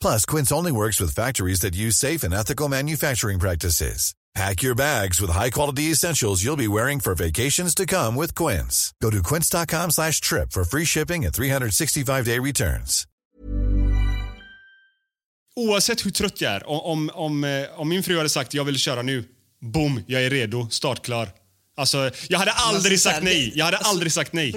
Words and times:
Plus, 0.00 0.24
Quince 0.24 0.50
only 0.52 0.72
works 0.72 1.00
with 1.00 1.14
factories 1.14 1.60
that 1.60 1.76
use 1.76 1.96
safe 1.96 2.22
and 2.22 2.34
ethical 2.34 2.68
manufacturing 2.68 3.38
practices. 3.38 4.14
Pack 4.34 4.62
your 4.62 4.76
bags 4.76 5.20
with 5.20 5.30
high-quality 5.30 5.90
essentials 5.90 6.42
you'll 6.44 6.56
be 6.56 6.68
wearing 6.68 7.00
for 7.00 7.14
vacations 7.14 7.74
to 7.74 7.84
come 7.84 8.14
with 8.20 8.34
Quince. 8.34 8.94
Go 9.02 9.10
to 9.10 9.22
quince.com 9.22 9.90
slash 9.90 10.20
trip 10.20 10.52
for 10.52 10.64
free 10.64 10.84
shipping 10.84 11.24
and 11.24 11.34
365-day 11.34 12.38
returns. 12.38 13.06
Oavsett 15.56 16.06
hur 16.06 16.10
trött 16.10 16.40
jag 16.40 16.52
är, 16.52 16.68
om, 16.68 16.80
om, 16.80 17.10
om, 17.14 17.44
eh, 17.44 17.84
min 17.84 18.02
fru 18.02 18.16
hade 18.16 18.28
sagt 18.28 18.54
jag 18.54 18.64
vill 18.64 18.78
köra 18.78 19.02
nu, 19.02 19.24
boom, 19.60 20.02
jag 20.06 20.22
är 20.22 20.30
redo, 20.30 20.68
startklar. 20.70 21.28
Alltså, 21.76 22.10
jag 22.28 22.38
hade 22.38 22.52
aldrig 22.52 22.92
alltså, 22.92 23.02
så 23.02 23.08
här, 23.08 23.16
sagt 23.16 23.24
nej. 23.24 23.52
Jag 23.54 23.64
hade 23.64 23.76
aldrig 23.76 24.12
sagt 24.12 24.32
nej. 24.32 24.54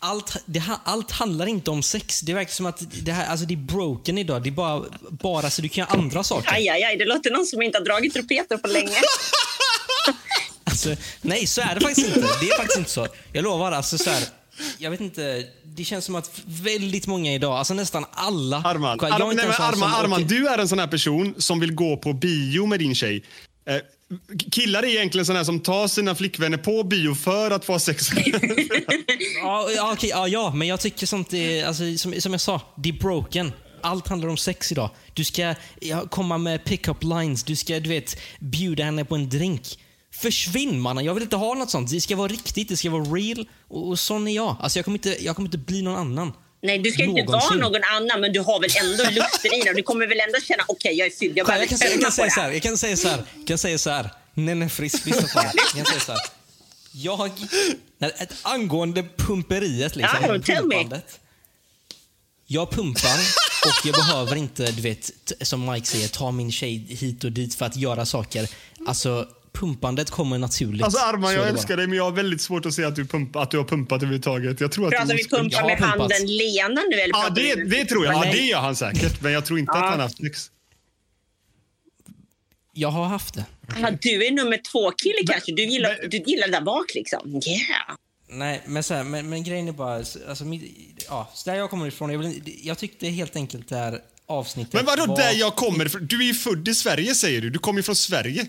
Allt, 0.00 0.36
det, 0.46 0.60
ha- 0.60 0.80
allt 0.84 1.10
handlar 1.10 1.46
inte 1.46 1.70
om 1.70 1.82
sex. 1.82 2.20
Det 2.20 2.34
verkar 2.34 2.52
som 2.52 2.66
att 2.66 2.82
det, 3.02 3.12
här, 3.12 3.26
alltså 3.26 3.46
det 3.46 3.54
är 3.54 3.58
broken 3.58 4.18
idag. 4.18 4.42
Det 4.42 4.48
är 4.48 4.50
bara, 4.50 4.84
bara 5.10 5.50
så 5.50 5.62
du 5.62 5.68
kan 5.68 5.82
göra 5.82 5.98
andra 6.00 6.24
saker. 6.24 6.52
Aj, 6.52 6.68
aj, 6.68 6.84
aj, 6.84 6.96
det 6.96 7.04
låter 7.04 7.30
någon 7.30 7.46
som 7.46 7.62
inte 7.62 7.78
har 7.78 7.84
dragit 7.84 8.12
trumpeter 8.14 8.58
på 8.58 8.68
länge. 8.68 8.96
Alltså, 10.64 10.94
nej, 11.22 11.46
så 11.46 11.60
är 11.60 11.74
det 11.74 11.80
faktiskt 11.80 12.06
inte. 12.06 12.20
Det 12.40 12.48
är 12.48 12.56
faktiskt 12.56 12.78
inte 12.78 12.90
så. 12.90 13.06
Jag 13.32 13.42
lovar. 13.44 13.72
Alltså, 13.72 13.98
så 13.98 14.10
här, 14.10 14.22
jag 14.78 14.90
vet 14.90 15.00
inte. 15.00 15.44
Det 15.64 15.84
känns 15.84 16.04
som 16.04 16.14
att 16.14 16.30
väldigt 16.44 17.06
många 17.06 17.34
idag, 17.34 17.52
alltså 17.52 17.74
nästan 17.74 18.04
alla... 18.12 18.56
Arman, 18.56 19.00
Arman, 19.00 19.36
nej, 19.36 19.46
Arman, 19.58 19.94
Arman 19.94 20.22
du 20.22 20.48
är 20.48 20.58
en 20.58 20.68
sån 20.68 20.78
här 20.78 20.86
person 20.86 21.34
som 21.38 21.60
vill 21.60 21.74
gå 21.74 21.96
på 21.96 22.12
bio 22.12 22.66
med 22.66 22.78
din 22.78 22.94
tjej. 22.94 23.24
Killar 24.52 24.82
är 24.82 24.86
egentligen 24.86 25.36
här 25.36 25.44
som 25.44 25.60
tar 25.60 25.88
sina 25.88 26.14
flickvänner 26.14 26.58
på 26.58 26.82
bio 26.82 27.14
för 27.14 27.50
att 27.50 27.64
få 27.64 27.78
sex. 27.78 28.10
Ja, 29.42 29.70
ja, 29.76 29.92
okej, 29.92 30.10
ja, 30.10 30.28
ja, 30.28 30.54
men 30.54 30.68
jag 30.68 30.80
tycker 30.80 31.06
sånt 31.06 31.32
är, 31.32 31.64
alltså, 31.64 31.96
som, 31.96 32.20
som 32.20 32.32
jag 32.32 32.40
sa, 32.40 32.60
det 32.76 32.88
är 32.88 32.92
broken. 32.92 33.52
Allt 33.82 34.08
handlar 34.08 34.28
om 34.28 34.36
sex 34.36 34.72
idag. 34.72 34.90
Du 35.14 35.24
ska 35.24 35.54
ja, 35.80 36.08
komma 36.08 36.38
med 36.38 36.64
pick-up 36.64 37.02
lines, 37.02 37.44
du 37.44 37.56
ska 37.56 37.80
du 37.80 37.88
vet, 37.88 38.20
bjuda 38.40 38.84
henne 38.84 39.04
på 39.04 39.14
en 39.14 39.28
drink. 39.28 39.78
Försvinn 40.10 40.80
mannen, 40.80 41.04
jag 41.04 41.14
vill 41.14 41.22
inte 41.22 41.36
ha 41.36 41.54
något 41.54 41.70
sånt. 41.70 41.90
Det 41.90 42.00
ska 42.00 42.16
vara 42.16 42.28
riktigt, 42.28 42.68
det 42.68 42.76
ska 42.76 42.90
vara 42.90 43.04
real. 43.04 43.48
Och, 43.68 43.88
och 43.88 43.98
sån 43.98 44.28
är 44.28 44.32
jag. 44.32 44.56
Alltså, 44.60 44.78
jag, 44.78 44.84
kommer 44.84 44.98
inte, 44.98 45.24
jag 45.24 45.36
kommer 45.36 45.46
inte 45.46 45.58
bli 45.58 45.82
någon 45.82 45.96
annan. 45.96 46.32
Nej, 46.62 46.78
du 46.78 46.90
ska 46.90 47.02
inte 47.04 47.22
vara 47.22 47.54
någon 47.54 47.84
annan, 47.84 48.20
men 48.20 48.32
du 48.32 48.40
har 48.40 48.60
väl 48.60 48.70
ändå 48.82 49.04
lukten 49.10 49.52
i 49.54 49.60
dig. 49.62 49.74
Du 49.74 49.82
kommer 49.82 50.06
väl 50.06 50.20
ändå 50.20 50.40
känna, 50.40 50.64
okej, 50.68 50.94
jag 50.94 51.06
är 51.06 51.10
fylld, 51.10 51.38
jag 51.38 51.48
Jag 51.48 51.68
kan, 51.68 51.78
säga- 51.78 51.90
jag 51.90 52.00
kan 52.02 52.12
säga 52.12 52.30
så 52.30 52.40
här. 52.40 52.52
jag 52.52 52.62
kan 52.62 52.78
säga 52.78 52.96
så 52.96 53.08
här, 53.08 53.24
jag 53.36 53.46
kan 53.46 53.58
säga 53.58 53.78
så 53.78 53.90
här. 53.90 54.10
Nenne 54.34 54.68
Frisk, 54.68 55.06
lyssna 55.06 55.28
på 55.28 55.38
mig. 55.38 55.52
Jag 55.56 55.68
kan 55.68 55.84
säga 55.86 56.00
så 56.00 56.12
här. 56.12 56.20
Jag, 56.92 57.30
ett, 58.00 58.34
angående 58.42 59.02
pumperiet, 59.16 59.96
liksom, 59.96 60.18
Ja, 60.22 60.38
pumpandet. 60.54 61.20
Jag 62.46 62.70
pumpar 62.70 63.18
och 63.66 63.86
jag 63.86 63.94
behöver 63.94 64.36
inte, 64.36 64.70
du 64.70 64.82
vet, 64.82 65.10
som 65.40 65.72
Mike 65.72 65.86
säger, 65.86 66.08
ta 66.08 66.30
min 66.30 66.52
tjej 66.52 66.76
hit 66.88 67.24
och 67.24 67.32
dit 67.32 67.54
för 67.54 67.66
att 67.66 67.76
göra 67.76 68.06
saker. 68.06 68.48
Alltså, 68.86 69.28
pumpandet 69.58 70.10
kommer 70.10 70.38
naturligt. 70.38 70.82
Alltså 70.82 71.00
Så 71.00 71.06
Arman, 71.06 71.34
jag 71.34 71.44
det 71.44 71.48
älskar 71.48 71.76
dig 71.76 71.86
men 71.86 71.96
jag 71.96 72.04
har 72.04 72.12
väldigt 72.12 72.40
svårt 72.40 72.66
att 72.66 72.74
se 72.74 72.84
att 72.84 72.96
du, 72.96 73.06
pumpa, 73.06 73.42
att 73.42 73.50
du 73.50 73.56
har 73.56 73.64
pumpat 73.64 73.96
överhuvudtaget. 73.96 74.60
Jag 74.60 74.72
tror 74.72 74.86
att 74.86 74.90
Pratar 74.90 75.06
du 75.06 75.14
vi 75.16 75.28
pumpa 75.28 75.66
med 75.66 75.78
handen 75.78 76.26
Lena 76.26 76.80
nu? 76.90 76.96
Eller 76.96 77.14
Ja, 77.14 77.30
det, 77.30 77.54
det 77.54 77.84
tror 77.84 78.04
jag. 78.04 78.14
Ja, 78.14 78.32
det 78.32 78.38
gör 78.38 78.58
han 78.60 78.76
säkert. 78.76 79.22
Men 79.22 79.32
jag 79.32 79.46
tror 79.46 79.58
inte 79.58 79.72
att 79.72 79.78
han 79.78 79.92
har 79.92 79.98
haft 79.98 80.16
sex. 80.16 80.50
Jag 82.72 82.88
har 82.88 83.04
haft 83.04 83.34
det. 83.34 83.44
Ja, 83.80 83.90
du 84.00 84.26
är 84.26 84.30
nummer 84.30 84.60
två-kille 84.72 85.26
kanske. 85.26 85.52
Du 85.52 85.64
gillar, 85.64 85.98
men- 86.00 86.10
du 86.10 86.16
gillar 86.16 86.48
där 86.48 86.60
bak 86.60 86.94
liksom. 86.94 87.40
Yeah. 87.46 87.96
Nej, 88.30 88.62
men, 88.66 88.82
så 88.82 88.94
här, 88.94 89.04
men, 89.04 89.28
men 89.28 89.44
grejen 89.44 89.68
är 89.68 89.72
bara, 89.72 89.94
alltså, 90.28 90.44
mitt, 90.44 90.62
ja, 91.08 91.30
så 91.34 91.50
där 91.50 91.56
jag 91.56 91.70
kommer 91.70 91.86
ifrån, 91.86 92.10
jag, 92.10 92.18
vill, 92.18 92.42
jag 92.62 92.78
tyckte 92.78 93.08
helt 93.08 93.36
enkelt 93.36 93.68
det 93.68 93.76
här 93.76 94.00
avsnittet 94.26 94.72
Men 94.72 94.84
vadå 94.84 95.06
var, 95.06 95.16
där 95.16 95.32
jag 95.32 95.56
kommer 95.56 95.86
ifrån? 95.86 96.06
Du 96.06 96.18
är 96.20 96.26
ju 96.26 96.34
född 96.34 96.68
i 96.68 96.74
Sverige 96.74 97.14
säger 97.14 97.40
du. 97.40 97.50
Du 97.50 97.58
kommer 97.58 97.78
ju 97.78 97.82
från 97.82 97.96
Sverige. 97.96 98.46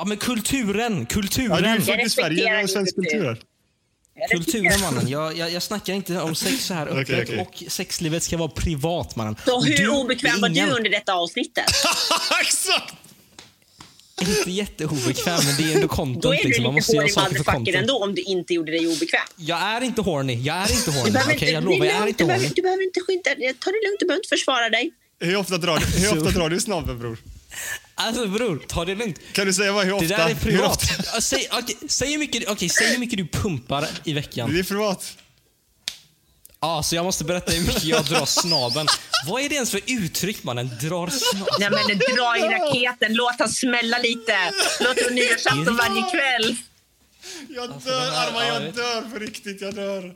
Ja, 0.00 0.04
men 0.04 0.16
kulturen! 0.16 1.06
Kulturen! 1.06 1.50
Ja, 1.50 1.60
du 1.60 1.66
är 1.66 1.76
ju 1.76 1.82
född 1.82 2.00
i 2.00 2.10
Sverige. 2.10 2.42
Det 2.42 2.48
är 2.48 2.66
svensk 2.66 2.94
kultur. 2.94 3.42
Kulturen 4.30 4.80
mannen. 4.80 5.08
Jag, 5.08 5.36
jag, 5.36 5.50
jag 5.50 5.62
snackar 5.62 5.92
inte 5.92 6.20
om 6.20 6.34
sex 6.34 6.64
så 6.64 6.74
här 6.74 6.86
öppet 6.90 7.02
Okej, 7.02 7.22
okej. 7.22 7.64
och 7.66 7.72
sexlivet 7.72 8.22
ska 8.22 8.36
vara 8.36 8.48
privat 8.48 9.16
mannen. 9.16 9.36
Så 9.44 9.62
hur 9.62 9.76
du, 9.76 9.88
obekväm 9.88 10.40
var 10.40 10.48
ingen- 10.48 10.68
du 10.68 10.74
under 10.74 10.90
detta 10.90 11.12
avsnittet? 11.14 11.64
Exakt! 12.40 12.94
Inte 14.20 14.50
jätteobekväm 14.50 15.40
men 15.46 15.56
det 15.56 15.62
är 15.62 15.74
ändå 15.74 15.86
Då 15.86 15.88
content 15.88 16.24
är 16.24 16.42
du 16.42 16.48
liksom. 16.48 16.64
Man 16.64 16.74
lite 16.74 16.78
måste 16.80 16.96
göra 16.96 17.22
horny 17.22 17.38
motherfucker 17.38 17.78
ändå 17.78 18.04
om 18.04 18.14
du 18.14 18.22
inte 18.22 18.54
gjorde 18.54 18.72
dig 18.72 18.86
obekväm. 18.86 19.20
Jag 19.36 19.60
är 19.60 19.80
inte 19.80 20.00
horny. 20.00 20.34
Jag 20.42 20.56
är 20.56 20.72
inte 20.72 20.90
horny. 20.90 21.04
Du 21.04 21.12
behöver 21.12 21.34
Okej, 21.34 21.50
jag 21.50 21.62
är 21.62 21.66
lovar. 21.66 21.86
Jag 21.86 21.96
är 21.96 22.06
inte 22.06 22.22
du, 22.22 22.26
behöver, 22.26 22.44
horny. 22.44 22.54
du 22.56 22.62
behöver 22.62 22.84
inte 22.84 23.00
skynda 23.00 23.34
dig. 23.34 23.54
Ta 23.54 23.70
det 23.70 23.80
lugnt, 23.88 24.00
du 24.00 24.06
behöver 24.06 24.20
inte 24.20 24.28
försvara 24.28 24.70
dig. 24.70 24.90
Hur 25.20 25.36
ofta 25.36 25.58
drar 25.58 25.78
du, 25.78 25.86
hur 25.86 26.18
ofta 26.18 26.38
drar 26.38 26.48
du 26.48 26.60
snabben 26.60 26.98
bror? 26.98 27.18
Alltså 28.06 28.26
bror, 28.26 28.62
ta 28.68 28.84
det 28.84 28.94
lugnt. 28.94 29.18
Kan 29.32 29.46
du 29.46 29.52
säga 29.52 29.72
vad, 29.72 29.84
hur 29.86 29.92
ofta? 29.92 30.06
Det 30.06 30.16
där 30.16 30.28
är 30.30 30.34
privat. 30.34 30.82
Säg, 31.22 31.48
okej, 31.52 31.76
säg, 31.88 32.10
hur 32.10 32.18
mycket, 32.18 32.48
okej, 32.48 32.68
säg 32.68 32.90
hur 32.90 32.98
mycket 32.98 33.18
du 33.18 33.26
pumpar 33.26 33.88
i 34.04 34.12
veckan. 34.12 34.52
Det 34.54 34.58
är 34.60 34.64
privat. 34.64 35.16
Ja, 36.60 36.82
så 36.82 36.94
jag 36.96 37.04
måste 37.04 37.24
berätta 37.24 37.52
hur 37.52 37.66
mycket 37.66 37.84
jag 37.84 38.04
drar 38.04 38.26
snaben. 38.26 38.86
Vad 39.26 39.42
är 39.42 39.48
det 39.48 39.54
ens 39.54 39.70
för 39.70 39.80
uttryck 39.86 40.44
mannen? 40.44 40.70
Drar 40.82 41.08
snaben? 41.08 41.46
Nej, 41.60 41.70
men 41.70 41.98
dra 42.16 42.36
i 42.38 42.40
raketen, 42.40 43.14
låt 43.14 43.34
han 43.38 43.48
smälla 43.48 43.98
lite. 43.98 44.36
Låt 44.80 45.02
vara 45.02 45.14
nyårsafton 45.14 45.76
varje 45.76 46.02
kväll. 46.10 46.56
Jag 47.48 47.68
dör, 47.68 47.74
Alltså, 47.74 47.90
här- 47.90 48.28
Arman, 48.28 48.46
ja, 48.46 48.54
jag 48.64 48.74
dör 48.74 49.00
på 49.12 49.18
riktigt. 49.18 49.60
Jag 49.60 49.74
dör. 49.74 50.14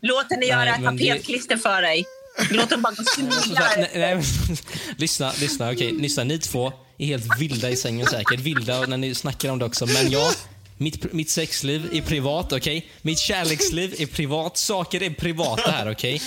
Låt 0.00 0.26
henne 0.30 0.46
göra 0.46 0.64
Nej, 0.64 0.74
ett 0.74 0.80
men 0.80 0.96
det- 0.96 1.08
tapetklister 1.08 1.56
för 1.56 1.82
dig. 1.82 2.04
Låt 2.50 2.70
henne 2.70 2.82
bara 2.82 2.94
gå 2.94 3.04
sniglar. 3.04 3.74
nej, 3.76 3.90
nej, 3.94 4.14
men, 4.14 4.24
lyssna, 4.96 5.32
lyssna, 5.40 5.70
okej, 5.70 5.92
lyssna. 5.92 6.24
Ni 6.24 6.38
två 6.38 6.72
är 6.98 7.06
helt 7.06 7.40
vilda 7.40 7.70
i 7.70 7.76
sängen 7.76 8.06
säkert. 8.06 8.40
Vilda 8.40 8.80
när 8.86 8.96
ni 8.96 9.14
snackar 9.14 9.50
om 9.50 9.58
det 9.58 9.64
också. 9.64 9.86
Men 9.86 10.10
jag, 10.10 10.32
mitt, 10.76 11.12
mitt 11.12 11.30
sexliv 11.30 11.88
är 11.92 12.00
privat, 12.02 12.52
okej? 12.52 12.90
Mitt 13.02 13.18
kärleksliv 13.18 13.94
är 13.98 14.06
privat. 14.06 14.56
Saker 14.56 15.02
är 15.02 15.10
privata 15.10 15.70
här, 15.70 15.92
okej? 15.92 16.22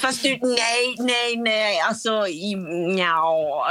Fast 0.00 0.22
du, 0.22 0.28
nej, 0.42 0.94
nej, 0.98 1.36
nej. 1.36 1.80
Alltså, 1.80 2.26
nja, 2.88 3.22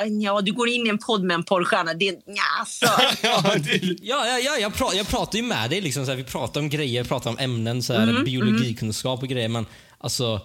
nja, 0.10 0.42
du 0.42 0.54
går 0.54 0.70
in 0.70 0.86
i 0.86 0.90
en 0.90 0.98
podd 0.98 1.24
med 1.24 1.36
en 1.36 1.44
porrstjärna. 1.44 1.94
Det, 1.94 2.12
nja, 2.12 2.42
alltså. 2.60 2.86
Ja, 3.24 3.56
det, 3.58 3.78
Ja, 4.02 4.28
ja, 4.28 4.40
ja 4.40 4.58
jag, 4.58 4.74
pra, 4.74 4.88
jag 4.94 5.08
pratar 5.08 5.38
ju 5.38 5.44
med 5.44 5.70
dig. 5.70 5.82
Liksom, 5.82 6.06
så 6.06 6.12
här, 6.12 6.18
vi 6.18 6.24
pratar 6.24 6.62
om 6.62 6.70
grejer, 6.70 7.04
pratar 7.04 7.30
om 7.30 7.38
ämnen, 7.40 7.84
så 7.84 7.94
här, 7.94 8.24
biologikunskap 8.24 9.22
och 9.22 9.30
grejer. 9.30 9.50
Men 9.50 9.66
alltså, 9.98 10.42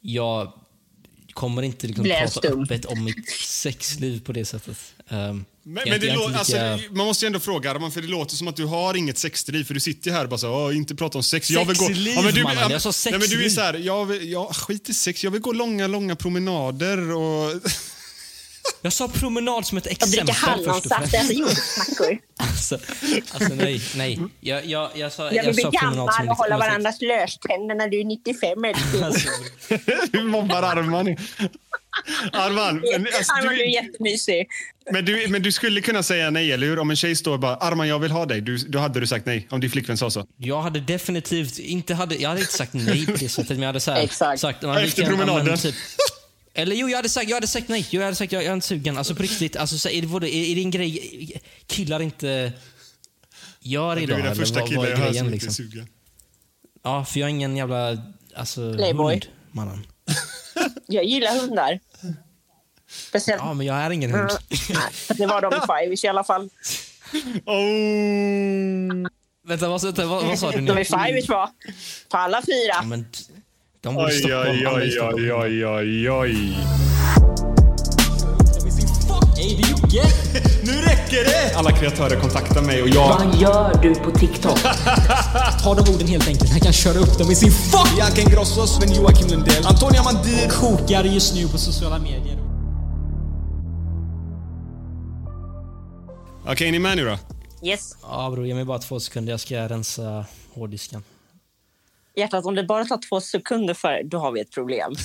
jag 0.00 0.52
kommer 1.32 1.62
inte 1.62 1.86
liksom 1.86 2.04
prata 2.04 2.28
stum. 2.28 2.62
öppet 2.62 2.84
om 2.84 3.04
mitt 3.04 3.30
sexliv 3.30 4.24
på 4.24 4.32
det 4.32 4.44
sättet. 4.44 4.91
Um, 5.08 5.44
Men, 5.64 5.82
jag, 5.86 5.88
men 5.90 6.00
det 6.00 6.06
jag 6.06 6.34
alltså, 6.34 6.52
lika- 6.52 6.92
man 6.94 7.06
måste 7.06 7.24
ju 7.24 7.26
ändå 7.26 7.40
fråga 7.40 7.70
Arman, 7.70 7.92
för 7.92 8.00
det 8.00 8.08
låter 8.08 8.36
som 8.36 8.48
att 8.48 8.56
du 8.56 8.64
har 8.64 8.94
inget 8.96 9.18
sexdriv. 9.18 9.64
För 9.64 9.74
du 9.74 9.80
sitter 9.80 10.10
ju 10.10 10.16
här 10.16 10.24
och 10.24 10.30
bara 10.30 10.38
så, 10.38 10.50
"Åh, 10.66 10.76
inte 10.76 10.94
prata 10.94 11.18
om 11.18 11.24
sex. 11.24 11.50
Jag 11.50 11.64
vill 11.64 11.76
gå... 11.76 11.86
Sexliv, 11.86 12.14
men 12.24 12.34
du, 12.34 12.42
mannen. 12.42 12.70
Jag 12.70 12.82
sa 12.82 12.92
nej, 13.10 13.12
men 13.12 13.20
du 13.20 13.24
är 13.26 13.28
sexliv. 13.28 13.48
så 13.50 13.60
här, 13.60 13.74
jag, 13.74 14.04
vill, 14.06 14.30
jag 14.32 14.56
skit 14.56 14.88
i 14.88 14.94
sex. 14.94 15.24
Jag 15.24 15.30
vill 15.30 15.40
gå 15.40 15.52
långa, 15.52 15.86
långa 15.86 16.16
promenader 16.16 17.10
och... 17.12 17.52
Jag 18.82 18.92
sa 18.92 19.08
promenad 19.08 19.66
som 19.66 19.78
ett 19.78 19.86
exempel. 19.86 20.34
först 20.34 20.42
och 20.44 20.48
hallonsaft 20.50 21.14
äta 21.14 21.32
jordgubbsmackor. 21.32 22.18
Alltså, 22.36 22.78
alltså 23.32 23.54
nej, 23.54 23.82
nej. 23.96 24.18
Jag, 24.40 24.66
jag, 24.66 24.90
jag 24.94 25.12
sa, 25.12 25.24
Jag 25.24 25.34
jag 25.34 25.44
vill 25.44 25.54
bli 25.54 25.62
sa 25.62 25.70
promenad 25.70 25.96
som 25.96 26.06
gammal 26.06 26.28
och 26.28 26.36
hålla 26.36 26.58
varandras 26.58 27.00
löständer 27.00 27.74
när 27.74 27.88
du 27.88 28.00
är 28.00 28.04
95 28.04 28.64
älskling. 28.64 29.02
Alltså, 29.04 29.28
Hur 30.12 30.24
mobbar 30.24 30.62
Arman? 30.62 31.16
Arman, 32.32 32.76
men, 32.92 33.06
alltså, 33.16 33.32
Arman, 33.32 33.54
du 33.54 33.60
är 33.60 33.66
du, 33.66 33.72
jättemysig. 33.72 34.46
men, 34.92 35.04
du, 35.04 35.26
men 35.28 35.42
du 35.42 35.52
skulle 35.52 35.80
kunna 35.80 36.02
säga 36.02 36.30
nej, 36.30 36.52
eller 36.52 36.66
hur? 36.66 36.78
Om 36.78 36.90
en 36.90 36.96
tjej 36.96 37.16
står 37.16 37.32
och 37.32 37.40
bara 37.40 37.56
Arman, 37.56 37.88
jag 37.88 37.98
vill 37.98 38.10
ha 38.10 38.26
dig. 38.26 38.40
Du, 38.40 38.56
då 38.56 38.78
hade 38.78 39.00
du 39.00 39.06
sagt 39.06 39.26
nej. 39.26 39.46
Om 39.50 39.60
din 39.60 39.70
flickvän 39.70 39.96
sa 39.96 40.10
så. 40.10 40.26
jag 40.36 40.62
hade 40.62 40.80
definitivt 40.80 41.58
inte, 41.58 41.94
hade, 41.94 42.14
jag 42.16 42.28
hade 42.28 42.40
inte 42.40 42.52
sagt 42.52 42.74
nej 42.74 43.06
på 43.06 43.12
det 43.12 43.28
sättet, 43.28 43.50
men 43.50 43.60
jag 43.60 43.66
hade 43.66 43.80
så 43.80 43.90
här, 43.90 44.00
Exakt. 44.04 44.40
sagt... 44.40 44.62
man, 44.62 44.76
Efter 44.78 45.02
men 45.02 45.10
promenaden. 45.16 45.58
Typ, 45.58 45.74
eller 46.54 46.76
jo, 46.76 46.88
jag 46.88 46.96
hade 46.96 47.08
sagt, 47.08 47.28
jag 47.28 47.36
hade 47.36 47.46
sagt 47.46 47.68
nej. 47.68 47.86
Jo, 47.90 48.00
Jag 48.00 48.04
hade 48.04 48.16
sagt 48.16 48.32
jag, 48.32 48.42
jag 48.42 48.50
är 48.50 48.54
inte 48.54 48.66
sugen. 48.66 48.98
Alltså 48.98 49.14
på 49.14 49.22
riktigt. 49.22 49.56
Alltså, 49.56 49.78
så, 49.78 49.88
är, 49.88 50.20
det, 50.20 50.28
är, 50.36 50.50
är 50.50 50.54
det 50.54 50.60
en 50.62 50.70
grej 50.70 51.40
killar 51.66 52.02
inte 52.02 52.52
gör 53.60 53.96
Du 53.96 54.02
idag? 54.02 54.18
är 54.20 54.22
den 54.22 54.36
första 54.36 54.60
vad, 54.60 54.68
killen 54.68 54.82
jag 54.90 54.96
hör 54.96 55.06
grejen 55.06 55.14
som 55.24 55.26
inte 55.34 55.44
är 55.44 55.48
liksom? 55.48 55.52
sugen. 55.64 55.86
Ja, 56.84 57.04
för 57.04 57.20
jag 57.20 57.26
är 57.26 57.30
ingen 57.30 57.56
jävla 57.56 57.98
alltså, 58.36 58.74
Playboy. 58.74 59.12
hund, 59.14 59.26
mannen. 59.52 59.86
Jag 60.86 61.04
gillar 61.04 61.40
hundar. 61.40 61.80
Speciellt... 62.88 63.42
Ja, 63.42 63.54
men 63.54 63.66
jag 63.66 63.76
är 63.76 63.90
ingen 63.90 64.10
hund. 64.10 64.30
Nej, 64.50 65.16
det 65.18 65.26
var 65.26 65.40
de 65.40 65.52
i 65.54 65.60
Five 65.60 65.96
i 66.04 66.08
alla 66.08 66.24
fall. 66.24 66.50
Oh. 67.44 69.08
Vänta, 69.46 69.68
vad, 69.68 69.82
vänta, 69.82 70.06
vad, 70.06 70.24
vad 70.24 70.38
sa 70.38 70.50
du 70.50 70.60
nu? 70.60 70.74
De 70.74 70.80
i 70.80 70.84
Five 70.84 71.22
var 71.28 71.48
på 72.10 72.16
alla 72.16 72.42
fyra. 72.42 72.74
Ja, 72.74 72.82
men, 72.82 73.06
de 73.80 73.94
bor 73.94 74.10
i 74.10 74.12
Oj, 74.12 74.18
Stockholm. 74.18 74.48
oj, 74.48 75.00
oj, 75.00 75.32
oj, 75.32 75.66
oj, 75.66 76.10
oj. 76.10 76.56
Hej, 79.36 79.56
det 79.56 79.62
är 79.62 79.70
Jocke! 79.70 80.02
Nu 80.64 80.72
räcker 80.72 81.24
det! 81.24 81.54
Alla 81.56 81.70
kreatörer 81.72 82.20
kontaktar 82.20 82.62
mig 82.62 82.82
och 82.82 82.88
jag... 82.88 83.08
Vad 83.08 83.34
gör 83.40 83.82
du 83.82 83.94
på 83.94 84.10
TikTok? 84.10 84.58
Ta 85.62 85.74
de 85.74 85.94
orden 85.94 86.08
helt 86.08 86.28
enkelt. 86.28 86.50
Han 86.50 86.60
kan 86.60 86.72
köra 86.72 86.98
upp 86.98 87.18
dem 87.18 87.30
i 87.30 87.34
sin 87.34 87.52
fuck! 87.52 87.94
Bianca 87.96 88.20
Ingrosso, 88.20 88.66
Sven-Joakim 88.66 89.28
Lundell, 89.30 89.66
Antonia 89.66 90.02
Mandir. 90.02 90.48
Kokar 90.48 91.04
just 91.04 91.34
nu 91.34 91.48
på 91.48 91.58
sociala 91.58 91.98
medier. 91.98 92.38
Okej, 96.46 96.68
är 96.68 96.72
ni 96.72 96.78
med 96.78 96.96
nu 96.96 97.04
då? 97.04 97.18
Yes. 97.68 97.96
Ja, 98.02 98.30
bror, 98.30 98.46
ge 98.46 98.54
mig 98.54 98.64
bara 98.64 98.78
två 98.78 99.00
sekunder. 99.00 99.32
Jag 99.32 99.40
ska 99.40 99.68
rensa 99.68 100.24
hårddisken. 100.54 101.02
Hjärtat, 102.16 102.44
om 102.44 102.54
det 102.54 102.64
bara 102.64 102.84
tar 102.84 103.08
två 103.08 103.20
sekunder 103.20 103.74
för 103.74 104.02
då 104.04 104.18
har 104.18 104.32
vi 104.32 104.40
ett 104.40 104.50
problem. 104.50 104.94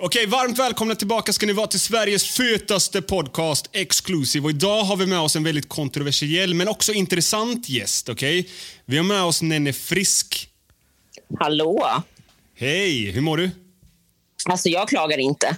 Okej, 0.00 0.26
varmt 0.26 0.58
välkomna 0.58 0.94
tillbaka 0.94 1.32
ska 1.32 1.46
ni 1.46 1.52
vara 1.52 1.66
till 1.66 1.80
Sveriges 1.80 2.24
fetaste 2.24 3.02
podcast, 3.02 3.70
Exclusive. 3.72 4.44
Och 4.44 4.50
idag 4.50 4.84
har 4.84 4.96
vi 4.96 5.06
med 5.06 5.18
oss 5.18 5.36
en 5.36 5.44
väldigt 5.44 5.68
kontroversiell 5.68 6.54
men 6.54 6.68
också 6.68 6.92
intressant 6.92 7.68
gäst. 7.68 8.08
Okej? 8.08 8.48
Vi 8.84 8.96
har 8.96 9.04
med 9.04 9.22
oss 9.22 9.42
Nenne 9.42 9.72
Frisk. 9.72 10.48
Hallå? 11.38 12.02
Hej, 12.54 13.10
hur 13.10 13.20
mår 13.20 13.36
du? 13.36 13.50
Alltså, 14.44 14.68
jag 14.68 14.88
klagar 14.88 15.18
inte. 15.18 15.56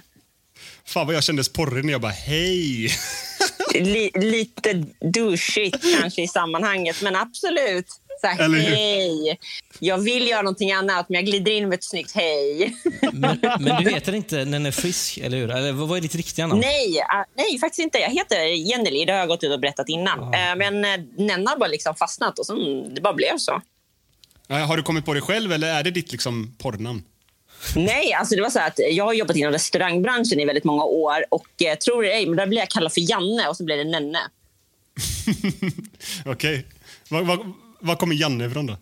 Fan 0.85 1.07
vad 1.07 1.15
jag 1.15 1.23
kände 1.23 1.43
sporrig 1.43 1.85
när 1.85 1.91
jag 1.91 2.01
bara 2.01 2.11
hej. 2.11 2.89
Li- 3.73 4.11
lite 4.15 4.83
douchigt 5.13 5.77
kanske 6.01 6.21
i 6.21 6.27
sammanhanget, 6.27 7.01
men 7.01 7.15
absolut. 7.15 7.87
Så 8.21 8.27
här, 8.27 8.45
Eller 8.45 8.57
hur? 8.59 8.75
hej. 8.75 9.39
Jag 9.79 9.97
vill 9.97 10.27
göra 10.27 10.41
någonting 10.41 10.71
annat, 10.71 11.09
men 11.09 11.15
jag 11.15 11.25
glider 11.25 11.51
in 11.51 11.69
med 11.69 11.75
ett 11.77 11.83
snyggt 11.83 12.11
hej. 12.15 12.75
Men, 13.13 13.39
men 13.59 13.83
du 13.83 13.89
heter 13.89 14.13
inte 14.13 14.45
Nenne 14.45 14.71
Frisk, 14.71 15.17
eller 15.17 15.37
hur? 15.37 15.51
Eller 15.51 15.71
vad 15.71 15.97
är 15.97 16.01
ditt 16.01 16.15
riktiga 16.15 16.47
namn? 16.47 16.59
nej, 16.61 16.99
ah, 17.09 17.25
nej, 17.37 17.59
faktiskt 17.59 17.79
inte. 17.79 17.97
Jag 17.97 18.09
heter 18.09 18.45
Jenny. 18.45 19.05
Det 19.05 19.11
har 19.11 19.19
jag 19.19 19.27
gått 19.27 19.43
ut 19.43 19.51
och 19.53 19.59
berättat 19.59 19.89
innan. 19.89 20.19
Eh, 20.33 20.55
Men 20.55 20.85
eh, 20.85 21.05
Nenna 21.17 21.49
har 21.49 21.57
bara 21.57 21.69
liksom 21.69 21.95
fastnat 21.95 22.39
och 22.39 22.45
så, 22.45 22.55
det 22.95 23.01
bara 23.01 23.13
blev 23.13 23.37
så. 23.37 23.61
Har 24.49 24.77
du 24.77 24.83
kommit 24.83 25.05
på 25.05 25.13
det 25.13 25.21
själv 25.21 25.51
eller 25.51 25.73
är 25.73 25.83
det 25.83 25.91
ditt 25.91 26.11
liksom 26.11 26.55
porrnamn? 26.57 27.03
Nej, 27.75 28.13
alltså 28.13 28.35
det 28.35 28.41
var 28.41 28.49
så 28.49 28.59
att 28.59 28.79
jag 28.91 29.05
har 29.05 29.13
jobbat 29.13 29.35
inom 29.35 29.51
restaurangbranschen 29.51 30.39
i 30.39 30.45
väldigt 30.45 30.63
många 30.63 30.83
år 30.83 31.25
och 31.29 31.47
eh, 31.61 31.77
tror 31.77 32.03
det 32.03 32.13
ej, 32.13 32.25
men 32.25 32.35
där 32.37 32.47
blev 32.47 32.59
jag 32.59 32.69
kallad 32.69 32.93
för 32.93 33.09
Janne 33.11 33.47
och 33.47 33.57
så 33.57 33.63
blev 33.63 33.77
det 33.77 33.83
Nenne. 33.83 34.19
Okej. 36.25 36.65
Var, 37.09 37.21
var, 37.21 37.39
var 37.79 37.95
kommer 37.95 38.15
Janne 38.15 38.45
ifrån 38.45 38.67
då? 38.67 38.77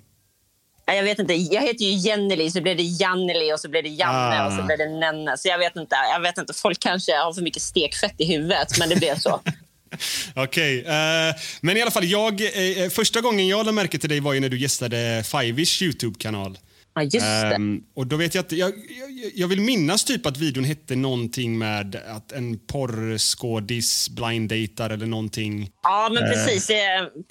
Jag 0.85 1.03
vet 1.03 1.19
inte, 1.19 1.33
jag 1.33 1.61
heter 1.61 1.85
ju 1.85 1.91
Jenneli, 1.91 2.51
så 2.51 2.61
blev 2.61 2.77
det 2.77 2.83
Janneli 2.83 3.53
och 3.53 3.59
så 3.59 3.69
blev 3.69 3.83
det 3.83 3.89
Janne 3.89 4.41
Ah. 4.41 4.47
och 4.47 4.53
så 4.53 4.63
blev 4.63 4.77
det 4.77 4.89
Nenne. 4.89 5.37
Så 5.37 5.47
jag 5.47 5.57
vet 5.57 5.75
inte, 5.75 5.95
jag 6.13 6.19
vet 6.19 6.37
inte, 6.37 6.53
folk 6.53 6.79
kanske 6.79 7.11
har 7.11 7.33
för 7.33 7.41
mycket 7.41 7.61
stekfett 7.61 8.15
i 8.17 8.25
huvudet, 8.25 8.79
men 8.79 8.89
det 8.89 8.95
blev 8.95 9.19
så. 9.19 9.41
Okej. 10.35 10.85
eh, 10.85 11.35
men 11.61 11.77
i 11.77 11.81
alla 11.81 11.91
fall, 11.91 12.05
jag, 12.05 12.41
eh, 12.41 12.89
första 12.89 13.21
gången 13.21 13.47
jag 13.47 13.57
lade 13.57 13.71
märke 13.71 13.97
till 13.97 14.09
dig 14.09 14.19
var 14.19 14.33
ju 14.33 14.39
när 14.39 14.49
du 14.49 14.59
gästade 14.59 15.23
Fivish 15.25 15.81
YouTube-kanal. 15.81 16.57
Ja, 16.95 17.03
just 17.03 17.13
det. 17.19 17.55
Ehm, 17.55 17.81
och 17.95 18.07
då 18.07 18.15
vet 18.15 18.35
jag 18.35 18.45
att 18.45 18.51
jag, 18.51 18.69
jag, 18.69 19.31
jag 19.35 19.47
vill 19.47 19.61
minnas 19.61 20.03
typ 20.03 20.25
att 20.25 20.37
videon 20.37 20.63
hette 20.63 20.95
någonting 20.95 21.57
med 21.57 21.95
att 21.95 22.31
en 22.31 22.59
porrskådis 22.59 24.09
blinddejtar 24.09 24.89
eller 24.89 25.05
någonting. 25.05 25.69
Ja, 25.83 26.09
men 26.13 26.23
Eh. 26.23 26.29
precis. 26.29 26.71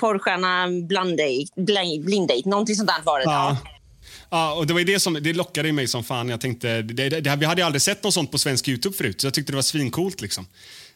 Porrstjärna 0.00 0.66
blinddate, 0.86 1.60
blind, 2.02 2.30
någonting 2.46 2.76
sånt 2.76 2.88
där 2.88 3.02
var 3.04 3.18
det. 3.18 3.24
Ja. 3.24 3.56
Ja. 4.30 4.54
Och 4.54 4.66
det 4.66 4.74
var 4.74 4.80
det 4.80 5.00
som 5.00 5.14
det 5.14 5.32
lockade 5.32 5.72
mig 5.72 5.86
som 5.88 6.04
fan. 6.04 6.28
Jag 6.28 6.40
tänkte, 6.40 6.82
det, 6.82 7.08
det, 7.08 7.20
det, 7.20 7.36
vi 7.36 7.44
hade 7.46 7.66
aldrig 7.66 7.82
sett 7.82 8.02
något 8.04 8.14
sånt 8.14 8.30
på 8.32 8.38
svensk 8.38 8.68
Youtube 8.68 8.96
förut, 8.96 9.20
så 9.20 9.26
jag 9.26 9.34
tyckte 9.34 9.52
det 9.52 9.56
var 9.56 9.62
svincoolt. 9.62 10.20
Liksom. 10.20 10.46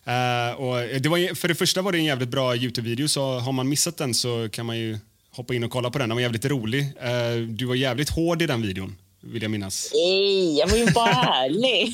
Eh, 0.05 0.61
och 0.61 1.01
det 1.01 1.09
var, 1.09 1.35
för 1.35 1.49
det 1.49 1.55
första 1.55 1.83
var 1.83 1.93
det 1.93 1.99
en 1.99 2.05
jävligt 2.05 2.29
bra 2.29 2.55
Youtube-video, 2.57 3.09
så 3.09 3.39
har 3.39 3.53
man 3.53 3.69
missat 3.69 3.97
den 3.97 4.15
så 4.15 4.49
kan 4.53 4.67
man 4.67 4.79
ju 4.79 4.99
hoppa 5.37 5.55
in 5.55 5.65
och 5.65 5.71
kolla 5.71 5.91
på 5.91 5.99
den. 5.99 6.09
Den 6.09 6.17
var 6.17 6.23
jävligt 6.23 6.45
rolig. 6.45 6.81
Eh, 7.01 7.37
du 7.49 7.65
var 7.65 7.75
jävligt 7.75 8.11
hård 8.11 8.43
i 8.43 8.47
den 8.47 8.63
videon, 8.63 8.97
vill 9.21 9.43
jag 9.43 9.51
minnas. 9.51 9.91
Nej, 9.95 10.59
jag 10.59 10.67
var 10.67 10.77
ju 10.77 10.87
bara 10.87 11.13
ärlig. 11.45 11.93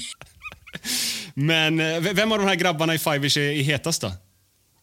Men 1.35 1.81
eh, 1.81 2.01
vem 2.01 2.33
av 2.33 2.39
de 2.39 2.47
här 2.49 2.55
grabbarna 2.55 2.95
i 2.95 2.99
Fivers 2.99 3.37
är, 3.37 3.41
är 3.43 3.63
hetast 3.63 4.03
då? 4.03 4.13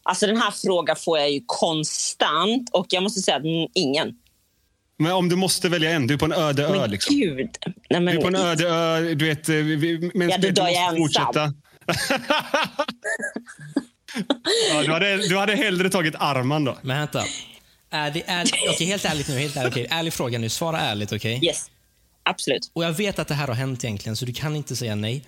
Alltså 0.02 0.26
den 0.26 0.36
här 0.36 0.50
frågan 0.50 0.96
får 0.96 1.18
jag 1.18 1.30
ju 1.30 1.40
konstant 1.46 2.70
och 2.72 2.86
jag 2.88 3.02
måste 3.02 3.20
säga 3.20 3.36
att 3.36 3.42
ingen. 3.74 4.14
Men 4.98 5.12
om 5.12 5.28
du 5.28 5.36
måste 5.36 5.68
välja 5.68 5.90
en, 5.90 6.06
du 6.06 6.14
är 6.14 6.18
på 6.18 6.24
en 6.24 6.32
öde 6.32 6.64
ö 6.66 6.78
Men 6.80 6.90
liksom. 6.90 7.16
gud. 7.16 7.48
Nej, 7.90 8.00
men, 8.00 8.04
Du 8.04 8.12
är 8.12 8.20
på 8.22 8.28
en 8.28 8.36
öde 8.36 8.68
ö, 8.68 9.14
du 9.14 9.24
vet... 9.26 9.48
eh, 9.48 9.54
Men 10.14 10.28
Ja, 10.30 10.36
då 10.38 10.42
du 10.46 10.50
dör 10.50 10.68
jag 10.68 10.82
ensam. 10.82 10.96
fortsätta. 10.96 11.54
ja, 14.74 14.82
du, 14.82 14.92
hade, 14.92 15.28
du 15.28 15.36
hade 15.38 15.54
hellre 15.54 15.90
tagit 15.90 16.14
Arman 16.18 16.64
då. 16.64 16.78
Men 16.82 16.98
vänta. 16.98 17.24
Är 17.90 18.10
det, 18.10 18.22
är, 18.26 18.44
okej, 18.70 18.86
helt 18.86 19.04
ärligt 19.04 19.28
nu. 19.28 19.38
Helt 19.38 19.56
ärligt, 19.56 19.72
okej. 19.72 19.86
Ärlig 19.90 20.12
fråga 20.12 20.38
nu. 20.38 20.48
Svara 20.48 20.80
ärligt, 20.80 21.12
okej? 21.12 21.40
Yes, 21.44 21.70
absolut. 22.22 22.70
Och 22.72 22.84
jag 22.84 22.92
vet 22.92 23.18
att 23.18 23.28
det 23.28 23.34
här 23.34 23.46
har 23.48 23.54
hänt 23.54 23.84
egentligen, 23.84 24.16
så 24.16 24.24
du 24.24 24.32
kan 24.32 24.56
inte 24.56 24.76
säga 24.76 24.94
nej. 24.94 25.24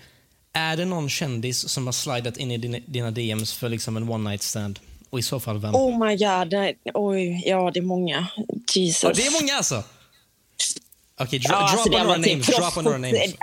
Är 0.53 0.77
det 0.77 0.85
någon 0.85 1.09
kändis 1.09 1.69
som 1.69 1.85
har 1.85 1.93
slidat 1.93 2.37
in 2.37 2.51
i 2.51 2.57
dina, 2.57 2.77
dina 2.85 3.11
DMs 3.11 3.53
för 3.53 3.69
liksom 3.69 3.97
en 3.97 4.09
one 4.09 4.29
night 4.29 4.43
stand? 4.43 4.79
Och 5.09 5.19
i 5.19 5.21
så 5.21 5.39
fall 5.39 5.59
vem? 5.59 5.75
Oh 5.75 6.07
my 6.07 6.17
god. 6.17 6.51
Nej, 6.51 6.77
Oj, 6.93 7.43
ja 7.45 7.71
det 7.73 7.79
är 7.79 7.83
många. 7.83 8.27
Jesus. 8.75 9.03
Ja, 9.03 9.11
det 9.15 9.25
är 9.25 9.41
många 9.41 9.53
alltså! 9.55 9.83
Okej, 11.19 11.39
dro, 11.39 11.51
Ja, 11.51 11.59
drop 11.59 11.71
alltså, 11.71 11.89
några 11.89 12.17
names. 12.17 12.47
Drop 12.47 12.77
on 12.77 12.83
några 12.83 12.97
names. 12.97 13.35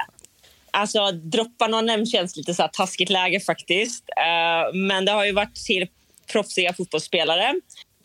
Alltså, 0.70 1.12
droppa 1.12 1.66
någon 1.66 1.86
namn 1.86 2.06
känns 2.06 2.36
lite 2.36 2.54
så 2.54 2.62
här 2.62 2.68
taskigt 2.68 3.10
läge 3.10 3.40
faktiskt. 3.40 4.04
Eh, 4.16 4.74
men 4.74 5.04
det 5.04 5.12
har 5.12 5.24
ju 5.24 5.32
varit 5.32 5.54
till 5.54 5.88
proffsiga 6.32 6.72
fotbollsspelare, 6.72 7.54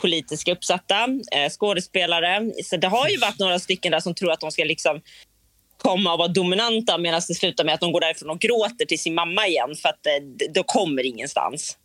politiska 0.02 0.52
uppsatta, 0.52 1.08
uh, 1.08 1.50
skådespelare. 1.50 2.52
Så 2.64 2.78
det 2.78 2.88
har 2.88 3.10
ju 3.10 3.18
varit 3.18 3.40
några 3.40 3.60
stycken 3.60 3.92
där 3.92 4.00
som 4.00 4.14
tror 4.16 4.32
att 4.32 4.40
de 4.40 4.52
ska 4.52 4.64
liksom 4.64 5.02
komma 5.78 6.14
och 6.14 6.20
vara 6.20 6.28
dominanta 6.28 6.98
medan 6.98 7.22
det 7.28 7.36
slutar 7.36 7.64
med 7.64 7.74
att 7.74 7.80
de 7.80 7.92
går 7.92 8.00
därifrån 8.02 8.30
och 8.30 8.40
gråter 8.40 8.86
till 8.86 9.00
sin 9.00 9.14
mamma 9.16 9.48
igen 9.48 9.76
för 9.82 9.90
att 9.90 10.00
uh, 10.22 10.48
då 10.54 10.64
kommer 10.64 11.06
ingenstans. 11.06 11.78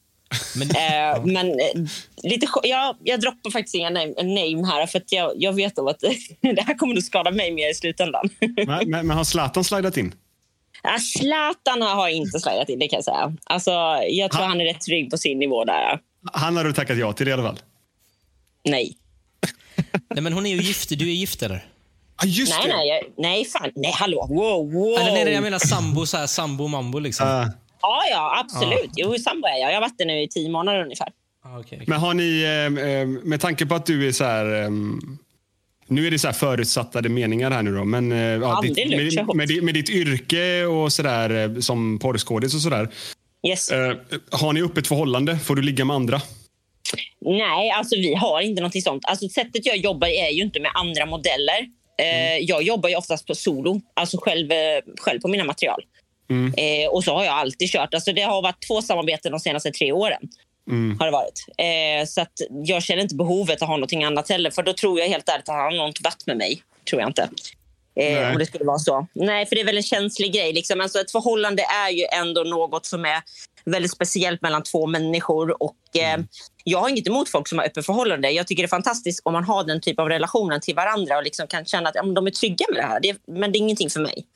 Men, 0.56 0.68
Eh, 0.70 1.24
Men 1.24 1.50
eh, 1.50 1.82
lite, 2.22 2.46
sk- 2.46 2.60
ja, 2.62 2.96
jag 3.04 3.20
droppar 3.20 3.50
faktiskt 3.50 3.74
inga 3.74 3.90
name, 3.90 4.14
name 4.22 4.66
här 4.66 4.86
för 4.86 4.98
att 4.98 5.12
jag, 5.12 5.32
jag 5.36 5.52
vet 5.52 5.78
om 5.78 5.86
att 5.88 6.00
det 6.40 6.62
här 6.66 6.74
kommer 6.74 6.96
att 6.96 7.04
skada 7.04 7.30
mig 7.30 7.50
mer 7.50 7.70
i 7.70 7.74
slutändan. 7.74 8.28
Men, 8.66 8.90
men, 8.90 9.06
men 9.06 9.10
har 9.16 9.24
Zlatan 9.24 9.64
slidat 9.64 9.96
in? 9.96 10.14
Ja, 10.82 10.98
Zlatan 10.98 11.82
har 11.82 12.08
inte 12.08 12.40
slidat 12.40 12.68
in, 12.68 12.78
det 12.78 12.88
kan 12.88 12.96
jag 12.96 13.04
säga. 13.04 13.32
Alltså, 13.44 13.70
jag 14.08 14.30
tror 14.30 14.40
Ha- 14.42 14.48
han 14.48 14.60
är 14.60 14.64
rätt 14.64 14.80
trygg 14.80 15.10
på 15.10 15.18
sin 15.18 15.38
nivå 15.38 15.64
där. 15.64 15.98
Han 16.32 16.56
har 16.56 16.64
du 16.64 16.72
tackat 16.72 16.98
ja 16.98 17.12
till 17.12 17.28
i 17.28 17.32
alla 17.32 17.42
fall. 17.42 17.58
Nej. 18.66 18.96
nej, 20.10 20.22
men 20.22 20.32
hon 20.32 20.46
är 20.46 20.50
ju 20.50 20.62
gift. 20.62 20.88
Du 20.98 21.08
är 21.08 21.12
gift 21.14 21.42
eller? 21.42 21.64
Ah, 22.16 22.26
just 22.26 22.52
nej, 22.58 22.68
det. 22.68 22.76
nej, 22.76 22.88
jag- 22.88 23.02
nej, 23.16 23.44
fan. 23.44 23.70
Nej, 23.74 23.92
hallå. 23.94 24.26
Wow, 24.30 24.72
wow. 24.72 24.98
Eller 25.00 25.12
nej, 25.12 25.24
nej, 25.24 25.34
jag 25.34 25.42
menar 25.42 25.58
sambo, 25.58 26.06
så 26.06 26.16
här, 26.16 26.26
sambo 26.26 26.68
mambo 26.68 26.98
liksom. 26.98 27.26
Ah. 27.28 27.46
Ja, 27.82 28.02
ja, 28.10 28.38
absolut. 28.44 28.90
Jo, 28.96 29.14
sambo 29.24 29.46
är 29.46 29.60
jag. 29.60 29.70
Jag 29.70 29.74
har 29.76 29.80
varit 29.80 29.98
det 29.98 30.04
nu 30.04 30.22
i 30.22 30.28
tio 30.28 30.48
månader 30.50 30.82
ungefär. 30.82 31.08
Ah, 31.44 31.58
okej. 31.60 31.84
Men 31.86 31.98
har 32.00 32.14
ni, 32.14 32.42
eh, 32.42 32.84
eh, 32.90 33.06
med 33.06 33.40
tanke 33.40 33.66
på 33.66 33.74
att 33.74 33.86
du 33.86 34.08
är 34.08 34.12
så 34.12 34.24
här... 34.24 34.46
ehm, 34.64 35.18
nu 35.88 36.06
är 36.06 36.10
det 36.10 36.18
så 36.18 36.28
här 36.28 36.34
förutsattade 36.34 37.08
meningar 37.08 37.50
här 37.50 37.62
nu 37.62 37.74
då, 37.76 37.84
men 37.84 38.12
eh, 38.12 38.18
ja, 38.18 38.60
ditt, 38.62 38.76
med, 39.26 39.36
med, 39.36 39.62
med 39.64 39.74
ditt 39.74 39.90
yrke 39.90 40.64
och 40.64 40.92
sådär 40.92 41.30
eh, 41.54 41.60
som 41.60 41.98
porrskådis 41.98 42.54
och 42.54 42.60
sådär. 42.60 42.88
Yes. 43.48 43.70
Eh, 43.70 43.96
har 44.30 44.52
ni 44.52 44.62
öppet 44.62 44.86
förhållande? 44.86 45.38
Får 45.38 45.56
du 45.56 45.62
ligga 45.62 45.84
med 45.84 45.96
andra? 45.96 46.20
Nej, 47.20 47.70
alltså 47.70 47.96
vi 47.96 48.14
har 48.14 48.40
inte 48.40 48.60
någonting 48.60 48.82
sånt. 48.82 49.04
Alltså 49.06 49.28
sättet 49.28 49.66
jag 49.66 49.76
jobbar 49.76 50.08
är 50.08 50.30
ju 50.30 50.42
inte 50.42 50.60
med 50.60 50.70
andra 50.74 51.06
modeller. 51.06 51.66
Eh, 51.98 52.36
jag 52.38 52.62
jobbar 52.62 52.88
ju 52.88 52.96
oftast 52.96 53.26
på 53.26 53.34
solo, 53.34 53.80
alltså 53.94 54.18
själv, 54.20 54.52
eh, 54.52 54.80
själv 55.00 55.20
på 55.20 55.28
mina 55.28 55.44
material. 55.44 55.82
Eh, 56.56 56.88
och 56.90 57.04
så 57.04 57.14
har 57.14 57.24
jag 57.24 57.34
alltid 57.34 57.70
kört. 57.70 57.94
Alltså 57.94 58.12
det 58.12 58.22
har 58.22 58.42
varit 58.42 58.66
två 58.68 58.82
samarbeten 58.82 59.32
de 59.32 59.40
senaste 59.40 59.70
tre 59.70 59.92
åren. 59.92 60.28
Har 60.98 61.06
det 61.06 61.12
varit. 61.12 61.46
Eh, 61.58 62.06
så 62.06 62.26
jag 62.64 62.82
känner 62.82 63.02
inte 63.02 63.14
behovet 63.14 63.62
att 63.62 63.68
ha 63.68 63.76
någonting 63.76 64.04
annat 64.04 64.28
heller. 64.28 64.50
För 64.50 64.62
då 64.62 64.72
tror 64.72 65.00
jag 65.00 65.08
helt 65.08 65.28
ärligt 65.28 65.48
att 65.48 65.54
han 65.54 65.64
har 65.64 65.86
något 65.86 66.00
vatt 66.04 66.26
med 66.26 66.36
mig. 66.36 66.62
Tror 66.90 67.00
jag 67.00 67.10
inte. 67.10 67.28
Eh, 68.00 68.30
om 68.30 68.38
det 68.38 68.46
skulle 68.46 68.64
vara 68.64 68.78
så. 68.78 69.06
Nej, 69.12 69.46
för 69.46 69.56
det 69.56 69.60
är 69.60 69.66
väl 69.66 69.76
en 69.76 69.82
känslig 69.82 70.32
grej. 70.32 70.52
Liksom. 70.52 70.80
Alltså, 70.80 71.00
ett 71.00 71.10
förhållande 71.10 71.62
är 71.62 71.90
ju 71.90 72.04
ändå 72.12 72.40
något 72.40 72.86
som 72.86 73.04
är 73.04 73.22
väldigt 73.70 73.90
speciellt 73.92 74.42
mellan 74.42 74.62
två 74.62 74.86
människor. 74.86 75.62
Och, 75.62 75.76
eh, 75.96 76.20
Jag 76.64 76.80
har 76.80 76.88
inget 76.88 77.06
emot 77.06 77.28
folk 77.28 77.48
som 77.48 77.58
har 77.58 77.66
öppet 77.66 77.86
förhållande. 77.86 78.30
Jag 78.30 78.46
tycker 78.46 78.62
det 78.62 78.66
är 78.66 78.68
fantastiskt 78.68 79.20
om 79.24 79.32
man 79.32 79.44
har 79.44 79.64
den 79.64 79.80
typ 79.80 79.98
av 80.00 80.08
relationen 80.08 80.60
till 80.60 80.74
varandra 80.74 81.16
och 81.16 81.22
liksom 81.24 81.46
kan 81.46 81.64
känna 81.64 81.88
att 81.88 81.94
ja, 81.94 82.02
de 82.02 82.26
är 82.26 82.30
trygga 82.30 82.66
med 82.72 82.78
det 82.82 82.86
här. 82.86 83.00
Det, 83.00 83.16
men 83.26 83.52
det 83.52 83.56
är 83.56 83.60
ingenting 83.60 83.90
för 83.90 84.00
mig. 84.00 84.26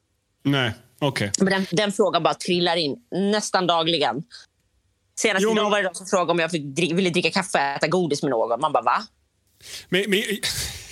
Nej, 0.43 0.73
okej. 0.99 1.31
Men 1.39 1.47
den, 1.53 1.67
den 1.71 1.93
frågan 1.93 2.23
bara 2.23 2.35
trillar 2.35 2.77
in 2.77 2.97
nästan 3.11 3.67
dagligen. 3.67 4.23
Senast 5.19 5.43
Jo, 5.43 5.49
men- 5.49 5.59
idag 5.59 5.71
var 5.71 5.79
det 5.79 5.85
någon 5.85 5.95
som 5.95 6.07
frågade 6.07 6.31
om 6.33 6.39
jag 6.39 6.51
fick, 6.51 6.79
ville 6.79 7.11
dricka 7.11 7.31
kaffe 7.31 7.59
och 7.59 7.65
äta 7.77 7.87
godis 7.89 8.23
med 8.23 8.31
någon. 8.31 8.61
Man 8.61 8.73
bara, 8.73 8.83
va? 8.83 9.03
Men, 9.89 10.05
men, 10.11 10.23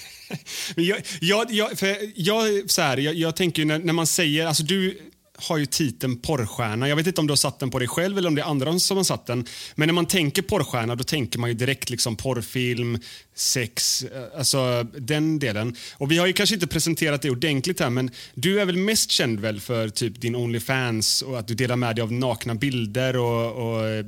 men 0.76 0.84
jag, 0.84 0.98
jag, 1.20 1.50
jag, 1.50 1.78
för 1.78 1.96
jag, 2.14 2.70
så 2.70 2.82
här, 2.82 2.96
jag, 2.96 3.14
jag 3.14 3.36
tänker 3.36 3.64
när, 3.64 3.78
när 3.78 3.92
man 3.92 4.06
säger... 4.06 4.46
Alltså 4.46 4.62
du 4.62 4.98
har 5.38 5.58
ju 5.58 5.66
titeln 5.66 6.18
porrstjärna. 6.18 6.88
Jag 6.88 6.96
vet 6.96 7.06
inte 7.06 7.20
om 7.20 7.26
du 7.26 7.30
har 7.30 7.36
satt 7.36 7.58
den 7.58 7.70
på 7.70 7.78
dig 7.78 7.88
själv 7.88 8.18
eller 8.18 8.28
om 8.28 8.34
det 8.34 8.42
är 8.42 8.46
andra 8.46 8.78
som 8.78 8.96
har 8.96 9.04
satt 9.04 9.26
den. 9.26 9.46
Men 9.74 9.86
när 9.86 9.94
man 9.94 10.06
tänker 10.06 10.42
porrstjärna 10.42 10.94
då 10.94 11.04
tänker 11.04 11.38
man 11.38 11.50
ju 11.50 11.54
direkt 11.54 11.90
liksom 11.90 12.16
porrfilm, 12.16 12.98
sex, 13.34 14.02
eh, 14.02 14.38
alltså 14.38 14.82
den 14.82 15.38
delen. 15.38 15.76
Och 15.96 16.10
Vi 16.10 16.18
har 16.18 16.26
ju 16.26 16.32
kanske 16.32 16.54
inte 16.54 16.66
presenterat 16.66 17.22
det 17.22 17.30
ordentligt 17.30 17.80
här 17.80 17.90
men 17.90 18.10
du 18.34 18.60
är 18.60 18.64
väl 18.64 18.76
mest 18.76 19.10
känd 19.10 19.40
väl 19.40 19.60
för 19.60 19.88
typ 19.88 20.20
din 20.20 20.36
Onlyfans 20.36 21.22
och 21.22 21.38
att 21.38 21.48
du 21.48 21.54
delar 21.54 21.76
med 21.76 21.96
dig 21.96 22.02
av 22.02 22.12
nakna 22.12 22.54
bilder 22.54 23.16
och, 23.16 23.52
och 23.52 24.04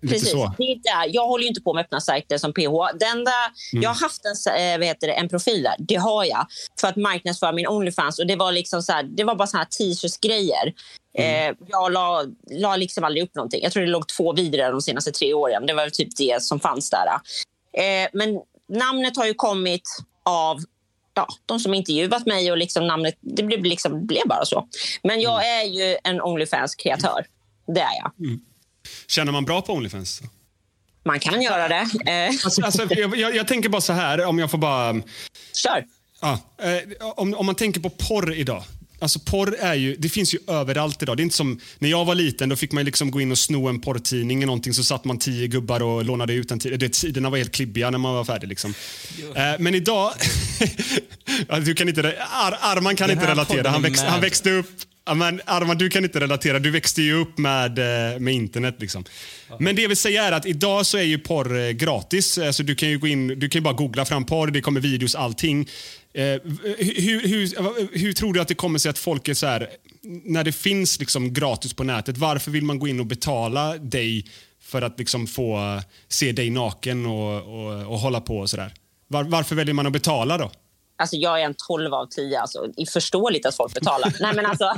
Precis. 0.00 0.32
Det 0.32 0.64
är 0.64 0.74
där. 0.82 1.14
Jag 1.14 1.26
håller 1.26 1.42
ju 1.42 1.48
inte 1.48 1.60
på 1.60 1.74
med 1.74 1.84
öppna 1.84 2.00
sajter 2.00 2.38
som 2.38 2.52
PH. 2.52 2.98
Den 3.00 3.24
där, 3.24 3.50
Jag 3.72 3.90
har 3.90 4.00
haft 4.00 4.22
en, 4.24 4.54
eh, 4.54 4.78
vad 4.78 4.86
heter 4.86 5.06
det, 5.06 5.12
en 5.12 5.28
profil 5.28 5.62
där. 5.62 5.74
Det 5.78 5.94
har 5.94 6.24
jag. 6.24 6.46
För 6.80 6.88
att 6.88 6.96
marknadsföra 6.96 7.52
min 7.52 7.66
Onlyfans. 7.68 8.18
Och 8.18 8.26
det 8.26 8.36
var 8.36 8.52
liksom 8.52 8.82
så 8.82 8.92
här, 8.92 9.02
det 9.02 9.24
var 9.24 9.34
bara 9.34 9.46
såna 9.46 9.62
här 9.62 9.68
t-shirts-grejer. 9.68 10.74
Eh, 11.18 11.54
jag 11.68 11.92
la, 11.92 12.24
la 12.50 12.76
liksom 12.76 13.04
aldrig 13.04 13.24
upp 13.24 13.34
någonting. 13.34 13.62
Jag 13.62 13.72
tror 13.72 13.82
det 13.82 13.90
låg 13.90 14.08
två 14.08 14.32
videor 14.32 14.72
de 14.72 14.82
senaste 14.82 15.12
tre 15.12 15.34
åren. 15.34 15.66
Det 15.66 15.74
var 15.74 15.90
typ 15.90 16.16
det 16.16 16.42
som 16.42 16.60
fanns 16.60 16.90
där. 16.90 17.06
Eh, 17.82 18.08
men 18.12 18.40
namnet 18.68 19.16
har 19.16 19.26
ju 19.26 19.34
kommit 19.34 19.82
av 20.24 20.58
ja, 21.14 21.26
de 21.46 21.60
som 21.60 21.74
intervjuat 21.74 22.26
mig 22.26 22.50
och 22.50 22.58
liksom 22.58 22.86
namnet, 22.86 23.14
det 23.20 23.42
blev, 23.42 23.64
liksom, 23.64 24.06
blev 24.06 24.22
bara 24.26 24.44
så. 24.44 24.68
Men 25.02 25.20
jag 25.20 25.46
är 25.46 25.64
ju 25.64 25.96
en 26.04 26.20
Onlyfans-kreatör. 26.20 27.26
Det 27.66 27.80
är 27.80 27.96
jag. 28.02 28.12
Känner 29.06 29.32
man 29.32 29.44
bra 29.44 29.62
på 29.62 29.72
Onlyfans? 29.72 30.22
Man 31.04 31.20
kan 31.20 31.42
göra 31.42 31.68
det. 31.68 31.88
Eh, 32.06 32.44
Alltså, 32.44 32.62
alltså, 32.62 32.94
jag, 32.94 33.36
jag, 33.36 33.48
tänker 33.48 33.68
bara 33.68 33.80
så 33.80 33.92
här, 33.92 34.24
om 34.24 34.38
jag 34.38 34.50
får 34.50 34.58
bara... 34.58 34.92
Kör. 35.52 35.84
Ja, 36.20 36.38
eh, 36.62 37.08
om, 37.16 37.34
om 37.34 37.46
man 37.46 37.54
tänker 37.54 37.80
på 37.80 37.90
porr 37.90 38.34
idag. 38.34 38.64
Alltså 39.00 39.18
porr 39.18 39.56
är 39.60 39.74
ju, 39.74 39.96
det 39.96 40.08
finns 40.08 40.34
ju 40.34 40.38
överallt 40.46 41.02
idag. 41.02 41.16
Det 41.16 41.20
är 41.20 41.24
inte 41.24 41.36
som 41.36 41.60
när 41.78 41.88
jag 41.88 42.04
var 42.04 42.14
liten, 42.14 42.48
då 42.48 42.56
fick 42.56 42.72
man 42.72 42.84
liksom 42.84 43.10
gå 43.10 43.20
in 43.20 43.32
och 43.32 43.38
sno 43.38 43.68
en 43.68 43.80
porrtidning 43.80 44.38
eller 44.38 44.46
någonting 44.46 44.74
så 44.74 44.84
satt 44.84 45.04
man 45.04 45.18
tio 45.18 45.46
gubbar 45.46 45.82
och 45.82 46.04
lånade 46.04 46.32
ut 46.32 46.50
en 46.50 46.58
tid. 46.58 46.80
Det, 46.80 46.94
sidorna 46.94 47.30
var 47.30 47.38
helt 47.38 47.52
klibbiga 47.52 47.90
när 47.90 47.98
man 47.98 48.14
var 48.14 48.24
färdig. 48.24 48.48
Liksom. 48.48 48.74
Eh, 49.34 49.42
men 49.58 49.74
idag... 49.74 50.12
du 51.64 51.74
kan 51.74 51.88
inte, 51.88 52.16
Ar, 52.30 52.58
Arman 52.60 52.96
kan 52.96 53.10
inte 53.10 53.26
relatera. 53.26 53.70
Han, 53.70 53.82
växt, 53.82 54.04
han 54.04 54.20
växte 54.20 54.50
upp... 54.50 54.70
Men 55.14 55.40
Arman, 55.44 55.78
du 55.78 55.90
kan 55.90 56.04
inte 56.04 56.20
relatera. 56.20 56.58
Du 56.58 56.70
växte 56.70 57.02
ju 57.02 57.14
upp 57.14 57.38
med, 57.38 57.78
eh, 57.78 58.18
med 58.20 58.34
internet. 58.34 58.76
Liksom. 58.78 59.04
Men 59.58 59.76
det 59.76 59.82
jag 59.82 59.88
vill 59.88 59.96
säga 59.96 60.24
är 60.24 60.32
att 60.32 60.46
idag 60.46 60.86
så 60.86 60.98
är 60.98 61.02
ju 61.02 61.18
porr 61.18 61.58
eh, 61.58 61.70
gratis. 61.70 62.38
Alltså, 62.38 62.62
du 62.62 62.74
kan 62.74 62.88
ju 62.88 62.98
gå 62.98 63.06
in, 63.06 63.28
du 63.28 63.48
kan 63.48 63.62
bara 63.62 63.74
googla 63.74 64.04
fram 64.04 64.24
porr, 64.24 64.46
det 64.46 64.60
kommer 64.60 64.80
videos, 64.80 65.14
allting. 65.14 65.68
Eh, 66.14 66.24
hur, 66.78 67.28
hur, 67.28 67.98
hur 67.98 68.12
tror 68.12 68.32
du 68.32 68.40
att 68.40 68.48
det 68.48 68.54
kommer 68.54 68.78
sig 68.78 68.90
att 68.90 68.98
folk 68.98 69.28
är 69.28 69.34
så 69.34 69.46
här, 69.46 69.68
när 70.24 70.44
det 70.44 70.52
finns 70.52 71.00
liksom 71.00 71.32
gratis 71.32 71.74
på 71.74 71.84
nätet, 71.84 72.18
varför 72.18 72.50
vill 72.50 72.64
man 72.64 72.78
gå 72.78 72.88
in 72.88 73.00
och 73.00 73.06
betala 73.06 73.76
dig 73.76 74.24
för 74.62 74.82
att 74.82 74.98
liksom 74.98 75.26
få 75.26 75.80
se 76.08 76.32
dig 76.32 76.50
naken 76.50 77.06
och, 77.06 77.42
och, 77.42 77.86
och 77.86 77.98
hålla 77.98 78.20
på 78.20 78.38
och 78.38 78.50
sådär? 78.50 78.74
Var, 79.08 79.24
varför 79.24 79.56
väljer 79.56 79.74
man 79.74 79.86
att 79.86 79.92
betala 79.92 80.38
då? 80.38 80.50
Alltså 80.98 81.16
jag 81.16 81.40
är 81.40 81.44
en 81.44 81.54
12 81.68 81.94
av 81.94 82.06
10. 82.06 82.40
Alltså, 82.40 82.66
det 82.76 82.82
är 82.82 82.86
förståeligt 82.86 83.46
att 83.46 83.56
folk 83.56 83.74
betalar. 83.74 84.14
Nej, 84.20 84.34
men 84.34 84.46
alltså, 84.46 84.64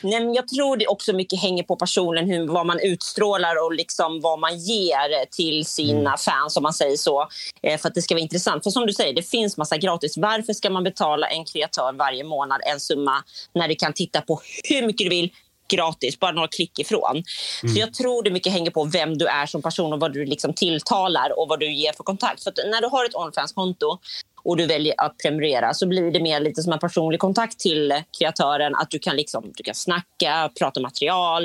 nej, 0.00 0.20
men 0.20 0.34
jag 0.34 0.48
tror 0.48 0.76
det 0.76 0.86
också 0.86 1.12
mycket 1.12 1.40
hänger 1.40 1.62
på 1.62 1.76
personen, 1.76 2.30
hur, 2.30 2.46
vad 2.46 2.66
man 2.66 2.80
utstrålar 2.80 3.64
och 3.64 3.72
liksom 3.72 4.20
vad 4.20 4.38
man 4.38 4.58
ger 4.58 5.26
till 5.30 5.66
sina 5.66 6.16
fans, 6.16 6.56
om 6.56 6.62
man 6.62 6.72
säger 6.72 6.96
så. 6.96 7.28
Eh, 7.62 7.80
för 7.80 7.88
att 7.88 7.94
det 7.94 8.02
ska 8.02 8.14
vara 8.14 8.22
intressant. 8.22 8.64
För 8.64 8.70
som 8.70 8.86
du 8.86 8.92
säger, 8.92 9.14
det 9.14 9.22
finns 9.22 9.56
massa 9.56 9.76
gratis. 9.76 10.16
Varför 10.16 10.52
ska 10.52 10.70
man 10.70 10.84
betala 10.84 11.26
en 11.26 11.44
kreatör 11.44 11.92
varje 11.92 12.24
månad 12.24 12.60
en 12.64 12.80
summa 12.80 13.24
när 13.54 13.68
du 13.68 13.74
kan 13.74 13.92
titta 13.92 14.20
på 14.20 14.40
hur 14.68 14.86
mycket 14.86 15.04
du 15.04 15.08
vill 15.08 15.30
gratis, 15.68 16.20
bara 16.20 16.32
några 16.32 16.48
klick 16.48 16.78
ifrån. 16.78 17.22
Så 17.60 17.78
jag 17.78 17.94
tror 17.94 18.22
det 18.22 18.30
mycket 18.30 18.52
hänger 18.52 18.70
på 18.70 18.84
vem 18.84 19.18
du 19.18 19.26
är 19.26 19.46
som 19.46 19.62
person 19.62 19.92
och 19.92 20.00
vad 20.00 20.12
du 20.12 20.24
liksom 20.24 20.54
tilltalar 20.54 21.38
och 21.38 21.48
vad 21.48 21.60
du 21.60 21.72
ger 21.72 21.92
för 21.92 22.04
kontakt. 22.04 22.44
För 22.44 22.52
när 22.70 22.80
du 22.80 22.88
har 22.88 23.04
ett 23.04 23.14
Onlyfans-konto 23.14 23.98
och 24.44 24.56
du 24.56 24.66
väljer 24.66 24.94
att 24.98 25.18
prenumerera 25.18 25.74
så 25.74 25.86
blir 25.86 26.10
det 26.10 26.20
mer 26.20 26.40
lite 26.40 26.62
som 26.62 26.72
en 26.72 26.78
personlig 26.78 27.20
kontakt 27.20 27.58
till 27.58 28.02
kreatören. 28.18 28.74
Att 28.74 28.90
du 28.90 28.98
kan, 28.98 29.16
liksom, 29.16 29.52
du 29.56 29.62
kan 29.62 29.74
snacka, 29.74 30.50
prata 30.58 30.80
material. 30.80 31.44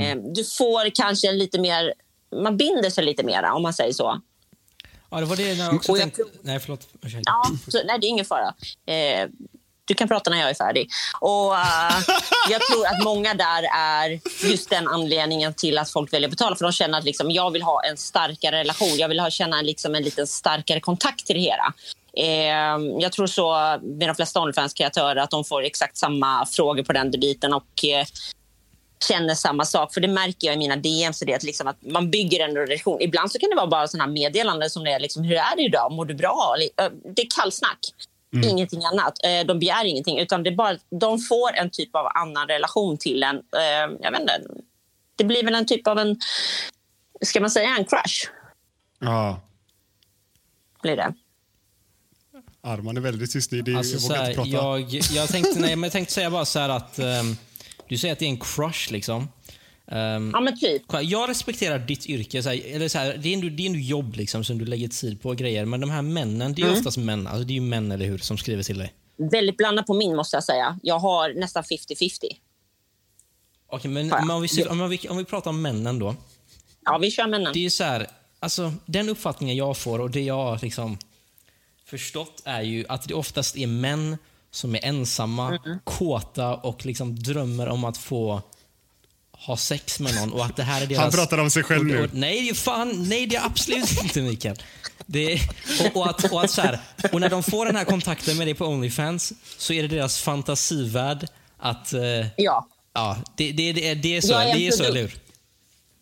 Eh, 0.00 0.16
du 0.34 0.44
får 0.44 0.90
kanske 0.94 1.28
en 1.28 1.38
lite 1.38 1.58
mer... 1.60 1.94
Man 2.42 2.56
binder 2.56 2.90
sig 2.90 3.04
lite 3.04 3.22
mer 3.22 3.42
om 3.42 3.62
man 3.62 3.74
säger 3.74 3.92
så. 3.92 4.20
Ja, 5.10 5.20
det 5.20 5.26
var 5.26 5.36
det 5.36 5.52
jag 5.52 5.74
också 5.74 5.92
jag 5.92 6.00
tänkte. 6.00 6.16
tror- 6.22 6.30
Nej, 6.42 6.60
förlåt. 6.60 6.88
Ja, 7.24 7.44
så, 7.68 7.80
nej, 7.84 7.98
det 8.00 8.06
är 8.06 8.08
ingen 8.08 8.24
fara. 8.24 8.54
Eh, 8.86 9.28
du 9.86 9.94
kan 9.94 10.08
prata 10.08 10.30
när 10.30 10.40
jag 10.40 10.50
är 10.50 10.54
färdig. 10.54 10.88
Och, 11.20 11.54
eh, 11.54 11.98
jag 12.50 12.60
tror 12.60 12.86
att 12.86 13.04
många 13.04 13.34
där 13.34 13.62
är 13.78 14.20
just 14.50 14.70
den 14.70 14.88
anledningen 14.88 15.54
till 15.54 15.78
att 15.78 15.90
folk 15.90 16.12
väljer 16.12 16.28
att 16.28 16.30
betala. 16.30 16.56
För 16.56 16.64
de 16.64 16.72
känner 16.72 16.98
att 16.98 17.04
liksom, 17.04 17.30
jag 17.30 17.50
vill 17.50 17.62
ha 17.62 17.84
en 17.84 17.96
starkare 17.96 18.56
relation. 18.60 18.96
Jag 18.96 19.08
vill 19.08 19.20
ha, 19.20 19.30
känna 19.30 19.58
en, 19.58 19.66
liksom, 19.66 19.94
en 19.94 20.02
lite 20.02 20.26
starkare 20.26 20.80
kontakt 20.80 21.26
till 21.26 21.36
det 21.36 21.42
hela. 21.42 21.72
Eh, 22.16 23.00
jag 23.00 23.12
tror 23.12 23.26
så 23.26 23.52
med 23.82 24.08
de 24.08 24.14
flesta 24.14 24.40
Onlyfans-kreatörer 24.40 25.16
att 25.16 25.30
de 25.30 25.44
får 25.44 25.62
exakt 25.62 25.96
samma 25.96 26.46
frågor 26.46 26.82
på 26.82 26.92
den 26.92 27.10
biten. 27.10 27.54
Och, 27.54 27.84
eh, 27.84 28.06
känner 29.08 29.34
samma 29.34 29.64
sak. 29.64 29.94
För 29.94 30.00
det 30.00 30.08
märker 30.08 30.46
jag 30.46 30.54
i 30.54 30.58
mina 30.58 30.76
DMs. 30.76 31.20
Det 31.20 31.34
att, 31.34 31.42
liksom 31.42 31.66
att 31.66 31.82
man 31.82 32.10
bygger 32.10 32.48
en 32.48 32.56
relation. 32.56 33.00
Ibland 33.00 33.32
så 33.32 33.38
kan 33.38 33.50
det 33.50 33.56
vara 33.56 33.66
bara 33.66 33.80
här 33.98 34.06
meddelanden 34.06 34.70
som 34.70 34.84
det 34.84 34.92
är 34.92 35.00
liksom, 35.00 35.24
hur 35.24 35.36
är 35.36 35.56
det 35.56 35.62
idag? 35.62 35.92
Mår 35.92 36.04
du 36.04 36.14
bra? 36.14 36.54
Det 37.16 37.22
är 37.22 37.40
kallsnack. 37.40 37.78
Ingenting 38.50 38.84
annat. 38.84 39.24
Eh, 39.24 39.46
De 39.46 39.58
begär 39.58 39.84
ingenting. 39.84 40.18
Utan 40.18 40.42
det 40.42 40.50
är 40.50 40.54
bara, 40.54 40.76
de 41.00 41.18
får 41.18 41.52
en 41.56 41.70
typ 41.70 41.96
av 41.96 42.06
annan 42.14 42.48
relation 42.48 42.98
till 42.98 43.22
en. 43.22 43.36
Eh, 43.36 43.96
Jag 44.00 44.10
vet 44.10 44.20
inte. 44.20 44.40
Det 45.16 45.24
blir 45.24 45.44
väl 45.44 45.54
en 45.54 45.66
typ 45.66 45.86
av 45.86 45.98
en... 45.98 46.16
Ska 47.22 47.40
man 47.40 47.50
säga 47.50 47.76
en 47.78 47.84
crush? 47.84 48.30
Ja. 48.98 49.40
Blir 50.82 50.96
det. 50.96 51.14
Arman 52.64 52.96
är 52.96 53.00
väldigt 53.00 53.32
tyst 53.32 53.52
nu. 53.52 53.62
Det, 53.62 53.74
Alltså, 53.74 53.94
jag 53.94 54.00
vågar 54.02 54.16
här, 54.16 54.30
inte 54.30 54.36
prata. 54.36 54.50
jag, 54.50 55.02
jag, 55.12 55.28
tänkte, 55.28 55.60
nej, 55.60 55.76
men 55.76 55.82
jag 55.82 55.92
tänkte 55.92 56.14
säga 56.14 56.30
bara 56.30 56.44
så 56.44 56.58
här 56.58 56.68
att 56.68 56.98
ehm, 56.98 57.36
du 57.88 57.98
säger 57.98 58.12
att 58.12 58.18
det 58.18 58.24
är 58.24 58.28
en 58.28 58.40
crush 58.40 58.92
liksom. 58.92 59.28
Ehm, 59.88 60.30
Ja, 60.34 60.40
men 60.40 60.58
typ. 60.60 60.82
jag 61.02 61.28
respekterar 61.30 61.78
ditt 61.78 62.06
yrke. 62.06 62.42
Så 62.42 62.48
här, 62.48 62.60
eller 62.66 62.88
så 62.88 62.98
här, 62.98 63.16
det, 63.16 63.28
är 63.28 63.34
ändå, 63.34 63.48
det 63.48 63.62
är 63.62 63.66
ändå 63.66 63.78
jobb 63.78 64.16
liksom, 64.16 64.44
som 64.44 64.58
du 64.58 64.64
lägger 64.64 64.88
tid 64.88 65.22
på 65.22 65.32
grejer. 65.32 65.64
Men 65.64 65.80
de 65.80 65.90
här 65.90 66.02
männen, 66.02 66.54
det 66.54 66.62
är 66.62 66.66
ju 66.66 66.72
oftast 66.72 66.96
män. 66.96 67.26
Alltså, 67.26 67.44
det 67.44 67.52
är 67.52 67.54
ju 67.54 67.60
män, 67.60 67.92
eller 67.92 68.06
hur, 68.06 68.18
som 68.18 68.38
skriver 68.38 68.62
till 68.62 68.78
dig. 68.78 68.92
Väldigt 69.16 69.56
blandat 69.56 69.86
på 69.86 69.94
min, 69.94 70.16
måste 70.16 70.36
jag 70.36 70.44
säga. 70.44 70.78
Jag 70.82 70.98
har 70.98 71.34
nästan 71.40 71.62
50-50. 71.62 72.10
Okej, 73.66 73.90
men, 73.90 74.08
men 74.08 74.30
om, 74.30 74.42
vi, 74.42 74.64
om, 74.66 74.88
vi, 74.88 75.08
om 75.08 75.16
vi 75.16 75.24
pratar 75.24 75.50
om 75.50 75.62
männen 75.62 75.98
då. 75.98 76.16
Ja, 76.84 76.98
vi 76.98 77.10
kör 77.10 77.26
männen. 77.26 77.52
Det 77.52 77.58
är 77.58 77.62
ju 77.62 77.70
så 77.70 77.84
här, 77.84 78.06
alltså, 78.40 78.72
den 78.86 79.08
uppfattningen 79.08 79.56
jag 79.56 79.76
får 79.76 79.98
och 79.98 80.10
det 80.10 80.20
jag 80.20 80.62
liksom 80.62 80.98
förstått 81.98 82.42
är 82.44 82.62
ju 82.62 82.84
att 82.88 83.08
det 83.08 83.14
oftast 83.14 83.56
är 83.56 83.66
män 83.66 84.18
som 84.50 84.74
är 84.74 84.84
ensamma, 84.84 85.58
kåta 85.84 86.54
och 86.54 86.86
liksom 86.86 87.18
drömmer 87.18 87.68
om 87.68 87.84
att 87.84 87.96
få 87.96 88.42
ha 89.32 89.56
sex 89.56 90.00
med 90.00 90.14
någon 90.14 90.32
och 90.32 90.44
att 90.44 90.56
det 90.56 90.62
här 90.62 90.82
är 90.82 90.86
deras... 90.86 91.02
Han 91.02 91.10
pratar 91.10 91.38
om 91.38 91.50
sig 91.50 91.62
själv 91.62 91.84
nu. 91.84 92.10
nej, 92.12 92.54
fan, 92.54 93.08
nej 93.08 93.26
det 93.26 93.36
är 93.36 93.46
absolut 93.46 94.02
inte 94.02 94.22
Mikael. 94.22 94.56
Det 95.06 95.32
är, 95.32 95.40
och, 95.80 95.96
och, 95.96 96.06
att, 96.10 96.32
och, 96.32 96.44
att 96.44 96.50
så 96.50 96.60
här, 96.60 96.78
och 97.12 97.20
när 97.20 97.28
de 97.28 97.42
får 97.42 97.66
den 97.66 97.76
här 97.76 97.84
kontakten 97.84 98.36
med 98.36 98.46
dig 98.46 98.54
på 98.54 98.66
Onlyfans 98.66 99.32
så 99.58 99.72
är 99.72 99.82
det 99.82 99.88
deras 99.88 100.20
fantasivärld 100.20 101.28
att... 101.58 101.92
Eh, 101.92 102.00
Ja. 102.36 102.68
ja 102.94 103.16
det, 103.36 103.52
det, 103.52 103.72
det, 103.72 103.94
det 103.94 104.16
är 104.16 104.20
så, 104.20 104.34
är 104.34 104.54
det 104.54 104.66
är 104.66 104.70
så 104.70 104.84
eller 104.84 105.00
hur? 105.00 105.14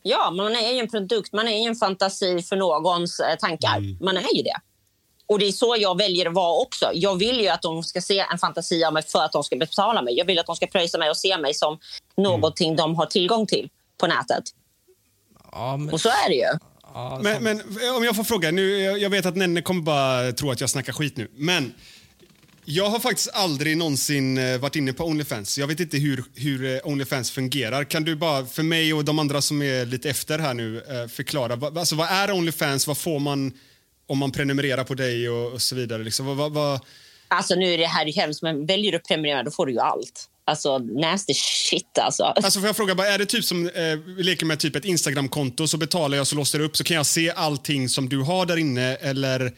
Ja, 0.03 0.31
man 0.31 0.57
är 0.57 0.73
ju 0.73 0.79
en 0.79 0.91
produkt. 0.91 1.33
Man 1.33 1.49
är 1.49 1.63
ju 1.63 1.69
en 1.69 1.77
fantasi 1.77 2.43
för 2.43 2.57
någons 2.57 3.21
eh, 3.21 3.37
tankar. 3.37 3.77
Mm. 3.77 3.97
Man 4.01 4.17
är 4.17 4.37
ju 4.37 4.43
det. 4.43 4.57
Och 5.33 5.39
det 5.39 5.49
är 5.49 5.53
så 5.53 5.77
jag 5.79 5.99
väljer 5.99 6.27
att 6.27 6.35
vara 6.35 6.61
också. 6.61 6.91
Jag 6.95 7.17
vill 7.17 7.41
ju 7.41 7.49
att 7.49 7.63
de 7.63 7.83
ska 7.83 8.01
se 8.01 8.19
en 8.19 8.39
fantasi 8.39 8.85
av 8.85 8.93
mig 8.93 9.03
för 9.03 9.23
att 9.23 9.33
de 9.33 9.45
ska 9.45 9.57
betala 9.57 10.03
mig. 10.03 10.15
Jag 10.19 10.25
vill 10.25 10.39
att 10.39 10.47
de 10.47 10.57
ska 10.57 10.67
pröjsa 10.67 10.99
mig 10.99 11.11
och 11.11 11.17
se 11.17 11.39
mig 11.39 11.55
som 11.55 11.79
någonting 12.17 12.77
de 12.77 12.95
har 12.95 13.07
tillgång 13.07 13.47
till 13.47 13.69
på 14.01 14.07
nätet. 14.07 14.45
Ja, 15.53 15.77
men, 15.77 15.95
Och 15.95 16.01
så 16.01 16.09
är 16.09 16.29
det 16.29 16.35
ju. 16.35 16.59
ja, 16.95 17.21
Men, 17.23 17.43
men 17.43 17.61
om 17.97 18.05
jag 18.05 18.17
får 18.17 18.25
fråga, 18.25 18.51
nu, 18.51 18.81
jag 18.81 19.11
vet 19.11 19.27
att 19.27 19.37
Nenne 19.37 19.63
kommer 19.63 19.83
bara 19.83 20.33
tro 20.33 20.51
att 20.51 20.61
jag 20.61 20.71
snackar 20.71 20.93
skit 20.93 21.17
nu, 21.17 21.29
men 21.33 21.75
jag 22.65 22.91
har 22.91 23.01
faktiskt 23.01 23.31
aldrig 23.33 23.77
någonsin 23.77 24.39
eh, 24.39 24.59
varit 24.59 24.77
inne 24.77 24.93
på 24.93 25.05
Onlyfans. 25.05 25.59
Jag 25.59 25.67
vet 25.67 25.81
inte 25.81 25.97
hur, 25.97 26.25
hur 26.35 26.75
eh, 26.75 26.81
Onlyfans 26.85 27.31
fungerar. 27.31 27.85
Kan 27.85 28.05
du 28.05 28.17
bara 28.17 28.47
för 28.47 28.63
mig 28.63 28.95
och 28.95 29.05
de 29.05 29.19
andra 29.19 29.43
som 29.43 29.63
är 29.63 29.87
lite 29.87 30.11
efter 30.11 30.39
här 30.39 30.55
nu 30.55 30.77
eh, 30.79 31.09
förklara, 31.09 31.81
alltså, 31.81 31.97
vad 31.97 32.09
är 32.09 32.31
Onlyfans? 32.31 32.87
Vad 32.87 32.99
får 32.99 33.19
man 33.19 33.53
om 34.13 34.19
man 34.19 34.33
prenumererar 34.33 34.85
på 34.85 34.95
dig 34.95 35.29
och, 35.29 35.53
och 35.53 35.63
så 35.63 35.75
vidare? 35.75 36.03
Liksom, 36.03 36.27
vad, 36.27 36.37
vad, 36.37 36.53
vad, 36.53 36.81
Alltså 37.29 37.55
nu 37.55 37.75
är 37.75 37.79
det 37.79 37.87
här 37.87 38.07
ju 38.07 38.13
hemskt, 38.13 38.43
men 38.43 38.67
väljer 38.67 38.93
du 38.93 38.97
att 38.97 39.09
prenumerera 39.09 39.43
då 39.43 39.51
får 39.51 39.67
du 39.67 39.73
ju 39.73 39.79
allt. 39.79 40.29
Alltså 40.45 40.79
nasty 40.79 41.35
shit 41.35 41.99
alltså. 41.99 42.23
Alltså 42.23 42.61
får 42.61 42.67
jag 42.67 42.77
fråga, 42.77 42.95
bara, 42.95 43.07
är 43.07 43.19
det 43.19 43.27
typ 43.27 43.45
som, 43.45 43.67
eh, 43.67 43.99
vi 44.17 44.23
leker 44.23 44.47
med 44.47 44.59
typ 44.59 44.77
ett 44.77 44.85
Instagramkonto 44.85 45.69
så 45.69 45.77
betalar 45.77 46.17
jag 46.17 46.27
så 46.27 46.37
låser 46.37 46.59
det 46.59 46.65
upp 46.65 46.77
så 46.77 46.85
kan 46.85 46.97
jag 46.97 47.07
se 47.07 47.31
allting 47.31 47.89
som 47.89 48.09
du 48.09 48.19
har 48.19 48.47
där 48.47 48.57
inne 48.57 48.95
eller? 48.95 49.53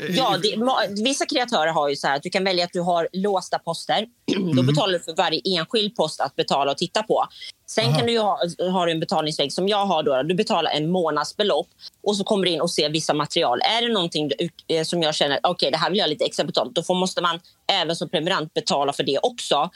Eh, 0.00 0.16
Ja, 0.16 0.36
det, 0.42 1.02
vissa 1.02 1.26
kreatörer 1.26 1.72
har 1.72 1.88
ju 1.88 1.96
så 1.96 2.06
här 2.06 2.16
att 2.16 2.22
du 2.22 2.30
kan 2.30 2.44
välja 2.44 2.64
att 2.64 2.72
du 2.72 2.80
har 2.80 3.08
låsta 3.12 3.58
poster. 3.58 4.06
Då 4.56 4.62
betalar 4.62 4.92
du 4.92 5.00
för 5.00 5.16
varje 5.16 5.40
enskild 5.44 5.96
post 5.96 6.20
att 6.20 6.36
betala 6.36 6.70
och 6.70 6.78
titta 6.78 7.02
på. 7.02 7.24
Sen 7.70 7.94
kan 7.94 8.06
du 8.06 8.18
ha, 8.18 8.40
har 8.72 8.86
du 8.86 8.92
en 8.92 9.00
betalningsväg 9.00 9.52
som 9.52 9.68
jag 9.68 9.86
har. 9.86 10.02
Då, 10.02 10.22
du 10.22 10.34
betalar 10.34 10.70
en 10.70 10.90
månadsbelopp 10.90 11.68
och 12.02 12.16
så 12.16 12.24
kommer 12.24 12.44
du 12.44 12.50
in 12.50 12.60
och 12.60 12.70
ser 12.70 12.90
vissa 12.90 13.14
material. 13.14 13.60
Är 13.60 13.82
det 13.82 13.92
någonting 13.92 14.28
du, 14.28 14.48
eh, 14.76 14.84
som 14.84 15.02
jag 15.02 15.14
känner 15.14 15.40
okej 15.42 15.70
det 15.70 15.76
här 15.76 15.90
vill 15.90 15.98
jag 15.98 16.04
ha 16.04 16.10
lite 16.10 16.24
extra 16.24 16.44
betalt 16.44 16.74
då 16.74 16.82
får, 16.82 16.94
måste 16.94 17.22
man 17.22 17.40
även 17.72 17.96
som 17.96 18.08
prenumerant 18.08 18.54
betala 18.54 18.92
för 18.92 19.02
det 19.02 19.18
också. 19.22 19.70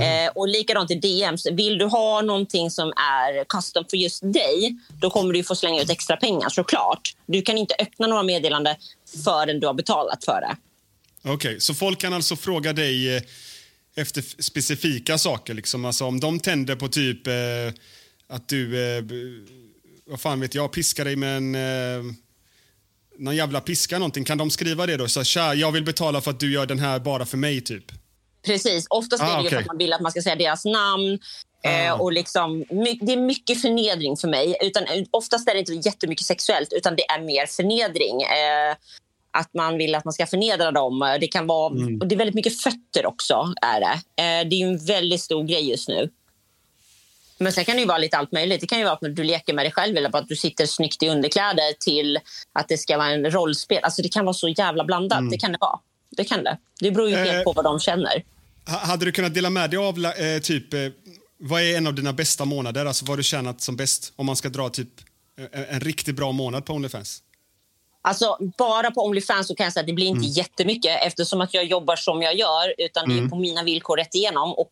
Eh, 0.00 0.30
och 0.34 0.48
likadant 0.48 0.90
i 0.90 0.94
DMs. 0.94 1.46
Vill 1.46 1.78
du 1.78 1.84
ha 1.84 2.22
någonting 2.22 2.70
som 2.70 2.88
är 2.88 3.44
custom 3.44 3.84
för 3.90 3.96
just 3.96 4.22
dig 4.32 4.76
då 5.00 5.10
kommer 5.10 5.34
du 5.34 5.44
få 5.44 5.54
slänga 5.54 5.82
ut 5.82 5.90
extra 5.90 6.16
pengar 6.16 6.48
såklart. 6.48 7.16
Du 7.26 7.42
kan 7.42 7.58
inte 7.58 7.74
öppna 7.78 8.06
några 8.06 8.22
meddelanden 8.22 8.76
förrän 9.24 9.60
du 9.60 9.66
har 9.66 9.74
betalat 9.74 10.24
för 10.24 10.40
det. 10.40 10.56
Okej, 11.32 11.60
så 11.60 11.74
folk 11.74 12.00
kan 12.00 12.12
alltså 12.12 12.36
fråga 12.36 12.72
dig 12.72 13.16
eh, 13.16 13.22
efter 13.96 14.42
specifika 14.42 15.18
saker? 15.18 15.54
Liksom. 15.54 15.84
Alltså, 15.84 16.04
om 16.04 16.20
de 16.20 16.40
tänder 16.40 16.76
på 16.76 16.88
typ 16.88 17.26
eh, 17.26 17.34
att 18.28 18.48
du, 18.48 18.96
eh, 18.96 19.04
vad 20.06 20.20
fan 20.20 20.40
vet 20.40 20.54
jag, 20.54 20.72
piskar 20.72 21.04
dig 21.04 21.16
med 21.16 21.36
en 21.36 21.54
eh, 21.54 22.14
någon 23.18 23.36
jävla 23.36 23.60
piska 23.60 23.98
någonting. 23.98 24.24
Kan 24.24 24.38
de 24.38 24.50
skriva 24.50 24.86
det 24.86 24.96
då? 24.96 25.08
Så, 25.08 25.24
Tja, 25.24 25.54
jag 25.54 25.72
vill 25.72 25.84
betala 25.84 26.20
för 26.20 26.30
att 26.30 26.40
du 26.40 26.52
gör 26.52 26.66
den 26.66 26.78
här 26.78 26.98
bara 26.98 27.26
för 27.26 27.36
mig, 27.36 27.60
typ. 27.60 27.84
Precis. 28.44 28.86
Oftast 28.90 29.22
Ah, 29.22 29.26
är 29.26 29.36
det 29.36 29.42
ju 29.42 29.46
okej. 29.46 29.50
för 29.50 29.56
att 29.60 29.66
man 29.66 29.78
vill 29.78 29.92
att 29.92 30.00
man 30.00 30.10
ska 30.12 30.22
säga 30.22 30.36
deras 30.36 30.64
namn. 30.64 31.18
Eh, 31.64 32.00
och 32.00 32.12
liksom, 32.12 32.64
det 33.00 33.12
är 33.12 33.16
mycket 33.16 33.60
förnedring 33.62 34.16
för 34.16 34.28
mig. 34.28 34.56
Utan, 34.62 34.82
eh, 34.84 35.04
oftast 35.10 35.48
är 35.48 35.52
det 35.54 35.58
inte 35.60 35.72
jättemycket 35.88 36.26
sexuellt, 36.26 36.72
utan 36.72 36.96
det 36.96 37.10
är 37.10 37.20
mer 37.20 37.46
förnedring. 37.46 38.22
Eh, 38.22 38.76
att 39.30 39.54
man 39.54 39.78
vill 39.78 39.94
att 39.94 40.04
man 40.04 40.12
ska 40.12 40.26
förnedra 40.26 40.70
dem. 40.70 41.02
Eh, 41.02 41.14
Det 41.20 41.26
kan 41.26 41.46
vara, 41.46 41.72
och 42.00 42.06
det 42.06 42.14
är 42.14 42.16
väldigt 42.16 42.34
mycket 42.34 42.60
fötter 42.60 43.06
också. 43.06 43.54
Är 43.62 43.80
det. 43.80 44.22
Eh, 44.22 44.48
det 44.48 44.62
är 44.62 44.66
en 44.66 44.78
väldigt 44.86 45.20
stor 45.20 45.44
grej 45.44 45.70
just 45.70 45.88
nu. 45.88 46.10
Men 47.38 47.52
sen 47.52 47.64
kan 47.64 47.74
det 47.74 47.80
ju 47.80 47.86
vara 47.88 47.98
lite 47.98 48.16
allt 48.16 48.32
möjligt. 48.32 48.60
Det 48.60 48.66
kan 48.66 48.78
ju 48.78 48.84
vara 48.84 48.94
att 48.94 49.16
du 49.16 49.24
leker 49.24 49.52
med 49.54 49.64
dig 49.64 49.72
själv 49.72 49.96
eller 49.96 50.16
att 50.16 50.28
du 50.28 50.36
sitter 50.36 50.66
snyggt 50.66 51.02
i 51.02 51.08
underkläder 51.08 51.72
till 51.80 52.18
att 52.52 52.68
det 52.68 52.78
ska 52.78 52.96
vara 52.96 53.08
en 53.08 53.30
rollspel. 53.30 53.78
Alltså 53.82 54.02
det 54.02 54.08
kan 54.08 54.24
vara 54.24 54.34
så 54.34 54.48
jävla 54.48 54.84
blandat. 54.84 55.30
Det 55.30 55.38
kan 55.38 55.52
det 55.52 55.58
vara. 55.60 55.78
Det 56.16 56.24
kan 56.24 56.44
det. 56.44 56.58
Det 56.80 56.90
beror 56.90 57.08
ju 57.08 57.14
Eh, 57.16 57.22
helt 57.24 57.44
på 57.44 57.52
vad 57.52 57.64
de 57.64 57.80
känner. 57.80 58.22
Ha- 58.66 58.78
Hade 58.78 59.04
du 59.04 59.12
kunnat 59.12 59.34
dela 59.34 59.50
med 59.50 59.70
dig 59.70 59.78
av 59.78 60.04
eh, 60.04 60.38
typ, 60.42 60.74
eh, 60.74 60.80
vad 61.38 61.62
är 61.62 61.76
en 61.76 61.86
av 61.86 61.94
dina 61.94 62.12
bästa 62.12 62.44
månader? 62.44 62.86
Alltså 62.86 63.04
vad 63.04 63.18
du 63.18 63.22
tjänat 63.22 63.60
som 63.60 63.76
bäst? 63.76 64.12
Om 64.16 64.26
man 64.26 64.36
ska 64.36 64.48
dra 64.48 64.68
typ 64.68 64.88
eh, 65.52 65.74
en 65.74 65.80
riktigt 65.80 66.16
bra 66.16 66.32
månad 66.32 66.64
på 66.66 66.72
Onlyfans. 66.72 67.20
Alltså, 68.06 68.38
bara 68.58 68.90
på 68.90 69.04
Onlyfans 69.06 69.46
så 69.48 69.54
kan 69.54 69.64
jag 69.64 69.72
säga 69.72 69.80
att 69.80 69.86
det 69.86 69.92
blir 69.92 70.06
inte 70.06 70.26
jättemycket 70.26 70.98
eftersom 71.06 71.40
att 71.40 71.54
jag 71.54 71.64
jobbar 71.64 71.96
som 71.96 72.22
jag 72.22 72.34
gör. 72.38 72.74
Utan 72.78 73.08
det 73.08 73.14
är 73.14 73.28
på 73.28 73.36
mina 73.36 73.62
villkor 73.62 73.96
rätt 73.96 74.14
igenom. 74.14 74.54
Och 74.54 74.70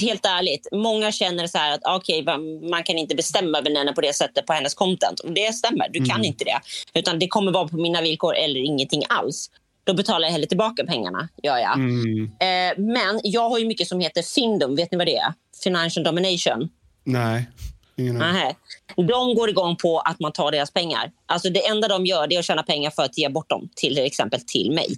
helt 0.00 0.26
ärligt, 0.26 0.68
många 0.72 1.12
känner 1.12 1.46
så 1.46 1.58
här 1.58 1.74
att 1.74 1.80
okej, 1.84 2.22
va- 2.24 2.38
man 2.70 2.82
kan 2.84 2.98
inte 2.98 3.14
bestämma 3.14 3.58
över 3.58 3.76
henne 3.76 3.92
på 3.92 4.00
det 4.00 4.12
sättet 4.16 4.46
på 4.46 4.52
hennes 4.52 4.74
content. 4.74 5.20
Och 5.20 5.32
det 5.32 5.52
stämmer, 5.54 5.88
du 5.92 6.04
kan 6.04 6.24
inte 6.24 6.44
det. 6.44 6.60
Utan 6.94 7.18
det 7.18 7.28
kommer 7.28 7.52
vara 7.52 7.68
på 7.68 7.76
mina 7.76 8.00
villkor 8.02 8.34
eller 8.34 8.60
ingenting 8.60 9.02
alls. 9.08 9.50
Då 9.84 9.94
betalar 9.94 10.26
jag 10.26 10.32
hellre 10.32 10.46
tillbaka 10.46 10.84
pengarna. 10.84 11.28
Gör 11.42 11.58
jag. 11.58 11.78
Eh, 11.78 12.78
men 12.78 13.20
jag 13.22 13.50
har 13.50 13.58
ju 13.58 13.66
mycket 13.66 13.88
som 13.88 14.00
heter 14.00 14.22
Findum. 14.22 14.76
Vet 14.76 14.92
ni 14.92 14.98
vad 14.98 15.06
det 15.06 15.16
är? 15.16 15.34
Financial 15.62 16.04
domination. 16.04 16.68
Nej, 17.04 17.50
ingen. 17.96 18.16
Nähä. 18.16 18.54
De 18.96 19.34
går 19.34 19.50
igång 19.50 19.76
på 19.76 20.00
att 20.00 20.20
man 20.20 20.32
tar 20.32 20.52
deras 20.52 20.70
pengar. 20.70 21.12
Alltså 21.26 21.50
det 21.50 21.66
enda 21.66 21.88
de 21.88 22.06
gör 22.06 22.26
det 22.26 22.34
är 22.34 22.38
att 22.38 22.44
tjäna 22.44 22.62
pengar 22.62 22.90
för 22.90 23.02
att 23.02 23.18
ge 23.18 23.28
bort 23.28 23.50
dem 23.50 23.68
till 23.76 23.98
exempel 23.98 24.40
till 24.40 24.72
mig. 24.72 24.96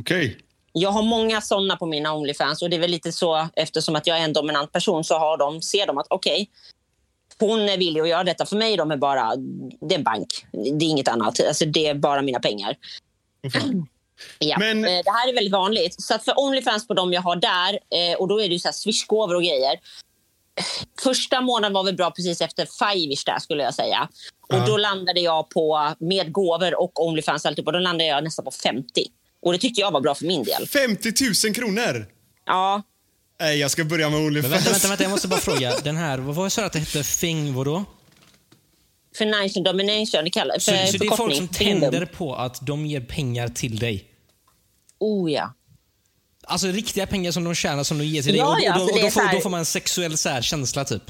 Okej. 0.00 0.38
Jag 0.72 0.90
har 0.90 1.02
många 1.02 1.40
såna 1.40 1.76
på 1.76 1.86
mina 1.86 2.14
Onlyfans 2.14 2.62
och 2.62 2.70
det 2.70 2.76
är 2.76 2.80
väl 2.80 2.90
lite 2.90 3.12
så 3.12 3.48
eftersom 3.56 3.96
att 3.96 4.06
jag 4.06 4.18
är 4.18 4.24
en 4.24 4.32
dominant 4.32 4.72
person 4.72 5.04
så 5.04 5.18
har 5.18 5.38
de, 5.38 5.62
ser 5.62 5.86
de 5.86 5.98
att 5.98 6.06
okej, 6.10 6.50
hon 7.38 7.60
är 7.60 7.78
villig 7.78 8.00
att 8.00 8.08
göra 8.08 8.24
detta 8.24 8.46
för 8.46 8.56
mig. 8.56 8.76
De 8.76 8.90
är 8.90 8.96
bara, 8.96 9.36
det 9.80 9.94
är 9.94 9.98
en 9.98 10.04
bank. 10.04 10.28
Det 10.52 10.84
är 10.84 10.88
inget 10.88 11.08
annat. 11.08 11.40
Alltså 11.48 11.64
det 11.64 11.86
är 11.86 11.94
bara 11.94 12.22
mina 12.22 12.40
pengar. 12.40 12.76
Ja. 14.38 14.58
Men- 14.58 14.84
eh, 14.84 14.90
Det 15.04 15.10
här 15.10 15.28
är 15.28 15.34
väldigt 15.34 15.52
vanligt. 15.52 16.02
Så 16.02 16.14
att 16.14 16.24
för 16.24 16.40
Onlyfans 16.40 16.86
på 16.86 16.94
dem 16.94 17.12
jag 17.12 17.22
har 17.22 17.36
där, 17.36 17.72
eh, 17.74 18.16
och 18.18 18.28
då 18.28 18.40
är 18.40 18.48
det 18.48 18.54
ju 18.54 18.58
så 18.58 18.68
här 18.68 18.72
swishgåvor 18.72 19.34
och 19.34 19.42
grejer. 19.42 19.74
Första 21.02 21.40
månaden 21.40 21.72
var 21.72 21.84
väl 21.84 21.96
bra 21.96 22.10
precis 22.10 22.40
efter 22.40 22.66
Five-ish 22.66 23.22
där 23.26 23.38
skulle 23.38 23.62
jag 23.62 23.74
säga. 23.74 24.08
Och 24.52 24.66
då 24.66 24.76
landade 24.76 25.20
jag 25.20 25.50
på, 25.50 25.94
med 25.98 26.32
gåvor 26.32 26.80
och 26.80 27.06
Onlyfans 27.06 27.44
och 27.44 27.48
alltihop, 27.48 27.66
och 27.66 27.72
då 27.72 27.78
landade 27.78 28.04
jag 28.08 28.24
nästan 28.24 28.44
på 28.44 28.50
50. 28.50 29.04
Och 29.42 29.52
det 29.52 29.58
tyckte 29.58 29.80
jag 29.80 29.90
var 29.90 30.00
bra 30.00 30.14
för 30.14 30.24
min 30.26 30.44
del. 30.44 30.66
50 30.68 31.12
000 31.46 31.54
kronor! 31.54 32.06
Ja, 32.46 32.82
Nej, 33.40 33.58
jag 33.58 33.70
ska 33.70 33.84
börja 33.84 34.08
med 34.10 34.18
Men 34.18 34.26
Onlyfans. 34.26 34.52
vänta, 34.54 34.70
vänta, 34.70 34.88
vänta, 34.88 35.02
jag 35.04 35.10
måste 35.10 35.28
bara 35.28 35.40
fråga. 35.40 35.72
Den 35.84 35.96
här, 35.96 36.18
vad 36.18 36.34
var 36.34 36.44
det 36.44 36.50
så 36.50 36.60
att 36.60 36.72
det 36.72 36.78
hette? 36.78 37.02
Fing 37.04 37.54
vadå? 37.54 37.84
Financial 39.18 39.64
domination, 39.64 40.24
det 40.24 40.30
kallas 40.30 40.64
Så, 40.64 40.70
för 40.70 40.86
så 40.86 40.98
det 40.98 41.06
är 41.06 41.16
folk 41.16 41.36
som 41.36 41.48
tänder 41.48 42.06
på 42.06 42.34
att 42.34 42.66
de 42.66 42.86
ger 42.86 43.00
pengar 43.00 43.48
till 43.48 43.78
dig? 43.78 44.04
Oh 44.98 45.32
ja. 45.32 45.54
Alltså 46.44 46.66
riktiga 46.66 47.06
pengar 47.06 47.32
som 47.32 47.44
de 47.44 47.54
tjänar 47.54 47.82
som 47.82 47.98
de 47.98 48.04
ger 48.04 48.22
till 48.22 48.32
dig. 48.32 48.40
Ja, 48.40 48.52
och, 48.52 48.58
ja, 48.62 48.74
och, 48.74 48.88
så 48.88 48.94
och, 48.94 49.00
då, 49.00 49.02
får, 49.02 49.10
så 49.10 49.20
här- 49.20 49.34
då 49.34 49.40
får 49.40 49.50
man 49.50 49.58
en 49.60 49.66
sexuell 49.66 50.18
så 50.18 50.28
här, 50.28 50.42
känsla 50.42 50.84
typ. 50.84 51.02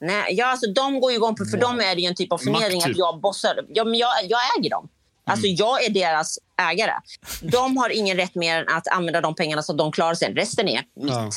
Nej, 0.00 0.34
ja, 0.34 0.46
alltså, 0.46 0.72
de 0.72 1.00
går 1.00 1.10
ju 1.10 1.16
igång 1.16 1.34
på, 1.34 1.44
för 1.44 1.58
dem 1.58 1.80
är 1.80 1.94
det 1.94 2.00
ju 2.00 2.06
en 2.06 2.14
typ 2.14 2.32
av 2.32 2.38
förnedring 2.38 2.76
Makt, 2.76 2.86
typ. 2.86 2.94
att 2.94 2.98
jag 2.98 3.20
bossar. 3.20 3.58
Ja, 3.68 3.84
men 3.84 3.94
jag, 3.94 4.10
jag 4.28 4.40
äger 4.58 4.70
dem. 4.70 4.88
Alltså, 5.24 5.46
Jag 5.46 5.84
är 5.84 5.90
deras 5.90 6.38
ägare. 6.70 6.92
De 7.42 7.76
har 7.76 7.90
ingen 7.90 8.16
rätt 8.16 8.34
mer 8.34 8.56
än 8.62 8.68
att 8.76 8.88
använda 8.88 9.20
de 9.20 9.34
pengarna 9.34 9.62
så 9.62 9.72
att 9.72 9.78
de 9.78 9.92
klarar 9.92 10.14
sig. 10.14 10.34
Resten 10.34 10.68
är 10.68 10.84
mitt. 10.94 11.10
Ja. 11.10 11.30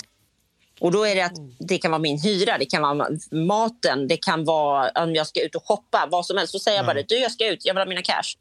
Och 0.80 0.92
då 0.92 1.04
är 1.04 1.16
det 1.16 1.22
att 1.22 1.36
det 1.60 1.78
kan 1.78 1.92
vara 1.92 2.02
min 2.02 2.20
hyra, 2.20 2.58
det 2.58 2.66
kan 2.66 2.82
vara 2.82 3.10
maten, 3.32 4.08
det 4.08 4.18
kan 4.18 4.46
vara 4.46 5.04
om 5.04 5.16
jag 5.16 5.28
ska 5.28 5.42
ut 5.46 5.56
och 5.56 5.68
shoppa, 5.68 6.08
vad 6.12 6.26
som 6.26 6.38
helst. 6.38 6.52
Så 6.52 6.60
säger 6.60 6.78
jag 6.78 6.86
bara 6.86 7.02
du 7.04 7.16
jag 7.16 7.32
ska 7.32 7.48
ut, 7.48 7.66
jag 7.66 7.74
vill 7.74 7.82
ha 7.82 7.86
mina 7.86 8.02
cash. 8.02 8.36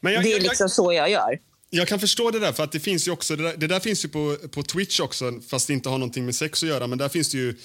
Men 0.00 0.12
jag, 0.12 0.22
Det 0.22 0.28
är 0.28 0.32
jag, 0.32 0.42
liksom 0.42 0.64
jag, 0.64 0.70
så 0.70 0.92
jag 0.92 1.10
gör. 1.10 1.38
jag 1.70 1.88
kan 1.88 2.00
förstå 2.00 2.30
det 2.30 2.38
där, 2.38 2.52
för 2.52 2.64
att 2.64 2.72
det 2.72 2.80
finns 2.80 3.08
ju 3.08 3.12
också, 3.12 3.36
det 3.36 3.42
där, 3.42 3.56
det 3.56 3.66
där 3.66 3.80
finns 3.80 4.04
ju 4.04 4.08
på, 4.08 4.36
på 4.50 4.62
Twitch 4.62 5.00
också, 5.00 5.32
fast 5.50 5.66
det 5.66 5.72
inte 5.72 5.88
har 5.88 5.98
någonting 5.98 6.24
med 6.24 6.34
sex 6.34 6.62
att 6.62 6.68
göra, 6.68 6.86
men 6.86 6.98
där 6.98 7.08
finns 7.08 7.30
det 7.30 7.38
ju 7.38 7.56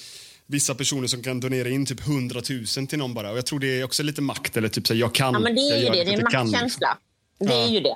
vissa 0.46 0.76
personer 0.76 1.08
som 1.08 1.24
kan 1.24 1.40
donera 1.40 1.70
in 1.70 1.86
typ 1.86 2.08
100 2.08 2.42
000 2.78 2.88
till 2.88 3.00
någon 3.00 3.14
bara. 3.14 3.32
Och 3.32 3.38
jag 3.38 3.46
tror 3.46 3.60
det 3.60 3.80
är 3.80 3.84
också 3.84 4.04
lite 4.04 4.22
makt, 4.22 4.58
eller 4.58 4.70
typ 4.70 4.88
så 4.88 4.94
här, 4.94 5.00
jag 5.00 5.16
kan. 5.16 5.34
Ja, 5.34 5.40
men 5.40 5.56
det 5.56 5.62
är 5.62 5.78
ju 5.78 5.86
det. 5.86 6.04
Det 6.04 6.14
är 6.14 6.18
en 6.18 6.24
maktkänsla. 6.24 6.98
Det 7.40 7.54
är 7.54 7.68
ju 7.68 7.80
det. 7.80 7.96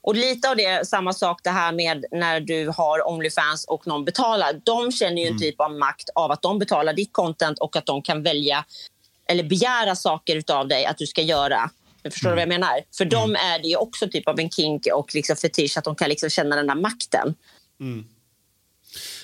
Och 0.00 0.14
lite 0.14 0.50
av 0.50 0.56
det, 0.56 0.88
samma 0.88 1.12
sak 1.12 1.40
det 1.44 1.50
här 1.50 1.72
med 1.72 2.04
när 2.10 2.40
du 2.40 2.68
har 2.68 3.08
Onlyfans 3.08 3.64
och 3.64 3.86
någon 3.86 4.04
betalar. 4.04 4.60
De 4.64 4.92
känner 4.92 5.16
ju 5.16 5.22
en 5.22 5.28
Mm. 5.28 5.40
typ 5.40 5.60
av 5.60 5.72
makt 5.72 6.08
av 6.14 6.30
att 6.30 6.42
de 6.42 6.58
betalar 6.58 6.92
ditt 6.92 7.12
content 7.12 7.58
och 7.58 7.76
att 7.76 7.86
de 7.86 8.02
kan 8.02 8.22
välja 8.22 8.64
eller 9.28 9.44
begära 9.44 9.94
saker 9.96 10.42
av 10.52 10.68
dig 10.68 10.86
att 10.86 10.98
du 10.98 11.06
ska 11.06 11.22
göra. 11.22 11.70
Förstår 12.10 12.28
du 12.28 12.34
vad 12.34 12.42
jag 12.42 12.48
menar? 12.48 12.80
För 12.98 13.04
dem 13.04 13.36
är 13.36 13.58
det 13.58 13.68
ju 13.68 13.76
också 13.76 14.08
typ 14.08 14.28
av 14.28 14.40
en 14.40 14.50
kink 14.50 14.86
och 14.94 15.14
liksom 15.14 15.36
fetisch 15.36 15.78
att 15.78 15.84
de 15.84 15.94
kan 15.94 16.08
liksom 16.08 16.30
känna 16.30 16.56
den 16.56 16.66
där 16.66 16.74
makten. 16.74 17.34
Mm. 17.80 18.04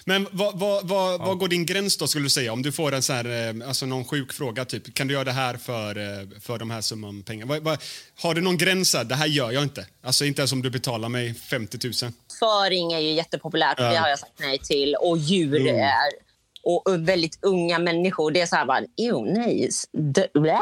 Men 0.09 0.27
vad, 0.33 0.59
vad, 0.59 0.89
vad, 0.89 1.21
vad 1.21 1.39
går 1.39 1.49
din 1.49 1.67
gräns 1.67 1.97
då 1.97 2.07
skulle 2.07 2.25
du 2.25 2.31
säga? 2.31 2.53
Om 2.53 2.63
du 2.63 2.73
får 2.73 2.95
en 2.95 3.03
så 3.03 3.13
här, 3.13 3.25
eh, 3.61 3.69
alltså 3.69 3.87
någon 3.87 4.05
sjuk 4.05 4.33
fråga, 4.33 4.65
typ, 4.65 4.95
kan 4.95 5.07
du 5.09 5.15
göra 5.15 5.25
det 5.25 5.33
här 5.33 5.57
för, 5.57 5.97
eh, 5.97 6.29
för 6.41 6.59
de 6.59 6.71
här 6.71 6.81
summan 6.81 7.23
pengar? 7.23 7.47
Vad, 7.47 7.63
vad, 7.63 7.79
har 8.23 8.35
du 8.35 8.41
någon 8.41 8.57
gräns? 8.59 8.95
Här? 8.95 9.05
Det 9.05 9.15
här 9.15 9.27
gör 9.27 9.51
jag 9.51 9.63
inte. 9.63 9.87
Alltså 10.03 10.25
inte 10.25 10.41
ens 10.41 10.53
om 10.53 10.63
du 10.63 10.71
betalar 10.71 11.09
mig 11.09 11.35
50 11.35 11.79
000. 12.05 12.13
Föring 12.39 12.93
är 12.93 12.99
ju 12.99 13.13
jättepopulärt 13.13 13.75
Ja. 13.81 13.91
det 13.91 13.97
har 13.97 14.09
jag 14.09 14.19
sagt 14.19 14.33
nej 14.41 14.59
till. 14.59 14.95
Och 15.01 15.19
djur 15.19 15.61
Mm. 15.61 15.77
är 15.77 16.29
och 16.63 17.09
väldigt 17.09 17.39
unga 17.43 17.79
människor. 17.79 18.31
Det 18.31 18.41
är 18.41 18.47
så 18.47 18.57
här 18.57 18.67
bara, 18.67 18.81
ew, 18.97 19.33
nej. 19.41 19.69
d- 19.93 20.29
blä." 20.35 20.61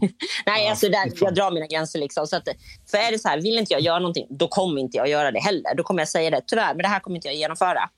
nej, 0.46 0.68
alltså 0.68 0.88
där, 0.88 1.12
jag 1.20 1.34
drar 1.34 1.50
mina 1.50 1.66
gränser. 1.66 1.98
Liksom. 1.98 2.26
Så 2.26 2.36
att, 2.36 2.48
för 2.90 2.98
är 2.98 3.12
det 3.12 3.18
så 3.18 3.28
här, 3.28 3.40
vill 3.40 3.58
inte 3.58 3.72
jag 3.72 3.80
göra 3.82 3.98
någonting, 3.98 4.26
då 4.30 4.48
kommer 4.48 4.80
inte 4.80 4.96
jag 4.96 5.08
göra 5.08 5.30
det 5.30 5.40
heller. 5.40 5.74
Då 5.76 5.82
kommer 5.82 6.00
jag 6.00 6.08
säga 6.08 6.30
det, 6.30 6.40
tyvärr, 6.46 6.74
men 6.74 6.82
det 6.82 6.88
här 6.88 7.00
kommer 7.00 7.16
inte 7.16 7.28
jag 7.28 7.36
genomföra. 7.36 7.90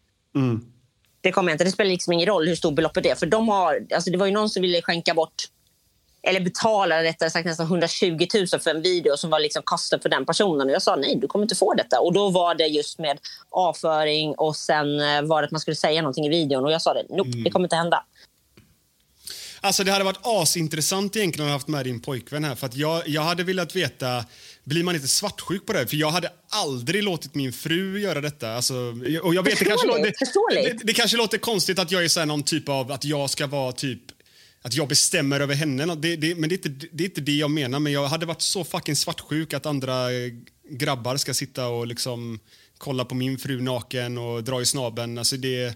Det 1.26 1.32
kommer 1.32 1.52
inte. 1.52 1.64
Det 1.64 1.70
spelar 1.70 1.90
liksom 1.90 2.12
ingen 2.12 2.26
roll 2.26 2.48
hur 2.48 2.56
stort 2.56 2.74
beloppet 2.74 3.06
är. 3.06 3.14
För 3.14 3.26
de 3.26 3.48
har, 3.48 3.86
alltså 3.94 4.10
det 4.10 4.18
var 4.18 4.26
ju 4.26 4.32
någon 4.32 4.50
som 4.50 4.62
ville 4.62 4.82
skänka 4.82 5.14
bort 5.14 5.44
eller 6.22 6.40
betala 6.40 7.02
rättare 7.02 7.30
sagt 7.30 7.46
nästan 7.46 7.66
120 7.66 8.26
000 8.34 8.46
för 8.60 8.70
en 8.70 8.82
video 8.82 9.16
som 9.16 9.30
var 9.30 9.40
liksom 9.40 9.62
kostad 9.64 9.98
för 10.02 10.08
den 10.08 10.26
personen. 10.26 10.66
Och 10.66 10.72
jag 10.72 10.82
sa 10.82 10.96
nej, 10.96 11.16
du 11.16 11.26
kommer 11.26 11.42
inte 11.42 11.54
få 11.54 11.74
detta. 11.74 12.00
Och 12.00 12.12
då 12.12 12.30
var 12.30 12.54
det 12.54 12.66
just 12.66 12.98
med 12.98 13.18
avföring 13.50 14.34
och 14.34 14.56
sen 14.56 15.00
eh, 15.00 15.22
var 15.22 15.42
det 15.42 15.46
att 15.46 15.50
man 15.50 15.60
skulle 15.60 15.76
säga 15.76 16.02
någonting 16.02 16.26
i 16.26 16.28
videon. 16.28 16.64
Och 16.64 16.72
jag 16.72 16.82
sa 16.82 16.94
det, 16.94 17.04
nope, 17.08 17.30
det 17.44 17.50
kommer 17.50 17.66
inte 17.66 17.76
hända. 17.76 18.04
Alltså 19.66 19.84
det 19.84 19.92
hade 19.92 20.04
varit 20.04 20.20
asintressant 20.22 21.16
egentligen 21.16 21.46
att 21.46 21.50
ha 21.50 21.56
haft 21.56 21.68
med 21.68 21.84
din 21.84 22.00
pojkvän 22.00 22.44
här. 22.44 22.54
För 22.54 22.66
att 22.66 22.76
jag, 22.76 23.08
jag 23.08 23.22
hade 23.22 23.42
velat 23.42 23.76
veta, 23.76 24.24
blir 24.64 24.84
man 24.84 24.94
inte 24.94 25.08
svartsjuk 25.08 25.66
på 25.66 25.72
det? 25.72 25.86
För 25.86 25.96
jag 25.96 26.10
hade 26.10 26.32
aldrig 26.48 27.02
låtit 27.02 27.34
min 27.34 27.52
fru 27.52 28.00
göra 28.00 28.20
detta. 28.20 28.54
Alltså, 28.54 28.74
och 29.22 29.34
jag 29.34 29.42
vet, 29.42 29.58
det, 29.58 29.64
kanske, 29.64 29.86
lå- 29.86 30.12
Förståeligt, 30.18 30.64
det, 30.64 30.78
det, 30.78 30.84
det 30.84 30.92
kanske 30.92 31.16
låter 31.16 31.38
konstigt 31.38 31.78
att 31.78 31.90
jag 31.90 32.04
är 32.04 32.08
så 32.08 32.24
någon 32.24 32.42
typ 32.42 32.68
av, 32.68 32.92
att 32.92 33.04
jag 33.04 33.30
ska 33.30 33.46
vara 33.46 33.72
typ 33.72 34.00
att 34.62 34.74
jag 34.74 34.88
bestämmer 34.88 35.40
över 35.40 35.54
henne. 35.54 35.94
Det, 35.94 36.16
det, 36.16 36.34
men 36.34 36.48
det 36.48 36.54
är, 36.66 36.68
inte, 36.70 36.86
det 36.92 37.04
är 37.04 37.08
inte 37.08 37.20
det 37.20 37.36
jag 37.36 37.50
menar. 37.50 37.80
Men 37.80 37.92
jag 37.92 38.06
hade 38.06 38.26
varit 38.26 38.42
så 38.42 38.64
fucking 38.64 38.96
svartsjuk 38.96 39.54
att 39.54 39.66
andra 39.66 40.06
grabbar 40.70 41.16
ska 41.16 41.34
sitta 41.34 41.68
och 41.68 41.86
liksom 41.86 42.38
kolla 42.78 43.04
på 43.04 43.14
min 43.14 43.38
fru 43.38 43.60
naken 43.62 44.18
och 44.18 44.44
dra 44.44 44.60
i 44.62 44.66
snabeln. 44.66 45.18
Alltså 45.18 45.36
det, 45.36 45.74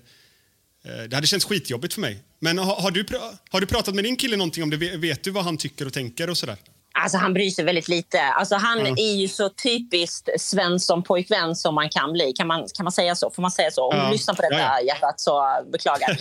det 1.09 1.15
hade 1.17 1.27
känts 1.27 1.47
skitjobbigt 1.47 1.95
för 1.95 2.01
mig. 2.01 2.19
Men 2.41 2.59
har, 2.59 2.75
har, 2.77 2.91
du, 2.91 3.05
har 3.51 3.61
du 3.61 3.67
pratat 3.67 3.95
med 3.95 4.05
din 4.05 4.17
kille 4.17 4.37
någonting 4.37 4.63
om 4.63 4.71
det? 4.71 4.77
Vet- 4.77 5.25
du 5.25 5.31
vad 5.31 5.45
han 5.45 5.57
tycker 5.57 5.87
och 5.87 5.93
tänker 5.93 6.31
och 6.31 6.37
sådär? 6.39 6.57
Alltså 6.93 7.19
han 7.19 7.33
bryr 7.35 7.51
sig 7.51 7.65
väldigt 7.65 7.89
lite. 7.89 8.21
Alltså 8.23 8.55
han 8.55 8.79
Ja. 8.79 8.95
är 8.99 9.15
ju 9.17 9.29
så 9.29 9.49
typiskt 9.49 10.29
Svensson-pojkvän 10.41 11.55
som 11.57 11.75
man 11.75 11.89
kan 11.89 12.13
bli. 12.13 12.33
Kan 12.37 12.47
man, 12.47 12.67
kan 12.75 12.85
man 12.85 12.93
säga 12.93 13.15
så? 13.15 13.31
Får 13.31 13.43
man 13.43 13.51
säga 13.51 13.71
så? 13.71 13.85
Om 13.91 13.97
Ja. 13.99 14.05
du 14.07 14.13
lyssnar 14.13 14.35
på 14.35 14.43
detta 14.43 14.55
Ja, 14.55 14.79
ja. 14.81 14.87
hjärtat 14.87 15.21
så 15.21 15.43
beklagar. 15.73 16.19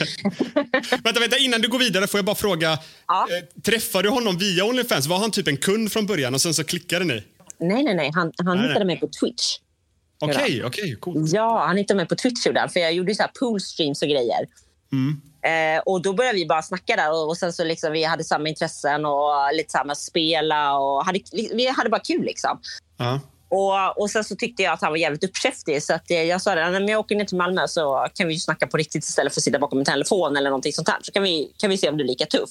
Vänta, 1.03 1.19
vänta, 1.19 1.37
innan 1.37 1.61
du 1.61 1.67
går 1.67 1.79
vidare 1.79 2.07
får 2.07 2.17
jag 2.17 2.25
bara 2.25 2.35
fråga. 2.35 2.71
Eh, 2.71 2.77
träffade 3.63 4.03
du 4.03 4.09
honom 4.09 4.37
via 4.37 4.65
Onlyfans? 4.65 5.07
Var 5.07 5.17
han 5.19 5.31
typ 5.31 5.47
en 5.47 5.57
kund 5.57 5.91
från 5.91 6.05
början 6.05 6.33
och 6.33 6.41
sen 6.41 6.53
så 6.53 6.63
klickade 6.63 7.05
ni? 7.05 7.23
nej, 7.59 7.83
nej, 7.83 7.95
nej. 7.95 8.11
Han, 8.15 8.31
han 8.37 8.57
Nej, 8.57 8.67
hittade 8.67 8.85
nej. 8.85 8.85
mig 8.85 8.99
på 8.99 9.07
Twitch. 9.19 9.43
Okej, 10.21 10.63
okej, 10.65 10.95
coolt. 10.99 11.31
Ja, 11.33 11.63
han 11.67 11.77
hittade 11.77 11.97
mig 11.97 12.07
på 12.07 12.15
Twitch 12.15 12.45
gjorde 12.45 12.69
för 12.73 12.79
jag 12.79 12.93
gjorde 12.93 13.15
så 13.15 13.23
här 13.23 13.31
poolstreams 13.39 14.01
och 14.01 14.07
grejer. 14.07 14.47
Mm. 14.91 15.21
Eh, 15.41 15.81
och 15.85 16.01
då 16.01 16.13
började 16.13 16.35
vi 16.37 16.45
bara 16.45 16.61
snacka 16.61 16.95
där 16.95 17.11
och, 17.11 17.27
och 17.27 17.37
sen 17.37 17.53
så 17.53 17.63
liksom 17.63 17.91
vi 17.91 18.03
hade 18.03 18.23
samma 18.23 18.49
intressen 18.49 19.05
och 19.05 19.53
lite 19.53 19.71
samma 19.71 19.95
spela 19.95 20.77
och 20.77 21.05
hade, 21.05 21.19
vi 21.31 21.67
hade 21.67 21.89
bara 21.89 22.01
kul 22.01 22.21
liksom. 22.21 22.59
Ja. 22.97 23.19
Och, 23.51 24.01
och 24.01 24.09
sen 24.11 24.23
så 24.23 24.35
tyckte 24.35 24.63
jag 24.63 24.73
att 24.73 24.81
han 24.81 24.91
var 24.91 24.97
jävligt 24.97 25.23
uppkäftig 25.23 25.83
så 25.83 25.93
att 25.93 26.11
eh, 26.11 26.23
jag 26.23 26.41
sa 26.41 26.55
det, 26.55 26.61
"Nej, 26.69 26.79
men 26.79 26.87
jag 26.89 26.99
åker 26.99 27.15
ner 27.15 27.25
till 27.25 27.37
Malmö 27.37 27.67
så 27.67 28.07
kan 28.13 28.27
vi 28.27 28.33
ju 28.33 28.39
snacka 28.39 28.67
på 28.67 28.77
riktigt 28.77 29.03
istället 29.03 29.33
för 29.33 29.39
att 29.39 29.43
sitta 29.43 29.59
bakom 29.59 29.79
en 29.79 29.85
telefon 29.85 30.37
eller 30.37 30.49
någonting 30.49 30.73
sånt 30.73 30.89
här. 30.89 30.97
Så 31.01 31.11
kan 31.11 31.23
vi, 31.23 31.51
kan 31.57 31.69
vi 31.69 31.77
se 31.77 31.89
om 31.89 31.97
du 31.97 32.03
är 32.03 32.07
lika 32.07 32.25
tuff. 32.25 32.49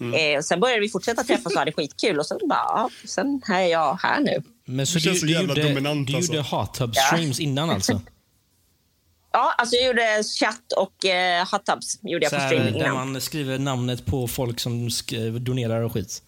Eh, 0.00 0.40
sen 0.42 0.60
började 0.60 0.80
vi 0.80 0.88
fortsätta 0.88 1.24
träffas 1.24 1.52
och 1.52 1.58
hade 1.58 1.72
skitkul 1.72 2.18
och 2.18 2.26
sen 2.26 2.38
bara, 2.48 2.58
ja, 2.58 2.90
sen 3.04 3.42
är 3.48 3.60
jag 3.60 3.94
här 4.02 4.20
nu. 4.20 4.42
Men 4.64 4.86
så 4.86 4.98
Du 4.98 5.12
du, 5.12 5.40
gjorde, 5.40 5.62
dominant, 5.68 6.08
du 6.08 6.16
alltså. 6.16 6.32
gjorde 6.32 6.48
hot 6.48 6.74
tub 6.74 6.94
streams 6.96 7.40
innan 7.40 7.70
alltså? 7.70 8.00
Ja, 9.32 9.54
alltså 9.58 9.76
jag 9.76 9.86
gjorde 9.86 10.22
chatt 10.40 10.72
och 10.76 11.04
eh, 11.04 11.46
hot 11.52 11.66
tubs 11.66 11.98
gjorde 12.02 12.24
jag 12.24 12.30
Så 12.30 12.36
på 12.36 12.42
här, 12.42 12.48
streaming 12.48 12.72
där 12.72 12.80
innan. 12.80 13.12
man 13.12 13.20
skriver 13.20 13.58
namnet 13.58 14.06
på 14.06 14.28
folk 14.28 14.60
som 14.60 14.88
donerar 15.40 15.82
och 15.82 15.92
skit? 15.92 16.22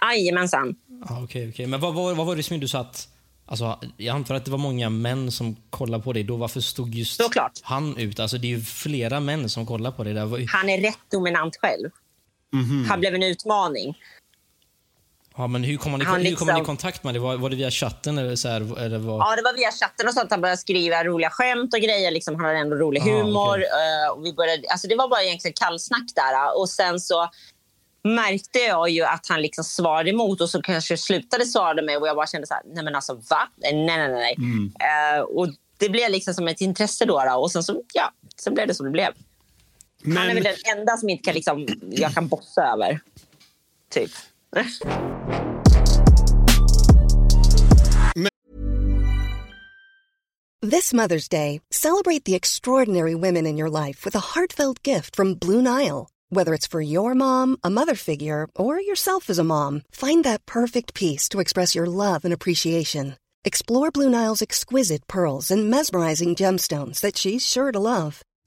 Jajamensan. 0.00 0.74
Ja, 1.08 1.22
okej, 1.24 1.48
okej. 1.48 1.66
Men 1.66 1.80
vad, 1.80 1.94
vad, 1.94 2.16
vad 2.16 2.26
var 2.26 2.36
det 2.36 2.42
som 2.42 2.60
du 2.60 2.68
sa 2.68 2.78
att... 2.80 3.08
Alltså, 3.46 3.78
jag 3.96 4.14
antar 4.14 4.34
att 4.34 4.44
det 4.44 4.50
var 4.50 4.58
många 4.58 4.90
män 4.90 5.32
som 5.32 5.56
kollade 5.70 6.02
på 6.04 6.12
dig. 6.12 6.24
Då 6.24 6.36
varför 6.36 6.60
stod 6.60 6.94
just 6.94 7.16
Såklart. 7.22 7.52
han 7.62 7.96
ut? 7.96 8.20
Alltså, 8.20 8.38
det 8.38 8.46
är 8.46 8.56
ju 8.56 8.60
flera 8.62 9.20
män 9.20 9.48
som 9.48 9.66
kollar 9.66 9.90
på 9.90 10.04
dig. 10.04 10.14
Där. 10.14 10.46
Han 10.48 10.68
är 10.68 10.80
rätt 10.80 10.98
dominant 11.10 11.56
själv. 11.56 11.90
Mhm. 12.52 12.86
Han 12.88 13.00
blev 13.00 13.14
en 13.14 13.22
utmaning. 13.22 13.98
Ja, 15.36 15.46
men 15.46 15.64
hur 15.64 15.76
kom 15.76 15.92
man 15.92 16.02
i, 16.02 16.04
Han 16.04 16.20
hur 16.20 16.36
kom 16.36 16.46
man 16.46 16.56
i 16.56 16.58
liksom- 16.58 16.76
kontakt 16.76 17.04
med 17.04 17.14
dig? 17.14 17.20
Var, 17.20 17.36
var 17.36 17.50
det 17.50 17.56
via 17.56 17.70
chatten 17.70 18.18
eller 18.18 18.36
så 18.36 18.48
här, 18.48 18.78
eller 18.80 18.98
vad? 18.98 19.20
Ja, 19.20 19.36
det 19.36 19.42
var 19.42 19.52
via 19.56 19.70
chatten 19.70 20.08
och 20.08 20.14
sånt. 20.14 20.30
Han 20.30 20.40
började 20.40 20.56
skriva 20.60 21.04
roliga 21.04 21.30
skämt 21.30 21.74
och 21.74 21.80
grejer. 21.80 22.10
Liksom, 22.10 22.34
han 22.34 22.44
hade 22.44 22.58
ändå 22.58 22.76
rolig 22.76 23.00
Ah, 23.00 23.04
humor. 23.04 23.48
okej. 23.54 23.64
eh, 24.04 24.10
och 24.12 24.24
vi 24.24 24.32
började, 24.32 24.62
alltså, 24.70 24.88
det 24.88 24.96
var 24.96 25.08
bara 25.08 25.22
egentligen 25.22 25.54
kallsnack 25.60 26.06
där. 26.14 26.58
Och 26.58 26.68
sen 26.68 27.00
så 27.00 27.28
märkte 28.04 28.58
jag 28.58 28.90
ju 28.90 29.02
att 29.04 29.26
han 29.28 29.42
liksom 29.42 29.64
svarade 29.64 30.10
emot 30.10 30.40
och 30.40 30.50
så 30.50 30.62
kanske 30.62 30.96
slutade 30.96 31.44
svara 31.46 31.82
med 31.82 31.98
och 31.98 32.08
jag 32.08 32.16
bara 32.16 32.26
kände 32.26 32.46
så 32.46 32.54
här, 32.54 32.62
nej 32.66 32.84
men 32.84 32.94
alltså 32.94 33.14
va? 33.14 33.48
Nej, 33.56 33.72
nej, 33.86 33.98
nej. 33.98 34.08
nej. 34.10 34.34
Mm. 34.38 34.72
Eh, 34.80 35.20
och 35.20 35.48
det 35.78 35.88
blev 35.88 36.10
liksom 36.10 36.34
som 36.34 36.48
ett 36.48 36.60
intresse 36.60 37.04
då. 37.04 37.24
då. 37.24 37.32
Och 37.34 37.50
sen 37.52 37.62
så, 37.62 37.82
ja, 37.94 38.12
sen 38.42 38.54
blev 38.54 38.66
det 38.68 38.74
som 38.74 38.86
det 38.86 38.92
blev. 38.92 39.12
Han 40.04 40.16
är 40.16 40.34
väl 40.34 40.44
den 40.44 40.78
enda 40.78 40.96
som 40.96 41.08
inte 41.08 41.24
kan 41.24 41.34
liksom, 41.34 41.66
jag 41.90 42.14
kan 42.14 42.28
bossa 42.28 42.62
över. 42.62 43.00
Typ. 43.90 44.10
This 50.60 50.92
Mother's 50.92 51.28
Day, 51.28 51.60
celebrate 51.70 52.24
the 52.24 52.34
extraordinary 52.34 53.14
women 53.14 53.46
in 53.46 53.56
your 53.56 53.70
life 53.70 54.04
with 54.04 54.16
a 54.16 54.34
heartfelt 54.34 54.82
gift 54.82 55.16
from 55.16 55.34
Blue 55.34 55.62
Nile. 55.62 56.08
Whether 56.30 56.52
it's 56.52 56.66
for 56.66 56.80
your 56.80 57.14
mom, 57.14 57.56
a 57.62 57.70
mother 57.70 57.94
figure, 57.94 58.48
or 58.54 58.80
yourself 58.80 59.30
as 59.30 59.38
a 59.38 59.44
mom, 59.44 59.82
find 59.90 60.24
that 60.24 60.44
perfect 60.46 60.94
piece 60.94 61.28
to 61.30 61.40
express 61.40 61.74
your 61.74 61.86
love 61.86 62.24
and 62.24 62.34
appreciation. 62.34 63.16
Explore 63.44 63.90
Blue 63.90 64.10
Nile's 64.10 64.42
exquisite 64.42 65.06
pearls 65.06 65.50
and 65.50 65.70
mesmerizing 65.70 66.34
gemstones 66.34 67.00
that 67.00 67.16
she's 67.16 67.46
sure 67.46 67.72
to 67.72 67.78
love. 67.78 68.22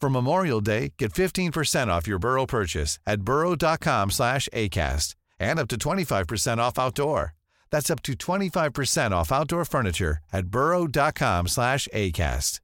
For 0.00 0.10
Memorial 0.10 0.60
Day, 0.60 0.92
get 0.96 1.12
15% 1.12 1.88
off 1.88 2.06
your 2.06 2.20
Burrow 2.20 2.46
purchase 2.46 3.00
at 3.06 3.20
burrow.com 3.20 4.10
slash 4.10 4.48
ACAST 4.52 5.16
and 5.40 5.58
up 5.58 5.68
to 5.68 5.76
25% 5.76 6.58
off 6.58 6.78
outdoor. 6.78 7.34
That's 7.70 7.90
up 7.90 8.02
to 8.02 8.12
25% 8.12 9.10
off 9.10 9.32
outdoor 9.32 9.64
furniture 9.64 10.18
at 10.32 10.46
burrow.com 10.46 11.48
slash 11.48 11.88
ACAST. 11.92 12.60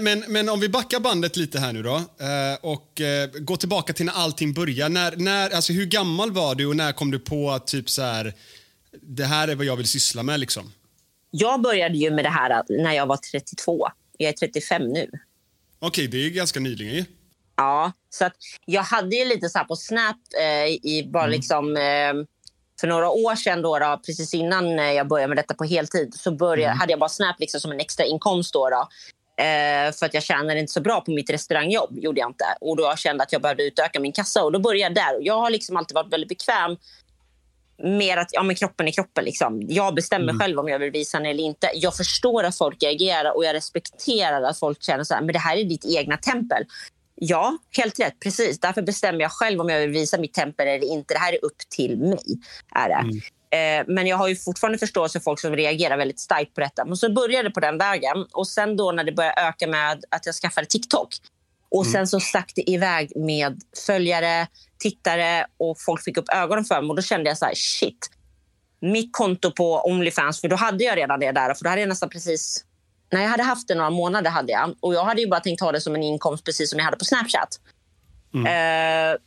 Men, 0.00 0.24
men 0.28 0.48
om 0.48 0.60
vi 0.60 0.68
backar 0.68 1.00
bandet 1.00 1.36
lite 1.36 1.58
här 1.58 1.72
nu 1.72 1.82
då 1.82 1.96
eh, 1.96 2.58
och 2.60 3.00
eh, 3.00 3.30
går 3.30 3.56
tillbaka 3.56 3.92
till 3.92 4.06
när 4.06 4.12
allting 4.12 4.52
började. 4.52 4.94
När, 4.94 5.16
när, 5.16 5.50
alltså 5.50 5.72
hur 5.72 5.86
gammal 5.86 6.32
var 6.32 6.54
du 6.54 6.66
och 6.66 6.76
när 6.76 6.92
kom 6.92 7.10
du 7.10 7.18
på 7.18 7.50
att 7.50 7.66
typ 7.66 7.90
så 7.90 8.02
här, 8.02 8.34
det 9.02 9.24
här 9.24 9.48
är 9.48 9.54
vad 9.54 9.66
jag 9.66 9.76
vill 9.76 9.88
syssla 9.88 10.22
med 10.22 10.40
liksom? 10.40 10.72
Jag 11.30 11.62
började 11.62 11.98
ju 11.98 12.10
med 12.10 12.24
det 12.24 12.30
här 12.30 12.62
när 12.68 12.92
jag 12.92 13.06
var 13.06 13.16
32. 13.16 13.88
Jag 14.18 14.28
är 14.28 14.32
35 14.32 14.88
nu. 14.88 15.10
Okej, 15.78 16.08
det 16.08 16.26
är 16.26 16.30
ganska 16.30 16.60
nyligen. 16.60 17.04
Ja, 17.56 17.92
så 18.10 18.24
att 18.24 18.36
jag 18.64 18.82
hade 18.82 19.16
ju 19.16 19.24
lite 19.24 19.48
så 19.48 19.58
här 19.58 19.64
på 19.64 19.76
Snap 19.76 20.16
eh, 20.40 20.66
i 20.66 21.08
bara 21.12 21.26
liksom 21.26 21.76
eh, 21.76 22.12
för 22.80 22.86
några 22.86 23.10
år 23.10 23.34
sedan 23.36 23.62
då, 23.62 23.78
då 23.78 24.00
precis 24.06 24.34
innan 24.34 24.78
eh, 24.78 24.92
jag 24.92 25.08
började 25.08 25.28
med 25.28 25.38
detta 25.38 25.54
på 25.54 25.64
heltid 25.64 26.14
så 26.14 26.30
började, 26.30 26.74
hade 26.74 26.92
jag 26.92 27.00
bara 27.00 27.08
Snap 27.08 27.40
liksom 27.40 27.60
som 27.60 27.72
en 27.72 27.80
extra 27.80 28.04
inkomst 28.04 28.52
då. 28.52 28.70
då. 28.70 28.88
Eh, 29.44 29.92
för 29.92 30.06
att 30.06 30.14
jag 30.14 30.22
tjänade 30.22 30.60
inte 30.60 30.72
så 30.72 30.80
bra 30.80 31.00
på 31.00 31.10
mitt 31.10 31.30
restaurangjobb, 31.30 31.98
gjorde 31.98 32.20
jag 32.20 32.30
inte. 32.30 32.44
Och 32.60 32.76
då 32.76 32.96
kände 32.96 33.20
jag 33.20 33.26
att 33.26 33.32
jag 33.32 33.42
behövde 33.42 33.64
utöka 33.64 34.00
min 34.00 34.12
kassa 34.12 34.44
och 34.44 34.52
då 34.52 34.58
började 34.58 35.00
jag 35.00 35.06
där. 35.06 35.16
Och 35.16 35.22
jag 35.22 35.34
har 35.34 35.50
liksom 35.50 35.76
alltid 35.76 35.94
varit 35.94 36.12
väldigt 36.12 36.28
bekväm 36.28 36.76
mer 37.82 38.16
att 38.16 38.28
ja, 38.32 38.42
men 38.42 38.56
kroppen 38.56 38.88
är 38.88 38.92
kroppen. 38.92 39.24
Liksom. 39.24 39.62
Jag 39.68 39.94
bestämmer 39.94 40.24
Mm. 40.30 40.40
själv 40.40 40.58
om 40.58 40.68
jag 40.68 40.78
vill 40.78 40.90
visa 40.90 41.18
den 41.18 41.26
eller 41.26 41.42
inte. 41.44 41.70
Jag 41.74 41.96
förstår 41.96 42.44
att 42.44 42.58
folk 42.58 42.82
reagerar 42.82 43.36
och 43.36 43.44
jag 43.44 43.54
respekterar 43.54 44.42
att 44.42 44.58
folk 44.58 44.82
känner 44.82 45.04
så 45.04 45.14
här, 45.14 45.20
men 45.22 45.32
det 45.32 45.38
här 45.38 45.56
är 45.56 45.64
ditt 45.64 45.84
egna 45.84 46.16
tempel. 46.16 46.64
Ja, 47.16 47.58
helt 47.76 48.00
rätt. 48.00 48.20
Precis. 48.20 48.60
Därför 48.60 48.82
bestämmer 48.82 49.20
jag 49.20 49.32
själv 49.32 49.60
om 49.60 49.68
jag 49.68 49.80
vill 49.80 49.90
visa 49.90 50.18
mitt 50.18 50.34
tempel 50.34 50.68
eller 50.68 50.86
inte. 50.92 51.14
Det 51.14 51.20
här 51.20 51.32
är 51.32 51.44
upp 51.44 51.58
till 51.76 51.98
mig. 51.98 52.18
Är 52.74 52.88
det. 52.88 53.20
Eh, 53.56 53.84
Men 53.88 54.06
jag 54.06 54.16
har 54.16 54.28
ju 54.28 54.36
fortfarande 54.36 54.78
förståelse 54.78 55.18
för 55.20 55.24
folk 55.24 55.40
som 55.40 55.56
reagerar 55.56 55.96
väldigt 55.96 56.20
starkt 56.20 56.54
på 56.54 56.60
detta. 56.60 56.84
Men 56.84 56.96
så 56.96 57.12
började 57.12 57.48
det 57.48 57.52
på 57.54 57.60
den 57.60 57.78
vägen. 57.78 58.26
Och 58.32 58.48
sen 58.48 58.76
då 58.76 58.92
när 58.92 59.04
det 59.04 59.12
började 59.12 59.40
öka 59.40 59.66
med 59.66 60.04
att 60.10 60.26
jag 60.26 60.34
skaffade 60.34 60.66
TikTok. 60.66 61.08
Och 61.70 61.82
Mm. 61.84 61.92
sen 61.92 62.06
så 62.08 62.20
stack 62.20 62.52
det 62.54 62.70
iväg 62.70 63.12
med 63.16 63.60
följare, 63.86 64.46
tittare 64.84 65.46
och 65.58 65.76
folk 65.80 66.04
fick 66.04 66.16
upp 66.16 66.28
ögonen 66.34 66.64
för 66.64 66.80
mig. 66.80 66.88
Och 66.90 66.96
då 66.96 67.02
kände 67.02 67.30
jag 67.30 67.38
så 67.38 67.44
här, 67.44 67.54
shit. 67.54 68.10
Mitt 68.80 69.10
konto 69.12 69.50
på 69.50 69.86
Onlyfans, 69.86 70.40
för 70.40 70.48
då 70.48 70.56
hade 70.56 70.84
jag 70.84 70.96
redan 70.96 71.20
det 71.20 71.32
där. 71.32 71.54
För 71.54 71.64
då 71.64 71.70
hade 71.70 71.80
jag 71.80 71.88
nästan 71.88 72.08
precis... 72.08 72.64
Nej, 73.12 73.22
jag 73.22 73.30
hade 73.30 73.42
haft 73.42 73.68
det 73.68 73.74
några 73.74 73.90
månader. 73.90 74.30
hade 74.30 74.52
jag. 74.52 74.74
Och 74.80 74.94
jag 74.94 75.04
hade 75.04 75.20
ju 75.20 75.28
bara 75.28 75.40
tänkt 75.40 75.60
ha 75.60 75.72
det 75.72 75.80
som 75.80 75.94
en 75.94 76.02
inkomst 76.02 76.44
precis 76.44 76.70
som 76.70 76.78
jag 76.78 76.84
hade 76.84 76.96
på 76.96 77.04
Snapchat. 77.04 77.60
Eh, 78.34 79.18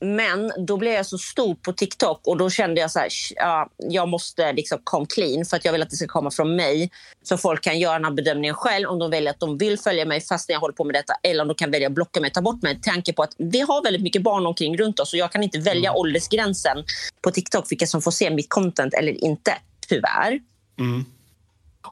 men 0.00 0.52
då 0.66 0.76
blev 0.76 0.92
jag 0.92 1.06
så 1.06 1.18
stor 1.18 1.54
på 1.54 1.72
TikTok 1.72 2.20
och 2.26 2.36
då 2.36 2.50
kände 2.50 2.80
jag 2.80 2.90
så 2.90 2.98
här, 2.98 3.08
ja, 3.36 3.70
jag 3.76 4.08
måste 4.08 4.52
liksom 4.52 4.78
come 4.84 5.06
clean 5.06 5.44
för 5.44 5.56
att 5.56 5.64
jag 5.64 5.72
vill 5.72 5.82
att 5.82 5.90
det 5.90 5.96
ska 5.96 6.06
komma 6.06 6.30
från 6.30 6.56
mig. 6.56 6.90
Så 7.22 7.38
folk 7.38 7.64
kan 7.64 7.78
göra 7.78 7.92
den 7.92 8.04
här 8.04 8.12
bedömningen 8.12 8.54
själv 8.54 8.88
om 8.88 8.98
de 8.98 9.10
väljer 9.10 9.30
att 9.30 9.40
de 9.40 9.58
vill 9.58 9.78
följa 9.78 10.04
mig 10.04 10.20
fast 10.20 10.50
jag 10.50 10.60
håller 10.60 10.74
på 10.74 10.84
med 10.84 10.94
detta 10.94 11.14
eller 11.22 11.42
om 11.42 11.48
de 11.48 11.54
kan 11.54 11.70
välja 11.70 11.88
att 11.88 11.94
blocka 11.94 12.20
mig, 12.20 12.30
ta 12.30 12.42
bort 12.42 12.62
mig. 12.62 12.80
Tanke 12.82 13.12
på 13.12 13.22
att 13.22 13.34
vi 13.38 13.60
har 13.60 13.82
väldigt 13.82 14.02
mycket 14.02 14.22
barn 14.22 14.46
omkring 14.46 14.76
runt 14.76 15.00
oss 15.00 15.12
och 15.12 15.18
jag 15.18 15.32
kan 15.32 15.42
inte 15.42 15.58
välja 15.58 15.92
åldersgränsen 15.92 16.84
på 17.22 17.30
TikTok 17.30 17.72
vilka 17.72 17.86
som 17.86 18.02
får 18.02 18.10
se 18.10 18.30
mitt 18.30 18.48
content 18.48 18.94
eller 18.94 19.24
inte, 19.24 19.54
tyvärr. 19.88 20.40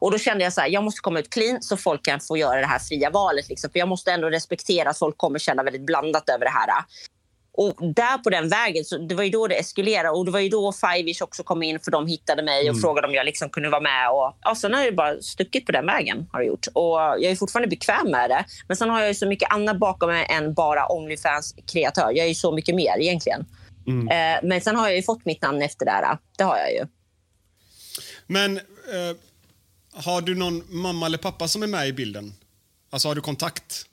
Och 0.01 0.11
då 0.11 0.19
kände 0.19 0.45
jag 0.45 0.53
så 0.53 0.61
här, 0.61 0.69
jag 0.69 0.85
måste 0.85 1.01
komma 1.01 1.19
ut 1.19 1.31
clean 1.31 1.63
så 1.63 1.77
folk 1.77 2.05
kan 2.05 2.21
få 2.21 2.37
göra 2.37 2.61
det 2.61 2.67
här 2.67 2.79
fria 2.79 3.11
valet. 3.11 3.49
Liksom. 3.49 3.71
För 3.71 3.79
jag 3.79 3.89
måste 3.89 4.13
ändå 4.13 4.31
respektera 4.31 4.91
att 4.91 4.99
folk 4.99 5.19
kommer 5.19 5.39
känna 5.39 5.63
väldigt 5.63 5.87
blandat 5.87 6.29
över 6.29 6.45
det 6.45 6.51
här. 6.51 6.85
Och 7.61 7.95
där 7.95 8.19
på 8.19 8.31
den 8.31 8.49
vägen, 8.49 8.85
så 8.85 8.99
det 8.99 9.15
var 9.15 9.25
ju 9.25 9.31
då 9.31 9.47
det 9.47 9.55
eskalerade. 9.55 10.11
Och 10.11 10.25
det 10.25 10.31
var 10.31 10.41
ju 10.41 10.49
då 10.49 10.73
Fivish 10.73 11.23
också 11.23 11.43
kom 11.43 11.63
in 11.63 11.81
för 11.81 11.91
de 11.91 12.07
hittade 12.07 12.43
mig 12.43 12.61
och 12.61 12.69
Mm. 12.77 12.81
frågade 12.81 13.09
om 13.09 13.15
jag 13.15 13.25
liksom 13.27 13.51
kunde 13.51 13.69
vara 13.69 13.81
med. 13.81 14.11
Och, 14.11 14.37
ja, 14.43 14.55
sen 14.55 14.75
har 14.75 14.85
det 14.85 14.93
bara 14.93 15.23
stuckit 15.23 15.67
på 15.67 15.73
den 15.73 15.87
vägen. 15.87 16.27
har 16.33 16.41
det 16.41 16.47
gjort. 16.47 16.67
Och 16.73 16.99
jag 16.99 17.23
är 17.25 17.37
fortfarande 17.37 17.69
bekväm 17.69 18.11
med 18.11 18.31
det. 18.31 18.45
Men 18.69 18.77
sen 18.77 18.91
har 18.91 18.99
jag 19.01 19.09
ju 19.09 19.15
så 19.15 19.27
mycket 19.27 19.53
annat 19.53 19.79
bakom 19.79 20.11
mig 20.11 20.27
än 20.31 20.55
bara 20.55 20.87
Onlyfans-kreatör. 20.89 22.11
Jag 22.15 22.19
är 22.25 22.29
ju 22.29 22.35
så 22.35 22.53
mycket 22.53 22.75
mer 22.75 22.99
egentligen. 23.01 23.47
Mm. 23.87 24.09
Eh, 24.09 24.41
men 24.49 24.61
sen 24.61 24.77
har 24.77 24.87
jag 24.89 24.97
ju 24.97 25.03
fått 25.03 25.25
mitt 25.25 25.43
namn 25.43 25.63
efter 25.63 25.85
det 25.87 25.91
här. 25.93 26.19
Det 26.39 26.45
har 26.45 26.57
jag 26.59 26.73
ju. 26.73 26.87
Men 28.27 28.57
eh, 28.57 29.17
har 30.05 30.21
du 30.21 30.35
någon 30.35 30.63
mamma 30.69 31.07
eller 31.07 31.19
pappa 31.19 31.49
som 31.49 31.63
är 31.63 31.67
med 31.67 31.89
i 31.89 31.93
bilden? 31.93 32.33
Alltså 32.91 33.09
har 33.09 33.15
du 33.15 33.21
kontakt? 33.21 33.85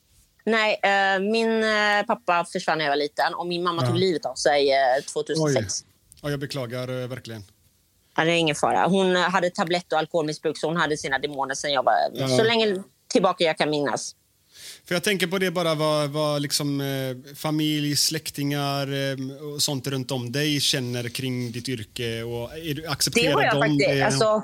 Nej, 0.46 0.80
eh, 0.84 1.20
min 1.22 1.64
eh, 1.64 2.04
pappa 2.08 2.46
försvann 2.54 2.78
när 2.78 2.86
jag 2.86 2.92
var 2.92 2.98
liten 2.98 3.34
och 3.34 3.48
min 3.48 3.64
mamma 3.64 3.82
Ja. 3.82 3.88
tog 3.88 3.98
livet 3.98 4.26
av 4.26 4.36
sig 4.36 4.72
eh, 4.72 5.04
2006. 5.14 5.84
Ja, 6.22 6.30
jag 6.30 6.40
beklagar 6.40 7.02
eh, 7.02 7.08
verkligen. 7.08 7.44
Ja, 8.18 8.24
det 8.24 8.32
är 8.32 8.36
ingen 8.36 8.56
fara. 8.56 8.88
Hon 8.88 9.16
eh, 9.16 9.22
hade 9.22 9.50
tablett 9.50 9.94
och 9.94 10.00
alkoholmissbruk 10.00 10.58
så 10.58 10.68
hon 10.68 10.78
hade 10.78 10.98
sina 10.98 11.20
demoner 11.20 11.56
sen 11.56 11.72
jag 11.74 11.84
var 11.84 11.94
Ja. 12.14 12.28
så 12.28 12.44
länge 12.44 12.84
tillbaka 13.08 13.44
jag 13.44 13.58
kan 13.58 13.70
minnas. 13.70 14.16
För 14.88 14.96
jag 14.96 15.04
tänker 15.04 15.28
på 15.28 15.38
det 15.38 15.52
bara 15.52 15.76
vad, 15.76 16.10
vad 16.10 16.42
liksom, 16.42 16.82
eh, 16.82 17.36
familj, 17.36 17.96
släktingar 17.96 18.88
eh, 19.12 19.54
och 19.54 19.62
sånt 19.62 19.88
runt 19.88 20.12
om 20.12 20.32
dig 20.32 20.60
känner 20.62 21.10
kring 21.10 21.52
ditt 21.52 21.70
yrke. 21.70 22.24
Och 22.24 22.58
är 22.58 22.74
du, 22.74 22.82
Det 22.82 22.88
accepterar 22.88 23.34
har 23.34 23.44
jag 23.44 23.54
faktiskt. 23.54 23.80
det? 23.90 24.02
Alltså, 24.02 24.44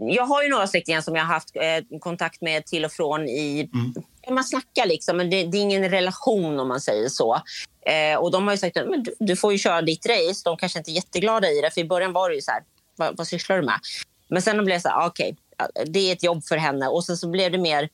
jag 0.00 0.26
har 0.26 0.42
ju 0.42 0.48
några 0.48 0.66
släktingar 0.66 1.00
som 1.00 1.16
jag 1.16 1.22
har 1.24 1.34
haft 1.34 1.56
eh, 1.56 1.98
kontakt 2.00 2.40
med 2.42 2.66
till 2.66 2.84
och 2.84 2.92
från 2.92 3.28
i... 3.28 3.70
Ja, 3.72 4.02
Man 4.30 4.44
snackar 4.44 4.86
liksom, 4.86 5.16
men 5.16 5.30
det, 5.30 5.44
det 5.44 5.58
är 5.58 5.62
ingen 5.62 5.90
relation 5.90 6.60
om 6.60 6.68
man 6.68 6.80
säger 6.80 7.08
så. 7.08 7.42
Eh, 7.86 8.18
och 8.18 8.30
de 8.30 8.46
har 8.46 8.54
ju 8.54 8.58
sagt 8.58 8.76
att 8.76 9.04
du, 9.04 9.14
du 9.18 9.36
får 9.36 9.52
ju 9.52 9.58
köra 9.58 9.82
ditt 9.82 10.06
race. 10.06 10.40
De 10.44 10.56
kanske 10.56 10.78
inte 10.78 10.90
är 10.90 10.92
jätteglada 10.92 11.50
i 11.50 11.60
det, 11.60 11.70
för 11.70 11.80
i 11.80 11.84
början 11.84 12.12
var 12.12 12.28
det 12.28 12.34
ju 12.34 12.42
så 12.42 12.50
här, 12.50 12.62
vad, 12.96 13.16
vad 13.16 13.26
sysslar 13.26 13.56
du 13.56 13.66
med? 13.66 13.80
Men 14.28 14.42
sen 14.42 14.64
blev 14.64 14.76
det 14.76 14.80
så 14.80 14.88
här, 14.88 14.96
ah, 14.96 15.06
okej, 15.06 15.36
ja, 15.58 15.68
det 15.86 15.98
är 16.08 16.12
ett 16.12 16.22
jobb 16.22 16.44
för 16.44 16.56
henne. 16.56 16.88
Och 16.88 17.04
sen 17.04 17.16
så 17.16 17.30
blev 17.30 17.52
det 17.52 17.58
mer, 17.58 17.88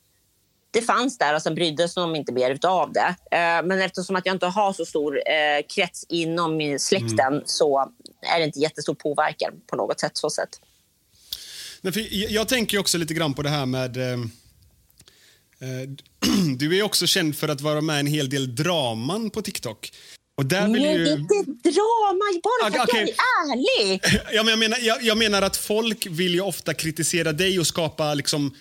det 0.71 0.81
fanns 0.81 1.17
där 1.17 1.35
och 1.35 1.41
sen 1.41 1.55
brydde 1.55 1.89
sig 1.89 2.01
de 2.01 2.15
inte 2.15 2.31
mer 2.31 2.51
utav 2.51 2.93
det. 2.93 3.15
Eh, 3.37 3.65
men 3.65 3.81
eftersom 3.81 4.15
att 4.15 4.25
jag 4.25 4.35
inte 4.35 4.45
har 4.45 4.73
så 4.73 4.85
stor 4.85 5.17
eh, 5.17 5.65
krets 5.75 6.05
inom 6.09 6.57
min 6.57 6.79
släkten 6.79 7.43
så 7.45 7.91
är 8.21 8.39
det 8.39 8.45
inte 8.45 8.59
jättestor 8.59 8.93
påverkan 8.93 9.53
på 9.67 9.75
något 9.75 9.99
sätt. 9.99 10.17
Så 10.17 10.29
sätt. 10.29 10.49
Nej, 11.81 11.93
för 11.93 12.01
jag, 12.33 12.47
tänker 12.47 12.77
också 12.77 12.97
lite 12.97 13.13
grann 13.13 13.33
på 13.33 13.41
det 13.41 13.49
här 13.49 13.65
med... 13.65 13.97
Eh, 15.61 15.89
du 16.57 16.77
är 16.77 16.83
också 16.83 17.07
känd 17.07 17.35
för 17.35 17.47
att 17.47 17.61
vara 17.61 17.81
med 17.81 17.95
i 17.95 17.99
en 17.99 18.07
hel 18.07 18.29
del 18.29 18.55
draman 18.55 19.29
på 19.29 19.41
TikTok. 19.41 19.91
Och 20.37 20.45
där 20.45 20.67
vill 20.67 20.81
Nej, 20.81 20.97
ju... 20.97 21.03
det 21.05 21.09
är 21.11 21.39
inte 21.39 21.69
drama, 21.69 22.41
bara 22.43 22.71
för 22.71 22.79
att 22.79 22.89
Okej. 22.89 22.99
jag 22.99 23.09
är 23.09 23.53
ärlig. 23.53 24.01
Ja, 24.33 24.43
men 24.43 24.49
jag, 24.49 24.59
menar, 24.59 24.77
jag, 24.81 25.03
jag 25.03 25.17
menar 25.17 25.41
att 25.41 25.57
folk 25.57 26.05
vill 26.05 26.33
ju 26.33 26.41
ofta 26.41 26.73
kritisera 26.73 27.31
dig 27.31 27.59
och 27.59 27.67
skapa 27.67 28.13
liksom, 28.13 28.55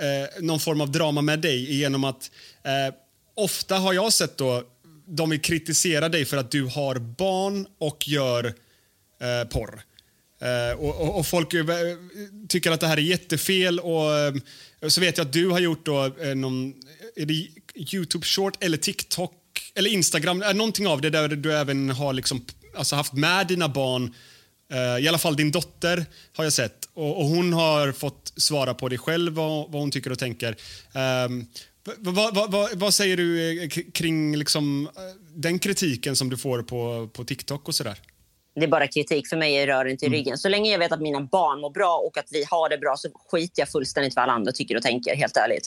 eh, 0.00 0.42
någon 0.42 0.60
form 0.60 0.80
av 0.80 0.92
drama 0.92 1.22
med 1.22 1.38
dig 1.38 1.78
genom 1.78 2.04
att 2.04 2.30
eh, 2.64 2.94
ofta 3.34 3.78
har 3.78 3.92
jag 3.92 4.12
sett 4.12 4.36
då 4.36 4.62
de 5.06 5.30
vill 5.30 5.40
kritisera 5.40 6.08
dig 6.08 6.24
för 6.24 6.36
att 6.36 6.50
du 6.50 6.64
har 6.64 6.98
barn 6.98 7.66
och 7.78 8.08
gör 8.08 8.44
eh, 9.20 9.48
porr. 9.48 9.82
Eh, 10.40 10.78
och, 10.78 11.00
och, 11.00 11.18
och 11.18 11.26
folk 11.26 11.54
eh, 11.54 11.66
tycker 12.48 12.70
att 12.70 12.80
det 12.80 12.86
här 12.86 12.96
är 12.96 13.02
jättefel. 13.02 13.80
Och, 13.80 14.18
eh, 14.18 14.34
så 14.88 15.00
vet 15.00 15.18
jag 15.18 15.26
att 15.26 15.32
du 15.32 15.48
har 15.48 15.60
gjort 15.60 15.86
då, 15.86 16.04
eh, 16.04 16.34
någon 16.34 16.74
är 17.16 17.26
det 17.26 17.46
Youtube 17.94 18.26
short 18.26 18.64
eller 18.64 18.76
TikTok 18.76 19.32
eller 19.74 19.90
Instagram, 19.90 20.42
eh, 20.42 20.54
någonting 20.54 20.86
av 20.86 21.00
det 21.00 21.10
där 21.10 21.28
du 21.28 21.52
även 21.56 21.90
har 21.90 22.12
liksom, 22.12 22.44
alltså 22.76 22.96
haft 22.96 23.12
med 23.12 23.46
dina 23.46 23.68
barn 23.68 24.14
I 25.00 25.08
alla 25.08 25.18
fall 25.18 25.36
din 25.36 25.50
dotter 25.50 26.06
har 26.36 26.44
jag 26.44 26.52
sett. 26.52 26.88
Och, 26.94 27.20
och 27.20 27.24
Hon 27.24 27.52
har 27.52 27.92
fått 27.92 28.32
svara 28.36 28.74
på 28.74 28.88
det 28.88 28.98
själv, 28.98 29.32
vad, 29.32 29.72
vad 29.72 29.82
hon 29.82 29.90
tycker 29.90 30.12
och 30.12 30.18
tänker. 30.18 30.56
Ehm, 30.92 31.32
um, 31.32 31.46
vad, 31.96 32.34
vad, 32.34 32.50
vad, 32.50 32.78
vad 32.78 32.94
säger 32.94 33.16
du 33.16 33.68
kring 33.94 34.36
liksom, 34.36 34.88
den 35.34 35.58
kritiken 35.58 36.16
som 36.16 36.30
du 36.30 36.36
får 36.36 36.62
på, 36.62 37.10
på 37.12 37.24
TikTok 37.24 37.68
och 37.68 37.74
sådär? 37.74 37.98
Det 38.54 38.64
är 38.64 38.68
bara 38.68 38.86
kritik. 38.86 39.28
För 39.28 39.36
mig 39.36 39.54
är 39.54 39.66
rören 39.66 39.96
till 39.96 40.08
Mm. 40.08 40.16
ryggen. 40.18 40.38
Så 40.38 40.48
länge 40.48 40.70
jag 40.70 40.78
vet 40.78 40.92
att 40.92 41.00
mina 41.00 41.20
barn 41.20 41.60
mår 41.60 41.70
bra 41.70 41.96
och 41.96 42.18
att 42.18 42.26
vi 42.30 42.44
har 42.50 42.68
det 42.68 42.78
bra 42.78 42.96
så 42.96 43.08
skiter 43.30 43.62
jag 43.62 43.68
fullständigt 43.68 44.16
vad 44.16 44.22
alla 44.22 44.32
andra 44.32 44.52
tycker 44.52 44.76
och 44.76 44.82
tänker. 44.82 45.14
Helt 45.16 45.36
ärligt. 45.36 45.66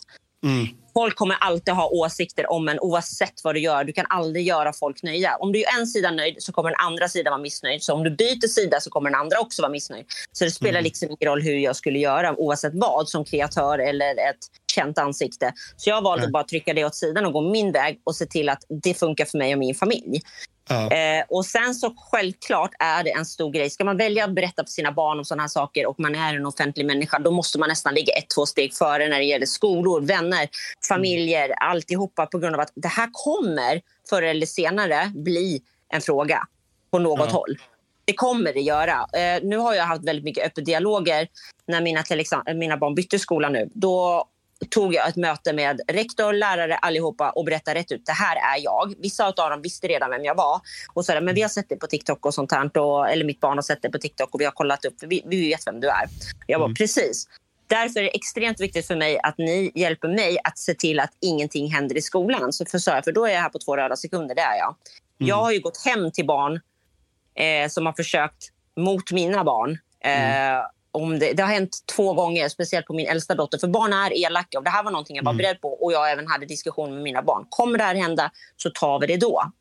Folk 0.93 1.15
kommer 1.15 1.35
alltid 1.39 1.73
ha 1.73 1.87
åsikter 1.89 2.51
om 2.51 2.69
en 2.69 2.79
oavsett 2.79 3.43
vad 3.43 3.55
du 3.55 3.59
gör. 3.59 3.83
Du 3.83 3.93
kan 3.93 4.05
aldrig 4.09 4.47
göra 4.47 4.73
folk 4.73 5.03
nöjda. 5.03 5.35
Om 5.39 5.51
du 5.51 5.59
är 5.63 5.79
en 5.79 5.87
sida 5.87 6.11
nöjd 6.11 6.35
så 6.39 6.51
kommer 6.51 6.69
den 6.69 6.79
andra 6.79 7.07
sidan 7.07 7.31
vara 7.31 7.41
missnöjd. 7.41 7.83
Så 7.83 7.93
om 7.93 8.03
du 8.03 8.09
byter 8.09 8.47
sida 8.47 8.79
så 8.79 8.89
kommer 8.89 9.09
den 9.09 9.19
andra 9.19 9.39
också 9.39 9.61
vara 9.61 9.71
missnöjd. 9.71 10.05
Så 10.31 10.43
det 10.45 10.51
spelar 10.51 10.79
Mm. 10.79 10.83
liksom 10.83 11.07
ingen 11.09 11.31
roll 11.31 11.41
hur 11.41 11.57
jag 11.57 11.75
skulle 11.75 11.99
göra 11.99 12.35
oavsett 12.35 12.73
vad 12.75 13.09
som 13.09 13.25
kreatör 13.25 13.79
eller 13.79 14.11
ett 14.11 14.39
känt 14.75 14.97
ansikte. 14.97 15.53
Så 15.77 15.89
jag 15.89 16.03
Nej. 16.03 16.25
att 16.25 16.31
bara 16.31 16.43
trycka 16.43 16.73
det 16.73 16.85
åt 16.85 16.95
sidan 16.95 17.25
och 17.25 17.33
gå 17.33 17.41
min 17.41 17.71
väg 17.71 18.01
och 18.03 18.15
se 18.15 18.25
till 18.25 18.49
att 18.49 18.63
det 18.83 18.93
funkar 18.93 19.25
för 19.25 19.37
mig 19.37 19.53
och 19.53 19.59
min 19.59 19.75
familj. 19.75 20.21
Eh, 20.69 21.25
och 21.29 21.45
sen 21.45 21.75
så 21.75 21.93
självklart 22.11 22.71
är 22.79 23.03
det 23.03 23.11
en 23.11 23.25
stor 23.25 23.51
grej. 23.51 23.69
Ska 23.69 23.83
man 23.83 23.97
välja 23.97 24.25
att 24.25 24.35
berätta 24.35 24.63
för 24.63 24.71
sina 24.71 24.91
barn 24.91 25.19
om 25.19 25.25
sådana 25.25 25.43
här 25.43 25.47
saker 25.47 25.85
och 25.85 25.99
man 25.99 26.15
är 26.15 26.35
en 26.35 26.45
offentlig 26.45 26.85
människa, 26.85 27.19
då 27.19 27.31
måste 27.31 27.59
man 27.59 27.69
nästan 27.69 27.93
ligga 27.93 28.13
ett, 28.13 28.25
två 28.35 28.45
steg 28.45 28.73
före 28.73 29.07
när 29.07 29.17
det 29.17 29.25
gäller 29.25 29.45
skolor, 29.45 30.01
vänner, 30.01 30.49
familjer, 30.87 31.49
alltihopa 31.57 32.25
på 32.25 32.37
grund 32.37 32.55
av 32.55 32.61
att 32.61 32.71
det 32.75 32.87
här 32.87 33.09
kommer 33.11 33.81
förr 34.09 34.21
eller 34.21 34.45
senare 34.45 35.11
bli 35.15 35.61
en 35.93 36.01
fråga 36.01 36.39
på 36.91 36.99
något 36.99 37.29
Ja. 37.29 37.35
håll. 37.37 37.57
Det 38.05 38.13
kommer 38.13 38.53
det 38.53 38.59
göra. 38.61 38.91
Eh, 39.13 39.43
nu 39.43 39.57
har 39.57 39.73
jag 39.73 39.83
haft 39.83 40.03
väldigt 40.07 40.25
mycket 40.25 40.45
öppna 40.45 40.63
dialoger 40.63 41.27
när 41.67 41.81
mina, 41.81 42.03
till 42.03 42.19
exempel, 42.19 42.57
mina 42.57 42.77
barn 42.77 42.95
bytte 42.95 43.19
skola 43.19 43.49
nu. 43.49 43.69
Då 43.73 44.25
tog 44.69 44.93
jag 44.93 45.07
ett 45.09 45.15
möte 45.15 45.53
med 45.53 45.81
rektor, 45.87 46.33
lärare, 46.33 46.75
allihopa 46.75 47.29
och 47.29 47.45
berättade 47.45 47.79
rätt 47.79 47.91
ut. 47.91 48.05
Det 48.05 48.11
här 48.11 48.35
är 48.35 48.63
jag. 48.63 48.93
Vissa 48.99 49.27
av 49.27 49.33
dem 49.35 49.61
visste 49.61 49.87
redan 49.87 50.09
vem 50.09 50.23
jag 50.23 50.35
var. 50.35 50.61
Och 50.93 51.05
sa 51.05 51.21
men 51.21 51.35
vi 51.35 51.41
har 51.41 51.49
sett 51.49 51.69
det 51.69 51.75
på 51.75 51.87
TikTok 51.87 52.25
och 52.25 52.33
sånt 52.33 52.51
här. 52.51 52.77
Och, 52.77 53.09
eller 53.09 53.25
mitt 53.25 53.39
barn 53.39 53.57
har 53.57 53.61
sett 53.61 53.81
det 53.81 53.89
på 53.89 53.97
TikTok 53.97 54.33
och 54.33 54.41
vi 54.41 54.45
har 54.45 54.51
kollat 54.51 54.85
upp. 54.85 54.93
Vi, 55.01 55.23
vi 55.25 55.49
vet 55.49 55.67
vem 55.67 55.79
du 55.79 55.87
är. 55.87 56.05
Jag 56.47 56.59
bara, 56.61 56.73
precis. 56.73 57.27
Därför 57.67 57.99
är 57.99 58.03
det 58.03 58.15
extremt 58.15 58.61
viktigt 58.61 58.87
för 58.87 58.95
mig 58.95 59.19
att 59.23 59.37
ni 59.37 59.71
hjälper 59.75 60.07
mig 60.07 60.37
att 60.43 60.57
se 60.57 60.73
till 60.73 60.99
att 60.99 61.11
ingenting 61.21 61.71
händer 61.73 61.97
i 61.97 62.01
skolan. 62.01 62.53
Så 62.53 62.65
för, 62.65 63.01
för 63.01 63.11
då 63.11 63.25
är 63.25 63.33
jag 63.33 63.41
här 63.41 63.49
på 63.49 63.59
två 63.59 63.77
röda 63.77 63.95
sekunder. 63.95 64.35
Det 64.35 64.41
är 64.41 64.57
jag. 64.57 64.75
Jag 65.17 65.35
har 65.35 65.51
ju 65.51 65.59
gått 65.59 65.85
hem 65.85 66.11
till 66.11 66.25
barn 66.25 66.59
eh, 67.35 67.69
som 67.69 67.85
har 67.85 67.93
försökt 67.93 68.49
mot 68.77 69.11
mina 69.11 69.43
barn. 69.43 69.77
Eh, 70.03 70.65
om 70.91 71.19
det, 71.19 71.33
det 71.33 71.43
har 71.43 71.49
hänt 71.49 71.77
två 71.95 72.13
gånger, 72.13 72.49
speciellt 72.49 72.85
på 72.85 72.93
min 72.93 73.07
äldsta 73.07 73.35
dotter. 73.35 73.57
För 73.57 73.67
barn 73.67 73.93
är 73.93 74.25
elaka 74.25 74.57
och 74.57 74.63
det 74.63 74.69
här 74.69 74.83
var 74.83 74.91
någonting 74.91 75.15
jag 75.15 75.23
var 75.23 75.33
beredd 75.33 75.61
på 75.61 75.83
och 75.83 75.93
jag 75.93 76.11
även 76.11 76.27
hade 76.27 76.45
diskussion 76.45 76.93
med 76.93 77.03
mina 77.03 77.21
barn. 77.21 77.45
Kommer 77.49 77.77
det 77.77 77.83
här 77.83 77.95
hända 77.95 78.31
så 78.57 78.69
tar 78.69 78.99
vi 78.99 79.07
det 79.07 79.17
då. 79.17 79.51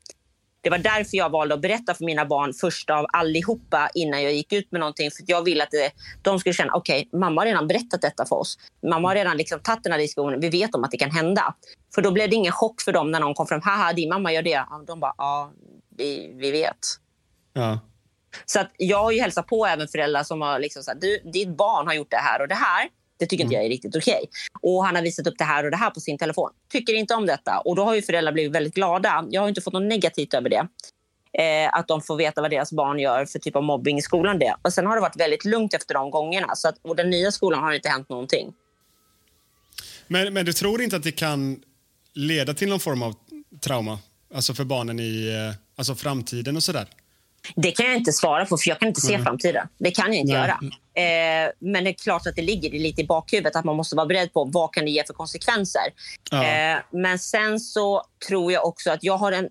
Det 0.62 0.70
var 0.70 0.78
därför 0.78 1.16
jag 1.16 1.30
valde 1.30 1.54
att 1.54 1.60
berätta 1.60 1.94
för 1.94 2.04
mina 2.04 2.26
barn 2.26 2.52
först 2.54 2.90
av 2.90 3.06
allihopa 3.12 3.90
innan 3.94 4.22
jag 4.22 4.32
gick 4.32 4.52
ut 4.52 4.72
med 4.72 4.80
någonting. 4.80 5.10
För 5.10 5.24
jag 5.26 5.42
ville 5.42 5.62
att 5.62 5.70
det, 5.70 5.92
de 6.22 6.38
skulle 6.38 6.52
känna, 6.52 6.72
okej, 6.74 7.08
okay, 7.08 7.20
mamma 7.20 7.40
har 7.40 7.46
redan 7.46 7.68
berättat 7.68 8.00
detta 8.02 8.26
för 8.26 8.36
oss. 8.36 8.58
Mamma 8.90 9.08
har 9.08 9.14
redan 9.14 9.36
liksom 9.36 9.60
tagit 9.60 9.82
den 9.82 9.92
här 9.92 9.98
diskussionen. 9.98 10.40
Vi 10.40 10.48
vet 10.48 10.74
om 10.74 10.84
att 10.84 10.90
det 10.90 10.96
kan 10.96 11.10
hända. 11.10 11.54
För 11.94 12.02
då 12.02 12.10
blev 12.10 12.30
det 12.30 12.36
ingen 12.36 12.52
chock 12.52 12.80
för 12.80 12.92
dem 12.92 13.10
när 13.10 13.20
någon 13.20 13.34
kom 13.34 13.46
fram. 13.46 13.60
Haha, 13.60 13.92
din 13.92 14.08
mamma 14.08 14.32
gör 14.32 14.42
det. 14.42 14.64
De 14.86 15.00
bara, 15.00 15.14
ja, 15.18 15.52
vi, 15.96 16.32
vi 16.36 16.50
vet. 16.50 16.78
Ja. 17.52 17.80
Så 18.44 18.60
att 18.60 18.70
jag 18.76 19.02
har 19.02 19.10
ju 19.12 19.20
hälsat 19.20 19.46
på 19.46 19.66
även 19.66 19.88
föräldrar 19.88 20.22
som 20.22 20.40
har 20.40 20.58
liksom 20.58 20.82
du, 21.00 21.18
ditt 21.32 21.56
barn 21.56 21.86
har 21.86 21.94
gjort 21.94 22.10
det 22.10 22.16
här 22.16 22.40
och 22.40 22.48
det 22.48 22.54
här. 22.54 22.88
Det 23.22 23.26
tycker 23.26 23.44
inte 23.44 23.54
jag 23.54 23.64
är 23.64 23.68
riktigt 23.68 23.96
okej. 23.96 24.14
Okay. 24.14 24.26
Och 24.72 24.84
han 24.84 24.94
har 24.94 25.02
visat 25.02 25.26
upp 25.26 25.34
det 25.38 25.44
här 25.44 25.64
och 25.64 25.70
det 25.70 25.76
här 25.76 25.90
på 25.90 26.00
sin 26.00 26.18
telefon. 26.18 26.50
Tycker 26.72 26.94
inte 26.94 27.14
om 27.14 27.26
detta. 27.26 27.58
Och 27.58 27.76
då 27.76 27.84
har 27.84 27.94
ju 27.94 28.02
föräldrar 28.02 28.32
blivit 28.32 28.52
väldigt 28.52 28.74
glada. 28.74 29.26
Jag 29.30 29.40
har 29.40 29.48
inte 29.48 29.60
fått 29.60 29.72
något 29.72 29.82
negativt 29.82 30.34
över 30.34 30.50
det. 30.50 30.66
Eh, 31.42 31.74
att 31.74 31.88
de 31.88 32.00
får 32.00 32.16
veta 32.16 32.40
vad 32.40 32.50
deras 32.50 32.72
barn 32.72 32.98
gör 32.98 33.26
för 33.26 33.38
typ 33.38 33.56
av 33.56 33.62
mobbing 33.62 33.98
i 33.98 34.02
skolan. 34.02 34.38
Det. 34.38 34.54
Och 34.62 34.72
sen 34.72 34.86
har 34.86 34.94
det 34.94 35.00
varit 35.00 35.20
väldigt 35.20 35.44
lugnt 35.44 35.74
efter 35.74 35.94
de 35.94 36.10
gångerna. 36.10 36.54
Så 36.54 36.68
att, 36.68 36.78
och 36.82 36.96
den 36.96 37.10
nya 37.10 37.32
skolan 37.32 37.62
har 37.62 37.72
inte 37.72 37.88
hänt 37.88 38.08
någonting. 38.08 38.52
Men, 40.06 40.34
men 40.34 40.46
du 40.46 40.52
tror 40.52 40.82
inte 40.82 40.96
att 40.96 41.02
det 41.02 41.12
kan 41.12 41.62
leda 42.14 42.54
till 42.54 42.68
någon 42.68 42.80
form 42.80 43.02
av 43.02 43.14
trauma? 43.60 43.98
Alltså 44.34 44.54
för 44.54 44.64
barnen 44.64 45.00
i 45.00 45.28
eh, 45.28 45.56
alltså 45.76 45.94
framtiden 45.94 46.56
och 46.56 46.62
sådär? 46.62 46.86
Det 47.56 47.70
kan 47.70 47.86
jag 47.86 47.96
inte 47.96 48.12
svara 48.12 48.46
på, 48.46 48.56
för 48.56 48.68
jag 48.68 48.78
kan 48.78 48.88
inte 48.88 49.00
se 49.00 49.14
mm. 49.14 49.24
framtiden. 49.24 49.68
Det 49.78 49.90
kan 49.90 50.06
jag 50.06 50.16
inte 50.16 50.32
Nej. 50.32 50.42
göra. 50.42 50.60
Eh, 50.94 51.52
men 51.58 51.84
det 51.84 51.90
är 51.90 51.94
klart 51.94 52.26
att 52.26 52.36
det 52.36 52.42
ligger 52.42 52.70
lite 52.70 53.00
i 53.00 53.06
bakhuvudet 53.06 53.56
att 53.56 53.64
man 53.64 53.76
måste 53.76 53.96
vara 53.96 54.06
beredd 54.06 54.32
på 54.32 54.44
vad 54.44 54.74
kan 54.74 54.84
det 54.84 54.90
ge 54.90 55.04
för 55.06 55.14
konsekvenser. 55.14 55.82
Ja. 56.30 56.44
Eh, 56.44 56.78
men 56.90 57.18
sen 57.18 57.60
så 57.60 58.02
tror 58.28 58.52
jag 58.52 58.66
också 58.66 58.90
att 58.90 59.04
jag 59.04 59.16
har 59.16 59.32
en 59.32 59.48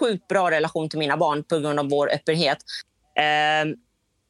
sjukt 0.00 0.28
bra 0.28 0.50
relation 0.50 0.88
till 0.88 0.98
mina 0.98 1.16
barn 1.16 1.44
på 1.44 1.58
grund 1.58 1.78
av 1.78 1.88
vår 1.88 2.12
öppenhet. 2.12 2.58
Eh, 3.16 3.74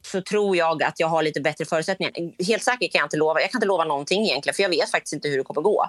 så 0.06 0.22
tror 0.22 0.56
jag 0.56 0.82
att 0.82 1.00
jag 1.00 1.08
har 1.08 1.22
lite 1.22 1.40
bättre 1.40 1.64
förutsättningar. 1.64 2.12
Helt 2.44 2.62
säkert 2.62 2.92
kan 2.92 2.98
jag 2.98 3.06
inte 3.06 3.16
lova. 3.16 3.40
Jag 3.40 3.50
kan 3.50 3.58
inte 3.58 3.66
lova 3.66 3.84
någonting 3.84 4.22
egentligen, 4.24 4.54
för 4.54 4.62
jag 4.62 4.70
vet 4.70 4.90
faktiskt 4.90 5.12
inte 5.12 5.28
hur 5.28 5.38
det 5.38 5.44
kommer 5.44 5.62
gå. 5.62 5.88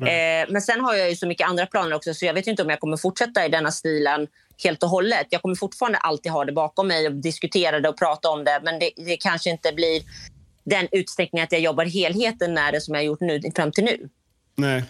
Eh, 0.00 0.48
men 0.48 0.62
sen 0.62 0.80
har 0.80 0.94
jag 0.94 1.10
ju 1.10 1.16
så 1.16 1.26
mycket 1.26 1.48
andra 1.48 1.66
planer 1.66 1.96
också, 1.96 2.14
så 2.14 2.24
jag 2.24 2.34
vet 2.34 2.46
inte 2.46 2.62
om 2.62 2.70
jag 2.70 2.80
kommer 2.80 2.96
fortsätta 2.96 3.46
i 3.46 3.48
denna 3.48 3.70
stilen 3.70 4.26
helt 4.64 4.82
och 4.82 4.88
hållet. 4.88 5.26
Jag 5.30 5.42
kommer 5.42 5.54
fortfarande 5.54 5.98
alltid 5.98 6.32
ha 6.32 6.44
det 6.44 6.52
bakom 6.52 6.88
mig 6.88 7.06
och 7.06 7.12
diskutera 7.12 7.80
det 7.80 7.88
och 7.88 7.98
prata 7.98 8.30
om 8.30 8.44
det. 8.44 8.60
Men 8.62 8.78
det, 8.78 8.90
det 8.96 9.16
kanske 9.16 9.50
inte 9.50 9.72
blir 9.72 10.02
den 10.64 10.88
utsträckningen 10.92 11.44
att 11.44 11.52
jag 11.52 11.60
jobbar 11.60 11.84
helheten 11.84 12.54
med 12.54 12.74
det 12.74 12.80
som 12.80 12.94
jag 12.94 13.04
gjort 13.04 13.20
nu 13.20 13.40
fram 13.56 13.72
till 13.72 13.84
nu. 13.84 14.08
Nej. 14.56 14.84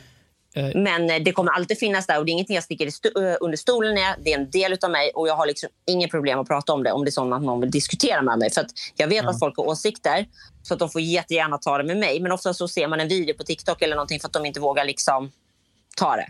Eh. 0.55 0.71
Men 0.75 1.11
eh, 1.11 1.23
det 1.23 1.33
kommer 1.33 1.53
alltid 1.53 1.79
finnas 1.79 2.07
där 2.07 2.19
och 2.19 2.25
det 2.25 2.31
är 2.31 2.33
ingenting 2.33 2.55
jag 2.55 2.65
sticker 2.65 2.87
st- 2.87 3.09
under 3.41 3.57
stolen 3.57 3.95
med. 3.95 4.15
Det 4.25 4.33
är 4.33 4.39
en 4.39 4.51
del 4.51 4.79
av 4.83 4.91
mig 4.91 5.11
och 5.15 5.29
jag 5.29 5.37
har 5.37 5.47
liksom 5.47 5.69
inga 5.87 6.09
problem 6.09 6.39
att 6.39 6.49
prata 6.49 6.73
om 6.73 6.83
det 6.83 6.93
om 6.93 7.05
det 7.05 7.09
är 7.09 7.13
så 7.13 7.35
att 7.35 7.43
någon 7.43 7.61
vill 7.61 7.71
diskutera 7.71 8.23
med 8.23 8.39
mig. 8.39 8.51
För 8.51 8.67
jag 8.97 9.09
vet 9.09 9.25
ja. 9.25 9.31
att 9.31 9.39
folk 9.39 9.57
har 9.57 9.67
åsikter 9.67 10.27
så 10.63 10.75
att 10.75 10.81
de 10.81 10.91
får 10.91 11.01
jättegärna 11.01 11.59
ta 11.59 11.79
det 11.79 11.85
med 11.85 11.97
mig. 11.97 12.21
Men 12.21 12.33
ofta 12.33 12.55
så 12.55 12.69
ser 12.69 12.89
man 12.89 13.01
en 13.01 13.09
video 13.09 13.35
på 13.35 13.45
TikTok 13.45 13.83
eller 13.83 13.97
någonting 13.97 14.21
för 14.21 14.29
att 14.29 14.33
de 14.33 14.47
inte 14.47 14.61
vågar 14.61 14.85
liksom 14.85 15.33
ta 15.97 16.17
det 16.17 16.27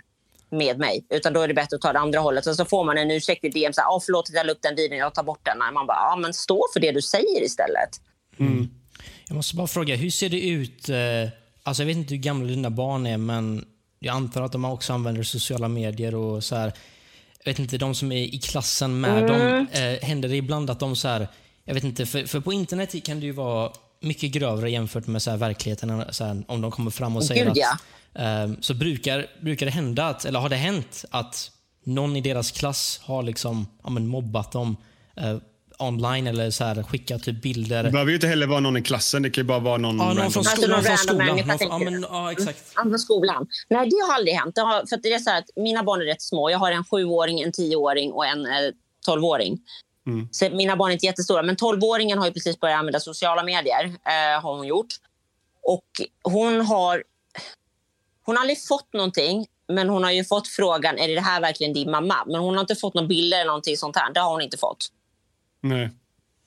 med 0.51 0.79
mig. 0.79 1.07
Utan 1.11 1.33
då 1.33 1.41
är 1.41 1.49
det 1.49 1.55
bättre 1.55 1.77
att 1.77 1.83
ta 1.83 1.93
det 1.93 1.99
andra 1.99 2.21
hållet. 2.21 2.47
Och 2.47 2.55
så 2.55 2.65
får 2.65 2.85
man 2.85 2.99
en 2.99 3.11
ursäkt 3.11 3.45
i 3.45 3.49
DM. 3.49 3.73
Så 3.73 3.81
här, 3.81 4.01
förlåt 4.07 4.29
att 4.29 4.35
jag 4.35 4.47
la 4.47 4.53
upp 4.53 4.63
den 4.63 4.77
videon, 4.77 4.99
jag 4.99 5.15
tar 5.15 5.23
bort 5.23 5.41
den. 5.45 5.59
Man 5.75 5.87
bara, 5.87 5.97
ja 5.97 6.17
men 6.17 6.35
stå 6.35 6.67
för 6.73 6.81
det 6.81 6.93
du 6.93 7.03
säger 7.03 7.43
istället. 7.43 7.91
Mm. 8.39 8.69
Jag 9.29 9.37
måste 9.37 9.57
bara 9.57 9.67
fråga, 9.67 9.97
hur 9.97 10.11
ser 10.11 10.29
det 10.29 10.49
ut? 10.49 10.89
Eh, 10.89 10.97
alltså 11.63 11.83
jag 11.83 11.87
vet 11.87 11.97
inte 11.97 12.15
hur 12.15 12.23
gamla 12.23 12.49
dina 12.49 12.71
barn 12.71 13.07
är, 13.07 13.17
men 13.17 13.65
jag 13.99 14.15
antar 14.15 14.43
att 14.43 14.53
de 14.53 14.65
också 14.65 14.93
använder 14.93 15.23
sociala 15.23 15.69
medier 15.69 16.15
och 16.15 16.45
så 16.45 16.57
här. 16.57 16.73
Jag 17.45 17.53
vet 17.53 17.59
inte, 17.59 17.79
de 17.79 17.95
som 17.95 18.13
är 18.13 18.23
i 18.35 18.39
klassen 18.39 19.01
med 19.01 19.23
mm. 19.23 19.27
dem, 19.27 19.67
eh, 19.73 20.09
händer 20.09 20.29
det 20.29 20.37
ibland 20.37 20.71
att 20.71 20.81
de 20.81 20.97
så 20.97 21.09
här, 21.09 21.29
jag 21.65 21.75
vet 21.75 21.85
inte, 21.85 22.07
för, 22.07 22.25
för 22.25 22.41
på 22.41 22.53
internet 22.53 23.05
kan 23.05 23.21
det 23.21 23.27
ju 23.27 23.33
vara 23.33 23.73
mycket 24.01 24.33
grövre 24.33 24.71
jämfört 24.71 25.07
med 25.07 25.23
så 25.23 25.31
här 25.31 25.37
verkligheten. 25.37 26.05
Så 26.11 26.25
här, 26.25 26.45
om 26.49 26.61
de 26.61 26.71
kommer 26.71 26.91
fram 26.91 27.17
och 27.17 27.25
säger 27.25 27.45
Gud, 27.45 27.63
att... 27.63 28.45
Um, 28.45 28.63
så 28.63 28.75
brukar, 28.75 29.27
brukar 29.41 29.67
det 29.67 29.73
hända, 29.73 30.07
att, 30.07 30.25
eller 30.25 30.41
har 30.41 30.49
det 30.49 30.57
hänt, 30.57 31.05
att 31.11 31.51
någon 31.85 32.17
i 32.17 32.21
deras 32.21 32.51
klass 32.51 33.01
har 33.03 33.23
liksom, 33.23 33.67
ja, 33.85 33.91
men 33.91 34.07
mobbat 34.07 34.53
dem 34.53 34.77
uh, 35.21 35.39
online 35.79 36.27
eller 36.27 36.51
så 36.51 36.65
här, 36.65 36.83
skickat 36.83 37.23
typ 37.23 37.43
bilder. 37.43 37.83
Det 37.83 37.91
behöver 37.91 38.11
ju 38.11 38.17
inte 38.17 38.27
heller 38.27 38.47
vara 38.47 38.61
någon 38.61 38.77
i 38.77 38.83
klassen. 38.83 39.23
Det 39.23 39.31
kan 39.31 39.43
ju 39.43 39.49
bara 39.49 39.59
vara 39.59 39.77
någon, 39.77 39.99
ja, 39.99 40.13
någon 40.13 40.31
från, 40.31 40.45
sko 40.45 40.51
alltså, 40.51 40.71
någon 40.71 40.85
från 40.85 40.99
skolan. 40.99 41.27
Människa, 41.27 41.67
någon, 41.67 41.83
ja, 41.83 41.91
men, 41.91 42.03
ja, 42.11 42.33
exakt. 42.33 42.77
Mm, 42.77 42.91
från 42.91 42.99
skolan. 42.99 43.47
Nej, 43.69 43.89
det 43.91 43.97
har 44.07 44.15
aldrig 44.15 44.35
hänt. 44.35 44.55
Det 44.55 44.61
har, 44.61 44.87
för 44.87 44.97
det 45.03 45.13
är 45.13 45.19
så 45.19 45.31
att 45.31 45.45
mina 45.57 45.83
barn 45.83 46.01
är 46.01 46.05
rätt 46.05 46.23
små. 46.23 46.51
Jag 46.51 46.59
har 46.59 46.73
en 46.73 46.85
sjuåring, 46.85 47.41
en 47.41 47.53
tioåring 47.53 48.13
och 48.13 48.27
en 48.27 48.47
eh, 48.47 48.53
tolvåring. 49.07 49.59
Mm. 50.09 50.29
Så 50.31 50.51
mina 50.51 50.77
barn 50.77 50.89
är 50.89 50.93
inte 50.93 51.07
jättestora, 51.07 51.43
men 51.43 51.57
tolvåringen 51.57 52.19
har 52.19 52.27
ju 52.27 52.33
precis 52.33 52.61
börjat 52.61 52.79
använda 52.79 53.01
sociala 53.01 53.43
medier. 53.43 53.85
Eh, 53.85 54.43
har 54.43 54.57
hon 54.57 54.67
gjort. 54.67 54.95
Och 55.63 55.85
hon 56.23 56.61
har 56.61 57.03
hon 58.25 58.37
har 58.37 58.43
aldrig 58.43 58.67
fått 58.67 58.93
någonting, 58.93 59.47
men 59.69 59.89
hon 59.89 60.05
har 60.05 60.11
ju 60.11 60.25
fått 60.25 60.49
frågan 60.49 60.99
är 60.99 61.09
det 61.09 61.21
här 61.21 61.41
verkligen 61.41 61.73
din 61.73 61.91
mamma. 61.91 62.25
Men 62.27 62.41
hon 62.41 62.55
har 62.55 62.61
inte 62.61 62.75
fått 62.75 62.95
någon 62.95 63.09
bilder 63.09 63.39
eller 63.39 63.47
någonting 63.47 63.77
sånt 63.77 63.97
här. 63.97 64.13
Det 64.13 64.21
har 64.21 64.31
hon 64.31 64.43
inte 64.43 64.59
fått. 64.59 64.89
Nej. 65.61 65.91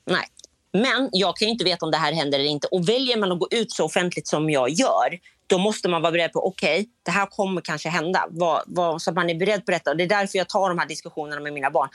Nej. 0.06 0.26
Men 0.74 1.10
jag 1.12 1.38
kan 1.38 1.48
inte 1.48 1.66
veta 1.66 1.86
om 1.86 1.92
det 1.92 1.98
här 1.98 2.14
händer 2.14 2.40
eller 2.40 2.50
inte. 2.50 2.68
Och 2.68 2.90
väljer 2.90 3.18
man 3.18 3.32
att 3.32 3.40
gå 3.40 3.48
ut 3.52 3.72
så 3.72 3.86
offentligt 3.86 4.28
som 4.28 4.50
jag 4.50 4.70
gör, 4.70 5.20
då 5.48 5.58
måste 5.58 5.90
man 5.90 6.02
vara 6.02 6.12
beredd 6.12 6.34
på 6.34 6.48
okej, 6.48 6.80
okay, 6.80 6.92
det 7.04 7.12
här 7.12 7.26
kommer 7.26 7.62
kanske 7.62 7.90
hända. 7.90 8.28
Vad, 8.30 8.64
vad, 8.68 9.02
så 9.02 9.10
att 9.10 9.16
man 9.16 9.30
är 9.30 9.36
beredd 9.36 9.66
på 9.66 9.72
detta. 9.72 9.92
Och 9.92 9.98
det 9.98 10.04
är 10.04 10.10
därför 10.10 10.38
jag 10.38 10.50
tar 10.50 10.70
de 10.70 10.80
här 10.80 10.88
diskussionerna 10.88 11.42
med 11.42 11.54
mina 11.54 11.72
barn 11.72 11.90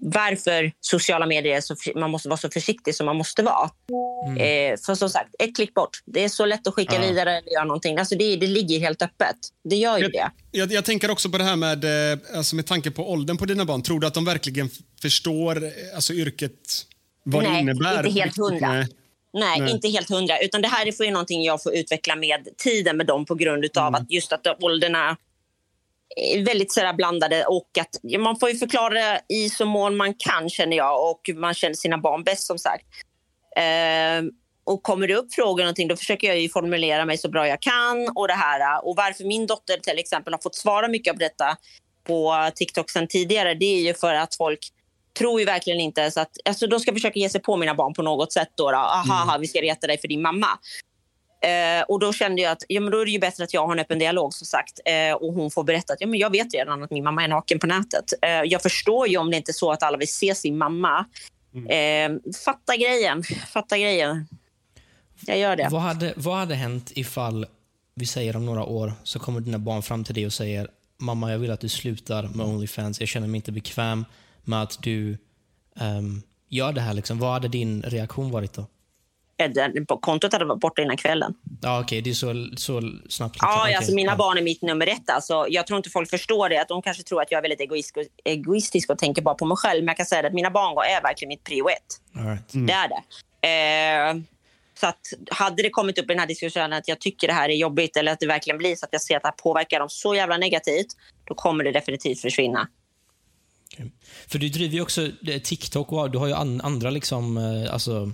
varför 0.00 0.72
sociala 0.80 1.26
medier 1.26 1.60
så, 1.60 1.74
man 1.94 2.10
måste 2.10 2.28
vara 2.28 2.36
så 2.36 2.50
försiktig 2.50 2.94
som 2.94 3.06
man 3.06 3.16
måste 3.16 3.42
vara. 3.42 3.70
Mm. 4.26 4.36
Eh, 4.72 4.78
för 4.86 4.94
som 4.94 5.10
sagt, 5.10 5.34
ett 5.38 5.56
klick 5.56 5.74
bort. 5.74 5.90
Det 6.06 6.24
är 6.24 6.28
så 6.28 6.46
lätt 6.46 6.66
att 6.66 6.74
skicka 6.74 6.94
ja. 6.94 7.00
vidare 7.00 7.38
eller 7.38 7.52
göra 7.52 7.64
någonting. 7.64 7.98
Alltså 7.98 8.16
det, 8.16 8.36
det 8.36 8.46
ligger 8.46 8.80
helt 8.80 9.02
öppet. 9.02 9.36
Det 9.64 9.76
gör 9.76 9.98
ju 9.98 10.02
jag, 10.02 10.12
det. 10.12 10.30
Jag, 10.50 10.72
jag, 10.72 10.84
tänker 10.84 11.10
också 11.10 11.30
på 11.30 11.38
det 11.38 11.44
här 11.44 11.56
med, 11.56 12.12
eh, 12.12 12.18
alltså 12.36 12.56
med 12.56 12.66
tanke 12.66 12.90
på 12.90 13.10
åldern 13.10 13.36
på 13.36 13.44
dina 13.44 13.64
barn. 13.64 13.82
Tror 13.82 14.00
du 14.00 14.06
att 14.06 14.14
de 14.14 14.24
verkligen 14.24 14.70
förstår 15.02 15.64
eh, 15.64 15.70
alltså 15.94 16.12
yrket, 16.12 16.52
vad 17.22 17.42
Nej, 17.42 17.52
det 17.52 17.60
innebär? 17.60 18.06
inte 18.06 18.20
helt 18.20 18.36
hundra. 18.36 18.72
Nej. 18.72 18.86
Nej, 19.32 19.60
Nej, 19.60 19.70
inte 19.70 19.88
helt 19.88 20.10
hundra. 20.10 20.38
Utan 20.38 20.62
det 20.62 20.68
här 20.68 20.88
är 20.88 20.92
för 20.92 21.10
någonting 21.10 21.42
jag 21.42 21.62
får 21.62 21.74
utveckla 21.74 22.16
med 22.16 22.48
tiden 22.56 22.96
med 22.96 23.06
dem 23.06 23.24
på 23.26 23.34
grund 23.34 23.64
av 23.76 23.88
mm. 23.88 23.94
att 23.94 24.10
just 24.10 24.32
att 24.32 24.62
ålderna 24.62 25.16
väldigt 26.44 26.72
sådär 26.72 26.92
blandade 26.92 27.44
och 27.44 27.70
att 27.80 28.20
man 28.20 28.38
får 28.38 28.50
ju 28.50 28.56
förklara 28.56 29.18
i 29.28 29.50
så 29.50 29.66
mån 29.66 29.96
man 29.96 30.14
kan 30.14 30.50
känner 30.50 30.76
jag 30.76 31.10
och 31.10 31.20
man 31.34 31.54
känner 31.54 31.74
sina 31.74 31.98
barn 31.98 32.24
bäst 32.24 32.46
som 32.46 32.58
sagt. 32.58 32.84
Eh, 33.56 34.24
och 34.64 34.82
kommer 34.82 35.08
det 35.08 35.14
upp 35.14 35.34
frågor 35.34 35.62
någonting 35.62 35.88
då 35.88 35.96
försöker 35.96 36.34
jag 36.34 36.52
formulera 36.52 37.04
mig 37.04 37.18
så 37.18 37.28
bra 37.28 37.48
jag 37.48 37.62
kan 37.62 38.12
och 38.14 38.28
det 38.28 38.34
här 38.34 38.86
och 38.86 38.96
varför 38.96 39.24
min 39.24 39.46
dotter 39.46 39.76
till 39.76 39.98
exempel 39.98 40.32
har 40.32 40.40
fått 40.42 40.54
svara 40.54 40.88
mycket 40.88 41.12
av 41.12 41.18
detta 41.18 41.56
på 42.06 42.50
TikTok 42.54 42.90
sen 42.90 43.08
tidigare 43.08 43.54
det 43.54 43.64
är 43.64 43.80
ju 43.80 43.94
för 43.94 44.14
att 44.14 44.36
folk 44.36 44.58
tror 45.18 45.40
ju 45.40 45.46
verkligen 45.46 45.80
inte 45.80 46.10
så 46.10 46.20
att 46.20 46.36
alltså 46.44 46.66
de 46.66 46.80
ska 46.80 46.92
försöka 46.92 47.18
ge 47.18 47.28
sig 47.28 47.42
på 47.42 47.56
mina 47.56 47.74
barn 47.74 47.94
på 47.94 48.02
något 48.02 48.32
sätt 48.32 48.48
då, 48.54 48.70
då. 48.70 48.76
aha, 48.76 49.22
mm. 49.28 49.40
vi 49.40 49.46
ska 49.46 49.60
reta 49.60 49.86
dig 49.86 49.98
för 49.98 50.08
din 50.08 50.22
mamma 50.22 50.48
Eh, 51.46 51.82
och 51.88 52.00
då 52.00 52.12
kände 52.12 52.42
jag 52.42 52.52
att 52.52 52.62
ja, 52.68 52.80
men 52.80 52.90
då 52.90 53.00
är 53.00 53.04
det 53.04 53.10
ju 53.10 53.18
bättre 53.18 53.44
att 53.44 53.54
jag 53.54 53.66
har 53.66 53.72
en 53.72 53.78
öppen 53.78 53.98
dialog 53.98 54.34
som 54.34 54.46
sagt. 54.46 54.80
Eh, 54.84 55.12
och 55.12 55.34
hon 55.34 55.50
får 55.50 55.64
berätta 55.64 55.92
att 55.92 56.00
ja, 56.00 56.06
men 56.06 56.18
jag 56.18 56.30
vet 56.30 56.54
redan 56.54 56.82
att 56.82 56.90
min 56.90 57.04
mamma 57.04 57.24
är 57.24 57.28
naken 57.28 57.58
på 57.58 57.66
nätet. 57.66 58.12
Eh, 58.22 58.30
jag 58.30 58.62
förstår 58.62 59.08
ju 59.08 59.16
om 59.16 59.30
det 59.30 59.36
inte 59.36 59.50
är 59.50 59.54
så 59.54 59.72
att 59.72 59.82
alla 59.82 59.98
vill 59.98 60.14
se 60.14 60.34
sin 60.34 60.58
mamma. 60.58 61.06
Mm. 61.54 62.14
Eh, 62.14 62.32
fatta 62.44 62.76
grejen. 62.76 63.22
Fatta 63.52 63.78
grejen. 63.78 64.28
Jag 65.26 65.38
gör 65.38 65.56
det. 65.56 65.68
Vad 65.70 65.80
hade, 65.80 66.14
vad 66.16 66.36
hade 66.36 66.54
hänt 66.54 66.92
ifall, 66.94 67.46
vi 67.94 68.06
säger 68.06 68.36
om 68.36 68.46
några 68.46 68.64
år, 68.64 68.92
så 69.02 69.18
kommer 69.18 69.40
dina 69.40 69.58
barn 69.58 69.82
fram 69.82 70.04
till 70.04 70.14
dig 70.14 70.26
och 70.26 70.32
säger 70.32 70.68
Mamma, 70.98 71.32
jag 71.32 71.38
vill 71.38 71.50
att 71.50 71.60
du 71.60 71.68
slutar 71.68 72.28
med 72.34 72.46
Onlyfans. 72.46 73.00
Jag 73.00 73.08
känner 73.08 73.26
mig 73.28 73.36
inte 73.36 73.52
bekväm 73.52 74.04
med 74.44 74.62
att 74.62 74.82
du 74.82 75.18
um, 75.80 76.22
gör 76.48 76.72
det 76.72 76.80
här. 76.80 76.94
Liksom. 76.94 77.18
Vad 77.18 77.32
hade 77.32 77.48
din 77.48 77.82
reaktion 77.82 78.30
varit 78.30 78.52
då? 78.52 78.66
Kontot 80.00 80.32
hade 80.32 80.44
varit 80.44 80.60
borta 80.60 80.82
innan 80.82 80.96
kvällen. 80.96 81.34
Ja, 81.62 81.80
Okej, 81.80 81.84
okay. 81.84 82.00
det 82.00 82.10
är 82.10 82.14
så, 82.14 82.48
så 82.56 82.82
snabbt. 83.08 83.36
Ja, 83.40 83.62
okay. 83.62 83.74
alltså, 83.74 83.94
mina 83.94 84.12
ja. 84.12 84.16
barn 84.16 84.38
är 84.38 84.42
mitt 84.42 84.62
nummer 84.62 84.86
ett. 84.86 85.10
Alltså, 85.10 85.46
jag 85.48 85.66
tror 85.66 85.76
inte 85.76 85.90
folk 85.90 86.10
förstår 86.10 86.48
det. 86.48 86.58
Att 86.58 86.68
de 86.68 86.82
kanske 86.82 87.02
tror 87.02 87.22
att 87.22 87.30
jag 87.30 87.38
är 87.38 87.42
väldigt 87.42 87.60
egoistisk, 87.60 88.10
egoistisk 88.24 88.90
och 88.90 88.98
tänker 88.98 89.22
bara 89.22 89.34
på 89.34 89.46
mig 89.46 89.56
själv. 89.56 89.80
Men 89.80 89.88
jag 89.88 89.96
kan 89.96 90.06
säga 90.06 90.26
att 90.26 90.34
mina 90.34 90.50
barn 90.50 90.78
är 90.78 91.02
verkligen 91.02 91.28
mitt 91.28 91.44
prio 91.44 91.68
ett. 91.68 92.24
Right. 92.26 92.54
Mm. 92.54 92.66
Det 92.66 92.72
är 92.72 92.88
det. 92.88 93.02
Eh, 93.48 94.22
så 94.80 94.86
att 94.86 95.00
hade 95.30 95.62
det 95.62 95.70
kommit 95.70 95.98
upp 95.98 96.04
i 96.04 96.08
den 96.08 96.18
här 96.18 96.26
diskussionen 96.26 96.72
att 96.72 96.88
jag 96.88 97.00
tycker 97.00 97.26
det 97.26 97.32
här 97.32 97.48
är 97.48 97.54
jobbigt 97.54 97.96
eller 97.96 98.12
att 98.12 98.20
det 98.20 98.26
verkligen 98.26 98.58
blir 98.58 98.76
så 98.76 98.84
att 98.86 98.92
jag 98.92 99.02
ser 99.02 99.16
att 99.16 99.22
det 99.22 99.28
här 99.28 99.34
påverkar 99.42 99.78
dem 99.78 99.88
så 99.88 100.14
jävla 100.14 100.36
negativt, 100.36 100.86
då 101.24 101.34
kommer 101.34 101.64
det 101.64 101.72
definitivt 101.72 102.20
försvinna. 102.20 102.68
Okay. 103.72 103.90
För 104.28 104.38
du 104.38 104.48
driver 104.48 104.74
ju 104.74 104.80
också 104.80 105.02
eh, 105.02 105.40
TikTok 105.42 105.92
och 105.92 106.10
du 106.10 106.18
har 106.18 106.26
ju 106.26 106.34
andra 106.34 106.90
liksom, 106.90 107.36
eh, 107.36 107.72
alltså, 107.72 108.12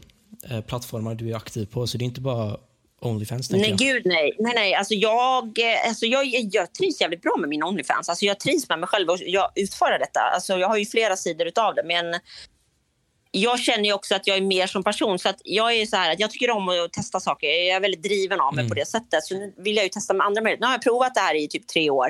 plattformar 0.67 1.15
du 1.15 1.31
är 1.31 1.37
aktiv 1.37 1.67
på. 1.67 1.87
Så 1.87 1.99
det 1.99 2.05
är 2.05 2.07
inte 2.07 2.21
bara 2.21 2.57
Onlyfans, 3.01 3.51
Nej, 3.51 3.69
jag. 3.71 3.79
gud 3.79 4.03
nej. 4.07 4.37
nej, 4.39 4.53
nej. 4.55 4.75
Alltså, 4.75 4.95
jag, 4.95 5.45
eh, 5.59 5.89
alltså, 5.89 6.07
jag, 6.07 6.25
jag 6.27 6.75
trivs 6.75 7.01
jävligt 7.01 7.23
bra 7.23 7.37
med 7.39 7.49
min 7.49 7.63
Onlyfans. 7.63 8.09
Alltså, 8.09 8.25
jag 8.25 8.41
trivs 8.41 8.69
med 8.69 8.79
mig 8.79 8.87
själv 8.89 9.09
och 9.11 9.19
jag 9.21 9.51
utför 9.55 9.99
detta. 9.99 10.21
Alltså, 10.21 10.59
jag 10.59 10.69
har 10.69 10.77
ju 10.77 10.87
flera 10.87 11.17
sidor 11.17 11.53
av 11.59 11.75
det. 11.75 11.83
Men 11.87 12.21
jag 13.31 13.61
känner 13.61 13.85
ju 13.85 13.93
också 13.93 14.15
att 14.15 14.27
jag 14.27 14.37
är 14.37 14.41
mer 14.41 14.67
som 14.67 14.85
person. 14.85 15.19
Så 15.19 15.29
att 15.29 15.41
jag 15.45 15.75
är 15.75 15.87
så 15.87 15.97
här 15.97 16.13
att 16.13 16.21
jag 16.21 16.31
tycker 16.31 16.51
om 16.51 16.69
att 16.69 16.93
testa 16.93 17.21
saker. 17.21 17.47
Jag 17.47 17.77
är 17.77 17.81
väldigt 17.81 18.03
driven 18.03 18.41
av 18.41 18.55
mig 18.55 18.63
Mm. 18.63 18.69
på 18.69 18.75
det 18.75 18.87
sättet. 18.87 19.25
Så 19.25 19.35
nu 19.35 19.55
vill 19.59 19.77
jag 19.77 19.83
ju 19.85 19.89
testa 19.89 20.15
med 20.15 20.27
andra 20.27 20.43
möjligheter. 20.43 20.61
Nu 20.61 20.67
har 20.67 20.75
jag 20.75 20.83
provat 20.83 21.15
det 21.15 21.21
här 21.21 21.35
i 21.35 21.49
typ 21.49 21.67
tre 21.69 21.91
år. 21.91 22.09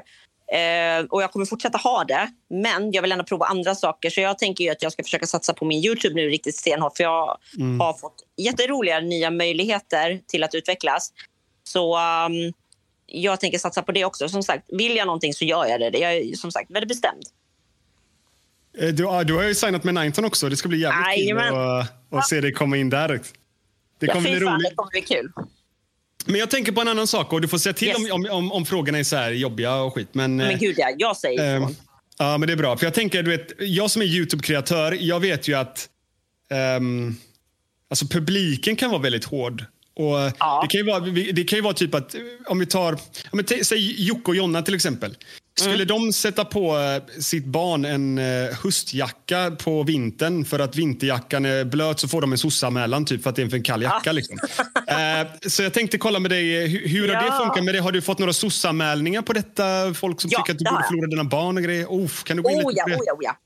Eh, 0.53 1.05
och 1.11 1.23
jag 1.23 1.33
kommer 1.33 1.47
fortsätta 1.47 1.79
ha 1.79 2.05
det. 2.05 2.29
Men 2.51 2.93
jag 2.93 3.03
vill 3.03 3.13
ändå 3.13 3.25
prova 3.25 3.47
andra 3.47 3.75
saker. 3.75 4.11
Så 4.11 4.21
jag 4.21 4.39
tänker 4.39 4.65
ju 4.65 4.71
att 4.71 4.83
jag 4.83 4.93
ska 4.93 5.03
försöka 5.03 5.27
satsa 5.27 5.55
på 5.55 5.65
min 5.65 5.85
Youtube 5.85 6.15
nu 6.15 6.29
riktigt 6.29 6.57
stenhårt. 6.57 6.97
För 6.97 7.05
jag 7.05 7.39
Mm. 7.59 7.81
har 7.81 7.93
fått 7.93 8.15
jätteroliga 8.37 9.01
nya 9.01 9.31
möjligheter 9.31 10.21
till 10.27 10.45
att 10.45 10.55
utvecklas. 10.55 11.13
Så 11.65 11.97
um, 11.99 12.53
jag 13.07 13.41
tänker 13.41 13.59
satsa 13.59 13.83
på 13.83 13.93
det 13.93 14.05
också. 14.05 14.29
Som 14.29 14.43
sagt, 14.43 14.65
vill 14.69 14.97
jag 14.97 15.07
någonting 15.07 15.35
så 15.35 15.45
gör 15.45 15.67
jag 15.67 15.81
det. 15.93 15.99
Jag 15.99 16.13
är 16.15 16.35
som 16.37 16.53
sagt 16.53 16.71
väldigt 16.71 16.89
bestämd. 16.89 17.23
Eh, 18.79 18.89
Du, 18.89 19.25
du 19.25 19.35
har 19.35 19.43
ju 19.43 19.55
signat 19.55 19.85
med 19.85 19.95
Nineton 19.95 20.25
också. 20.25 20.49
Det 20.49 20.57
ska 20.57 20.69
bli 20.69 20.79
jävligt 20.81 21.07
Jajamän. 21.19 21.49
kul 21.53 21.59
att, 21.59 22.19
att 22.19 22.29
se 22.29 22.41
dig 22.41 22.53
komma 22.53 22.77
in 22.77 22.91
där. 22.91 23.09
Det 23.09 24.07
Ja, 24.07 24.13
kommer 24.13 24.29
fy 24.31 24.37
bli 24.37 24.47
roligt. 24.47 24.69
det 24.71 24.75
kommer 24.75 24.91
bli 24.91 25.01
kul. 25.03 25.33
Men 26.27 26.37
jag 26.41 26.51
tänker 26.51 26.73
på 26.73 26.81
en 26.81 26.89
annan 26.89 27.07
sak 27.07 27.33
och 27.33 27.41
du 27.41 27.49
får 27.49 27.59
säga 27.59 27.73
till 27.73 27.89
Yes. 27.89 27.97
om, 27.97 28.11
om, 28.13 28.27
om, 28.31 28.53
om 28.53 28.67
frågorna 28.67 28.99
är 28.99 29.05
så 29.05 29.17
här 29.17 29.31
jobbiga 29.31 29.75
och 29.77 29.95
skit. 29.95 30.09
Men, 30.13 30.37
Men 30.37 30.51
eh, 30.51 30.59
gud, 30.59 30.75
ja, 30.79 30.95
jag 30.99 31.17
säger 31.17 31.57
ehm, 31.57 31.63
ifrån. 31.63 31.77
Ja, 32.19 32.39
men 32.39 32.47
det 32.47 32.53
är 32.53 32.57
bra. 32.57 32.77
För 32.77 32.87
jag 32.87 32.95
tänker, 32.95 33.23
du 33.23 33.31
vet, 33.31 33.53
jag 33.59 33.91
som 33.91 34.03
är 34.03 34.07
YouTube-kreatör, 34.07 34.97
jag 35.01 35.21
vet 35.21 35.49
ju 35.49 35.55
att 35.55 35.89
ehm, 36.51 37.17
alltså 37.91 38.07
publiken 38.07 38.77
kan 38.77 38.91
vara 38.91 39.03
väldigt 39.03 39.25
hård. 39.25 39.65
Och 39.95 40.19
det, 40.63 40.69
kan 40.69 40.79
ju 40.79 40.83
vara, 40.83 41.01
det 41.33 41.45
kan 41.45 41.57
ju 41.57 41.63
vara 41.63 41.75
typ 41.75 41.95
att, 41.95 42.15
om 42.47 42.59
vi 42.59 42.67
tar, 42.67 42.99
om 43.31 43.43
vi 43.49 43.65
säg 43.65 44.03
Jocke 44.07 44.31
och 44.31 44.37
Jonna 44.37 44.63
till 44.63 44.75
exempel. 44.75 45.17
Skulle 45.55 45.85
de 45.85 46.13
sätta 46.13 46.45
på 46.45 46.79
eh, 46.79 47.21
sitt 47.21 47.45
barn 47.45 47.85
en 47.85 48.19
eh, 48.19 48.25
höstjacka 48.63 49.51
på 49.51 49.83
vintern 49.83 50.45
för 50.45 50.59
att 50.59 50.77
vinterjackan 50.77 51.45
är 51.45 51.65
blöt 51.65 52.01
så 52.01 52.09
får 52.09 52.21
de 52.21 52.33
en 52.33 52.39
sossanmälan 52.39 53.05
typ 53.05 53.23
för 53.23 53.31
att 53.31 53.37
det 53.37 53.43
är 53.43 53.45
en 53.45 53.51
för 53.51 53.65
kall 53.65 53.83
jacka. 53.83 54.13
Liksom. 54.13 54.39
Eh, 54.89 55.27
så 55.49 55.63
jag 55.63 55.73
tänkte 55.75 55.99
kolla 55.99 56.19
med 56.19 56.31
dig, 56.31 56.67
hur, 56.69 56.89
hur 56.89 57.09
har 57.09 57.23
det 57.23 57.27
Ja. 57.27 57.39
funkat 57.45 57.65
med 57.65 57.75
dig? 57.75 57.81
Har 57.83 57.93
du 57.93 58.03
fått 58.03 58.19
några 58.19 58.33
sossanmälningar 58.33 59.23
på 59.23 59.33
detta? 59.33 59.95
Folk 59.95 60.21
som 60.21 60.31
Ja, 60.33 60.39
tycker 60.39 60.53
att 60.53 60.59
du 60.59 60.65
det 60.65 60.71
borde 60.71 60.85
förlora 60.89 61.07
dina 61.07 61.25
barn 61.25 61.57
och 61.57 61.63
grejer? 61.63 61.87
Oh, 61.87 62.09
kan 62.25 62.37
du 62.37 62.43
gå 62.43 62.51
in 62.51 62.57
Oh 62.59 62.69
lite 62.71 62.79
ja, 62.79 62.85
på 62.85 62.91
det? 62.91 62.97
oh 62.97 63.03
ja, 63.07 63.13
oh 63.15 63.19
ja. 63.23 63.37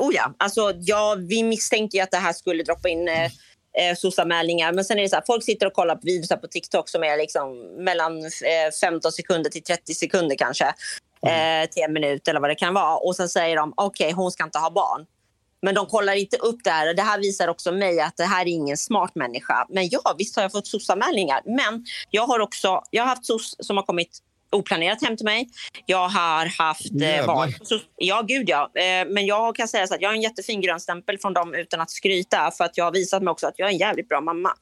Oh 0.00 0.14
ja. 0.14 0.34
Alltså, 0.38 0.72
ja, 0.80 1.16
vi 1.28 1.42
misstänkte 1.42 1.96
ju 1.96 2.02
att 2.02 2.10
det 2.10 2.16
här 2.16 2.32
skulle 2.32 2.62
droppa 2.62 2.88
in 2.88 3.08
eh, 3.08 3.30
eh, 3.78 3.96
sossanmälningar. 3.96 4.72
Men 4.72 4.84
sen 4.84 4.98
är 4.98 5.02
det 5.02 5.08
så 5.08 5.16
här, 5.16 5.24
folk 5.26 5.44
sitter 5.44 5.66
och 5.66 5.72
kollar 5.72 5.94
på 5.94 6.00
videos 6.02 6.28
på 6.28 6.46
TikTok 6.46 6.88
som 6.88 7.04
är 7.04 7.16
liksom 7.16 7.58
mellan 7.84 8.24
eh, 8.24 8.72
15 8.80 9.12
sekunder 9.12 9.50
till 9.50 9.62
30 9.62 9.94
sekunder 9.94 10.36
kanske. 10.36 10.74
Eh, 11.26 11.70
till 11.70 11.82
en 11.82 11.92
minut 11.92 12.28
eller 12.28 12.40
vad 12.40 12.50
det 12.50 12.54
kan 12.54 12.74
vara. 12.74 12.96
Och 12.96 13.16
sen 13.16 13.28
säger 13.28 13.56
de, 13.56 13.72
okej, 13.76 14.12
hon 14.12 14.30
ska 14.30 14.44
inte 14.44 14.58
ha 14.58 14.70
barn. 14.70 15.06
Men 15.62 15.74
de 15.74 15.86
kollar 15.86 16.12
inte 16.14 16.36
upp 16.36 16.64
det 16.64 16.70
här. 16.70 16.94
Det 16.94 17.02
här 17.02 17.18
visar 17.18 17.48
också 17.48 17.72
mig 17.72 18.00
att 18.00 18.16
det 18.16 18.24
här 18.24 18.42
är 18.42 18.50
ingen 18.50 18.76
smart 18.76 19.14
människa. 19.14 19.66
Men 19.68 19.88
ja, 19.88 20.14
visst 20.18 20.36
har 20.36 20.42
jag 20.42 20.52
fått 20.52 20.66
sossanmälningar. 20.66 21.42
Men 21.44 21.84
jag 22.10 22.26
har 22.26 22.40
också 22.40 22.82
jag 22.90 23.02
har 23.02 23.08
haft 23.08 23.26
sos 23.26 23.56
som 23.58 23.76
har 23.76 23.84
kommit 23.84 24.18
oplanerat 24.52 25.02
hem 25.02 25.16
till 25.16 25.24
mig. 25.24 25.48
Jag 25.86 26.08
har 26.08 26.58
haft 26.58 27.02
eh. 27.02 27.26
Så, 27.62 27.78
ja, 27.96 28.22
gud 28.28 28.48
ja. 28.48 28.70
Eh, 28.74 29.08
men 29.08 29.26
jag 29.26 29.56
kan 29.56 29.68
säga 29.68 29.86
så 29.86 29.94
att 29.94 30.00
jag 30.00 30.08
har 30.08 30.14
en 30.14 30.22
jättefin 30.22 30.60
grön 30.60 30.80
stämpel 30.80 31.18
från 31.18 31.32
dem 31.32 31.54
utan 31.54 31.80
att 31.80 31.90
skryta. 31.90 32.50
För 32.50 32.64
att 32.64 32.76
jag 32.76 32.84
har 32.84 32.92
visat 32.92 33.22
mig 33.22 33.30
också 33.32 33.46
att 33.46 33.54
jag 33.58 33.68
är 33.68 33.72
en 33.72 33.78
jävligt 33.78 34.08
bra 34.08 34.20
mamma. 34.20 34.52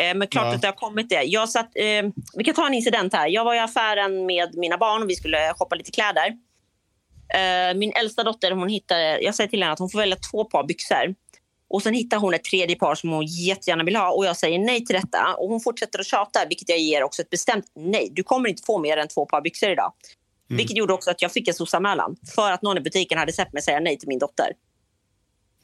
Eh, 0.00 0.14
men 0.14 0.28
klart 0.28 0.44
Ja. 0.46 0.54
att 0.54 0.60
det 0.62 0.68
har 0.68 0.72
kommit 0.72 1.08
det. 1.08 1.22
Jag 1.22 1.48
satt, 1.48 1.70
eh, 1.76 2.02
vi 2.36 2.44
kan 2.44 2.54
ta 2.54 2.66
en 2.66 2.74
incident 2.74 3.12
här. 3.14 3.28
Jag 3.28 3.44
var 3.44 3.54
i 3.54 3.58
affären 3.58 4.26
med 4.26 4.54
mina 4.54 4.78
barn 4.78 5.02
och 5.02 5.10
vi 5.10 5.16
skulle 5.16 5.52
shoppa 5.56 5.76
lite 5.76 5.90
kläder. 5.90 6.26
Eh, 7.34 7.74
min 7.74 7.92
äldsta 7.92 8.22
dotter 8.24 8.50
hon 8.50 8.68
hittade, 8.68 9.20
jag 9.20 9.34
säger 9.34 9.50
till 9.50 9.62
henne 9.62 9.72
att 9.72 9.78
hon 9.78 9.90
får 9.90 9.98
välja 9.98 10.16
två 10.30 10.44
par 10.44 10.64
byxor. 10.64 11.14
Och 11.74 11.82
Sen 11.82 11.94
hittar 11.94 12.16
hon 12.18 12.34
ett 12.34 12.44
tredje 12.44 12.76
par 12.76 12.94
som 12.94 13.10
hon 13.10 13.26
jättegärna 13.26 13.84
vill 13.84 13.96
ha. 13.96 14.10
och 14.10 14.26
Jag 14.26 14.36
säger 14.36 14.58
nej 14.58 14.84
till 14.84 14.96
detta. 14.96 15.34
Och 15.38 15.48
Hon 15.48 15.60
fortsätter 15.60 15.98
att 15.98 16.06
tjata, 16.06 16.40
vilket 16.48 16.68
jag 16.68 16.78
ger 16.78 17.02
också 17.02 17.22
ett 17.22 17.30
bestämt 17.30 17.64
nej. 17.76 18.08
Du 18.12 18.22
kommer 18.22 18.48
inte 18.48 18.62
få 18.66 18.78
mer 18.78 18.96
än 18.96 19.08
två 19.08 19.26
par 19.26 19.40
byxor 19.40 19.70
idag. 19.70 19.92
Vilket 20.48 20.76
gjorde 20.76 20.92
också 20.92 21.10
att 21.10 21.22
jag 21.22 21.32
fick 21.32 21.48
en 21.48 21.54
sossanmälan 21.54 22.16
för 22.34 22.52
att 22.52 22.62
någon 22.62 22.76
i 22.78 22.80
butiken 22.80 23.18
hade 23.18 23.32
sett 23.32 23.52
mig 23.52 23.62
säga 23.62 23.80
nej 23.80 23.98
till 23.98 24.08
min 24.08 24.18
dotter. 24.18 24.46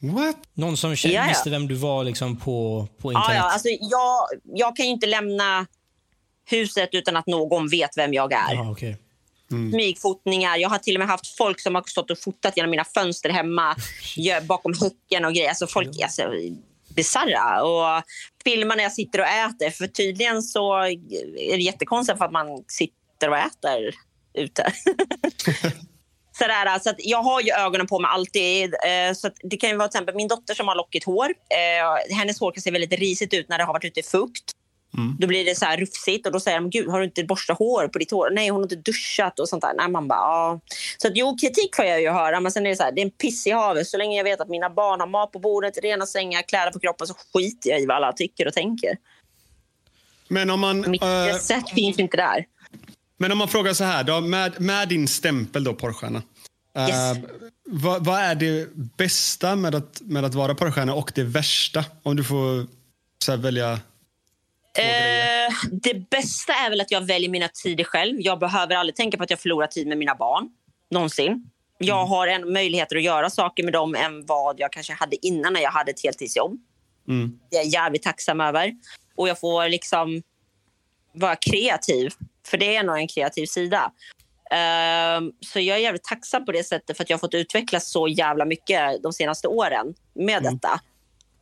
What? 0.01 0.37
Någon 0.53 0.77
som 0.77 0.95
kände, 0.95 1.15
Ja, 1.15 1.21
ja. 1.23 1.27
visste 1.29 1.49
vem 1.49 1.67
du 1.67 1.75
var 1.75 2.03
liksom 2.03 2.37
på, 2.37 2.87
på 2.97 3.13
Ja, 3.13 3.19
internet. 3.19 3.41
ja, 3.43 3.51
alltså, 3.53 3.67
jag, 3.69 4.27
jag 4.57 4.75
kan 4.75 4.85
ju 4.85 4.91
inte 4.91 5.07
lämna 5.07 5.67
huset 6.49 6.89
utan 6.91 7.17
att 7.17 7.27
någon 7.27 7.67
vet 7.69 7.97
vem 7.97 8.13
jag 8.13 8.33
är. 8.33 8.53
Jaha, 8.53 8.75
okej. 9.51 9.71
Smygfotningar. 9.71 10.57
Jag 10.57 10.69
har 10.69 10.77
till 10.77 10.95
och 10.95 10.99
med 10.99 11.07
haft 11.07 11.37
folk 11.37 11.59
som 11.59 11.75
har 11.75 11.83
stått 11.87 12.11
och 12.11 12.19
fotat 12.19 12.57
genom 12.57 12.71
mina 12.71 12.85
fönster 12.85 13.29
hemma 13.29 13.75
bakom 14.43 14.73
häcken 14.73 15.25
och 15.25 15.33
grejer. 15.33 15.49
Alltså 15.49 15.67
folk 15.67 15.99
är 15.99 16.03
alltså, 16.03 16.23
bisarra. 16.95 17.63
Och 17.63 18.03
filmar 18.43 18.75
när 18.75 18.83
jag 18.83 18.93
sitter 18.93 19.19
och 19.19 19.27
äter. 19.27 19.69
För 19.69 19.87
tydligen 19.87 20.41
så 20.41 20.73
är 20.73 21.57
det 21.57 21.63
jättekonstigt 21.63 22.17
för 22.17 22.25
att 22.25 22.31
man 22.31 22.47
sitter 22.67 23.29
och 23.29 23.37
äter 23.37 23.95
ute. 24.33 24.73
Sådär, 26.37 26.79
så 26.79 26.89
att 26.89 26.95
jag 26.99 27.23
har 27.23 27.41
ju 27.41 27.51
ögonen 27.51 27.87
på 27.87 27.99
mig 27.99 28.09
alltid. 28.13 28.73
Eh, 28.73 29.13
så 29.15 29.29
det 29.43 29.57
kan 29.57 29.69
ju 29.69 29.75
vara 29.77 29.87
till 29.87 29.97
exempel 29.97 30.15
min 30.15 30.27
dotter 30.27 30.53
som 30.53 30.67
har 30.67 30.75
lockigt 30.75 31.05
hår. 31.05 31.25
Eh, 31.29 32.15
hennes 32.17 32.39
hår 32.39 32.51
kan 32.51 32.61
se 32.61 32.71
väldigt 32.71 32.99
risigt 32.99 33.33
ut 33.33 33.49
när 33.49 33.57
det 33.57 33.63
har 33.63 33.73
varit 33.73 33.85
ute 33.85 33.99
i 33.99 34.03
fukt. 34.03 34.51
Då 35.19 35.27
blir 35.27 35.45
det 35.45 35.55
så 35.55 35.65
här 35.65 35.77
rufsigt 35.77 36.25
och 36.25 36.31
då 36.31 36.39
säger 36.39 36.59
de 36.59 36.69
gud 36.69 36.87
har 36.89 36.99
du 36.99 37.05
inte 37.05 37.23
borstat 37.23 37.57
hår 37.57 37.87
på 37.87 37.99
ditt 37.99 38.11
hår? 38.11 38.29
Nej 38.31 38.49
hon 38.49 38.55
har 38.55 38.63
inte 38.63 38.75
duschat 38.75 39.39
och 39.39 39.49
sånt 39.49 39.61
där. 39.61 39.73
Nej, 39.77 39.89
man 39.89 40.07
bara, 40.07 40.19
ja. 40.19 40.59
Så 40.97 41.07
att, 41.07 41.13
jo 41.15 41.37
kritik 41.41 41.75
får 41.75 41.85
jag 41.85 42.01
ju 42.01 42.09
höra 42.09 42.39
men 42.39 42.51
sen 42.51 42.65
är 42.65 42.69
det 42.69 42.75
så 42.75 42.83
här, 42.83 42.91
det 42.91 43.01
är 43.01 43.05
en 43.05 43.11
piss 43.11 43.47
i 43.47 43.51
havet. 43.51 43.87
Så 43.87 43.97
länge 43.97 44.17
jag 44.17 44.23
vet 44.23 44.41
att 44.41 44.49
mina 44.49 44.69
barn 44.69 44.99
har 44.99 45.07
mat 45.07 45.31
på 45.31 45.39
bordet, 45.39 45.77
rena 45.83 46.05
sängar, 46.05 46.41
kläder 46.41 46.71
på 46.71 46.79
kroppen 46.79 47.07
så 47.07 47.13
skiter 47.33 47.69
jag 47.69 47.81
i 47.81 47.85
vad 47.85 47.97
alla 47.97 48.13
tycker 48.13 48.47
och 48.47 48.53
tänker. 48.53 48.97
Men 50.27 50.49
om 50.49 50.59
man... 50.59 50.91
Mitt 50.91 51.03
eh, 51.03 51.35
sätt 51.41 51.69
finns 51.69 51.99
inte 51.99 52.17
där. 52.17 52.45
Men 53.17 53.31
om 53.31 53.37
man 53.37 53.47
frågar 53.47 53.73
så 53.73 53.83
här, 53.83 54.03
då, 54.03 54.21
med, 54.21 54.61
med 54.61 54.89
din 54.89 55.07
stämpel 55.07 55.63
då, 55.63 55.73
porrstjärna. 55.73 56.21
eh, 56.77 56.87
Yes. 56.89 57.17
vad, 57.65 58.05
vad 58.05 58.19
är 58.19 58.35
det 58.35 58.67
bästa 58.97 59.55
med 59.55 59.75
att, 59.75 60.01
med 60.01 60.25
att 60.25 60.33
vara 60.33 60.55
porrstjärna 60.55 60.93
och 60.93 61.11
det 61.15 61.23
värsta? 61.23 61.85
Om 62.03 62.15
du 62.15 62.23
får 62.23 62.67
så 63.25 63.31
här, 63.31 63.39
välja. 63.39 63.79
Eh, 64.77 65.53
det 65.71 66.09
bästa 66.09 66.53
är 66.53 66.69
väl 66.69 66.81
att 66.81 66.91
jag 66.91 67.01
väljer 67.01 67.29
mina 67.29 67.47
tider 67.47 67.83
själv. 67.83 68.15
Jag 68.19 68.39
behöver 68.39 68.75
aldrig 68.75 68.95
tänka 68.95 69.17
på 69.17 69.23
att 69.23 69.29
jag 69.29 69.39
förlorar 69.39 69.67
tid 69.67 69.87
med 69.87 69.97
mina 69.97 70.15
barn. 70.15 70.49
Någonsin. 70.89 71.49
Jag 71.77 72.05
har 72.05 72.27
en 72.27 72.53
möjligheter 72.53 72.95
att 72.95 73.03
göra 73.03 73.29
saker 73.29 73.63
med 73.63 73.73
dem 73.73 73.95
än 73.95 74.25
vad 74.25 74.59
jag 74.59 74.71
kanske 74.71 74.93
hade 74.93 75.25
innan 75.25 75.53
när 75.53 75.61
jag 75.61 75.71
hade 75.71 75.91
ett 75.91 76.03
heltidsjobb. 76.03 76.59
Mm. 77.07 77.39
Det 77.49 77.57
är 77.57 77.59
jag 77.59 77.67
jävligt 77.67 78.03
tacksam 78.03 78.41
över. 78.41 78.73
Och 79.15 79.29
jag 79.29 79.39
får 79.39 79.69
liksom 79.69 80.21
vara 81.13 81.35
kreativ. 81.35 82.11
För 82.47 82.57
det 82.57 82.75
är 82.75 82.83
nog 82.83 82.97
en 82.97 83.07
kreativ 83.07 83.45
sida. 83.45 83.91
Ehm, 84.51 85.31
så 85.39 85.59
jag 85.59 85.77
är 85.77 85.81
jävligt 85.81 86.03
tacksam 86.03 86.45
på 86.45 86.51
det 86.51 86.63
sättet 86.63 86.97
för 86.97 87.03
att 87.03 87.09
jag 87.09 87.17
har 87.17 87.19
fått 87.19 87.33
utvecklas 87.33 87.91
så 87.91 88.07
jävla 88.07 88.45
mycket 88.45 89.03
de 89.03 89.13
senaste 89.13 89.47
åren 89.47 89.93
med 90.13 90.43
detta. 90.43 90.81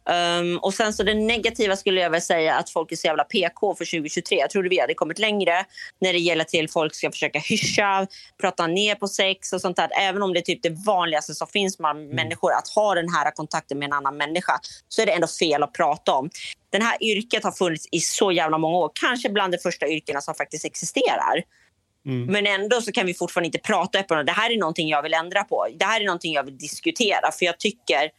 Ehm, 0.09 0.57
och 0.57 0.73
sen 0.73 0.93
så 0.93 1.03
det 1.03 1.13
negativa 1.13 1.75
skulle 1.75 2.01
jag 2.01 2.09
väl 2.09 2.21
säga 2.21 2.55
att 2.55 2.69
folk 2.69 2.91
är 2.91 2.95
så 2.95 3.07
jävla 3.07 3.23
PK 3.23 3.75
för 3.75 3.85
2023. 3.85 4.37
Jag 4.37 4.49
trodde 4.49 4.69
vi 4.69 4.79
hade 4.79 4.93
kommit 4.93 5.19
längre 5.19 5.65
när 6.01 6.13
det 6.13 6.19
gäller 6.19 6.43
till 6.43 6.69
folk 6.69 6.95
ska 6.95 7.11
försöka 7.11 7.39
hyscha, 7.39 8.07
prata 8.41 8.67
ner 8.67 8.95
på 8.95 9.07
sex 9.07 9.53
och 9.53 9.61
sånt 9.61 9.77
där. 9.77 9.89
Även 10.01 10.21
om 10.21 10.33
det 10.33 10.39
är 10.39 10.41
typ 10.41 10.63
det 10.63 10.75
vanligaste 10.85 11.33
som 11.35 11.47
finns 11.47 11.77
bland 11.77 12.09
människor 12.09 12.53
att 12.53 12.67
ha 12.67 12.95
den 12.95 13.09
här 13.09 13.31
kontakten 13.31 13.79
med 13.79 13.85
en 13.85 13.93
annan 13.93 14.17
människa 14.17 14.59
så 14.87 15.01
är 15.01 15.05
det 15.05 15.11
ändå 15.11 15.27
fel 15.27 15.63
att 15.63 15.73
prata 15.73 16.13
om. 16.13 16.29
Den 16.71 16.81
här 16.81 17.03
yrket 17.03 17.43
har 17.43 17.51
funnits 17.51 17.87
i 17.91 17.99
så 17.99 18.31
jävla 18.31 18.57
många 18.57 18.77
år. 18.77 18.91
Kanske 19.01 19.29
bland 19.29 19.53
de 19.53 19.57
första 19.57 19.87
yrkena 19.87 20.21
som 20.21 20.35
faktiskt 20.35 20.65
existerar. 20.65 21.43
Men 22.31 22.47
ändå 22.47 22.81
så 22.81 22.91
kan 22.91 23.05
vi 23.05 23.13
fortfarande 23.13 23.45
inte 23.45 23.59
prata 23.59 23.99
öppet. 23.99 24.11
om 24.11 24.25
Det 24.25 24.31
här 24.31 24.51
är 24.51 24.57
någonting 24.57 24.87
jag 24.87 25.03
vill 25.03 25.13
ändra 25.13 25.43
på. 25.43 25.67
Det 25.75 25.85
här 25.85 26.01
är 26.01 26.05
någonting 26.05 26.33
jag 26.33 26.43
vill 26.43 26.57
diskutera. 26.57 27.31
För 27.31 27.45
jag 27.45 27.59
tycker, 27.59 28.11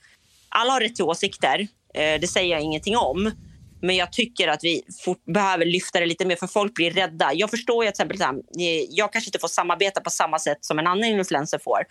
alla 0.49 0.72
har 0.72 0.80
rätt 0.80 0.95
till 0.95 1.05
åsikter. 1.05 1.68
Eh, 1.95 2.20
det 2.20 2.26
säger 2.26 2.51
jag 2.51 2.62
ingenting 2.62 2.97
om. 2.97 3.30
Men 3.82 3.97
jag 3.97 4.12
tycker 4.12 4.49
att 4.49 4.64
vi 4.64 4.82
fort, 5.05 5.24
behöver 5.24 5.64
lyfta 5.64 6.01
det 6.01 6.07
lite 6.07 6.24
mer 6.24 6.36
för 6.36 6.47
folk 6.47 6.74
blir 6.74 6.91
rädda. 6.91 7.30
Jag 7.34 7.51
förstår 7.51 7.84
ju 7.84 7.91
till 7.91 7.93
exempel, 7.93 8.20
här, 8.20 8.34
eh, 8.34 8.84
jag 8.91 9.12
kanske 9.12 9.28
inte 9.28 9.38
får 9.38 9.49
samarbeta 9.49 10.01
på 10.01 10.11
samma 10.11 10.38
sätt 10.38 10.59
som 10.61 10.78
en 10.78 10.86
annan 10.86 11.05
influencer 11.05 11.59
får. 11.59 11.84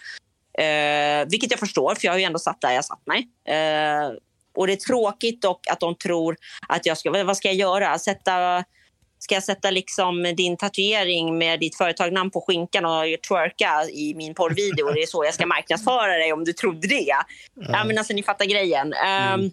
Eh, 0.64 1.28
vilket 1.30 1.52
jag 1.52 1.60
förstår, 1.60 1.96
för 1.96 2.06
jag 2.06 2.12
har 2.12 2.20
ju 2.20 2.24
ändå 2.24 2.40
satt 2.40 2.62
där 2.62 2.72
jag 2.72 2.86
satt 2.86 3.08
mig. 3.08 3.28
Eh, 3.48 4.12
och 4.56 4.68
det 4.68 4.74
är 4.74 4.78
tråkigt 4.88 5.42
dock 5.42 5.68
att 5.68 5.80
de 5.80 5.96
tror 5.96 6.36
att 6.68 6.86
jag 6.86 6.98
ska, 6.98 7.24
vad 7.24 7.38
ska 7.38 7.48
jag 7.48 7.56
göra? 7.56 8.00
Sätta, 8.00 8.64
ska 9.20 9.36
jag 9.36 9.44
sätta 9.44 9.72
liksom 9.72 10.24
din 10.24 10.58
tatuering 10.58 11.38
med 11.38 11.60
ditt 11.60 11.78
företagnamn 11.78 12.32
på 12.32 12.42
skinkan 12.42 12.86
och 12.86 13.04
twerka 13.28 13.90
i 13.92 14.14
min 14.16 14.36
porrvideo? 14.36 14.92
Det 14.92 15.02
är 15.02 15.06
så 15.06 15.26
jag 15.26 15.34
ska 15.34 15.46
marknadsföra 15.46 16.18
dig 16.18 16.34
om 16.34 16.44
du 16.44 16.54
trodde 16.54 16.88
det. 16.88 17.16
Ja, 17.56 17.84
men 17.86 17.98
alltså, 17.98 18.14
ni 18.14 18.24
fattar 18.24 18.46
grejen. 18.46 18.94
Ehm, 18.94 19.52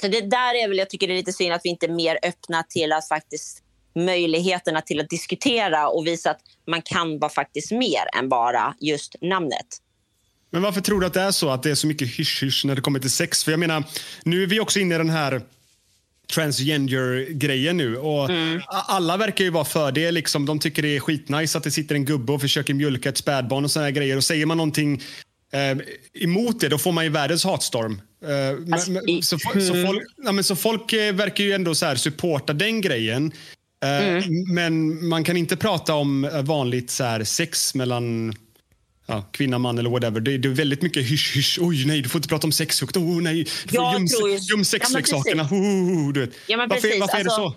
Så 0.00 0.08
det 0.08 0.20
där 0.20 0.54
är 0.64 0.68
väl, 0.68 0.78
jag 0.78 0.90
tycker 0.90 1.08
det 1.08 1.14
är 1.14 1.16
lite 1.16 1.32
synd 1.32 1.52
att 1.52 1.60
vi 1.64 1.68
inte 1.68 1.86
är 1.86 1.90
mer 1.90 2.18
öppna 2.22 2.62
till 2.62 2.92
att 2.92 3.08
faktiskt 3.08 3.62
möjligheterna 3.94 4.80
till 4.80 5.00
att 5.00 5.08
diskutera 5.08 5.88
och 5.88 6.06
visa 6.06 6.30
att 6.30 6.40
man 6.66 6.82
kan 6.82 7.18
vara 7.18 7.30
faktiskt 7.30 7.72
mer 7.72 8.18
än 8.18 8.28
bara 8.28 8.74
just 8.80 9.16
namnet. 9.20 9.66
Men 10.50 10.62
varför 10.62 10.80
tror 10.80 11.00
du 11.00 11.06
att 11.06 11.14
det 11.14 11.20
är 11.20 11.30
så 11.30 11.48
att 11.48 11.62
det 11.62 11.70
är 11.70 11.74
så 11.74 11.86
mycket 11.86 12.08
hysch-hysch 12.08 12.64
när 12.64 12.74
det 12.74 12.80
kommer 12.80 12.98
till 12.98 13.10
sex? 13.10 13.44
För 13.44 13.50
jag 13.50 13.60
menar, 13.60 13.84
nu 14.24 14.42
är 14.42 14.46
vi 14.46 14.60
också 14.60 14.78
inne 14.78 14.94
i 14.94 14.98
den 14.98 15.10
här 15.10 15.42
transgender-grejen 16.34 17.76
nu. 17.76 17.96
Och 17.96 18.28
Alla 18.68 19.16
verkar 19.16 19.44
ju 19.44 19.50
vara 19.50 19.64
för 19.64 19.92
det. 19.92 20.10
Liksom, 20.10 20.46
de 20.46 20.58
tycker 20.58 20.82
det 20.82 20.96
är 20.96 21.00
skitnice 21.00 21.58
att 21.58 21.64
det 21.64 21.70
sitter 21.70 21.94
en 21.94 22.04
gubbe 22.04 22.32
och 22.32 22.40
försöker 22.40 22.74
mjölka 22.74 23.08
ett 23.08 23.16
spädbarn 23.16 23.64
och 23.64 23.70
såna 23.70 23.90
grejer. 23.90 24.16
Och 24.16 24.24
säger 24.24 24.46
man 24.46 24.56
någonting 24.56 25.02
eh, 25.52 25.78
emot 26.22 26.60
det, 26.60 26.68
då 26.68 26.78
får 26.78 26.92
man 26.92 27.04
ju 27.04 27.10
världens 27.10 27.44
hatstorm. 27.44 28.00
Eh, 28.24 28.72
Alltså, 28.74 28.90
men- 28.90 29.08
i- 29.08 29.22
så, 29.22 29.36
fo- 29.36 29.60
så, 29.60 29.74
Mm. 29.74 29.86
folk, 29.86 30.02
ja, 30.36 30.42
så 30.42 30.56
folk 30.56 30.92
eh, 30.92 31.14
verkar 31.14 31.44
ju 31.44 31.52
ändå 31.52 31.74
så 31.74 31.86
här 31.86 31.96
supporta 31.96 32.52
den 32.52 32.80
grejen. 32.80 33.32
Eh, 33.84 34.06
Mm. 34.06 34.54
Men 34.54 35.06
man 35.08 35.24
kan 35.24 35.36
inte 35.36 35.56
prata 35.56 35.94
om 35.94 36.24
eh, 36.24 36.42
vanligt 36.42 36.90
så 36.90 37.04
här, 37.04 37.24
sex 37.24 37.74
mellan 37.74 38.34
ja, 39.06 39.22
kvinna, 39.32 39.58
man 39.58 39.78
eller 39.78 39.90
whatever. 39.90 40.20
Det, 40.20 40.38
det 40.38 40.48
är 40.48 40.52
väldigt 40.52 40.82
mycket 40.82 41.04
hysch, 41.06 41.36
hysch. 41.36 41.58
Oj, 41.62 41.84
nej, 41.86 42.00
du 42.00 42.08
får 42.08 42.18
inte 42.18 42.28
prata 42.28 42.46
om 42.46 42.52
sex 42.52 42.80
högt. 42.80 42.96
Oh, 42.96 43.20
nej, 43.22 43.46
du 43.64 43.74
får 43.76 43.84
göm, 44.30 44.38
Ja, 44.58 44.64
sexleksakerna. 44.64 45.42
precis. 45.42 45.58
Oh, 45.58 46.12
du 46.12 46.20
vet. 46.20 46.30
Ja, 46.46 46.56
men 46.56 46.68
varför 46.68 47.00
varför 47.00 47.18
är 47.18 47.24
det 47.24 47.30
Alltså, 47.30 47.50
så? 47.50 47.54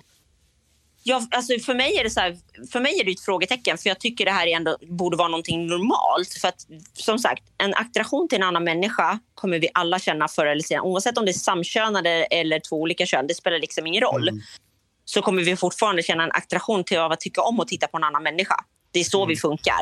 Ja, 1.05 1.27
alltså 1.31 1.59
för, 1.59 1.73
mig 1.73 1.97
är 1.97 2.03
det 2.03 2.09
så 2.09 2.19
här, 2.19 2.37
för 2.71 2.79
mig 2.79 2.99
är 2.99 3.03
det 3.03 3.11
ett 3.11 3.19
frågetecken. 3.19 3.77
För 3.77 3.89
Jag 3.89 3.99
tycker 3.99 4.25
det 4.25 4.31
här 4.31 4.47
är 4.47 4.55
ändå, 4.55 4.77
borde 4.81 5.17
vara 5.17 5.27
någonting 5.27 5.67
normalt. 5.67 6.33
För 6.41 6.47
att, 6.47 6.67
som 6.93 7.19
sagt, 7.19 7.43
En 7.57 7.73
attraktion 7.73 8.29
till 8.29 8.35
en 8.35 8.43
annan 8.43 8.63
människa 8.63 9.19
kommer 9.35 9.59
vi 9.59 9.69
alla 9.73 9.99
känna 9.99 10.27
förr 10.27 10.45
eller 10.45 10.61
senare. 10.61 10.83
Oavsett 10.83 11.17
om 11.17 11.25
det 11.25 11.31
är 11.31 11.33
samkönade 11.33 12.09
eller 12.09 12.59
två 12.59 12.81
olika 12.81 13.05
kön. 13.05 13.27
Det 13.27 13.33
spelar 13.33 13.59
liksom 13.59 13.87
ingen 13.87 14.01
roll. 14.01 14.29
Så 15.05 15.21
kommer 15.21 15.43
vi 15.43 15.55
fortfarande 15.55 16.03
känna 16.03 16.23
en 16.23 16.31
attraktion 16.31 16.83
till 16.83 16.99
att 16.99 17.19
tycka 17.19 17.41
om 17.41 17.59
att 17.59 17.67
titta 17.67 17.87
på 17.87 17.97
en 17.97 18.03
annan 18.03 18.23
människa. 18.23 18.55
Det 18.91 18.99
är 18.99 19.03
så 19.03 19.25
vi 19.25 19.35
funkar. 19.35 19.81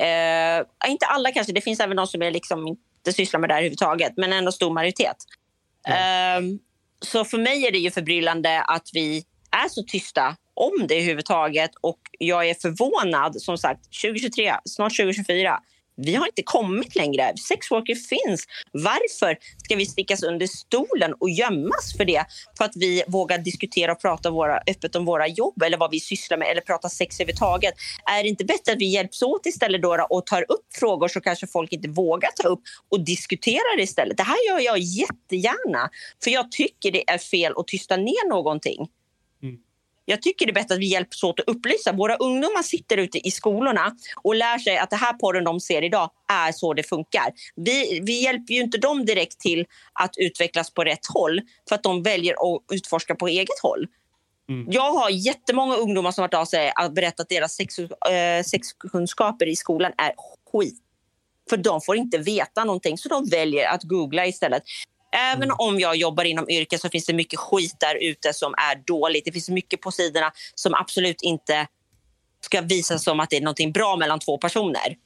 Eh, 0.00 0.90
inte 0.90 1.06
alla 1.06 1.32
kanske. 1.32 1.52
Det 1.52 1.60
finns 1.60 1.80
även 1.80 1.96
de 1.96 2.06
som 2.06 2.22
är 2.22 2.30
liksom 2.30 2.68
inte 2.68 3.12
sysslar 3.12 3.40
med 3.40 3.50
det 3.50 3.54
här 3.54 3.60
överhuvudtaget. 3.60 4.12
Men 4.16 4.32
ändå 4.32 4.52
stor 4.52 4.74
majoritet. 4.74 5.16
Ehm, 5.88 6.58
så 7.00 7.24
för 7.24 7.38
mig 7.38 7.66
är 7.66 7.72
det 7.72 7.78
ju 7.78 7.90
förbryllande 7.90 8.62
att 8.62 8.90
vi 8.92 9.24
är 9.64 9.68
så 9.68 9.82
tysta 9.82 10.36
om 10.58 10.86
det 10.86 10.94
överhuvudtaget. 10.94 11.70
Och 11.80 12.00
jag 12.18 12.48
är 12.48 12.54
förvånad, 12.54 13.42
som 13.42 13.58
sagt, 13.58 13.84
2023, 14.02 14.54
snart 14.64 14.96
2024. 14.96 15.60
Vi 16.00 16.14
har 16.14 16.26
inte 16.26 16.42
kommit 16.42 16.96
längre. 16.96 17.32
Sexworker 17.48 17.94
finns. 17.94 18.46
Varför 18.72 19.38
ska 19.64 19.76
vi 19.76 19.86
stickas 19.86 20.22
under 20.22 20.46
stolen 20.46 21.14
och 21.20 21.30
gömmas 21.30 21.96
för 21.96 22.04
det? 22.04 22.24
För 22.58 22.64
att 22.64 22.76
vi 22.76 23.02
vågar 23.06 23.38
diskutera 23.38 23.92
och 23.92 24.00
prata 24.00 24.30
våra, 24.30 24.58
öppet 24.66 24.96
om 24.96 25.04
våra 25.04 25.26
jobb 25.26 25.62
eller 25.62 25.78
vad 25.78 25.90
vi 25.90 26.00
sysslar 26.00 26.38
med 26.38 26.48
eller 26.48 26.60
prata 26.60 26.88
sex 26.88 27.20
överhuvudtaget. 27.20 27.74
Är 28.04 28.22
det 28.22 28.28
inte 28.28 28.44
bättre 28.44 28.72
att 28.72 28.78
vi 28.78 28.92
hjälps 28.92 29.22
åt 29.22 29.46
istället 29.46 29.82
då 29.82 30.06
och 30.10 30.26
tar 30.26 30.42
upp 30.48 30.66
frågor 30.74 31.08
som 31.08 31.22
kanske 31.22 31.46
folk 31.46 31.72
inte 31.72 31.88
vågar 31.88 32.30
ta 32.42 32.48
upp 32.48 32.62
och 32.88 33.04
diskutera 33.04 33.76
det 33.76 33.82
istället? 33.82 34.16
Det 34.16 34.22
här 34.22 34.48
gör 34.48 34.60
jag 34.60 34.78
jättegärna. 34.78 35.90
För 36.24 36.30
jag 36.30 36.50
tycker 36.52 36.92
det 36.92 37.10
är 37.10 37.18
fel 37.18 37.52
att 37.56 37.66
tysta 37.66 37.96
ner 37.96 38.28
någonting. 38.28 38.88
Mm. 39.42 39.56
Jag 40.10 40.22
tycker 40.22 40.46
det 40.46 40.52
är 40.52 40.54
bättre 40.54 40.74
att 40.74 40.80
vi 40.80 40.86
hjälps 40.86 41.22
åt 41.22 41.40
att 41.40 41.48
upplysa. 41.48 41.92
Våra 41.92 42.16
ungdomar 42.16 42.62
sitter 42.62 42.96
ute 42.96 43.28
i 43.28 43.30
skolorna 43.30 43.92
och 44.22 44.34
lär 44.34 44.58
sig 44.58 44.78
att 44.78 44.90
det 44.90 44.96
här 44.96 45.12
porren 45.12 45.44
de 45.44 45.60
ser 45.60 45.84
idag 45.84 46.10
är 46.32 46.52
så 46.52 46.74
det 46.74 46.82
funkar. 46.82 47.32
Vi, 47.56 48.00
vi 48.02 48.22
hjälper 48.22 48.54
ju 48.54 48.60
inte 48.60 48.78
dem 48.78 49.04
direkt 49.04 49.40
till 49.40 49.66
att 49.92 50.10
utvecklas 50.16 50.70
på 50.70 50.84
rätt 50.84 51.06
håll 51.14 51.40
för 51.68 51.74
att 51.74 51.82
de 51.82 52.02
väljer 52.02 52.32
att 52.32 52.62
utforska 52.72 53.14
på 53.14 53.28
eget 53.28 53.58
håll. 53.62 53.86
Jag 54.68 54.92
har 54.92 55.10
jättemånga 55.10 55.76
ungdomar 55.76 56.10
som 56.10 56.22
har 56.22 56.34
av 56.34 56.44
sig 56.44 56.72
att 56.74 56.94
berätta 56.94 57.22
att 57.22 57.28
deras 57.28 57.52
sex, 57.52 57.78
eh, 57.78 58.42
sexkunskaper 58.44 59.46
i 59.46 59.56
skolan 59.56 59.92
är 59.98 60.12
skit. 60.52 60.78
För 61.50 61.56
de 61.56 61.80
får 61.80 61.96
inte 61.96 62.18
veta 62.18 62.64
någonting, 62.64 62.98
så 62.98 63.08
de 63.08 63.26
väljer 63.26 63.68
att 63.68 63.82
googla 63.82 64.26
istället. 64.26 64.62
Även 65.16 65.50
om 65.50 65.80
jag 65.80 65.96
jobbar 65.96 66.24
inom 66.24 66.50
yrket 66.50 66.80
så 66.80 66.88
finns 66.88 67.06
det 67.06 67.12
mycket 67.12 67.38
skit 67.38 67.76
där 67.80 67.94
ute 68.00 68.32
som 68.32 68.54
är 68.54 68.82
dåligt. 68.86 69.24
Det 69.24 69.32
finns 69.32 69.48
mycket 69.48 69.80
på 69.80 69.90
sidorna 69.90 70.32
som 70.54 70.74
absolut 70.74 71.22
inte 71.22 71.66
ska 72.40 72.60
visa 72.60 72.98
som 72.98 73.20
att 73.20 73.30
det 73.30 73.36
är 73.36 73.40
någonting 73.40 73.72
bra 73.72 73.96
mellan 73.96 74.18
två 74.18 74.38
personer. 74.38 74.96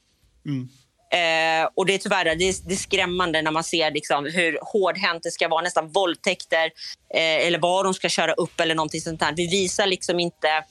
Eh, 1.13 1.69
och 1.75 1.85
det 1.85 1.93
är 1.93 1.97
tyvärr 1.97 2.25
det 2.25 2.31
är, 2.31 2.67
det 2.67 2.73
är 2.73 2.77
skrämmande 2.77 3.41
när 3.41 3.51
man 3.51 3.63
ser 3.63 3.91
liksom 3.91 4.25
hur 4.25 4.59
hårdhänt 4.61 5.23
det 5.23 5.31
ska 5.31 5.47
vara, 5.47 5.61
nästan 5.61 5.91
våldtäkter 5.91 6.65
eh, 7.13 7.47
eller 7.47 7.59
vad 7.59 7.85
de 7.85 7.93
ska 7.93 8.09
köra 8.09 8.33
upp 8.33 8.59
eller 8.59 8.75
någonting 8.75 9.01
sånt 9.01 9.19
där. 9.19 9.33
Vi 9.35 9.47
visar 9.47 9.87
liksom 9.87 10.19
inte 10.19 10.63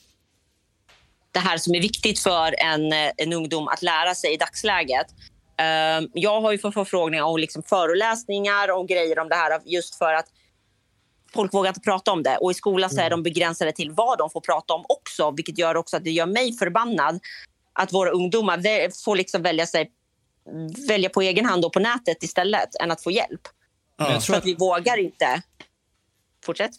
det 1.33 1.39
här 1.39 1.59
som 1.59 1.74
är 1.74 1.80
viktigt 1.80 2.18
för 2.18 2.55
en, 2.59 2.93
eh, 2.93 3.11
en 3.16 3.33
ungdom 3.33 3.68
att 3.68 3.83
lära 3.83 4.14
sig 4.14 4.35
i 4.35 4.37
dagsläget. 4.37 5.07
Eh, 5.57 6.09
jag 6.13 6.41
har 6.41 6.53
ju 6.53 6.59
fått 6.59 6.75
förfrågningar 6.75 7.25
och 7.25 7.39
liksom 7.39 7.63
föreläsningar 7.63 8.79
och 8.79 8.89
grejer 8.89 9.19
om 9.19 9.29
det 9.29 9.35
här 9.35 9.61
just 9.65 9.99
för 9.99 10.15
att 10.15 10.27
folk 11.35 11.55
vågar 11.55 11.69
inte 11.69 11.81
prata 11.81 12.13
om 12.13 12.23
det. 12.23 12.37
Och 12.37 12.51
i 12.51 12.55
skolan 12.55 12.91
så 12.91 13.01
är 13.01 13.11
de 13.11 13.23
begränsade 13.23 13.73
till 13.73 13.91
vad 13.91 14.19
de 14.19 14.31
får 14.31 14.41
prata 14.41 14.75
om 14.75 14.85
också, 14.89 15.31
vilket 15.31 15.59
gör 15.59 15.77
också 15.77 15.97
att 15.97 16.05
det 16.05 16.11
gör 16.11 16.27
mig 16.27 16.53
förbannad 16.53 17.21
att 17.73 17.93
våra 17.93 18.11
ungdomar 18.11 19.05
får 19.05 19.17
liksom 19.17 19.43
välja, 19.43 19.67
sig, 19.67 19.91
välja 20.89 21.09
på 21.09 21.23
egen 21.23 21.47
hand 21.47 21.65
och 21.65 21.73
på 21.73 21.81
nätet 21.81 22.23
istället 22.23 22.75
än 22.81 22.91
att 22.91 23.03
få 23.03 23.11
hjälp. 23.11 23.41
Jag 23.97 24.09
För 24.09 24.21
tror 24.21 24.37
att 24.37 24.45
vi 24.45 24.55
vågar 24.55 24.99
inte. 24.99 25.43
Fortsätt. 26.45 26.73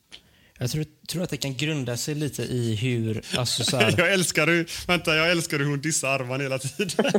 Jag 0.60 0.72
tror, 0.72 0.86
tror 1.08 1.24
att 1.24 1.30
det 1.30 1.38
kan 1.38 1.56
grunda 1.56 1.98
sig 1.98 2.16
lite 2.16 2.44
i 2.44 2.76
hur... 2.76 3.22
Alltså 3.38 3.64
så 3.64 3.78
här, 3.78 3.96
Jag 3.98 4.14
älskar 4.14 4.48
hur, 4.48 4.70
vänta, 4.88 5.16
jag 5.16 5.32
älskar 5.32 5.60
hur 5.60 5.66
hon 5.66 5.82
dissar 5.82 6.10
Arman 6.10 6.42
hela 6.42 6.60
tiden. 6.60 6.90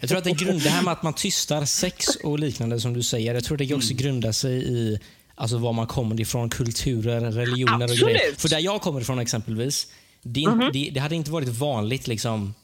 jag 0.00 0.08
tror 0.08 0.18
att 0.18 0.24
det, 0.24 0.30
grund, 0.30 0.62
det 0.62 0.70
här 0.70 0.82
med 0.82 0.92
att 0.92 1.02
man 1.02 1.14
tystar 1.14 1.64
sex 1.64 2.06
och 2.16 2.38
liknande 2.38 2.80
som 2.80 2.92
du 2.94 3.02
säger, 3.02 3.34
jag 3.34 3.44
tror 3.44 3.56
det 3.56 3.74
också 3.74 3.94
grundar 3.94 4.32
sig 4.32 4.52
i 4.52 4.98
alltså 5.34 5.58
var 5.58 5.72
man 5.72 5.86
kommer 5.86 6.20
ifrån, 6.20 6.50
kulturer, 6.50 7.20
religioner 7.20 7.76
och 7.76 7.82
Absolut. 7.82 8.04
grejer. 8.16 8.34
För 8.38 8.48
där 8.48 8.58
jag 8.58 8.80
kommer 8.82 9.00
ifrån 9.00 9.18
exempelvis, 9.18 9.86
det, 10.22 10.40
inte- 10.40 10.54
Mhm. 10.54 10.70
det, 10.72 10.90
det 10.94 11.00
hade 11.00 11.14
inte 11.16 11.30
varit 11.30 11.48
vanligt 11.48 12.06
liksom 12.06 12.54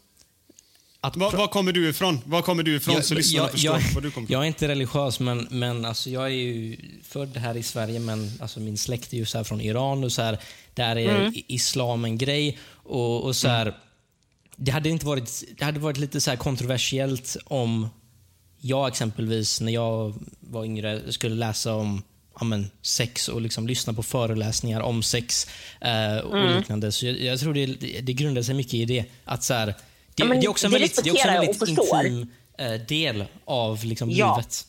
att 1.01 1.17
Var, 1.17 1.33
var 1.33 1.49
kommer 1.49 1.73
du 1.73 1.89
ifrån? 1.89 2.21
Var 2.25 2.43
kommer 2.43 2.63
du 2.63 2.77
ifrån 2.77 3.03
så 3.03 3.15
lyssnarna 3.15 3.49
förstår 3.49 3.73
jag, 3.75 3.95
var 3.95 4.01
du 4.01 4.11
kommer 4.11 4.33
jag 4.33 4.43
är 4.43 4.47
inte 4.47 4.69
religiös, 4.69 5.21
men, 5.21 5.49
men 5.51 5.85
alltså 5.85 6.11
jag 6.11 6.25
är 6.25 6.29
ju 6.29 6.77
född 7.03 7.37
här 7.37 7.57
i 7.57 7.63
Sverige, 7.63 7.99
men 8.01 8.33
alltså 8.41 8.61
min 8.61 8.79
släkt 8.79 9.13
är 9.13 9.17
ju 9.17 9.27
så 9.27 9.39
här 9.39 9.45
från 9.45 9.61
Iran. 9.61 10.05
och 10.05 10.13
så 10.13 10.23
här, 10.23 10.39
Där 10.75 10.97
är 10.97 11.17
Mm. 11.21 11.33
islam 11.47 12.05
en 12.05 12.19
grej. 12.19 12.59
Och, 12.69 13.25
och 13.25 13.37
så 13.37 13.49
här, 13.49 13.77
det, 14.57 14.71
hade 14.73 14.89
inte 14.89 15.07
varit, 15.07 15.45
det 15.59 15.65
hade 15.65 15.81
varit 15.81 15.99
lite 15.99 16.21
så 16.21 16.31
här 16.31 16.37
kontroversiellt 16.37 17.37
om 17.45 17.89
jag 18.61 18.89
exempelvis, 18.89 19.61
när 19.61 19.73
jag 19.73 20.15
var 20.41 20.65
yngre, 20.65 21.13
skulle 21.13 21.35
läsa 21.35 21.75
om 21.75 22.03
ja, 22.39 22.45
men, 22.45 22.71
sex 22.83 23.29
och 23.29 23.41
liksom 23.41 23.67
lyssna 23.67 23.93
på 23.93 24.03
föreläsningar 24.03 24.81
om 24.81 25.03
sex 25.03 25.47
eh, 25.81 26.17
och 26.17 26.39
Mm. 26.39 26.57
liknande. 26.59 26.93
Så 26.93 27.07
jag, 27.07 27.21
jag 27.21 27.41
tror 27.41 27.55
det, 27.55 27.67
det 28.01 28.13
grundar 28.13 28.43
sig 28.43 28.55
mycket 28.55 28.75
i 28.75 28.85
det. 28.85 29.05
Att 29.25 29.45
så 29.45 29.55
här, 29.55 29.75
det, 30.17 30.23
Ja, 30.23 30.29
men 30.29 30.41
det 30.41 30.47
är 30.47 30.51
också 30.51 30.67
en 30.67 30.73
väldigt, 30.73 31.05
det 31.05 31.11
är 31.11 31.13
också 31.13 31.29
en 31.29 31.41
väldigt 31.41 31.69
intim 31.69 32.31
eh, 32.59 32.73
del 32.73 33.25
av 33.45 33.85
liksom, 33.85 34.11
Ja. 34.11 34.37
livet. 34.37 34.67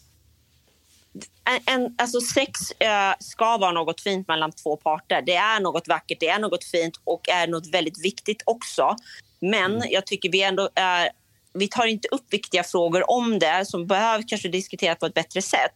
en, 1.46 1.82
en, 1.82 1.96
alltså 1.98 2.22
sex 2.22 2.72
eh, 2.72 3.14
ska 3.20 3.58
vara 3.58 3.72
något 3.72 4.02
fint 4.02 4.28
mellan 4.28 4.52
två 4.52 4.78
parter. 4.78 5.22
Det 5.26 5.36
är 5.36 5.60
något 5.60 5.88
vackert, 5.88 6.20
det 6.20 6.28
är 6.28 6.40
något 6.40 6.64
fint 6.64 7.00
och 7.04 7.30
är 7.30 7.48
något 7.48 7.68
väldigt 7.68 8.06
viktigt 8.06 8.42
också. 8.46 8.96
Men 9.40 9.84
jag 9.90 10.06
tycker 10.06 10.30
vi 10.32 10.44
ändå 10.44 10.70
är, 10.76 11.10
vi 11.54 11.68
tar 11.68 11.86
inte 11.86 12.08
upp 12.08 12.34
viktiga 12.34 12.64
frågor 12.64 13.12
om 13.12 13.40
det 13.40 13.66
som 13.66 13.88
behöver 13.88 14.24
kanske 14.28 14.48
diskuteras 14.50 15.00
på 15.00 15.06
ett 15.06 15.14
bättre 15.14 15.42
sätt. 15.42 15.76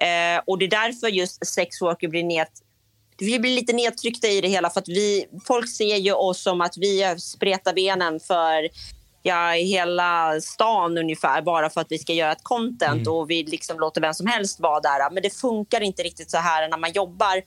Eh, 0.00 0.42
och 0.46 0.58
det 0.58 0.64
är 0.64 0.70
därför 0.70 1.08
just 1.08 1.46
sexworker 1.46 2.08
blir 2.08 2.24
ned, 2.24 2.46
vi 3.18 3.38
blir 3.38 3.54
lite 3.54 3.72
nedtryckta 3.72 4.28
i 4.28 4.40
det 4.40 4.48
hela 4.48 4.70
för 4.70 4.80
att 4.80 4.88
vi, 4.88 5.26
folk 5.46 5.68
ser 5.76 5.96
ju 5.96 6.12
oss 6.12 6.42
som 6.42 6.60
att 6.60 6.76
vi 6.76 7.14
spretar 7.18 7.72
benen 7.72 8.20
för 8.20 8.68
ja, 9.22 9.56
i 9.56 9.64
hela 9.64 10.40
stan 10.40 10.98
ungefär 10.98 11.42
bara 11.42 11.70
för 11.70 11.80
att 11.80 11.86
vi 11.90 11.98
ska 11.98 12.12
göra 12.12 12.32
ett 12.32 12.44
content 12.44 13.08
och 13.08 13.30
vi 13.30 13.42
liksom 13.42 13.78
låter 13.78 14.00
vem 14.00 14.14
som 14.14 14.26
helst 14.26 14.60
vara 14.60 14.80
där. 14.80 15.10
Men 15.10 15.22
det 15.22 15.30
funkar 15.30 15.80
inte 15.80 16.02
riktigt 16.02 16.30
så 16.30 16.38
här 16.38 16.68
när 16.68 16.78
man 16.78 16.92
jobbar 16.92 17.42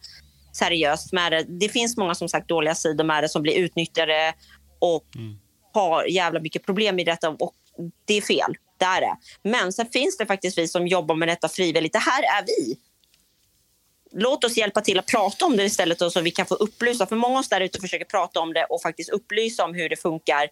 seriöst 0.53 1.13
med 1.13 1.31
det. 1.31 1.43
Det 1.43 1.69
finns 1.69 1.97
många 1.97 2.15
som 2.15 2.29
sagt 2.29 2.47
dåliga 2.47 2.75
sidor 2.75 3.03
med 3.03 3.23
det 3.23 3.29
som 3.29 3.41
blir 3.41 3.57
utnyttjade 3.57 4.33
och 4.79 5.05
har 5.73 6.05
jävla 6.05 6.39
mycket 6.39 6.65
problem 6.65 6.99
i 6.99 7.03
detta 7.03 7.29
och 7.29 7.53
det 8.05 8.13
är 8.13 8.21
fel. 8.21 8.55
Det 8.77 8.85
är 8.85 9.01
det. 9.01 9.15
Men 9.43 9.73
sen 9.73 9.85
finns 9.85 10.17
det 10.17 10.25
faktiskt 10.25 10.57
vi 10.57 10.67
som 10.67 10.87
jobbar 10.87 11.15
med 11.15 11.27
detta 11.27 11.49
frivilligt. 11.49 11.93
Det 11.93 11.99
här 11.99 12.23
är 12.23 12.45
vi. 12.47 12.77
Låt 14.15 14.43
oss 14.43 14.57
hjälpa 14.57 14.81
till 14.81 14.99
att 14.99 15.07
prata 15.07 15.45
om 15.45 15.57
det 15.57 15.63
istället 15.63 15.99
så 15.99 16.21
vi 16.21 16.31
kan 16.31 16.45
få 16.45 16.55
upplysa. 16.55 17.05
För 17.05 17.15
många 17.15 17.33
av 17.33 17.39
oss 17.39 17.49
där 17.49 17.61
ute 17.61 17.81
försöker 17.81 18.05
prata 18.05 18.39
om 18.39 18.53
det 18.53 18.65
och 18.65 18.81
faktiskt 18.81 19.09
upplysa 19.09 19.65
om 19.65 19.73
hur 19.73 19.89
det 19.89 19.95
funkar 19.95 20.49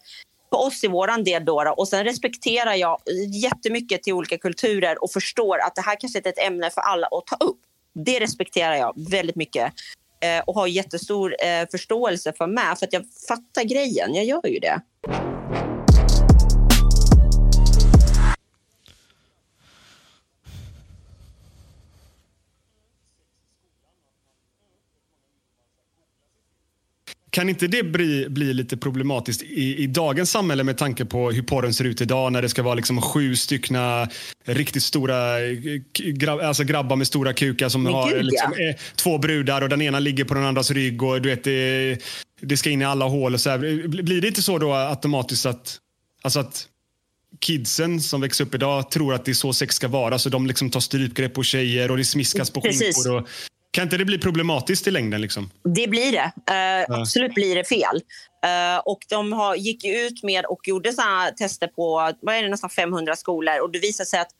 på 0.52 0.58
oss 0.58 0.84
i 0.84 0.88
våran 0.88 1.24
del. 1.24 1.44
Då, 1.44 1.64
då. 1.64 1.70
Och 1.70 1.88
sen 1.88 2.04
respekterar 2.04 2.74
jag 2.74 2.98
jättemycket 3.42 4.02
till 4.02 4.12
olika 4.12 4.38
kulturer 4.38 5.04
och 5.04 5.10
förstår 5.10 5.58
att 5.58 5.74
det 5.74 5.80
här 5.80 5.96
kanske 6.00 6.18
inte 6.18 6.28
är 6.28 6.32
ett 6.32 6.46
ämne 6.46 6.70
för 6.70 6.80
alla 6.80 7.06
att 7.06 7.26
ta 7.26 7.36
upp. 7.46 7.60
Det 7.94 8.20
respekterar 8.20 8.74
jag 8.74 9.10
väldigt 9.10 9.36
mycket 9.36 9.72
eh, 10.20 10.42
och 10.46 10.54
har 10.54 10.66
jättestor 10.66 11.36
eh, 11.44 11.68
förståelse 11.70 12.32
för 12.38 12.46
med, 12.46 12.78
för 12.78 12.86
att 12.86 12.92
jag 12.92 13.02
fattar 13.28 13.64
grejen. 13.64 14.14
Jag 14.14 14.24
gör 14.24 14.46
ju 14.46 14.58
det. 14.58 14.80
Kan 27.32 27.48
inte 27.48 27.66
det 27.66 27.82
bli, 27.82 28.26
bli 28.28 28.54
lite 28.54 28.76
problematiskt 28.76 29.42
i, 29.42 29.76
i 29.76 29.86
dagens 29.86 30.30
samhälle 30.30 30.64
med 30.64 30.78
tanke 30.78 31.04
på 31.04 31.30
hur 31.30 31.42
porren 31.42 31.74
ser 31.74 31.84
ut 31.84 32.00
idag 32.00 32.32
när 32.32 32.42
det 32.42 32.48
ska 32.48 32.62
vara 32.62 32.74
liksom 32.74 33.02
sju 33.02 33.36
styckna 33.36 34.08
riktigt 34.44 34.82
stora 34.82 35.40
eh, 35.40 35.54
grabb, 35.94 36.40
alltså 36.40 36.64
grabbar 36.64 36.96
med 36.96 37.06
stora 37.06 37.32
kukar 37.32 37.68
som 37.68 37.82
Men 37.82 37.92
har 37.92 38.10
gud, 38.10 38.24
liksom, 38.24 38.54
ja. 38.56 38.68
eh, 38.68 38.76
två 38.96 39.18
brudar 39.18 39.62
och 39.62 39.68
den 39.68 39.82
ena 39.82 39.98
ligger 39.98 40.24
på 40.24 40.34
den 40.34 40.44
andras 40.44 40.70
rygg 40.70 41.02
och 41.02 41.22
du 41.22 41.28
vet 41.28 41.44
det, 41.44 41.98
det 42.40 42.56
ska 42.56 42.70
in 42.70 42.82
i 42.82 42.84
alla 42.84 43.04
hål 43.04 43.34
och 43.34 43.40
så 43.40 43.50
här. 43.50 43.88
Blir 43.88 44.20
det 44.20 44.28
inte 44.28 44.42
så 44.42 44.58
då 44.58 44.74
automatiskt 44.74 45.46
att, 45.46 45.78
alltså 46.22 46.40
att 46.40 46.68
kidsen 47.40 48.00
som 48.00 48.20
växer 48.20 48.44
upp 48.44 48.54
idag 48.54 48.90
tror 48.90 49.14
att 49.14 49.24
det 49.24 49.32
är 49.32 49.34
så 49.34 49.52
sex 49.52 49.74
ska 49.74 49.88
vara 49.88 50.18
så 50.18 50.28
de 50.28 50.46
liksom 50.46 50.70
tar 50.70 50.80
strypgrepp 50.80 51.34
på 51.34 51.42
tjejer 51.42 51.90
och 51.90 51.96
det 51.96 52.04
smiskas 52.04 52.50
på 52.50 52.60
skinkor 52.60 53.16
och, 53.16 53.28
kan 53.72 53.82
inte 53.84 53.96
det 53.96 54.04
bli 54.04 54.18
problematiskt 54.18 54.86
i 54.86 54.90
längden 54.90 55.20
liksom? 55.20 55.50
Det 55.64 55.88
blir 55.88 56.12
det. 56.12 56.32
Eh, 56.54 57.00
Absolut 57.00 57.34
blir 57.34 57.54
det 57.54 57.64
fel. 57.64 58.02
Eh, 58.44 58.78
och 58.84 58.98
de 59.08 59.32
har, 59.32 59.54
gick 59.54 59.84
ut 59.84 60.22
med 60.22 60.44
och 60.44 60.68
gjorde 60.68 60.92
såna 60.92 61.30
tester 61.30 61.66
på 61.66 62.12
vad 62.20 62.34
är 62.34 62.42
det, 62.42 62.48
nästan 62.48 62.70
500 62.70 63.16
skolor. 63.16 63.60
Och 63.62 63.72
det 63.72 63.78
visade 63.78 64.06
sig 64.06 64.20
att 64.20 64.30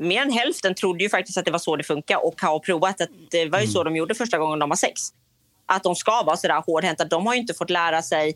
mer 0.00 0.22
än 0.22 0.32
hälften 0.32 0.74
trodde 0.74 1.04
ju 1.04 1.10
faktiskt 1.10 1.38
att 1.38 1.44
det 1.44 1.50
var 1.50 1.58
så 1.58 1.76
det 1.76 1.84
funkar 1.84 2.26
och 2.26 2.40
har 2.40 2.58
provat 2.58 3.00
att 3.00 3.08
det 3.30 3.48
var 3.48 3.60
ju 3.60 3.66
så 3.66 3.84
de 3.84 3.96
gjorde 3.96 4.14
första 4.14 4.38
gången 4.38 4.58
de 4.58 4.70
har 4.70 4.76
sex. 4.76 5.00
Att 5.66 5.82
de 5.82 5.96
ska 5.96 6.22
vara 6.22 6.36
så 6.36 6.48
där 6.48 6.62
hårdhänta. 6.66 7.04
De 7.04 7.26
har 7.26 7.34
inte 7.34 7.54
fått 7.54 7.70
lära 7.70 8.02
sig 8.02 8.34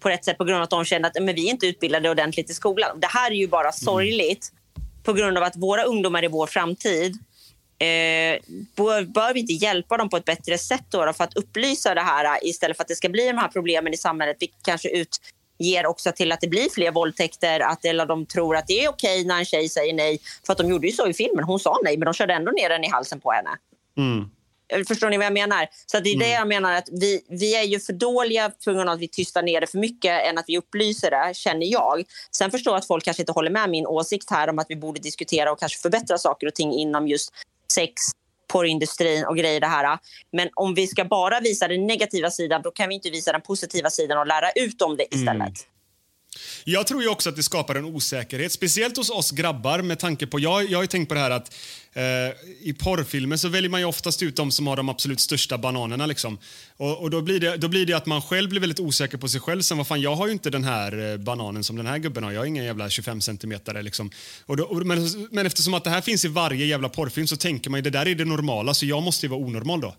på 0.00 0.08
rätt 0.08 0.24
sätt 0.24 0.38
på 0.38 0.44
grund 0.44 0.56
av 0.56 0.62
att 0.62 0.70
de 0.70 0.84
känner 0.84 1.08
att 1.08 1.22
men 1.22 1.34
vi 1.34 1.46
är 1.46 1.50
inte 1.50 1.66
utbildade 1.66 2.10
ordentligt 2.10 2.50
i 2.50 2.54
skolan. 2.54 3.00
Det 3.00 3.06
här 3.06 3.30
är 3.30 3.34
ju 3.34 3.48
bara 3.48 3.72
sorgligt 3.72 4.52
på 5.02 5.12
grund 5.12 5.38
av 5.38 5.44
att 5.44 5.56
våra 5.56 5.82
ungdomar 5.82 6.22
är 6.22 6.28
vår 6.28 6.46
framtid. 6.46 7.18
Eh, 7.78 8.40
bör, 8.76 9.04
bör 9.04 9.34
vi 9.34 9.40
inte 9.40 9.52
hjälpa 9.52 9.96
dem 9.96 10.08
på 10.08 10.16
ett 10.16 10.24
bättre 10.24 10.58
sätt 10.58 10.84
då, 10.90 11.04
då 11.04 11.12
för 11.12 11.24
att 11.24 11.36
upplysa 11.36 11.94
det 11.94 12.00
här 12.00 12.24
eh, 12.24 12.48
istället 12.48 12.76
för 12.76 12.84
att 12.84 12.88
det 12.88 12.96
ska 12.96 13.08
bli 13.08 13.26
de 13.26 13.38
här 13.38 13.48
problemen 13.48 13.94
i 13.94 13.96
samhället, 13.96 14.36
vilket 14.40 14.62
kanske 14.62 14.88
utger 14.88 15.86
också 15.86 16.12
till 16.12 16.32
att 16.32 16.40
det 16.40 16.48
blir 16.48 16.68
fler 16.74 16.90
våldtäkter, 16.90 17.60
att 17.60 17.84
eller 17.84 18.06
de 18.06 18.26
tror 18.26 18.56
att 18.56 18.66
det 18.66 18.84
är 18.84 18.88
okej 18.88 19.24
när 19.24 19.38
en 19.38 19.44
tjej 19.44 19.68
säger 19.68 19.94
nej. 19.94 20.18
För 20.46 20.52
att 20.52 20.58
de 20.58 20.70
gjorde 20.70 20.86
ju 20.86 20.92
så 20.92 21.08
i 21.08 21.14
filmen, 21.14 21.44
hon 21.44 21.60
sa 21.60 21.78
nej 21.84 21.96
men 21.96 22.04
de 22.04 22.14
körde 22.14 22.34
ändå 22.34 22.52
ner 22.52 22.68
den 22.68 22.84
i 22.84 22.88
halsen 22.88 23.20
på 23.20 23.32
henne. 23.32 23.50
Eh, 24.72 24.84
Förstår 24.88 25.10
ni 25.10 25.16
vad 25.16 25.26
jag 25.26 25.32
menar? 25.32 25.68
Så 25.86 26.00
det 26.00 26.10
är 26.10 26.18
det 26.18 26.30
jag 26.30 26.48
menar 26.48 26.72
att 26.72 26.88
vi, 26.92 27.20
vi 27.28 27.56
är 27.56 27.62
ju 27.62 27.80
för 27.80 27.92
dåliga 27.92 28.50
på 28.64 28.72
grund 28.72 28.88
av 28.88 28.94
att 28.94 29.00
vi 29.00 29.08
tystar 29.08 29.42
ner 29.42 29.60
det 29.60 29.66
för 29.66 29.78
mycket 29.78 30.24
än 30.24 30.38
att 30.38 30.44
vi 30.48 30.58
upplyser 30.58 31.10
det, 31.10 31.34
känner 31.34 31.66
jag. 31.66 32.04
Sen 32.30 32.50
förstår 32.50 32.72
jag 32.72 32.78
att 32.78 32.86
folk 32.86 33.04
kanske 33.04 33.22
inte 33.22 33.32
håller 33.32 33.50
med 33.50 33.70
min 33.70 33.86
åsikt 33.86 34.30
här 34.30 34.48
om 34.48 34.58
att 34.58 34.66
vi 34.68 34.76
borde 34.76 35.00
diskutera 35.00 35.52
och 35.52 35.58
kanske 35.58 35.78
förbättra 35.78 36.18
saker 36.18 36.46
och 36.46 36.54
ting 36.54 36.72
inom 36.72 37.08
just 37.08 37.32
sex, 37.72 38.02
porrindustrin 38.52 39.24
och 39.24 39.36
grejer 39.36 39.60
det 39.60 39.66
här. 39.66 39.98
Men 40.32 40.48
om 40.54 40.74
vi 40.74 40.86
ska 40.86 41.04
bara 41.04 41.40
visa 41.40 41.68
den 41.68 41.86
negativa 41.86 42.30
sidan, 42.30 42.62
då 42.62 42.70
kan 42.70 42.88
vi 42.88 42.94
inte 42.94 43.10
visa 43.10 43.32
den 43.32 43.40
positiva 43.40 43.90
sidan 43.90 44.18
och 44.18 44.26
lära 44.26 44.50
ut 44.50 44.82
om 44.82 44.96
det 44.96 45.14
istället. 45.14 45.52
Jag 46.64 46.86
tror 46.86 47.02
ju 47.02 47.08
också 47.08 47.28
att 47.28 47.36
det 47.36 47.42
skapar 47.42 47.74
en 47.74 47.84
osäkerhet, 47.84 48.52
speciellt 48.52 48.96
hos 48.96 49.10
oss 49.10 49.30
grabbar 49.30 49.82
med 49.82 49.98
tanke 49.98 50.26
på, 50.26 50.40
jag, 50.40 50.70
jag 50.70 50.78
har 50.78 50.82
ju 50.82 50.88
tänkt 50.88 51.08
på 51.08 51.14
det 51.14 51.20
här 51.20 51.30
att 51.30 51.54
eh, 51.92 52.02
i 52.60 52.74
porrfilmer 52.78 53.36
så 53.36 53.48
väljer 53.48 53.70
man 53.70 53.80
ju 53.80 53.86
oftast 53.86 54.22
ut 54.22 54.36
de 54.36 54.52
som 54.52 54.66
har 54.66 54.76
de 54.76 54.88
absolut 54.88 55.20
största 55.20 55.58
bananerna 55.58 56.06
liksom. 56.06 56.38
Och, 56.76 56.98
och 57.02 57.10
då, 57.10 57.22
blir 57.22 57.40
det, 57.40 57.56
då 57.56 57.68
blir 57.68 57.86
det 57.86 57.92
att 57.92 58.06
man 58.06 58.22
själv 58.22 58.50
blir 58.50 58.60
väldigt 58.60 58.80
osäker 58.80 59.18
på 59.18 59.28
sig 59.28 59.40
själv. 59.40 59.62
Sen 59.62 59.78
vad 59.78 59.86
fan, 59.86 60.00
jag 60.00 60.16
har 60.16 60.26
ju 60.26 60.32
inte 60.32 60.50
den 60.50 60.64
här 60.64 61.12
eh, 61.12 61.16
bananen 61.16 61.64
som 61.64 61.76
den 61.76 61.86
här 61.86 61.98
gubben 61.98 62.24
har. 62.24 62.32
Jag 62.32 62.40
har 62.40 62.46
ingen 62.46 62.64
jävla 62.64 62.90
25 62.90 63.20
centimeter 63.20 63.82
liksom. 63.82 64.10
Och 64.46 64.56
då, 64.56 64.64
och, 64.64 64.86
men, 64.86 65.28
men 65.30 65.46
eftersom 65.46 65.74
att 65.74 65.84
det 65.84 65.90
här 65.90 66.00
finns 66.00 66.24
i 66.24 66.28
varje 66.28 66.66
jävla 66.66 66.88
porrfilm 66.88 67.26
så 67.26 67.36
tänker 67.36 67.70
man 67.70 67.78
ju 67.78 67.82
det 67.82 67.90
där 67.90 68.08
är 68.08 68.14
det 68.14 68.24
normala 68.24 68.74
så 68.74 68.86
jag 68.86 69.02
måste 69.02 69.26
ju 69.26 69.30
vara 69.30 69.40
onormal 69.40 69.80
då. 69.80 69.94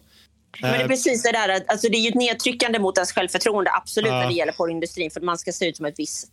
Men 0.62 0.72
det 0.72 0.78
är 0.78 0.82
Eh, 0.82 0.88
precis 0.88 1.24
det 1.24 1.32
där, 1.32 1.64
alltså 1.68 1.90
det 1.90 1.98
är 1.98 2.02
ju 2.02 2.10
ett 2.10 2.16
nedtryckande 2.16 2.80
mot 2.80 2.98
ens 2.98 3.12
självförtroende, 3.12 3.72
absolut, 3.74 4.08
Ja. 4.12 4.20
när 4.20 4.28
det 4.28 4.34
gäller 4.34 4.54
porrindustrin. 4.54 5.12
För 5.12 5.22
man 5.22 5.38
ska 5.38 5.52
se 5.52 5.66
ut 5.70 5.78
som 5.78 5.86
ett 5.86 5.96
visst 6.00 6.28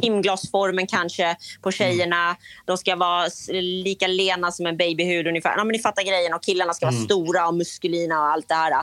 timglasformen 0.00 0.86
kanske 0.86 1.36
på 1.62 1.70
tjejerna. 1.72 2.36
De 2.66 2.76
ska 2.78 2.96
vara 2.96 3.28
lika 3.60 4.06
lena 4.06 4.52
som 4.52 4.66
en 4.66 4.76
babyhud 4.76 5.26
ungefär. 5.26 5.54
Ja, 5.56 5.64
men 5.64 5.72
ni 5.72 5.78
fattar 5.78 6.02
grejen. 6.02 6.34
Och 6.34 6.42
killarna 6.42 6.74
ska 6.74 6.86
vara 6.86 6.94
Mm. 6.94 7.04
stora 7.04 7.48
och 7.48 7.54
muskulina 7.54 8.20
och 8.20 8.26
allt 8.32 8.48
det 8.48 8.54
här. 8.54 8.74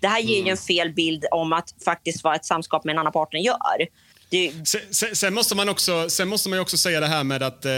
Det 0.00 0.08
här 0.08 0.20
ger 0.20 0.44
ju 0.44 0.50
en 0.50 0.56
fel 0.56 0.92
bild 0.92 1.24
om 1.30 1.52
att 1.52 1.74
faktiskt 1.84 2.24
vad 2.24 2.36
ett 2.36 2.44
samskap 2.44 2.84
med 2.84 2.92
en 2.92 2.98
annan 2.98 3.12
partner 3.12 3.40
gör. 3.40 3.86
Det, 4.30 4.52
Sen, 4.64 4.80
sen, 4.90 5.16
sen, 5.16 5.34
måste 5.34 5.56
man 5.56 5.68
också, 5.68 6.10
sen 6.10 6.28
måste 6.28 6.48
man 6.48 6.56
ju 6.56 6.60
också 6.62 6.76
säga 6.76 7.00
det 7.00 7.06
här 7.06 7.24
med 7.24 7.42
att 7.42 7.64
eh, 7.64 7.72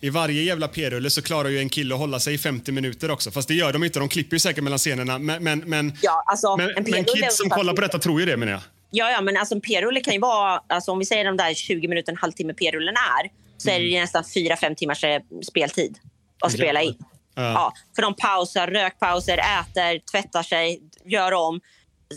i 0.00 0.10
varje 0.10 0.42
jävla 0.42 0.68
p-rulle 0.68 1.10
så 1.10 1.22
klarar 1.22 1.48
ju 1.48 1.58
en 1.58 1.68
kille 1.68 1.94
att 1.94 2.00
hålla 2.00 2.20
sig 2.20 2.34
i 2.34 2.38
50 2.38 2.72
minuter 2.72 3.10
också. 3.10 3.30
Fast 3.30 3.48
det 3.48 3.54
gör 3.54 3.72
de 3.72 3.84
inte, 3.84 3.98
de 3.98 4.08
klipper 4.08 4.36
ju 4.36 4.40
säkert 4.40 4.64
mellan 4.64 4.78
scenerna. 4.78 5.18
Men, 5.18 5.44
men, 5.44 5.58
men, 5.58 5.92
ja, 6.02 6.22
alltså, 6.26 6.56
men, 6.56 6.70
en 6.76 6.84
men 6.90 7.04
kids 7.04 7.36
som 7.36 7.50
kollar 7.50 7.74
på 7.74 7.80
detta 7.80 7.98
tror 7.98 8.20
ju 8.20 8.26
det 8.26 8.36
menar 8.36 8.52
jag. 8.52 8.60
Ja, 8.90 9.10
ja, 9.10 9.20
men 9.20 9.36
alltså 9.36 9.54
en 9.54 9.60
p-rulle 9.60 10.00
kan 10.00 10.14
ju 10.14 10.20
vara... 10.20 10.62
Alltså 10.66 10.92
om 10.92 10.98
vi 10.98 11.04
säger 11.04 11.24
de 11.24 11.36
där 11.36 11.54
20 11.54 11.88
minuter, 11.88 12.12
en 12.12 12.18
halvtimme 12.18 12.54
p-rullen 12.54 12.94
är 12.94 13.30
så 13.56 13.70
är 13.70 13.80
det 13.80 13.86
ju 13.86 14.00
nästan 14.00 14.22
4-5 14.22 14.74
timmars 14.74 15.04
eh, 15.04 15.20
speltid 15.48 15.98
att 16.40 16.52
spela 16.52 16.82
in. 16.82 16.96
Ja. 17.34 17.42
Ja, 17.42 17.72
för 17.96 18.02
de 18.02 18.14
pausar, 18.14 18.66
rökpauser, 18.66 19.38
äter, 19.38 20.10
tvättar 20.10 20.42
sig, 20.42 20.80
gör 21.04 21.32
om. 21.32 21.60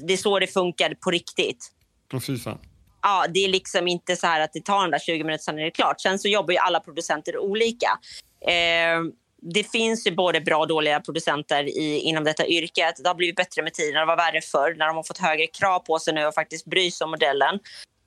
Det 0.07 0.13
är 0.13 0.17
så 0.17 0.39
det 0.39 0.47
funkar 0.47 0.93
på 0.93 1.11
riktigt. 1.11 1.71
Åh, 2.13 2.19
fy 2.19 2.37
fan. 2.37 2.57
Ja, 3.03 3.25
det 3.33 3.45
är 3.45 3.49
liksom 3.49 3.87
inte 3.87 4.15
så 4.15 4.27
här 4.27 4.39
att 4.39 4.53
det 4.53 4.65
tar 4.65 4.81
den 4.81 4.91
där 4.91 4.99
20 4.99 5.23
minuter 5.23 5.43
sen 5.43 5.59
är 5.59 5.63
det 5.63 5.71
klart. 5.71 6.01
Sen 6.01 6.19
så 6.19 6.27
jobbar 6.27 6.51
ju 6.51 6.57
alla 6.57 6.79
producenter 6.79 7.37
olika. 7.37 7.99
Eh, 8.47 9.01
det 9.41 9.63
finns 9.63 10.07
ju 10.07 10.11
både 10.11 10.41
bra 10.41 10.57
och 10.57 10.67
dåliga 10.67 10.99
producenter 10.99 11.63
i, 11.63 11.99
inom 11.99 12.23
detta 12.23 12.47
yrket. 12.47 12.95
Det 13.03 13.07
har 13.09 13.15
blivit 13.15 13.35
bättre 13.35 13.63
med 13.63 13.73
tiden. 13.73 13.99
Det 13.99 14.05
var 14.05 14.17
värre 14.17 14.41
förr 14.41 14.75
när 14.77 14.87
de 14.87 14.95
har 14.95 15.03
fått 15.03 15.17
högre 15.17 15.47
krav 15.47 15.79
på 15.79 15.99
sig 15.99 16.13
nu 16.13 16.25
och 16.25 16.33
faktiskt 16.33 16.65
bryr 16.65 16.89
sig 16.89 17.05
om 17.05 17.11
modellen. 17.11 17.59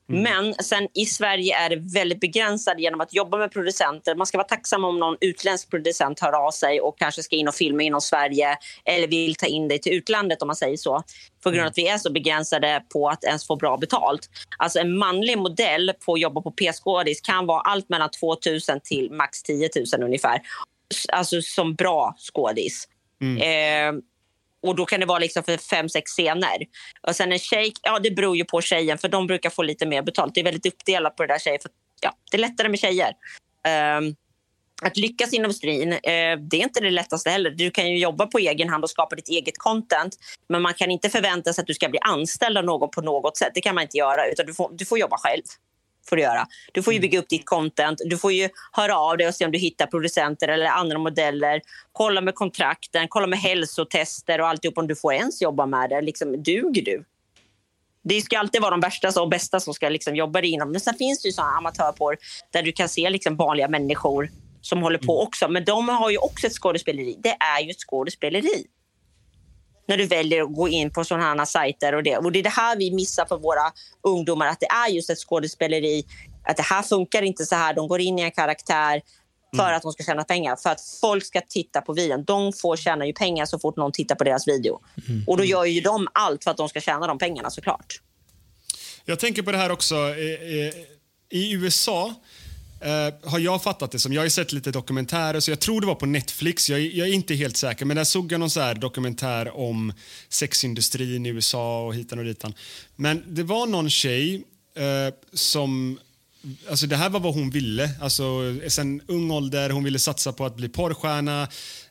Men 0.07 0.53
sen 0.53 0.87
i 0.93 1.05
Sverige 1.05 1.57
är 1.57 1.69
det 1.69 1.75
väldigt 1.75 2.19
begränsat 2.19 2.79
genom 2.79 3.01
att 3.01 3.13
jobba 3.13 3.37
med 3.37 3.51
producenter. 3.51 4.15
Man 4.15 4.27
ska 4.27 4.37
vara 4.37 4.47
tacksam 4.47 4.83
om 4.83 4.99
någon 4.99 5.17
utländsk 5.21 5.69
producent 5.69 6.19
hör 6.19 6.47
av 6.47 6.51
sig 6.51 6.81
och 6.81 6.97
kanske 6.99 7.23
ska 7.23 7.35
in 7.35 7.47
och 7.47 7.55
filma 7.55 7.83
inom 7.83 8.01
Sverige 8.01 8.57
eller 8.85 9.07
vill 9.07 9.35
ta 9.35 9.45
in 9.45 9.67
dig 9.67 9.79
till 9.79 9.93
utlandet 9.93 10.41
om 10.41 10.47
man 10.47 10.55
säger 10.55 10.77
så. 10.77 11.03
På 11.43 11.49
grund 11.49 11.61
av 11.61 11.67
att 11.67 11.77
vi 11.77 11.87
är 11.87 11.97
så 11.97 12.11
begränsade 12.11 12.83
på 12.93 13.09
att 13.09 13.23
ens 13.23 13.47
få 13.47 13.55
bra 13.55 13.77
betalt. 13.77 14.29
Alltså 14.57 14.79
en 14.79 14.97
manlig 14.97 15.37
modell 15.37 15.93
på 16.05 16.13
att 16.13 16.19
jobba 16.19 16.41
på 16.41 16.51
P-skådis 16.51 17.21
kan 17.21 17.45
vara 17.45 17.61
allt 17.61 17.89
mellan 17.89 18.09
2 18.11 18.35
000 18.69 18.79
till 18.83 19.11
max 19.11 19.43
10 19.43 19.69
000 19.97 20.03
ungefär. 20.03 20.41
Alltså 21.13 21.41
som 21.41 21.75
bra 21.75 22.15
skådis. 22.17 22.87
Eh, 23.21 23.93
och 24.67 24.75
då 24.75 24.85
kan 24.85 24.99
det 24.99 25.05
vara 25.05 25.19
liksom 25.19 25.43
för 25.43 25.57
fem, 25.57 25.89
sex 25.89 26.11
scener. 26.11 26.57
Och 27.07 27.15
sen 27.15 27.31
en 27.31 27.39
tjej, 27.39 27.73
ja 27.81 27.99
det 27.99 28.11
beror 28.11 28.37
ju 28.37 28.45
på 28.45 28.61
tjejen 28.61 28.97
för 28.97 29.09
de 29.09 29.27
brukar 29.27 29.49
få 29.49 29.63
lite 29.63 29.85
mer 29.85 30.01
betalt. 30.01 30.35
Det 30.35 30.39
är 30.39 30.45
väldigt 30.45 30.73
uppdelat 30.73 31.15
på 31.15 31.23
det 31.23 31.33
där 31.33 31.39
tjejer 31.39 31.59
för 31.61 31.71
ja, 32.01 32.13
det 32.31 32.37
är 32.37 32.41
lättare 32.41 32.69
med 32.69 32.79
tjejer. 32.79 33.11
Um, 33.97 34.15
att 34.81 34.97
lyckas 34.97 35.33
inom 35.33 35.45
industrin, 35.45 35.93
eh, 35.93 36.39
det 36.49 36.57
är 36.57 36.63
inte 36.63 36.79
det 36.79 36.89
lättaste 36.89 37.29
heller. 37.29 37.49
Du 37.49 37.71
kan 37.71 37.91
ju 37.91 37.97
jobba 37.97 38.27
på 38.27 38.37
egen 38.37 38.69
hand 38.69 38.83
och 38.83 38.89
skapa 38.89 39.15
ditt 39.15 39.29
eget 39.29 39.57
content. 39.57 40.15
Men 40.49 40.61
man 40.61 40.73
kan 40.73 40.91
inte 40.91 41.09
förvänta 41.09 41.53
sig 41.53 41.61
att 41.61 41.67
du 41.67 41.73
ska 41.73 41.89
bli 41.89 41.99
anställd 41.99 42.57
av 42.57 42.65
någon 42.65 42.89
på 42.89 43.01
något 43.01 43.37
sätt. 43.37 43.51
Det 43.53 43.61
kan 43.61 43.75
man 43.75 43.81
inte 43.81 43.97
göra. 43.97 44.27
Utan 44.31 44.45
du 44.45 44.53
får, 44.53 44.71
du 44.73 44.85
får 44.85 44.99
jobba 44.99 45.17
själv. 45.17 45.43
Får 46.09 46.15
du, 46.15 46.21
göra. 46.21 46.47
du 46.73 46.83
får 46.83 46.93
ju 46.93 46.99
bygga 46.99 47.19
upp 47.19 47.29
ditt 47.29 47.45
content. 47.45 48.01
Du 48.05 48.17
får 48.17 48.31
ju 48.31 48.49
höra 48.71 48.97
av 48.97 49.17
dig 49.17 49.27
och 49.27 49.35
se 49.35 49.45
om 49.45 49.51
du 49.51 49.59
hittar 49.59 49.87
producenter 49.87 50.47
eller 50.47 50.65
andra 50.65 50.97
modeller. 50.97 51.61
Kolla 51.91 52.21
med 52.21 52.35
kontrakten, 52.35 53.07
kolla 53.09 53.27
med 53.27 53.39
hälsotester 53.39 54.41
och 54.41 54.47
alltihop 54.47 54.77
om 54.77 54.87
du 54.87 54.95
får 54.95 55.13
ens 55.13 55.41
jobba 55.41 55.65
med 55.65 55.89
det. 55.89 56.01
Liksom, 56.01 56.43
duger 56.43 56.81
du? 56.81 57.03
Det 58.03 58.21
ska 58.21 58.39
alltid 58.39 58.61
vara 58.61 58.71
de 58.71 58.79
värsta 58.79 59.21
och 59.21 59.29
bästa 59.29 59.59
som 59.59 59.73
ska 59.73 59.89
liksom 59.89 60.15
jobba 60.15 60.41
inom. 60.41 60.71
Men 60.71 60.81
sen 60.81 60.93
finns 60.93 61.21
det 61.21 61.27
ju 61.27 61.33
såna 61.33 61.47
amatörporr 61.47 62.17
där 62.53 62.63
du 62.63 62.71
kan 62.71 62.89
se 62.89 63.09
liksom 63.09 63.35
vanliga 63.35 63.67
människor 63.67 64.29
som 64.61 64.81
håller 64.81 64.99
på 64.99 65.21
också. 65.21 65.47
Men 65.47 65.65
de 65.65 65.89
har 65.89 66.09
ju 66.09 66.17
också 66.17 66.47
ett 66.47 66.53
skådespeleri. 66.53 67.17
Det 67.23 67.37
är 67.39 67.63
ju 67.63 67.71
ett 67.71 67.79
skådespeleri. 67.79 68.65
När 69.87 69.97
du 69.97 70.05
väljer 70.05 70.41
att 70.43 70.53
gå 70.53 70.67
in 70.67 70.91
på 70.91 71.03
sådana 71.03 71.25
här 71.25 71.45
sajter 71.45 71.95
och 71.95 72.03
det. 72.03 72.17
Och 72.17 72.31
det 72.31 72.39
är 72.39 72.43
det 72.43 72.49
här 72.49 72.77
vi 72.77 72.91
missar 72.91 73.25
för 73.25 73.37
våra 73.37 73.71
ungdomar. 74.03 74.47
Att 74.47 74.59
det 74.59 74.65
är 74.65 74.89
just 74.89 75.09
ett 75.09 75.19
skådespeleri. 75.19 76.05
Att 76.43 76.57
det 76.57 76.63
här 76.63 76.81
funkar 76.81 77.21
inte 77.21 77.45
så 77.45 77.55
här. 77.55 77.73
De 77.73 77.87
går 77.87 78.01
in 78.01 78.19
i 78.19 78.21
en 78.21 78.31
karaktär 78.31 79.01
för 79.55 79.73
att 79.73 79.81
de 79.81 79.91
ska 79.91 80.03
tjäna 80.03 80.23
pengar. 80.23 80.55
För 80.55 80.69
att 80.69 80.81
folk 81.01 81.25
ska 81.25 81.41
titta 81.49 81.81
på 81.81 81.93
videon. 81.93 82.23
De 82.23 82.53
får 82.53 82.77
tjäna 82.77 83.05
ju 83.05 83.13
pengar 83.13 83.45
så 83.45 83.59
fort 83.59 83.77
någon 83.77 83.91
tittar 83.91 84.15
på 84.15 84.23
deras 84.23 84.47
video. 84.47 84.79
Och 85.27 85.37
då 85.37 85.43
gör 85.43 85.65
ju 85.65 85.81
de 85.81 86.07
allt 86.13 86.43
för 86.43 86.51
att 86.51 86.57
de 86.57 86.69
ska 86.69 86.81
tjäna 86.81 87.07
de 87.07 87.17
pengarna 87.17 87.49
såklart. 87.49 88.01
Jag 89.05 89.19
tänker 89.19 89.41
på 89.41 89.51
det 89.51 89.57
här 89.57 89.71
också. 89.71 89.95
eh, 89.95 90.67
eh, 90.67 90.73
I 91.29 91.51
USA 91.53 92.13
Eh, 92.81 93.29
har 93.29 93.39
jag 93.39 93.63
fattat 93.63 93.91
det 93.91 93.99
som. 93.99 94.13
Jag 94.13 94.19
har 94.21 94.25
ju 94.25 94.29
sett 94.29 94.51
lite 94.53 94.71
dokumentärer, 94.71 95.39
så 95.39 95.51
jag 95.51 95.59
tror 95.59 95.81
det 95.81 95.87
var 95.87 95.95
på 95.95 96.05
Netflix. 96.05 96.69
Jag, 96.69 96.79
är- 96.79 96.91
jag 96.97 97.07
är 97.07 97.13
inte 97.13 97.35
helt 97.35 97.57
säker, 97.57 97.85
men 97.85 97.97
där 97.97 98.03
såg 98.03 98.31
jag 98.31 98.39
någon 98.39 98.49
så 98.49 98.59
här 98.61 98.75
dokumentär 98.75 99.57
om 99.57 99.93
sexindustrin 100.29 101.25
i 101.25 101.29
USA 101.29 101.85
och 101.85 101.95
hitan 101.95 102.19
och 102.19 102.25
ditan. 102.25 102.53
Men 102.95 103.23
det 103.27 103.43
var 103.43 103.67
någon 103.67 103.89
tjej 103.89 104.43
eh, 104.77 105.13
som 105.33 105.99
Alltså 106.69 106.87
det 106.87 106.95
här 106.95 107.09
var 107.09 107.19
vad 107.19 107.33
hon 107.33 107.49
ville. 107.49 107.89
Alltså, 108.01 108.55
sen 108.67 109.01
ung 109.07 109.31
ålder, 109.31 109.69
hon 109.69 109.83
ville 109.83 109.99
satsa 109.99 110.31
på 110.33 110.45
att 110.45 110.55
bli 110.55 110.69
porrstjärna. 110.69 111.47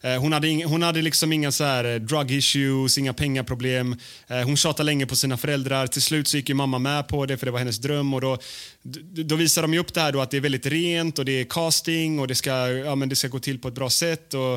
Eh, 0.07 0.21
hon, 0.21 0.33
hade 0.33 0.49
ing, 0.49 0.65
hon 0.65 0.83
hade 0.83 1.03
liksom 1.03 1.33
inga 1.33 1.53
så 1.53 1.65
här 1.65 1.85
eh, 1.85 1.95
drug 1.95 2.31
issues, 2.31 2.99
inga 2.99 3.13
pengaproblem. 3.13 3.97
Eh, 4.29 4.41
hon 4.41 4.57
tjatade 4.57 4.87
länge 4.87 5.07
på 5.07 5.17
sina 5.17 5.37
föräldrar. 5.37 5.87
Till 5.87 6.03
slut 6.03 6.29
så 6.29 6.37
gick 6.37 6.49
ju 6.49 6.55
mamma 6.55 6.79
med 6.79 7.09
på 7.09 7.27
det 7.27 7.37
för 7.37 7.47
det 7.47 7.53
var 7.53 7.59
hennes 7.59 7.79
dröm. 7.79 8.15
Och 8.15 8.21
då, 8.21 8.39
då 9.25 9.37
visar 9.37 9.63
de 9.63 9.75
ju 9.75 9.81
upp 9.81 9.95
det 9.95 10.01
här 10.01 10.13
då 10.13 10.21
att 10.21 10.31
det 10.31 10.37
är 10.37 10.41
väldigt 10.41 10.67
rent 10.67 11.19
och 11.19 11.25
det 11.25 11.41
är 11.41 11.45
casting 11.45 12.19
och 12.19 12.29
det 12.29 12.35
ska, 12.35 12.69
ja, 12.69 12.95
men 12.95 13.09
det 13.09 13.17
ska 13.17 13.29
gå 13.29 13.39
till 13.39 13.59
på 13.59 13.69
ett 13.69 13.75
bra 13.75 13.91
sätt. 13.91 14.35
Och, 14.35 14.53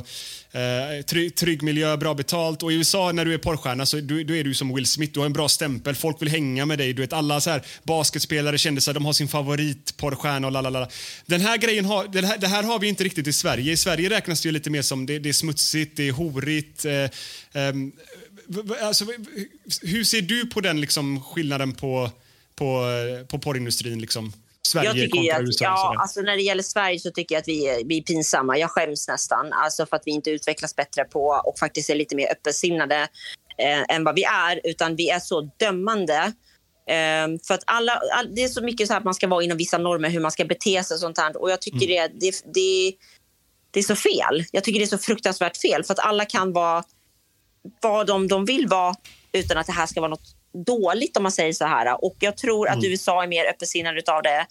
eh, 0.59 1.01
trygg, 1.01 1.35
trygg 1.35 1.63
miljö, 1.63 1.97
bra 1.97 2.13
betalt. 2.13 2.63
Och 2.63 2.71
i 2.71 2.75
USA 2.75 3.11
när 3.11 3.25
du 3.25 3.33
är 3.33 3.37
porrstjärna 3.37 3.85
så 3.85 3.97
du, 3.97 4.23
då 4.23 4.35
är 4.35 4.43
du 4.43 4.53
som 4.53 4.75
Will 4.75 4.85
Smith. 4.85 5.13
Du 5.13 5.19
har 5.19 5.25
en 5.25 5.33
bra 5.33 5.49
stämpel. 5.49 5.95
Folk 5.95 6.21
vill 6.21 6.29
hänga 6.29 6.65
med 6.65 6.77
dig. 6.77 6.93
Du 6.93 7.01
vet, 7.01 7.13
alla 7.13 7.41
så 7.41 7.49
här 7.49 7.61
basketspelare, 7.83 8.57
kändisar, 8.57 8.93
de 8.93 9.05
har 9.05 9.13
sin 9.13 9.27
favoritporrstjärna 9.27 10.47
och 10.47 10.53
lalala. 10.53 10.89
Den 11.25 11.41
här 11.41 11.57
grejen 11.57 11.85
har, 11.85 12.07
det, 12.07 12.25
här, 12.27 12.37
det 12.37 12.47
här 12.47 12.63
har 12.63 12.79
vi 12.79 12.87
inte 12.87 13.03
riktigt 13.03 13.27
i 13.27 13.33
Sverige. 13.33 13.71
I 13.71 13.77
Sverige 13.77 14.09
räknas 14.09 14.41
det 14.41 14.47
ju 14.47 14.53
lite 14.53 14.69
mer 14.69 14.81
som 14.81 15.05
det, 15.05 15.19
det 15.19 15.29
är 15.29 15.38
smutsigt, 15.39 15.97
det 15.97 16.07
är 16.07 16.11
horigt. 16.11 16.85
Eh, 16.85 17.09
ehm, 17.53 17.91
alltså, 18.81 19.05
hur 19.81 20.03
ser 20.03 20.21
du 20.21 20.45
på 20.45 20.61
den 20.61 20.81
liksom, 20.81 21.23
skillnaden 21.23 21.73
på, 21.73 22.09
på, 22.55 22.85
på 23.27 23.39
porrindustrin? 23.39 24.01
Liksom? 24.01 24.33
Sverige 24.67 24.87
jag 24.87 24.95
tycker 24.95 25.35
att, 25.35 25.41
USA? 25.41 25.65
ja, 25.65 25.95
alltså 25.99 26.21
när 26.21 26.35
det 26.35 26.41
gäller 26.41 26.63
Sverige 26.63 26.99
så 26.99 27.11
tycker 27.11 27.35
jag 27.35 27.39
att 27.39 27.47
vi 27.47 27.67
är, 27.67 27.83
vi 27.85 27.97
är 27.97 28.01
pinsamma. 28.01 28.57
Jag 28.57 28.71
skäms 28.71 29.07
nästan 29.07 29.53
alltså 29.53 29.85
för 29.85 29.95
att 29.95 30.03
vi 30.05 30.11
inte 30.11 30.29
utvecklas 30.29 30.75
bättre 30.75 31.03
på 31.03 31.41
och 31.45 31.59
faktiskt 31.59 31.89
är 31.89 31.95
lite 31.95 32.15
mer 32.15 32.31
öppensinnade 32.31 33.07
eh, 33.57 33.95
än 33.95 34.03
vad 34.03 34.15
vi 34.15 34.23
är. 34.23 34.61
Utan 34.63 34.95
vi 34.95 35.09
är 35.09 35.19
så 35.19 35.51
dömande. 35.59 36.33
Eh, 36.89 37.27
för 37.47 37.53
att 37.53 37.63
alla, 37.65 38.01
all, 38.13 38.35
det 38.35 38.43
är 38.43 38.47
så 38.47 38.63
mycket 38.63 38.87
så 38.87 38.93
här 38.93 38.99
att 38.99 39.05
man 39.05 39.13
ska 39.13 39.27
vara 39.27 39.43
inom 39.43 39.57
vissa 39.57 39.77
normer, 39.77 40.09
hur 40.09 40.19
man 40.19 40.31
ska 40.31 40.45
bete 40.45 40.83
sig 40.83 40.95
och 40.95 41.01
sånt 41.01 41.17
här. 41.17 41.41
Och 41.41 41.51
jag 41.51 41.61
tycker 41.61 41.87
det, 41.87 42.11
det, 42.19 42.43
det, 42.53 42.93
det 43.71 43.79
är 43.79 43.83
så 43.83 43.95
fel. 43.95 44.45
Jag 44.51 44.63
tycker 44.63 44.79
det 44.79 44.85
är 44.85 44.87
så 44.87 44.97
fruktansvärt 44.97 45.57
fel. 45.57 45.83
För 45.83 45.93
att 45.93 45.99
alla 45.99 46.25
kan 46.25 46.53
vara 46.53 46.83
vad 47.81 48.07
de, 48.07 48.27
de 48.27 48.45
vill 48.45 48.67
vara 48.67 48.95
utan 49.31 49.57
att 49.57 49.67
det 49.67 49.73
här 49.73 49.85
ska 49.85 50.01
vara 50.01 50.09
något 50.09 50.35
dåligt 50.65 51.17
om 51.17 51.23
man 51.23 51.31
säger 51.31 51.53
så 51.53 51.65
här. 51.65 52.03
Och 52.03 52.15
jag 52.19 52.37
tror 52.37 52.69
att 52.69 52.83
USA 52.83 53.23
är 53.23 53.27
mer 53.27 53.45
öppensinnade 53.45 53.99
utav 53.99 54.21
det. 54.23 54.45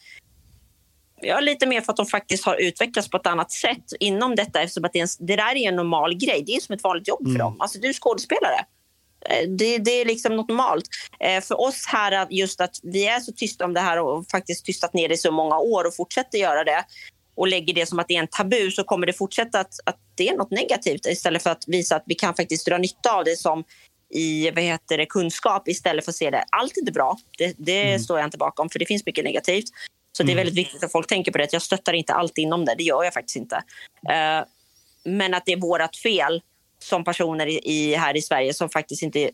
Ja, 1.20 1.40
lite 1.40 1.66
mer 1.66 1.80
för 1.80 1.92
att 1.92 1.96
de 1.96 2.06
faktiskt 2.06 2.44
har 2.44 2.56
utvecklats 2.56 3.10
på 3.10 3.16
ett 3.16 3.26
annat 3.26 3.52
sätt 3.52 3.84
inom 4.00 4.34
detta 4.36 4.62
eftersom 4.62 4.84
att 4.84 4.92
det, 4.92 4.98
är 4.98 5.02
en, 5.02 5.26
det 5.26 5.36
där 5.36 5.56
är 5.56 5.68
en 5.68 5.76
normal 5.76 6.14
grej. 6.14 6.42
Det 6.46 6.52
är 6.52 6.60
som 6.60 6.74
ett 6.74 6.82
vanligt 6.82 7.08
jobb 7.08 7.32
för 7.32 7.38
dem. 7.38 7.60
Alltså 7.60 7.78
du 7.78 7.88
är 7.88 7.92
skådespelare. 7.92 8.64
Eh, 9.30 9.48
Det, 9.48 9.78
det 9.78 9.90
är 9.90 10.04
liksom 10.04 10.36
något 10.36 10.48
normalt. 10.48 10.88
Eh, 11.20 11.42
för 11.42 11.60
oss 11.60 11.86
här, 11.86 12.12
att 12.12 12.32
just 12.32 12.60
att 12.60 12.76
vi 12.82 13.06
är 13.06 13.20
så 13.20 13.32
tysta 13.32 13.64
om 13.64 13.74
det 13.74 13.80
här 13.80 13.98
och 13.98 14.26
faktiskt 14.30 14.64
tystat 14.64 14.94
ner 14.94 15.08
det 15.08 15.14
i 15.14 15.18
så 15.18 15.32
många 15.32 15.58
år 15.58 15.86
och 15.86 15.96
fortsätter 15.96 16.38
göra 16.38 16.64
det 16.64 16.84
och 17.38 17.48
lägger 17.48 17.74
det 17.74 17.86
som 17.86 17.98
att 17.98 18.08
det 18.08 18.14
är 18.14 18.20
en 18.20 18.26
tabu 18.26 18.70
så 18.70 18.84
kommer 18.84 19.06
det 19.06 19.12
fortsätta 19.12 19.60
att, 19.60 19.74
att 19.84 19.96
det 20.14 20.28
är 20.28 20.36
något 20.36 20.50
negativt 20.50 21.06
istället 21.06 21.42
för 21.42 21.50
att 21.50 21.64
visa 21.66 21.96
att 21.96 22.02
vi 22.06 22.14
kan 22.14 22.34
faktiskt 22.34 22.66
dra 22.66 22.78
nytta 22.78 23.12
av 23.12 23.24
det 23.24 23.36
som 23.36 23.64
i 24.10 24.50
vad 24.50 24.64
heter 24.64 24.98
det, 24.98 25.06
kunskap 25.06 25.68
istället 25.68 26.04
för 26.04 26.12
att 26.12 26.16
se 26.16 26.30
det. 26.30 26.44
Allt 26.50 26.76
är 26.76 26.80
inte 26.80 26.92
bra, 26.92 27.18
det, 27.38 27.54
det 27.58 27.98
står 27.98 28.18
jag 28.18 28.26
inte 28.26 28.38
bakom 28.38 28.68
för 28.68 28.78
det 28.78 28.86
finns 28.86 29.06
mycket 29.06 29.24
negativt. 29.24 29.64
Så 30.12 30.22
det 30.22 30.32
är 30.32 30.36
väldigt 30.36 30.54
viktigt 30.54 30.84
att 30.84 30.92
folk 30.92 31.06
tänker 31.06 31.32
på 31.32 31.38
det. 31.38 31.44
att 31.44 31.52
Jag 31.52 31.62
stöttar 31.62 31.92
inte 31.92 32.12
allt 32.12 32.38
inom 32.38 32.64
det, 32.64 32.74
det 32.78 32.84
gör 32.84 33.04
jag 33.04 33.14
faktiskt 33.14 33.36
inte. 33.36 33.56
Eh, 34.10 34.44
men 35.04 35.34
att 35.34 35.46
det 35.46 35.52
är 35.52 35.60
vårt 35.60 35.96
fel 35.96 36.42
som 36.78 37.04
personer 37.04 37.46
i, 37.46 37.60
i, 37.64 37.94
här 37.94 38.16
i 38.16 38.22
Sverige 38.22 38.54
som 38.54 38.68
faktiskt 38.68 39.02
inte 39.02 39.30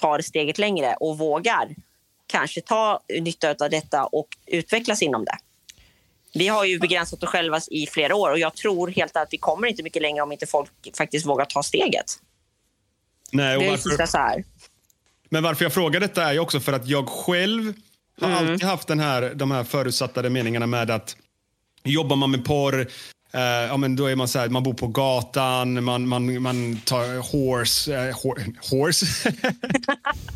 tar 0.00 0.20
steget 0.20 0.58
längre 0.58 0.94
och 1.00 1.18
vågar 1.18 1.74
kanske 2.26 2.60
ta 2.60 3.00
nytta 3.20 3.50
av 3.50 3.70
detta 3.70 4.04
och 4.04 4.28
utvecklas 4.46 5.02
inom 5.02 5.24
det. 5.24 5.36
Vi 6.38 6.48
har 6.48 6.64
ju 6.64 6.78
begränsat 6.78 7.22
oss 7.22 7.28
själva 7.28 7.60
i 7.70 7.86
flera 7.86 8.14
år 8.14 8.30
och 8.30 8.38
jag 8.38 8.54
tror 8.54 8.88
helt 8.88 9.16
att 9.16 9.28
vi 9.30 9.38
kommer 9.38 9.68
inte 9.68 9.82
mycket 9.82 10.02
längre 10.02 10.22
om 10.22 10.32
inte 10.32 10.46
folk 10.46 10.70
faktiskt 10.98 11.26
vågar 11.26 11.44
ta 11.44 11.62
steget. 11.62 12.04
Nej, 13.32 13.56
och 13.56 13.62
Det 13.62 13.66
är 13.66 13.70
varför- 13.70 14.06
så 14.06 14.18
här. 14.18 14.44
Men 15.30 15.42
varför 15.42 15.64
jag 15.64 15.72
frågar 15.74 16.00
detta 16.00 16.22
är 16.24 16.32
ju 16.32 16.38
också 16.38 16.60
för 16.60 16.72
att 16.72 16.86
jag 16.88 17.08
själv 17.08 17.72
har 18.20 18.28
Mm. 18.28 18.38
alltid 18.38 18.62
haft 18.68 18.88
den 18.88 19.00
här, 19.00 19.34
de 19.34 19.50
här 19.50 19.64
förutsatta 19.64 20.22
meningarna 20.30 20.66
med 20.66 20.90
att 20.90 21.16
jobbar 21.84 22.16
man 22.16 22.30
med 22.30 22.44
porr, 22.44 22.86
eh, 23.32 23.40
ja, 23.40 23.76
men 23.76 23.96
då 23.96 24.06
är 24.06 24.16
man 24.16 24.28
så 24.28 24.38
här, 24.38 24.48
man 24.48 24.62
bor 24.62 24.74
på 24.74 24.86
gatan, 24.86 25.84
man, 25.84 26.08
man, 26.08 26.42
man 26.42 26.80
tar 26.84 27.32
horse, 27.32 28.12
hor, 28.12 28.44
horse? 28.70 29.06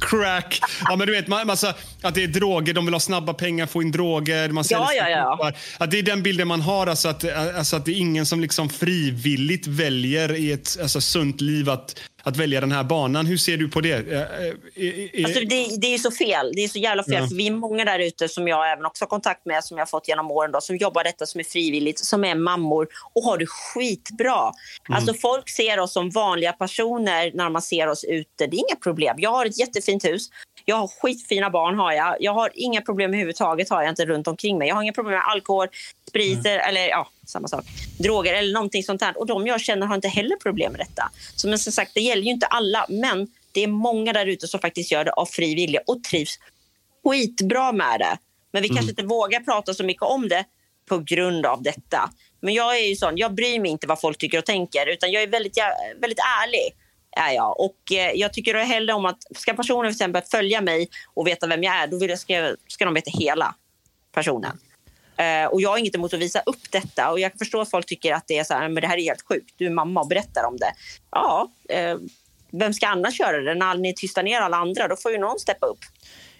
crack. 0.01 0.61
Ja, 0.85 0.97
men 0.97 1.07
du 1.07 1.13
vet, 1.13 1.29
man, 1.29 1.47
massa, 1.47 1.75
att 2.03 2.15
det 2.15 2.23
är 2.23 2.29
droger, 2.29 2.75
de 2.75 2.85
vill 2.85 2.95
ha 2.95 3.01
snabba 3.01 3.35
pengar, 3.35 3.67
få 3.67 3.83
in 3.83 3.93
droger. 3.93 4.49
Man 4.49 4.65
Ja, 4.71 4.93
ja, 4.93 5.09
ja. 5.09 5.53
Att 5.79 5.91
det 5.91 5.99
är 5.99 6.03
den 6.03 6.23
bilden 6.23 6.49
man 6.49 6.61
har, 6.61 6.87
alltså 6.87 7.09
att, 7.09 7.25
alltså 7.57 7.77
att 7.77 7.85
det 7.85 7.93
är 7.93 7.97
ingen 7.97 8.27
som 8.27 8.41
liksom 8.41 8.69
frivilligt 8.69 9.67
väljer 9.67 10.37
i 10.37 10.53
ett 10.53 10.79
alltså, 10.83 11.01
sunt 11.01 11.41
liv 11.41 11.71
att, 11.71 12.01
att 12.23 12.37
välja 12.37 12.61
den 12.61 12.73
här 12.73 12.85
banan. 12.85 13.27
Hur 13.27 13.37
ser 13.37 13.57
du 13.57 13.69
på 13.69 13.81
det? 13.81 14.13
Eh, 14.13 14.21
eh, 14.21 15.25
Alltså, 15.25 15.41
det, 15.41 15.77
det 15.81 15.95
är 15.95 15.99
så 15.99 16.11
fel. 16.11 16.53
Det 16.55 16.65
är 16.65 16.69
så 16.69 16.79
jävla 16.79 17.05
fel. 17.05 17.15
Ja. 17.15 17.29
För 17.29 17.35
vi 17.35 17.47
är 17.47 17.53
många 17.53 17.85
där 17.85 17.99
ute 17.99 18.29
som 18.29 18.49
jag 18.49 18.73
även 18.73 18.87
också 18.87 19.05
har 19.05 19.09
kontakt 19.09 19.47
med, 19.47 19.65
som 19.65 19.77
jag 19.77 19.83
har 19.83 19.87
fått 19.89 20.09
genom 20.09 20.31
åren, 20.31 20.53
då, 20.53 20.61
som 20.61 20.77
jobbar 20.77 21.05
detta 21.05 21.27
som 21.27 21.41
är 21.41 21.45
frivilligt, 21.45 21.99
som 21.99 22.25
är 22.25 22.35
mammor 22.35 22.89
och 23.15 23.23
har 23.23 23.39
det 23.39 23.47
skitbra. 23.47 24.53
Alltså, 24.89 25.15
folk 25.15 25.49
ser 25.49 25.81
oss 25.81 25.93
som 25.93 26.11
vanliga 26.11 26.53
personer 26.53 27.31
när 27.35 27.51
man 27.51 27.63
ser 27.63 27.87
oss 27.89 28.05
ute. 28.05 28.47
Det 28.47 28.57
är 28.57 28.59
inga 28.71 28.77
problem. 28.83 29.17
Jag 29.19 29.31
har 29.31 29.47
ett 29.47 29.59
jättefint 29.59 30.05
hus. 30.05 30.29
Jag 30.65 30.77
har 30.77 30.89
skitfina 30.89 31.51
barn. 31.51 31.79
har 31.79 31.93
Jag 31.93 32.17
Jag 32.21 32.35
har 32.35 32.51
inga 32.55 32.81
problem 32.81 33.11
överhuvudtaget 33.11 33.71
har 33.71 33.83
jag 33.83 33.91
inte 33.91 34.07
runt 34.07 34.29
omkring 34.29 34.59
mig. 34.59 34.69
Jag 34.69 34.75
har 34.75 34.83
inga 34.83 34.93
problem 34.93 35.15
med 35.15 35.29
alkohol, 35.29 35.69
spriter 36.09 36.59
eller 36.59 36.89
ja, 36.89 37.09
samma 37.27 37.49
sak. 37.49 37.65
Droger 37.99 38.35
eller 38.35 38.53
någonting 38.53 38.83
sånt 38.83 39.03
här. 39.03 39.19
Och 39.19 39.27
de 39.27 39.47
jag 39.47 39.61
känner 39.61 39.87
har 39.87 39.95
inte 39.95 40.09
heller 40.09 40.37
problem 40.37 40.73
med 40.73 40.81
detta. 40.81 41.11
Så 41.37 41.49
men 41.49 41.59
som 41.59 41.73
sagt, 41.73 41.95
det 41.95 42.01
gäller 42.01 42.23
ju 42.23 42.31
inte 42.31 42.47
alla. 42.47 42.87
Men 42.89 43.29
det 43.53 43.61
är 43.61 43.69
många 43.69 44.13
där 44.13 44.27
ute 44.27 44.49
som 44.49 44.61
faktiskt 44.61 44.93
gör 44.93 45.05
det 45.05 45.13
av 45.13 45.27
fri 45.27 45.55
vilja 45.55 45.81
och 45.87 46.05
trivs 46.05 46.39
skitbra 47.05 47.73
med 47.73 48.01
det. 48.01 48.19
Men 48.53 48.63
vi 48.63 48.69
kanske 48.69 48.91
inte 48.91 49.03
vågar 49.05 49.41
prata 49.41 49.75
så 49.75 49.85
mycket 49.85 50.03
om 50.03 50.29
det 50.29 50.45
på 50.89 50.99
grund 50.99 51.47
av 51.47 51.63
detta. 51.63 52.11
Men 52.41 52.55
jag 52.55 52.79
är 52.79 52.89
ju 52.89 52.97
sån, 52.97 53.17
jag 53.17 53.35
bryr 53.35 53.61
mig 53.61 53.71
inte 53.71 53.87
vad 53.87 54.01
folk 54.01 54.19
tycker 54.19 54.39
och 54.39 54.45
tänker 54.45 54.87
utan 54.87 55.13
jag 55.13 55.23
är 55.23 55.27
väldigt, 55.27 55.59
väldigt 56.01 56.19
ärlig. 56.43 56.75
Ja, 57.17 57.33
jag. 57.33 57.61
Och 57.61 57.93
eh, 57.93 58.13
jag 58.15 58.33
tycker 58.33 58.55
då 58.55 58.61
hellre 58.61 58.93
om 58.93 59.07
att 59.07 59.19
ska 59.37 59.53
personen 59.53 59.91
till 59.91 59.97
exempel 59.97 60.23
följa 60.31 60.61
mig 60.61 60.89
och 61.15 61.27
veta 61.27 61.47
vem 61.47 61.63
jag 61.63 61.75
är, 61.75 61.87
då 61.87 61.99
vill 61.99 62.11
jag, 62.11 62.19
ska, 62.19 62.55
ska 62.69 62.85
de 62.85 62.95
veta 62.95 63.11
hela 63.11 63.55
personen. 64.15 64.59
Eh, 65.17 65.47
och 65.47 65.61
jag 65.63 65.71
har 65.71 65.79
inget 65.79 65.95
emot 65.95 66.15
att 66.15 66.21
visa 66.21 66.41
upp 66.47 66.71
detta. 66.71 67.11
Och 67.11 67.21
jag 67.21 67.33
förstår 67.39 67.63
att 67.63 67.71
folk 67.71 67.87
tycker 67.87 68.15
att 68.15 68.25
det 68.27 68.39
är 68.39 68.45
så 68.45 68.55
här, 68.55 68.69
men 68.69 68.81
det 68.83 68.87
här 68.87 68.97
är 68.97 69.03
helt 69.03 69.27
sjukt. 69.29 69.55
Du 69.57 69.67
är 69.67 69.71
mamma 69.71 70.01
och 70.01 70.09
berättar 70.09 70.45
om 70.45 70.57
det. 70.57 70.73
Ja, 71.11 71.51
eh, 71.69 71.97
vem 72.51 72.75
ska 72.75 72.87
annars 72.87 73.21
göra 73.21 73.41
det? 73.41 73.55
När 73.55 73.75
ni 73.75 73.95
tystar 73.95 74.23
ner 74.23 74.41
alla 74.41 74.57
andra, 74.57 74.89
då 74.89 74.97
får 74.97 75.13
ju 75.13 75.19
någon 75.19 75.39
steppa 75.39 75.67
upp. 75.67 75.79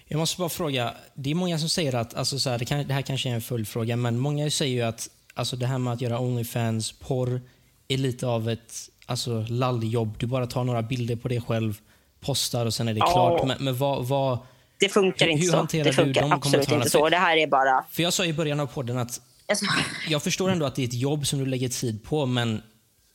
Jag 0.07 0.17
måste 0.17 0.39
bara 0.39 0.49
fråga, 0.49 0.93
det 1.13 1.31
är 1.31 1.35
många 1.35 1.59
som 1.59 1.69
säger 1.69 1.95
att, 1.95 2.13
alltså 2.13 2.39
så 2.39 2.49
här, 2.49 2.59
det, 2.59 2.65
kan, 2.65 2.87
det 2.87 2.93
här 2.93 3.01
kanske 3.01 3.29
är 3.29 3.33
en 3.33 3.41
följdfråga, 3.41 3.95
men 3.95 4.19
många 4.19 4.51
säger 4.51 4.73
ju 4.73 4.81
att 4.81 5.09
alltså 5.33 5.55
det 5.55 5.65
här 5.65 5.77
med 5.77 5.93
att 5.93 6.01
göra 6.01 6.19
Onlyfans, 6.19 6.91
porr, 6.91 7.41
är 7.87 7.97
lite 7.97 8.27
av 8.27 8.49
ett 8.49 8.89
alltså, 9.11 9.45
lalljobb. 9.49 10.15
Du 10.19 10.25
bara 10.27 10.47
tar 10.47 10.63
några 10.63 10.81
bilder 10.81 11.15
på 11.15 11.27
dig 11.27 11.41
själv, 11.41 11.77
postar 12.19 12.65
och 12.65 12.73
sen 12.73 12.87
är 12.87 12.93
det 12.93 12.99
Ja. 12.99 13.11
klart. 13.11 13.47
Men, 13.47 13.63
men 13.63 13.75
vad, 13.77 14.05
vad, 14.07 14.39
Det 14.79 14.89
funkar 14.89 15.25
Hur- 15.25 15.31
inte 15.31 15.43
hur 15.45 15.51
så. 15.51 15.57
hanterar 15.57 15.83
Det 15.83 15.93
funkar 15.93 16.21
de 16.21 16.31
absolut 16.31 16.71
inte 16.71 16.89
så. 16.89 17.09
Det 17.09 17.17
här 17.17 17.37
är 17.37 17.47
bara... 17.47 17.85
För 17.91 18.03
jag 18.03 18.13
sa 18.13 18.25
i 18.25 18.33
början 18.33 18.59
av 18.59 18.67
podden 18.67 18.97
att 18.97 19.21
Alltså, 19.47 19.65
jag 20.09 20.23
förstår 20.23 20.49
ändå 20.51 20.65
att 20.65 20.75
det 20.75 20.81
är 20.83 20.87
ett 20.87 20.93
jobb 20.93 21.27
som 21.27 21.39
du 21.39 21.45
lägger 21.45 21.69
tid 21.69 22.03
på, 22.03 22.25
men 22.25 22.61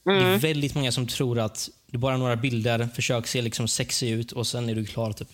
det 0.05 0.11
är 0.11 0.21
Mm. 0.21 0.39
väldigt 0.39 0.75
många 0.75 0.93
som 0.93 1.07
tror 1.07 1.39
att 1.39 1.69
du 1.87 1.99
bara 1.99 2.13
har 2.13 2.19
några 2.19 2.37
bilder, 2.37 2.89
försök 2.95 3.27
se 3.27 3.43
liksom 3.43 3.69
sexig 3.69 4.11
ut 4.11 4.33
och 4.33 4.47
sen 4.47 4.69
är 4.69 4.75
du 4.75 4.85
klar. 4.87 5.13
Typ. 5.13 5.29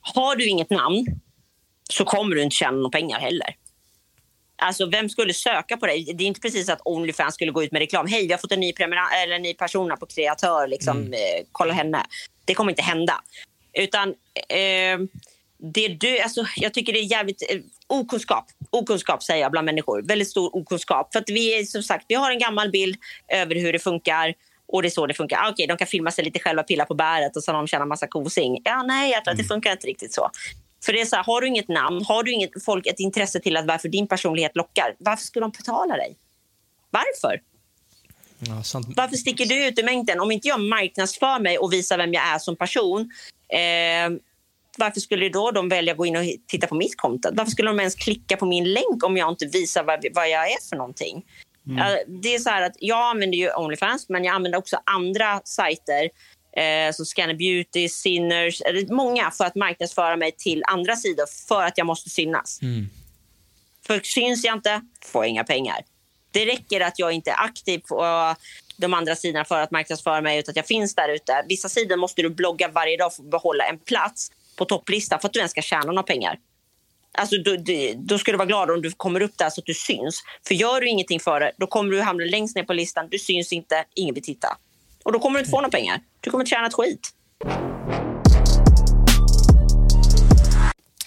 har 0.00 0.36
du 0.36 0.48
inget 0.48 0.70
namn 0.70 1.06
så 1.90 2.04
kommer 2.04 2.34
du 2.36 2.42
inte 2.42 2.56
tjäna 2.56 2.72
några 2.76 2.90
pengar 2.90 3.18
heller. 3.20 3.56
Alltså, 4.62 4.86
vem 4.86 5.08
skulle 5.08 5.34
söka 5.34 5.76
på 5.76 5.86
dig? 5.86 6.12
Det 6.14 6.24
är 6.24 6.28
inte 6.28 6.40
precis 6.40 6.68
att 6.68 6.80
Onlyfans 6.84 7.34
skulle 7.34 7.52
gå 7.52 7.62
ut 7.62 7.72
med 7.72 7.80
reklam. 7.80 8.06
Hej, 8.06 8.26
vi 8.26 8.32
har 8.32 8.38
fått 8.38 8.52
en 8.52 8.60
ny, 8.60 8.72
prenumerant- 8.72 9.22
eller 9.24 9.36
en 9.36 9.42
ny 9.42 9.54
person 9.54 9.90
här 9.90 9.96
på 9.96 10.06
kreatör. 10.06 10.66
Liksom, 10.66 11.12
eh, 11.12 11.46
kolla 11.52 11.72
henne. 11.72 12.06
Det 12.44 12.54
kommer 12.54 12.72
inte 12.72 12.82
hända. 12.82 13.20
Utan 13.72 14.08
eh, 14.48 14.98
det 15.74 15.88
du, 15.88 16.18
alltså, 16.20 16.46
jag 16.56 16.74
tycker 16.74 16.92
det 16.92 16.98
är 16.98 17.10
jävligt 17.10 17.42
eh, 17.50 17.58
okunskap. 17.86 18.44
Okunskap 18.70 19.22
säger 19.22 19.42
jag 19.42 19.50
bland 19.52 19.64
människor. 19.64 20.02
Väldigt 20.02 20.30
stor 20.30 20.56
okunskap. 20.56 21.12
För 21.12 21.20
att 21.20 21.30
vi 21.30 21.58
är 21.58 21.64
som 21.64 21.82
sagt, 21.82 22.04
vi 22.08 22.14
har 22.14 22.30
en 22.30 22.38
gammal 22.38 22.70
bild 22.70 22.96
över 23.28 23.54
hur 23.54 23.72
det 23.72 23.78
funkar. 23.78 24.34
Och 24.72 24.82
det 24.82 24.88
är 24.88 24.90
så 24.90 25.06
det 25.06 25.14
funkar. 25.14 25.36
Ah, 25.36 25.50
Okej, 25.50 25.66
de 25.66 25.76
kan 25.76 25.86
filma 25.86 26.10
sig 26.10 26.24
lite 26.24 26.38
själva, 26.38 26.62
pilla 26.62 26.84
på 26.84 26.94
bäret 26.94 27.36
och 27.36 27.44
så 27.44 27.52
har 27.52 27.58
de 27.58 27.66
tjänar 27.66 27.86
massa 27.86 28.06
kosing. 28.06 28.60
Ja, 28.64 28.82
nej, 28.82 29.12
tror 29.24 29.32
att 29.32 29.38
det 29.38 29.44
funkar 29.44 29.72
inte 29.72 29.86
riktigt 29.86 30.14
så. 30.14 30.30
För 30.84 30.92
det 30.92 31.00
är 31.00 31.04
så 31.04 31.16
här, 31.16 31.24
har 31.24 31.40
du 31.40 31.46
inget 31.46 31.68
namn, 31.68 32.04
har 32.04 32.22
du 32.22 32.32
inget 32.32 32.64
folk 32.64 32.86
ett 32.86 33.00
intresse 33.00 33.40
till 33.40 33.56
att 33.56 33.66
varför 33.66 33.88
din 33.88 34.08
personlighet 34.08 34.56
lockar, 34.56 34.94
varför 34.98 35.24
skulle 35.24 35.44
de 35.44 35.50
betala 35.50 35.96
dig? 35.96 36.16
Varför? 36.90 37.40
Ja. 38.38 38.82
Varför 38.96 39.16
sticker 39.16 39.46
du 39.46 39.66
ut 39.66 39.78
i 39.78 39.82
mängden? 39.82 40.20
Om 40.20 40.30
inte 40.30 40.48
jag 40.48 40.60
marknadsför 40.60 41.40
mig 41.40 41.58
och 41.58 41.72
visar 41.72 41.98
vem 41.98 42.12
jag 42.12 42.26
är 42.26 42.38
som 42.38 42.56
person, 42.56 43.10
eh, 43.48 44.18
varför 44.78 45.00
skulle 45.00 45.28
då 45.28 45.50
de 45.50 45.68
välja 45.68 45.92
att 45.92 45.98
gå 45.98 46.06
in 46.06 46.16
och 46.16 46.24
titta 46.46 46.66
på 46.66 46.74
mitt 46.74 46.96
konto? 46.96 47.28
Varför 47.32 47.50
skulle 47.50 47.70
de 47.70 47.78
ens 47.78 47.94
klicka 47.94 48.36
på 48.36 48.46
min 48.46 48.72
länk 48.72 49.04
om 49.04 49.16
jag 49.16 49.30
inte 49.30 49.46
visar 49.46 49.84
vad, 49.84 50.06
vad 50.14 50.30
jag 50.30 50.52
är 50.52 50.68
för 50.68 50.76
någonting? 50.76 51.24
Eh, 51.68 51.96
det 52.22 52.34
är 52.34 52.38
så 52.38 52.50
här 52.50 52.62
att 52.62 52.76
jag 52.78 53.10
använder 53.10 53.38
ju 53.38 53.54
Onlyfans, 53.54 54.08
men 54.08 54.24
jag 54.24 54.34
använder 54.34 54.58
också 54.58 54.78
andra 54.84 55.40
sajter 55.44 56.10
eh, 56.56 56.92
som 56.94 57.06
Scanner 57.06 57.34
Beauty, 57.34 57.88
Sinners, 57.88 58.60
eller 58.60 58.94
många 58.94 59.30
för 59.30 59.44
att 59.44 59.54
marknadsföra 59.54 60.16
mig 60.16 60.32
till 60.32 60.62
andra 60.66 60.96
sidor 60.96 61.26
för 61.48 61.62
att 61.64 61.78
jag 61.78 61.86
måste 61.86 62.10
synas. 62.10 62.58
För 63.86 64.00
syns 64.04 64.44
jag 64.44 64.56
inte 64.56 64.80
får 65.04 65.24
jag 65.24 65.30
inga 65.30 65.44
pengar. 65.44 65.76
Det 66.30 66.46
räcker 66.46 66.80
att 66.80 66.98
jag 66.98 67.12
inte 67.12 67.30
är 67.30 67.44
aktiv 67.44 67.78
på 67.78 68.04
de 68.76 68.94
andra 68.94 69.16
sidorna 69.16 69.44
för 69.44 69.60
att 69.60 69.70
marknadsföra 69.70 70.20
mig 70.20 70.38
utan 70.38 70.52
att 70.52 70.56
jag 70.56 70.66
finns 70.66 70.94
där 70.94 71.08
ute. 71.08 71.44
Vissa 71.48 71.68
sidor 71.68 71.96
måste 71.96 72.22
du 72.22 72.30
blogga 72.30 72.68
varje 72.68 72.96
dag 72.96 73.14
för 73.14 73.22
att 73.22 73.30
behålla 73.30 73.64
en 73.64 73.78
plats 73.78 74.30
på 74.56 74.64
topplistan 74.64 75.20
för 75.20 75.28
att 75.28 75.32
du 75.32 75.38
ens 75.38 75.50
ska 75.52 75.62
tjäna 75.62 75.84
några 75.86 76.02
pengar. 76.02 76.38
Alltså, 77.14 77.36
då, 77.36 77.56
då- 77.56 77.92
då 77.96 78.18
ska 78.18 78.32
du 78.32 78.38
vara 78.38 78.46
glad 78.46 78.70
om 78.70 78.82
du 78.82 78.90
kommer 78.90 79.20
upp 79.22 79.38
där 79.38 79.50
så 79.50 79.60
att 79.60 79.66
du 79.66 79.74
syns. 79.74 80.22
För 80.46 80.54
gör 80.54 80.80
du 80.80 80.88
ingenting 80.88 81.20
för 81.20 81.40
det, 81.40 81.52
då 81.58 81.66
kommer 81.66 81.90
du 81.90 82.00
hamna 82.02 82.24
längst 82.24 82.56
ner 82.56 82.62
på 82.64 82.72
listan. 82.72 83.08
Du 83.10 83.18
syns 83.18 83.52
inte, 83.52 83.84
ingen 83.94 84.14
vill 84.14 84.24
titta. 84.24 84.58
Och 85.04 85.12
då 85.12 85.18
kommer 85.18 85.38
du 85.38 85.40
inte 85.40 85.50
få 85.50 85.56
några 85.56 85.70
pengar. 85.70 86.00
Du 86.20 86.30
kommer 86.30 86.42
inte 86.42 86.50
tjäna 86.50 86.66
ett 86.66 86.74
skit. 86.74 87.10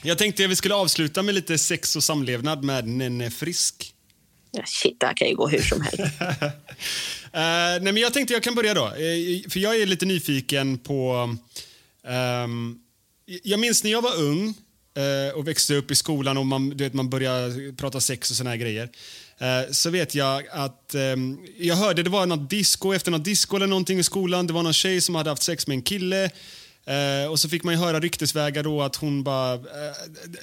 Jag 0.04 0.18
tänkte 0.18 0.44
att 0.44 0.50
vi 0.50 0.56
skulle 0.56 0.76
avsluta 0.76 1.22
med 1.22 1.36
lite 1.36 1.58
sex 1.58 1.96
och 1.96 2.04
samlevnad 2.04 2.64
med 2.64 2.88
Nenne 2.88 3.32
Frisk. 3.32 3.92
Shit, 4.66 5.00
det 5.00 5.06
här 5.06 5.14
kan 5.14 5.28
ju 5.28 5.36
gå 5.36 5.48
hur 5.48 5.62
som 5.62 5.82
helst. 5.82 6.00
Eh, 7.34 7.42
nej, 7.42 7.82
men 7.82 7.98
jag 7.98 8.14
tänkte 8.14 8.34
jag 8.34 8.44
kan 8.44 8.56
börja 8.56 8.74
då. 8.74 8.86
Eh, 8.86 9.50
för 9.50 9.60
jag 9.60 9.82
är 9.82 9.86
lite 9.86 10.06
nyfiken 10.06 10.78
på... 10.78 11.30
ehm, 12.08 12.80
jag 13.44 13.60
minns 13.60 13.84
när 13.84 13.92
jag 13.92 14.02
var 14.02 14.16
ung 14.16 14.54
eh, 14.98 15.36
och 15.36 15.48
växte 15.48 15.76
upp 15.76 15.92
i 15.92 15.96
skolan 15.96 16.38
och 16.38 16.46
man, 16.46 16.70
du 16.70 16.84
vet, 16.84 16.94
man 16.94 17.10
började 17.10 17.74
prata 17.74 18.02
sex 18.02 18.32
och 18.32 18.38
såna 18.38 18.50
här 18.50 18.58
grejer. 18.58 18.90
Eh, 19.40 19.72
så 19.72 19.90
vet 19.90 20.16
jag 20.16 20.44
att 20.52 20.96
ehm, 20.96 21.40
jag 21.58 21.76
hörde 21.76 22.04
det 22.04 22.10
var 22.10 22.26
något 22.26 22.50
disco 22.50 22.94
efter 22.94 23.12
något 23.12 23.26
disco 23.26 23.56
eller 23.56 23.68
någonting 23.68 24.00
i 24.00 24.04
skolan. 24.04 24.48
Det 24.48 24.54
var 24.54 24.64
någon 24.64 24.74
tjej 24.74 25.02
som 25.02 25.16
hade 25.16 25.30
haft 25.30 25.44
sex 25.44 25.68
med 25.68 25.76
en 25.76 25.82
kille. 25.82 26.32
Eh, 26.86 27.32
och 27.32 27.40
så 27.40 27.50
fick 27.50 27.64
man 27.64 27.74
ju 27.74 27.80
höra 27.80 28.00
ryktesvägar 28.00 28.64
då 28.64 28.82
att 28.82 28.96
hon 28.96 29.24
bara, 29.24 29.54
eh, 29.54 29.60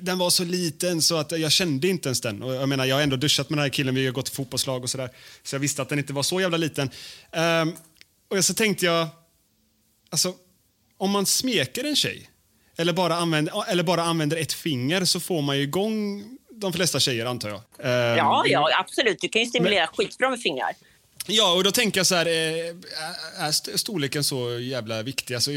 den 0.01 0.19
var 0.19 0.31
så 0.31 0.45
liten 0.45 1.03
så 1.03 1.17
att 1.17 1.39
jag 1.39 1.53
kände 1.53 1.89
inte 1.89 2.09
ens 2.09 2.21
den. 2.21 2.43
Och 2.43 2.55
jag 2.55 2.69
menar, 2.69 2.85
jag 2.85 2.97
har 2.97 3.03
ändå 3.03 3.17
duschat 3.17 3.51
med 3.51 3.59
den 3.59 3.63
här 3.63 3.71
killen, 3.71 3.95
vi 3.95 4.07
har 4.07 4.13
gått 4.13 4.29
fotbollslag 4.29 4.83
och 4.83 4.91
sådär. 4.91 5.11
Så 5.43 5.55
jag 5.55 5.61
visste 5.61 5.83
att 5.83 5.89
den 5.89 5.99
inte 5.99 6.13
var 6.13 6.23
så 6.23 6.41
jävla 6.41 6.57
liten. 6.57 6.91
Ehm, 7.33 7.73
och 8.29 8.45
så 8.45 8.55
tänkte 8.55 8.87
jag, 8.87 9.09
alltså 10.11 10.35
om 10.99 11.11
man 11.11 11.27
smeker 11.27 11.85
en 11.85 11.97
tjej 11.97 12.29
eller 12.77 12.93
bara, 12.93 13.17
använder, 13.17 13.71
eller 13.71 13.83
bara 13.83 14.03
använder 14.03 14.37
ett 14.37 14.53
finger 14.53 15.05
så 15.05 15.21
får 15.21 15.43
man 15.43 15.57
ju 15.57 15.63
igång 15.63 16.25
de 16.63 16.73
flesta 16.73 17.01
tjejer 17.01 17.27
antar 17.27 17.49
jag. 17.49 17.61
Ehm, 17.79 18.17
Ja, 18.19 18.45
ja, 18.47 18.71
absolut. 18.81 19.21
Du 19.21 19.29
kan 19.29 19.43
ju 19.43 19.47
stimulera 19.47 19.87
skitbra 19.87 20.31
med 20.31 20.41
fingrar. 20.41 20.71
Ja, 21.27 21.53
och 21.55 21.65
då 21.65 21.71
tänker 21.71 21.99
jag 22.01 22.07
så 22.07 22.15
här, 22.15 22.27
eh, 22.27 23.43
är 23.45 23.49
st- 23.49 23.79
storleken 23.79 24.25
så 24.25 24.59
jävla 24.59 25.03
viktig? 25.03 25.35
Alltså, 25.35 25.51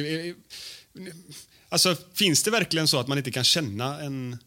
alltså, 1.70 1.96
finns 2.16 2.44
det 2.44 2.52
verkligen 2.52 2.88
så 2.88 3.00
att 3.00 3.08
man 3.08 3.18
inte 3.18 3.32
kan 3.32 3.44
känna 3.44 4.00
en, 4.02 4.38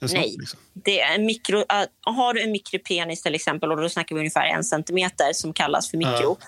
en 0.00 0.08
snopp? 0.08 0.20
Nej. 0.22 0.36
Liksom? 0.38 0.58
Det 0.72 1.00
är 1.00 1.14
en 1.14 1.26
mikro, 1.26 1.58
äh, 1.58 1.82
har 2.00 2.34
du 2.34 2.42
en 2.42 2.50
mikropenis 2.52 3.22
till 3.22 3.34
exempel, 3.34 3.70
och 3.72 3.80
då 3.80 3.88
snackar 3.88 4.14
vi 4.16 4.20
ungefär 4.20 4.46
en 4.46 4.64
centimeter 4.64 5.32
som 5.32 5.52
kallas 5.52 5.90
för 5.90 5.96
mikro, 5.98 6.38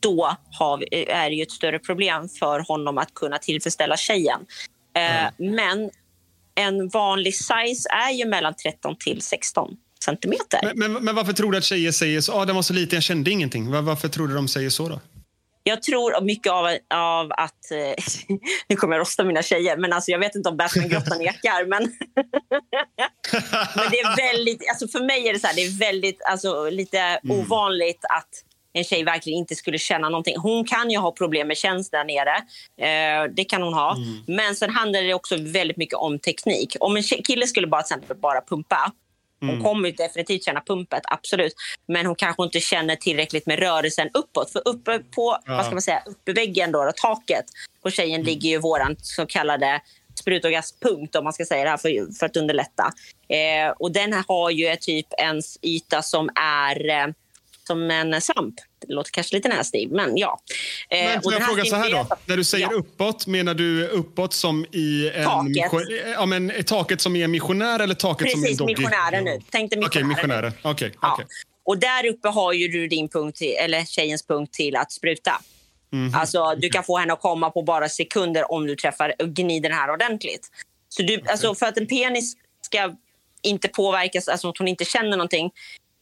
då 0.00 0.36
har 0.58 0.76
vi, 0.78 1.04
är 1.10 1.30
det 1.30 1.36
ju 1.36 1.42
ett 1.42 1.50
större 1.52 1.78
problem 1.78 2.28
för 2.28 2.60
honom 2.60 2.98
att 2.98 3.14
kunna 3.14 3.38
tillfredsställa 3.38 3.96
tjejen. 3.96 4.40
Eh, 4.96 5.30
Men 5.38 5.90
en 6.54 6.88
vanlig 6.88 7.34
size 7.34 7.88
är 7.90 8.10
ju 8.10 8.26
mellan 8.26 8.54
13 8.54 8.96
till 8.96 9.22
16 9.22 9.76
centimeter. 10.04 10.60
Men, 10.74 10.92
men, 10.92 11.04
men 11.04 11.14
varför 11.14 11.32
tror 11.32 11.52
du 11.52 11.58
att 11.58 11.64
tjejer 11.64 11.92
säger 11.92 12.20
så? 12.20 12.32
Ah, 12.32 12.44
den 12.44 12.54
var 12.56 12.62
så 12.62 12.72
liten, 12.72 12.96
jag 12.96 13.02
kände 13.02 13.30
ingenting. 13.30 13.70
Var, 13.70 13.82
varför 13.82 14.08
tror 14.08 14.28
du 14.28 14.34
de 14.34 14.48
säger 14.48 14.70
så 14.70 14.88
då? 14.88 15.00
Jag 15.62 15.82
tror 15.82 16.20
mycket 16.20 16.52
av, 16.52 16.66
av 16.94 17.32
att... 17.32 17.70
Eh, 17.70 18.04
nu 18.68 18.76
kommer 18.76 18.94
jag 18.94 19.00
rosta 19.00 19.24
mina 19.24 19.42
tjejer, 19.42 19.76
men 19.76 19.92
alltså 19.92 20.10
jag 20.10 20.18
vet 20.18 20.34
inte 20.34 20.48
om 20.48 20.56
Batman-grottan 20.56 21.18
nekar. 21.18 21.66
Men, 21.66 21.82
men 23.76 23.90
det 23.90 24.00
är 24.00 24.16
väldigt, 24.16 24.68
alltså 24.70 24.88
för 24.88 25.04
mig 25.06 25.28
är 25.28 25.32
det 25.32 25.38
så 25.38 25.46
här, 25.46 25.54
det 25.54 25.62
är 25.62 25.78
väldigt 25.78 26.22
alltså, 26.30 26.70
lite 26.70 27.20
ovanligt 27.28 28.04
att 28.04 28.49
en 28.72 28.84
tjej 28.84 29.04
verkligen 29.04 29.38
inte 29.38 29.54
skulle 29.54 29.78
känna 29.78 30.08
någonting. 30.08 30.36
Hon 30.38 30.64
kan 30.64 30.90
ju 30.90 30.98
ha 30.98 31.12
problem 31.12 31.48
med 31.48 31.56
känslor 31.56 31.98
där 31.98 32.04
nere. 32.04 32.36
Eh, 32.76 33.32
det 33.36 33.44
kan 33.44 33.62
hon 33.62 33.74
ha. 33.74 33.96
Men 34.26 34.54
sen 34.54 34.70
handlar 34.70 35.02
det 35.02 35.14
också 35.14 35.36
väldigt 35.36 35.76
mycket 35.76 35.94
om 35.94 36.18
teknik. 36.18 36.76
Om 36.80 36.96
en 36.96 37.02
kille 37.02 37.46
skulle 37.46 37.66
bara, 37.66 37.80
exempel 37.80 38.16
bara 38.16 38.40
pumpa 38.40 38.92
hon 39.40 39.62
kommer 39.62 39.92
definitivt 39.92 40.44
känna 40.44 40.60
pumpet, 40.60 41.02
absolut. 41.04 41.54
Men 41.86 42.06
hon 42.06 42.14
kanske 42.14 42.42
inte 42.44 42.60
känner 42.60 42.96
tillräckligt 42.96 43.46
med 43.46 43.58
rörelsen 43.58 44.10
uppåt. 44.14 44.52
För 44.52 44.62
uppe 44.68 44.98
på 44.98 45.38
vad 45.46 45.64
ska 45.64 45.74
man 45.74 45.82
säga, 45.82 46.02
uppe 46.06 46.32
väggen, 46.32 46.72
då, 46.72 46.84
då, 46.84 46.92
taket 46.96 47.44
på 47.82 47.90
tjejen 47.90 48.22
ligger 48.22 48.50
ju 48.50 48.58
våran 48.58 48.96
så 48.98 49.26
kallade 49.26 49.80
sprutorgaspunkt 50.20 51.16
om 51.16 51.24
man 51.24 51.32
ska 51.32 51.44
säga 51.44 51.64
det 51.64 51.70
här 51.70 51.76
för, 51.76 52.18
för 52.18 52.26
att 52.26 52.36
underlätta. 52.36 52.92
Eh, 53.28 53.70
och 53.78 53.92
den 53.92 54.12
här 54.12 54.24
har 54.28 54.50
ju 54.50 54.76
typ 54.76 55.06
en 55.18 55.42
yta 55.62 56.02
som 56.02 56.30
är 56.40 56.90
eh, 56.90 57.06
som 57.66 57.90
en 57.90 58.20
svamp. 58.20 58.54
Det 58.86 58.92
låter 58.94 59.10
kanske 59.10 59.36
lite 59.36 59.48
nasty, 59.48 59.88
men 59.90 60.16
ja. 60.16 60.40
Eh, 60.90 61.04
Men 61.04 61.22
får 61.22 61.32
jag 61.32 61.44
fråga 61.46 61.64
så 61.64 61.76
här 61.76 61.82
då? 61.82 61.88
stimulerar- 61.88 62.18
När 62.26 62.36
du 62.36 62.44
säger 62.44 62.68
Ja. 62.70 62.76
uppåt, 62.78 63.26
menar 63.26 63.54
du 63.54 63.86
uppåt 63.88 64.32
som 64.34 64.64
i 64.72 65.10
en... 65.14 65.24
Taket. 65.24 65.72
Ja, 66.14 66.26
men 66.26 66.52
taket 66.66 67.00
som 67.00 67.16
är 67.16 67.24
en 67.24 67.30
missionär 67.30 67.80
eller 67.80 67.94
taket 67.94 68.30
som 68.30 68.40
är 68.40 68.42
en 68.42 68.42
Precis, 68.42 68.58
doggy? 68.58 68.74
missionären 68.76 69.24
nu. 69.24 69.38
Tänk 69.50 69.70
dig 69.70 69.78
Okej, 69.84 70.04
missionären. 70.04 70.08
missionären. 70.08 70.52
Okej, 70.62 70.92
Ja. 71.02 71.12
okej. 71.14 71.26
Och 71.64 71.78
där 71.78 72.06
uppe 72.06 72.28
har 72.28 72.52
ju 72.52 72.68
du 72.68 72.88
din 72.88 73.08
punkt, 73.08 73.36
till, 73.38 73.54
eller 73.58 73.84
tjejens 73.84 74.26
punkt 74.26 74.52
till 74.54 74.76
att 74.76 74.92
spruta. 74.92 75.32
Alltså, 76.14 76.54
du 76.54 76.68
kan 76.68 76.84
få 76.84 76.98
henne 76.98 77.12
att 77.12 77.20
komma 77.20 77.50
på 77.50 77.62
bara 77.62 77.88
sekunder 77.88 78.52
om 78.52 78.66
du 78.66 78.76
träffar 78.76 79.14
och 79.22 79.28
gnider 79.28 79.68
den 79.68 79.78
här 79.78 79.90
ordentligt. 79.90 80.48
Så 80.88 81.02
du, 81.02 81.20
alltså, 81.26 81.54
för 81.54 81.66
att 81.66 81.76
en 81.78 81.86
penis 81.86 82.36
ska 82.60 82.94
inte 83.42 83.68
påverkas, 83.68 84.28
alltså 84.28 84.48
att 84.48 84.58
hon 84.58 84.68
inte 84.68 84.84
känner 84.84 85.10
någonting, 85.10 85.50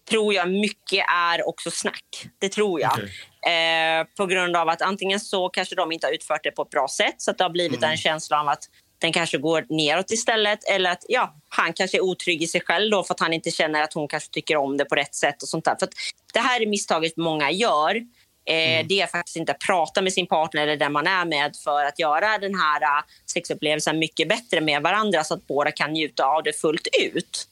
tror 0.09 0.35
jag 0.35 0.51
mycket 0.51 1.05
är 1.15 1.49
också 1.49 1.71
snack. 1.71 2.29
Det 2.39 2.49
tror 2.49 2.81
jag. 2.81 2.99
Eh, 3.47 4.07
på 4.17 4.27
grund 4.27 4.57
av 4.57 4.69
att 4.69 4.83
antingen 4.83 5.21
så 5.21 5.49
kanske 5.49 5.75
de 5.75 5.93
inte 5.93 6.07
har 6.07 6.13
utfört 6.13 6.45
det 6.45 6.51
på 6.51 6.63
ett 6.63 6.71
bra 6.71 6.89
sätt 6.89 7.15
så 7.19 7.31
att 7.31 7.39
det 7.39 7.45
har 7.45 7.51
blivit 7.51 7.83
en 7.83 7.97
känsla 7.97 8.41
av 8.41 8.49
att 8.49 8.65
den 8.99 9.13
kanske 9.13 9.39
går 9.39 9.67
neråt 9.69 10.11
istället. 10.11 10.69
Eller 10.71 10.91
att 10.91 11.05
ja, 11.09 11.35
han 11.49 11.73
kanske 11.73 11.97
är 11.97 12.01
otrygg 12.01 12.43
i 12.43 12.47
sig 12.47 12.61
själv 12.61 12.91
då 12.91 13.05
för 13.05 13.15
att 13.15 13.21
han 13.21 13.33
inte 13.33 13.51
känner 13.51 13.83
att 13.83 13.93
hon 13.93 14.09
kanske 14.09 14.31
tycker 14.31 14.57
om 14.57 14.77
det 14.77 14.85
på 14.85 14.95
rätt 14.95 15.15
sätt. 15.15 15.43
och 15.43 15.49
sånt 15.49 15.65
där. 15.65 15.77
För 15.79 15.89
Det 16.33 16.41
här 16.41 16.63
är 16.63 16.67
misstaget 16.67 17.17
många 17.17 17.51
gör. 17.51 17.97
Eh, 18.45 18.87
Det 18.87 19.01
är 19.01 19.07
faktiskt 19.07 19.37
inte 19.37 19.53
att 19.53 19.59
prata 19.59 20.03
med 20.03 20.13
sin 20.13 20.27
partner 20.27 20.63
eller 20.63 20.77
den 20.77 20.93
man 20.93 21.07
är 21.07 21.25
med 21.25 21.57
för 21.65 21.85
att 21.85 21.99
göra 21.99 22.39
den 22.39 22.55
här 22.55 22.83
uh, 22.83 23.05
sexupplevelsen 23.27 23.99
mycket 23.99 24.29
bättre 24.29 24.61
med 24.61 24.83
varandra 24.83 25.25
så 25.25 25.35
att 25.35 25.47
båda 25.47 25.71
kan 25.71 25.93
njuta 25.93 26.25
av 26.25 26.43
det 26.43 26.53
fullt 26.61 26.89
ut. 27.01 27.49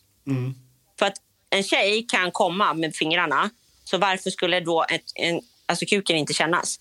För 0.99 1.07
att 1.07 1.17
en 1.57 1.63
tjej 1.63 2.07
kan 2.09 2.31
komma 2.31 2.75
med 2.75 2.95
fingrarna, 2.95 3.51
så 3.85 3.99
varför 3.99 4.31
skulle 4.31 4.61
då 4.61 4.85
ett, 4.91 5.05
en, 5.15 5.41
alltså 5.67 5.87
kuken 5.87 6.17
inte 6.17 6.33
kännas? 6.33 6.81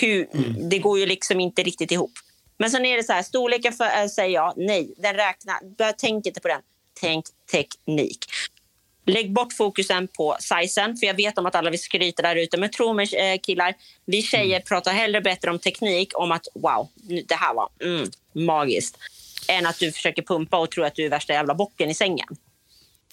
Hur, 0.00 0.28
Det 0.70 0.78
går 0.78 0.98
ju 0.98 1.06
liksom 1.06 1.40
inte 1.40 1.62
riktigt 1.62 1.90
ihop. 1.90 2.12
Men 2.58 2.70
sen 2.70 2.84
är 2.84 2.96
det 2.96 3.02
så 3.02 3.12
här, 3.12 3.22
storleken 3.22 3.72
för, 3.72 3.84
äh, 3.84 4.06
säger 4.06 4.34
jag 4.34 4.54
nej, 4.56 4.94
den 4.96 5.14
räknar, 5.14 5.92
tänk 5.92 6.26
inte 6.26 6.40
på 6.40 6.48
den. 6.48 6.60
Tänk 7.00 7.24
teknik. 7.52 8.24
Lägg 9.06 9.32
bort 9.32 9.52
fokusen 9.52 10.08
på 10.08 10.36
sizen, 10.40 10.96
för 10.96 11.06
jag 11.06 11.14
vet 11.14 11.38
om 11.38 11.46
att 11.46 11.54
alla 11.54 11.70
vill 11.70 11.82
skryta 11.82 12.22
där 12.22 12.36
ute. 12.36 12.56
Men 12.56 12.70
tro 12.70 12.92
mig 12.92 13.14
eh, 13.14 13.38
killar, 13.42 13.74
vi 14.04 14.22
tjejer 14.22 14.60
pratar 14.60 14.92
hellre 14.92 15.20
bättre 15.20 15.50
om 15.50 15.58
teknik, 15.58 16.18
om 16.18 16.32
att 16.32 16.46
wow, 16.54 16.88
det 17.28 17.34
här 17.34 17.54
var 17.54 17.68
mm, 17.84 18.10
magiskt. 18.32 18.98
Än 19.48 19.66
att 19.66 19.78
du 19.78 19.92
försöker 19.92 20.22
pumpa 20.22 20.58
och 20.58 20.70
tror 20.70 20.84
att 20.84 20.94
du 20.94 21.04
är 21.04 21.10
värsta 21.10 21.32
jävla 21.32 21.54
bocken 21.54 21.90
i 21.90 21.94
sängen. 21.94 22.26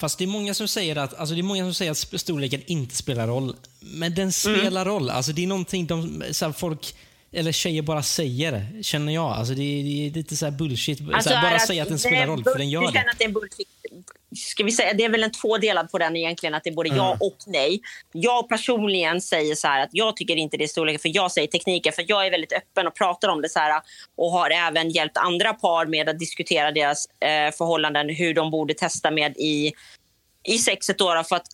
Fast 0.00 0.18
det 0.18 0.24
är 0.24 0.28
många 0.28 0.54
som 0.54 0.68
säger 0.68 0.96
att, 0.96 1.14
alltså 1.14 1.34
det 1.34 1.40
är 1.40 1.42
många 1.42 1.64
som 1.64 1.74
säger 1.74 1.90
att 1.90 2.20
storleken 2.20 2.62
inte 2.66 2.96
spelar 2.96 3.26
roll. 3.26 3.56
Men 3.80 4.14
den 4.14 4.32
spelar 4.32 4.84
roll. 4.84 5.10
Alltså 5.10 5.32
det 5.32 5.42
är 5.42 5.46
någonting 5.46 5.86
de, 5.86 6.22
så 6.30 6.44
här, 6.44 6.52
folk, 6.52 6.94
eller 7.32 7.52
tjejer 7.52 7.82
bara 7.82 8.02
säger, 8.02 8.82
känner 8.82 9.12
jag. 9.12 9.24
Alltså 9.32 9.54
det, 9.54 9.62
är, 9.62 9.84
det 9.84 10.06
är 10.06 10.10
lite 10.10 10.36
så 10.36 10.44
här 10.46 10.52
bullshit. 10.52 10.98
så 10.98 11.04
här, 11.04 11.42
bara 11.42 11.50
är 11.54 11.58
säga 11.58 11.82
att 11.82 11.88
den 11.88 11.98
spelar 11.98 12.26
roll, 12.26 12.44
för 12.44 12.58
den 12.58 12.70
gör 12.70 12.80
Du 12.80 12.86
det. 12.86 12.92
känner 12.92 13.10
att 13.10 13.18
det 13.18 13.24
är 13.24 13.28
en 13.28 13.34
bullshit, 13.34 13.68
ska 14.36 14.64
vi 14.64 14.72
säga, 14.72 14.94
det 14.94 15.04
är 15.04 15.08
väl 15.08 15.22
en 15.22 15.32
tvådelad 15.32 15.90
på 15.90 15.98
den 15.98 16.16
egentligen, 16.16 16.54
att 16.54 16.64
det 16.64 16.70
är 16.70 16.74
både 16.74 16.88
ja 16.88 17.16
och 17.20 17.36
nej. 17.46 17.80
Jag 18.12 18.48
personligen 18.48 19.20
säger 19.20 19.54
så 19.54 19.68
att 19.68 19.88
jag 19.92 20.16
tycker 20.16 20.36
inte 20.36 20.56
det 20.56 20.64
är 20.64 20.68
storleken, 20.68 21.00
för 21.00 21.10
jag 21.14 21.32
säger 21.32 21.48
tekniken, 21.48 21.92
för 21.92 22.04
jag 22.08 22.26
är 22.26 22.30
väldigt 22.30 22.52
öppen 22.52 22.86
och 22.86 22.94
pratar 22.94 23.28
om 23.28 23.42
det 23.42 23.48
så 23.48 23.58
här 23.58 23.82
och 24.16 24.30
har 24.30 24.50
även 24.50 24.90
hjälpt 24.90 25.16
andra 25.16 25.52
par 25.52 25.86
med 25.86 26.08
att 26.08 26.18
diskutera 26.18 26.70
deras 26.70 27.06
eh, 27.06 27.52
förhållanden, 27.58 28.08
hur 28.08 28.34
de 28.34 28.50
borde 28.50 28.74
testa 28.74 29.10
med 29.10 29.36
i 29.36 29.72
i 30.42 30.58
sexet 30.58 30.98
då, 30.98 31.24
för 31.28 31.36
att 31.36 31.46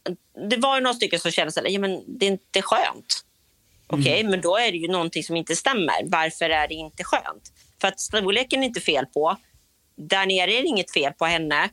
det 0.50 0.56
var 0.56 0.76
ju 0.76 0.82
några 0.82 0.94
stycken 0.94 1.20
som 1.20 1.30
kände 1.30 1.48
att 1.48 1.72
ja, 1.72 2.02
det 2.06 2.26
är 2.26 2.30
inte 2.30 2.62
skönt. 2.62 3.24
Okej, 3.86 4.00
okay, 4.00 4.20
mm. 4.20 4.30
men 4.30 4.40
då 4.40 4.56
är 4.56 4.72
det 4.72 4.78
ju 4.78 4.88
någonting 4.88 5.24
som 5.24 5.36
inte 5.36 5.56
stämmer. 5.56 6.04
Varför 6.04 6.50
är 6.50 6.68
det 6.68 6.74
inte 6.74 7.04
skönt? 7.04 7.52
För 7.80 7.88
att 7.88 8.00
storleken 8.00 8.62
är 8.62 8.66
inte 8.66 8.80
fel 8.80 9.06
på. 9.06 9.36
Där 9.96 10.26
nere 10.26 10.52
är 10.52 10.62
det 10.62 10.68
inget 10.68 10.92
fel 10.92 11.12
på 11.12 11.24
henne. 11.24 11.68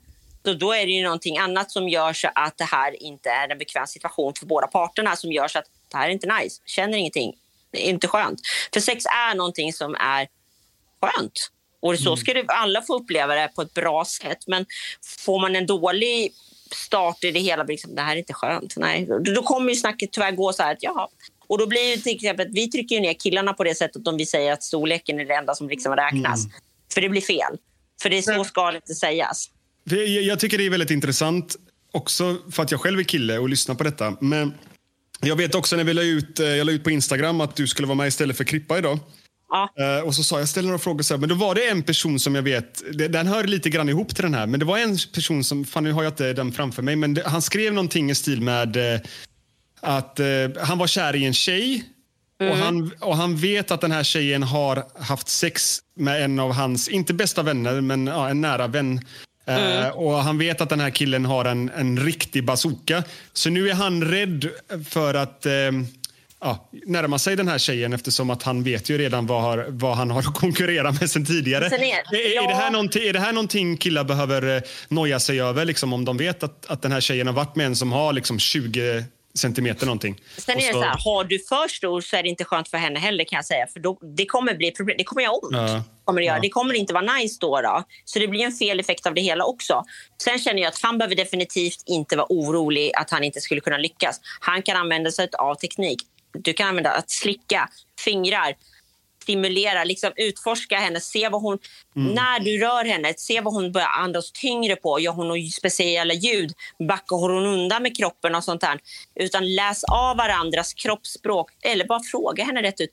Så 0.45 0.53
då 0.53 0.73
är 0.73 0.85
det 0.85 0.91
ju 0.91 1.03
någonting 1.03 1.37
annat 1.37 1.71
som 1.71 1.89
gör 1.89 2.13
så 2.13 2.29
att 2.35 2.57
det 2.57 2.63
här 2.63 3.03
inte 3.03 3.29
är 3.29 3.49
en 3.49 3.57
bekväm 3.57 3.87
situation 3.87 4.33
för 4.39 4.45
båda 4.45 4.67
parterna 4.67 5.15
som 5.15 5.31
gör 5.31 5.47
så 5.47 5.59
att 5.59 5.65
det 5.91 5.97
här 5.97 6.07
är 6.07 6.11
inte 6.11 6.39
nice, 6.39 6.61
känner 6.65 6.97
ingenting, 6.97 7.33
det 7.71 7.87
är 7.87 7.89
inte 7.89 8.07
skönt. 8.07 8.39
För 8.73 8.79
sex 8.79 9.05
är 9.05 9.35
någonting 9.35 9.73
som 9.73 9.95
är 9.95 10.27
skönt. 11.01 11.49
Och 11.79 11.99
så 11.99 12.09
mm. 12.09 12.17
ska 12.17 12.33
det, 12.33 12.45
alla 12.47 12.81
få 12.81 12.95
uppleva 12.95 13.35
det 13.35 13.49
på 13.55 13.61
ett 13.61 13.73
bra 13.73 14.05
sätt. 14.05 14.47
Men 14.47 14.65
får 15.25 15.39
man 15.39 15.55
en 15.55 15.65
dålig 15.65 16.33
start 16.71 17.23
i 17.23 17.31
det 17.31 17.39
hela, 17.39 17.63
liksom, 17.63 17.95
det 17.95 18.01
här 18.01 18.15
är 18.15 18.19
inte 18.19 18.33
skönt. 18.33 18.73
Nej. 18.77 19.07
Då 19.35 19.43
kommer 19.43 19.69
ju 19.69 19.75
snacket 19.75 20.11
tyvärr 20.11 20.31
gå 20.31 20.53
så 20.53 20.63
här 20.63 20.71
att 20.71 20.83
jaha. 20.83 21.07
Och 21.47 21.57
då 21.57 21.67
blir 21.67 21.95
det 21.95 22.03
till 22.03 22.15
exempel 22.15 22.47
vi 22.51 22.71
trycker 22.71 23.01
ner 23.01 23.13
killarna 23.13 23.53
på 23.53 23.63
det 23.63 23.75
sättet 23.75 24.07
om 24.07 24.17
vi 24.17 24.25
säger 24.25 24.53
att 24.53 24.63
storleken 24.63 25.19
är 25.19 25.25
det 25.25 25.33
enda 25.33 25.55
som 25.55 25.69
liksom 25.69 25.95
räknas. 25.95 26.45
Mm. 26.45 26.57
För 26.93 27.01
det 27.01 27.09
blir 27.09 27.21
fel. 27.21 27.57
För 28.01 28.09
det 28.09 28.17
är 28.17 28.21
så 28.21 28.43
ska 28.43 28.71
det 28.71 28.75
inte 28.75 28.95
sägas. 28.95 29.49
Jag 30.21 30.39
tycker 30.39 30.57
det 30.57 30.65
är 30.65 30.69
väldigt 30.69 30.91
intressant 30.91 31.55
också 31.91 32.37
för 32.51 32.63
att 32.63 32.71
jag 32.71 32.81
själv 32.81 32.99
är 32.99 33.03
kille 33.03 33.37
och 33.37 33.49
lyssnar 33.49 33.75
på 33.75 33.83
detta. 33.83 34.17
Men 34.21 34.53
jag 35.21 35.35
vet 35.35 35.55
också 35.55 35.75
när 35.75 35.83
vi 35.83 35.93
la 35.93 36.01
ut, 36.01 36.39
eh, 36.39 36.47
jag 36.47 36.65
la 36.65 36.71
ut 36.71 36.83
på 36.83 36.91
Instagram 36.91 37.41
att 37.41 37.55
du 37.55 37.67
skulle 37.67 37.87
vara 37.87 37.95
med 37.95 38.07
istället 38.07 38.37
för 38.37 38.43
Krippa 38.43 38.77
idag. 38.77 38.99
Ja. 39.49 39.69
Uh, 39.99 40.07
och 40.07 40.15
så 40.15 40.23
sa 40.23 40.39
jag, 40.39 40.49
ställer 40.49 40.67
några 40.67 40.79
frågor, 40.79 41.03
så 41.03 41.13
här, 41.13 41.19
men 41.19 41.29
då 41.29 41.35
var 41.35 41.55
det 41.55 41.67
en 41.67 41.83
person 41.83 42.19
som 42.19 42.35
jag 42.35 42.41
vet, 42.41 42.83
den 43.09 43.27
hör 43.27 43.43
lite 43.43 43.69
grann 43.69 43.89
ihop 43.89 44.15
till 44.15 44.23
den 44.23 44.33
här, 44.33 44.47
men 44.47 44.59
det 44.59 44.65
var 44.65 44.77
en 44.77 44.97
person 45.13 45.43
som, 45.43 45.65
fan 45.65 45.83
nu 45.83 45.91
har 45.91 46.03
jag 46.03 46.11
inte 46.11 46.33
den 46.33 46.51
framför 46.51 46.81
mig, 46.81 46.95
men 46.95 47.17
han 47.25 47.41
skrev 47.41 47.73
någonting 47.73 48.11
i 48.11 48.15
stil 48.15 48.41
med 48.41 48.77
uh, 48.77 48.99
att 49.81 50.19
han 50.61 50.77
var 50.77 50.87
kär 50.87 51.15
i 51.15 51.25
en 51.25 51.33
tjej 51.33 51.83
mm. 52.41 52.53
och, 52.53 52.59
han, 52.59 52.91
och 52.99 53.17
han 53.17 53.37
vet 53.37 53.71
att 53.71 53.81
den 53.81 53.91
här 53.91 54.03
tjejen 54.03 54.43
har 54.43 54.85
haft 54.99 55.29
sex 55.29 55.79
med 55.95 56.23
en 56.23 56.39
av 56.39 56.51
hans, 56.51 56.87
inte 56.87 57.13
bästa 57.13 57.43
vänner, 57.43 57.81
men 57.81 58.07
ja, 58.07 58.29
en 58.29 58.41
nära 58.41 58.67
vän. 58.67 59.01
Mm. 59.45 59.91
och 59.91 60.13
Han 60.13 60.37
vet 60.37 60.61
att 60.61 60.69
den 60.69 60.79
här 60.79 60.89
killen 60.89 61.25
har 61.25 61.45
en, 61.45 61.69
en 61.69 61.99
riktig 61.99 62.45
bazooka. 62.45 63.03
Så 63.33 63.49
nu 63.49 63.69
är 63.69 63.73
han 63.73 64.03
rädd 64.03 64.49
för 64.89 65.13
att 65.13 65.45
ja, 66.43 66.69
närma 66.85 67.19
sig 67.19 67.35
den 67.35 67.47
här 67.47 67.57
tjejen 67.57 67.93
eftersom 67.93 68.29
att 68.29 68.43
han 68.43 68.63
vet 68.63 68.89
ju 68.89 68.97
redan 68.97 69.25
vad, 69.25 69.41
har, 69.41 69.65
vad 69.69 69.97
han 69.97 70.11
har 70.11 70.19
att 70.19 70.33
konkurrera 70.33 70.91
med 70.91 71.09
sen 71.09 71.25
tidigare. 71.25 71.69
Sen 71.69 71.79
är, 71.79 71.85
är, 71.85 72.35
ja. 72.35 72.43
är, 72.43 72.47
det 72.47 72.55
här 72.55 72.71
någonting, 72.71 73.03
är 73.03 73.13
det 73.13 73.19
här 73.19 73.33
någonting 73.33 73.77
killar 73.77 74.03
behöver 74.03 74.55
eh, 74.55 74.61
noja 74.87 75.19
sig 75.19 75.41
över? 75.41 75.65
Liksom, 75.65 75.93
om 75.93 76.05
de 76.05 76.17
vet 76.17 76.43
att, 76.43 76.65
att 76.65 76.81
den 76.81 76.91
här 76.91 77.01
tjejen 77.01 77.27
har 77.27 77.33
varit 77.33 77.55
med 77.55 77.65
en 77.65 77.75
som 77.75 77.91
har 77.91 78.13
liksom 78.13 78.39
20 78.39 79.03
centimeter 79.37 79.85
någonting. 79.85 80.21
Sen 80.37 80.57
är 80.57 80.61
det 80.61 80.73
så, 80.73 80.73
så 80.73 80.81
här, 80.81 80.97
har 81.05 81.23
du 81.23 81.39
för 81.39 81.67
stor 81.67 82.01
så 82.01 82.15
är 82.15 82.23
det 82.23 82.29
inte 82.29 82.45
skönt 82.45 82.69
för 82.69 82.77
henne 82.77 82.99
heller 82.99 83.23
kan 83.23 83.37
jag 83.37 83.45
säga. 83.45 83.67
För 83.67 83.79
då, 83.79 83.99
det 84.17 84.25
kommer 84.25 84.55
bli 84.55 84.71
problem. 84.71 84.97
Det 84.97 85.03
kommer 85.03 85.21
göra 85.21 85.33
ont. 85.33 85.51
Ja. 85.51 85.83
Kommer 86.05 86.21
det, 86.21 86.25
göra. 86.25 86.37
Ja. 86.37 86.41
det 86.41 86.49
kommer 86.49 86.73
inte 86.73 86.93
vara 86.93 87.13
nice 87.13 87.37
då, 87.41 87.61
då. 87.61 87.83
Så 88.05 88.19
det 88.19 88.27
blir 88.27 88.45
en 88.45 88.51
fel 88.51 88.79
effekt 88.79 89.05
av 89.05 89.13
det 89.13 89.21
hela 89.21 89.45
också. 89.45 89.83
Sen 90.23 90.39
känner 90.39 90.61
jag 90.61 90.69
att 90.69 90.81
han 90.81 90.97
behöver 90.97 91.15
definitivt 91.15 91.83
inte 91.85 92.15
vara 92.15 92.27
orolig 92.29 92.91
att 92.95 93.11
han 93.11 93.23
inte 93.23 93.41
skulle 93.41 93.61
kunna 93.61 93.77
lyckas. 93.77 94.19
Han 94.39 94.61
kan 94.61 94.77
använda 94.77 95.11
sig 95.11 95.27
av 95.39 95.55
teknik 95.55 95.99
du 96.33 96.53
kan 96.53 96.67
använda 96.67 96.91
att 96.91 97.09
slicka 97.09 97.69
fingrar, 97.99 98.55
stimulera, 99.23 99.83
liksom 99.83 100.11
utforska 100.15 100.77
henne, 100.77 100.99
se 100.99 101.29
vad 101.29 101.41
hon... 101.41 101.59
Mm. 101.95 102.13
När 102.13 102.39
du 102.39 102.59
rör 102.59 102.85
henne, 102.85 103.13
se 103.17 103.41
vad 103.41 103.53
hon 103.53 103.71
börjar 103.71 103.87
andas 103.87 104.31
tyngre 104.31 104.75
på. 104.75 104.99
Gör 104.99 105.11
hon 105.11 105.27
några 105.27 105.41
speciella 105.41 106.13
ljud? 106.13 106.51
Backar 106.87 107.15
hon 107.15 107.45
undan 107.45 107.83
med 107.83 107.97
kroppen 107.97 108.35
och 108.35 108.43
sånt 108.43 108.61
där? 108.61 108.79
Utan 109.15 109.55
läs 109.55 109.83
av 109.83 110.17
varandras 110.17 110.73
kroppsspråk 110.73 111.51
eller 111.61 111.85
bara 111.85 112.03
fråga 112.11 112.43
henne 112.43 112.61
rätt 112.61 112.81
ut. 112.81 112.91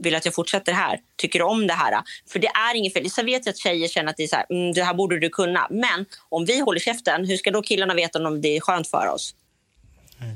Vill 0.00 0.14
att 0.14 0.24
jag 0.24 0.34
fortsätter 0.34 0.72
här? 0.72 1.00
Tycker 1.16 1.38
du 1.38 1.44
om 1.44 1.66
det 1.66 1.72
här? 1.72 2.02
För 2.32 2.38
det 2.38 2.46
är 2.46 2.74
inget 2.74 2.92
fel. 2.92 3.10
Så 3.10 3.22
vet 3.22 3.46
jag 3.46 3.52
att 3.52 3.58
tjejer 3.58 3.88
känner 3.88 4.10
att 4.10 4.16
det 4.16 4.22
är 4.22 4.28
så 4.28 4.36
här, 4.36 4.46
mm, 4.50 4.72
det 4.72 4.82
här 4.82 4.94
borde 4.94 5.18
du 5.18 5.28
kunna. 5.28 5.66
Men 5.70 6.06
om 6.28 6.44
vi 6.44 6.60
håller 6.60 6.80
käften, 6.80 7.24
hur 7.24 7.36
ska 7.36 7.50
då 7.50 7.62
killarna 7.62 7.94
veta 7.94 8.26
om 8.26 8.40
det 8.40 8.56
är 8.56 8.60
skönt 8.60 8.90
för 8.90 9.06
oss? 9.14 9.34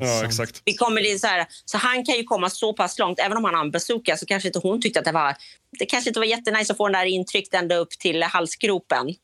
Ja, 0.00 0.24
exakt. 0.24 0.62
Vi 0.64 0.74
kommer 0.74 1.18
så, 1.18 1.26
här, 1.26 1.46
så 1.64 1.78
han 1.78 2.04
kan 2.04 2.16
ju 2.16 2.24
komma 2.24 2.50
så 2.50 2.72
pass 2.72 2.98
långt. 2.98 3.18
Även 3.18 3.36
om 3.36 3.44
han 3.44 3.54
har 3.54 3.60
en 3.60 3.70
bazooka 3.70 4.16
så 4.16 4.26
kanske 4.26 4.48
inte 4.48 4.58
hon 4.58 4.80
tyckte 4.80 4.98
att 4.98 5.04
det 5.04 5.12
var... 5.12 5.36
Det 5.78 5.86
kanske 5.86 6.10
inte 6.10 6.20
var 6.20 6.26
jättenice 6.26 6.72
att 6.72 6.76
få 6.76 6.88
den 6.88 6.92
där 6.92 7.06
intryckt 7.06 7.54
ända 7.54 7.76
upp 7.76 7.90
till 7.90 8.22
halsgropen. 8.22 9.14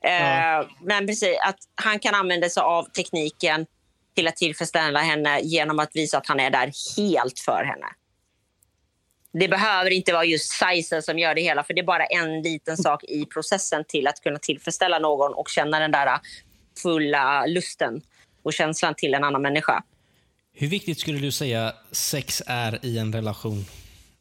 Ja. 0.00 0.60
Eh, 0.60 0.66
men 0.82 1.06
precis, 1.06 1.38
att 1.42 1.58
han 1.74 1.98
kan 1.98 2.14
använda 2.14 2.48
sig 2.48 2.60
av 2.60 2.84
tekniken 2.84 3.66
till 4.14 4.28
att 4.28 4.36
tillfredsställa 4.36 5.00
henne 5.00 5.40
genom 5.40 5.78
att 5.78 5.90
visa 5.96 6.18
att 6.18 6.26
han 6.26 6.40
är 6.40 6.50
där 6.50 6.72
helt 6.96 7.40
för 7.40 7.64
henne. 7.64 7.86
Det 9.32 9.48
behöver 9.48 9.90
inte 9.90 10.12
vara 10.12 10.24
just 10.24 10.52
sizen 10.52 11.02
som 11.02 11.18
gör 11.18 11.34
det 11.34 11.40
hela, 11.40 11.64
för 11.64 11.74
det 11.74 11.80
är 11.80 11.86
bara 11.86 12.06
en 12.06 12.42
liten 12.42 12.76
sak 12.76 13.04
i 13.04 13.24
processen 13.24 13.84
till 13.88 14.06
att 14.06 14.20
kunna 14.20 14.38
tillfredsställa 14.38 14.98
någon 14.98 15.34
och 15.34 15.48
känna 15.48 15.78
den 15.78 15.90
där 15.90 16.20
fulla 16.82 17.46
lusten 17.46 18.02
känslan 18.52 18.94
till 18.94 19.14
en 19.14 19.24
annan 19.24 19.42
människa. 19.42 19.82
Hur 20.52 20.68
viktigt 20.68 21.00
skulle 21.00 21.18
du 21.18 21.32
säga 21.32 21.74
sex 21.92 22.42
är 22.46 22.86
i 22.86 22.98
en 22.98 23.12
relation? 23.12 23.64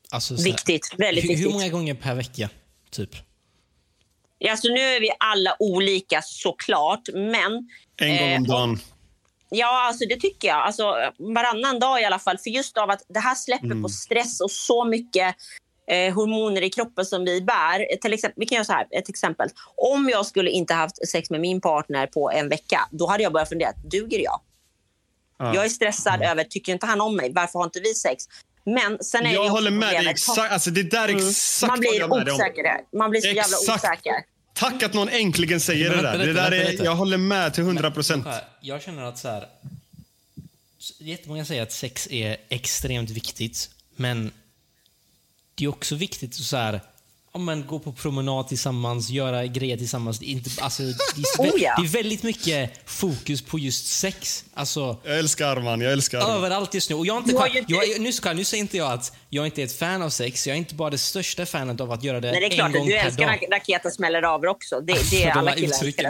Alltså, 0.09 0.36
viktigt. 0.36 0.88
Här, 0.91 0.97
väldigt 0.97 1.23
hur, 1.23 1.30
viktigt. 1.30 1.47
Hur 1.47 1.53
många 1.53 1.69
gånger 1.69 1.93
per 1.93 2.15
vecka? 2.15 2.49
Typ? 2.91 3.09
Alltså, 4.49 4.67
nu 4.67 4.80
är 4.80 4.99
vi 4.99 5.11
alla 5.19 5.55
olika 5.59 6.21
såklart, 6.21 7.01
men... 7.13 7.69
En 7.97 8.17
gång 8.17 8.36
om 8.36 8.43
eh, 8.43 8.49
dagen. 8.49 8.80
Ja, 9.49 9.88
alltså 9.88 10.05
det 10.05 10.15
tycker 10.15 10.47
jag. 10.47 10.57
Alltså, 10.57 10.84
varannan 11.17 11.80
dag 11.80 12.01
i 12.01 12.05
alla 12.05 12.19
fall. 12.19 12.38
För 12.38 12.49
just 12.49 12.78
av 12.78 12.89
att 12.89 13.01
det 13.07 13.19
här 13.19 13.36
släpper 13.36 13.65
mm. 13.65 13.84
på 13.84 13.89
stress 13.89 14.41
och 14.41 14.51
så 14.51 14.86
mycket 14.86 15.36
eh, 15.88 16.14
hormoner 16.14 16.62
i 16.62 16.70
kroppen 16.70 17.06
som 17.06 17.26
vi 17.26 17.42
bär. 17.42 17.98
Till 18.02 18.14
exempel, 18.14 18.40
vi 18.40 18.46
kan 18.46 18.56
göra 18.56 18.66
så 18.66 18.74
här, 18.74 18.88
ett 18.92 19.10
exempel. 19.10 19.50
Om 19.76 20.10
jag 20.10 20.26
skulle 20.26 20.50
inte 20.50 20.74
haft 20.74 21.08
sex 21.08 21.30
med 21.30 21.42
min 21.42 21.62
partner 21.62 22.08
på 22.08 22.32
en 22.32 22.50
vecka, 22.50 22.88
då 22.92 23.08
hade 23.08 23.24
jag 23.24 23.34
börjat 23.34 23.50
fundera, 23.50 23.72
duger 23.84 24.20
jag? 24.20 24.42
Ja. 25.38 25.56
Jag 25.56 25.66
är 25.66 25.70
stressad 25.70 26.16
mm. 26.16 26.32
över, 26.32 26.44
tycker 26.44 26.74
inte 26.74 26.86
han 26.86 27.02
om 27.02 27.16
mig? 27.16 27.32
Varför 27.34 27.60
har 27.60 27.66
inte 27.66 27.80
vi 27.80 27.94
sex? 27.94 28.24
Men 28.66 29.04
sen 29.04 29.26
är 29.26 29.34
jag 29.34 29.50
håller 29.50 29.72
med 29.72 29.90
dig. 29.90 30.08
Exakt, 30.08 30.52
alltså 30.52 30.72
det 30.72 30.84
där 30.84 31.04
är 31.04 31.10
mm. 31.10 31.28
exakt 31.28 31.70
Man 31.72 31.80
blir 31.80 32.34
osäker. 32.34 32.98
Man 32.98 33.10
blir 33.10 33.22
så 33.22 33.28
exakt. 33.28 33.52
jävla 33.52 33.76
osäker. 33.76 34.14
Tack 34.54 34.84
att 34.84 34.94
någon 34.94 35.10
äntligen 35.10 35.60
säger 35.60 35.90
det 35.90 36.02
där. 36.02 36.18
Det 36.18 36.34
där 36.34 36.52
är, 36.52 36.84
jag 36.84 36.96
håller 36.96 37.18
med 37.18 37.54
till 37.54 37.64
100 37.64 37.92
procent. 37.92 38.28
Jag 38.62 38.82
känner 38.82 39.04
att 39.04 39.18
så 39.18 39.28
här, 39.28 39.48
jättemånga 41.00 41.46
säger 41.46 41.64
att 41.64 41.72
sex 41.72 42.08
är 42.12 42.38
extremt 42.50 43.10
viktigt, 43.10 43.70
men 43.96 44.32
det 45.56 45.66
är 45.66 45.68
också 45.68 45.95
viktigt 45.95 46.30
att 46.30 46.36
så 46.36 46.58
här, 46.58 46.82
ja, 47.36 47.40
men, 47.40 47.66
gå 47.66 47.80
på 47.80 47.92
promenad 47.92 48.48
tillsammans, 48.48 49.10
göra 49.10 49.46
grejer 49.46 49.78
tillsammans. 49.78 50.20
Det 50.20 50.26
är, 50.26 50.32
inte, 50.32 50.50
alltså, 50.62 50.84
det, 50.84 51.44
är, 51.44 51.52
oh, 51.52 51.62
ja. 51.62 51.76
det 51.78 51.88
är 51.88 51.92
väldigt 51.92 52.24
mycket 52.24 52.72
fokus 52.86 53.42
på 53.42 53.60
just 53.60 53.88
sex. 53.88 54.44
Alltså, 54.54 54.98
jag 55.04 55.20
älskar 55.20 55.48
Arman, 55.48 55.82
jag 55.82 55.92
älskar 55.92 56.20
Arman. 56.20 56.36
Överallt 56.36 56.74
just 56.74 56.90
nu. 56.90 56.96
Och 56.96 57.06
jag 57.06 57.18
inte, 57.18 57.32
jag, 57.32 57.66
jag, 57.68 58.02
nu, 58.02 58.14
ska, 58.14 58.34
nu 58.34 58.44
säger 58.44 58.62
inte 58.62 58.78
jag 58.78 58.92
att 58.92 59.14
jag 59.30 59.46
inte 59.46 59.62
är 59.62 59.66
ett 59.66 59.80
fan 59.80 60.02
av 60.02 60.10
sex. 60.10 60.48
Jag 60.48 60.54
är 60.54 60.58
inte 60.58 60.76
bara 60.76 60.90
det 60.90 60.98
största 60.98 61.46
fanet 61.46 61.82
av 61.82 61.92
att 61.92 62.04
göra 62.04 62.20
det, 62.20 62.32
Nej, 62.32 62.40
det 62.40 62.46
är 62.46 62.50
klart, 62.50 62.68
en 62.68 62.74
gång 62.74 62.88
Du 62.88 62.96
älskar 62.96 63.26
när 63.26 63.52
raketen 63.52 63.92
smäller 63.92 64.22
av 64.22 64.44
också. 64.46 64.82
Det, 64.82 65.12
det 65.12 65.24
är 65.24 65.32
alla 65.38 65.52
killar 65.52 65.84
älskar. 65.84 66.06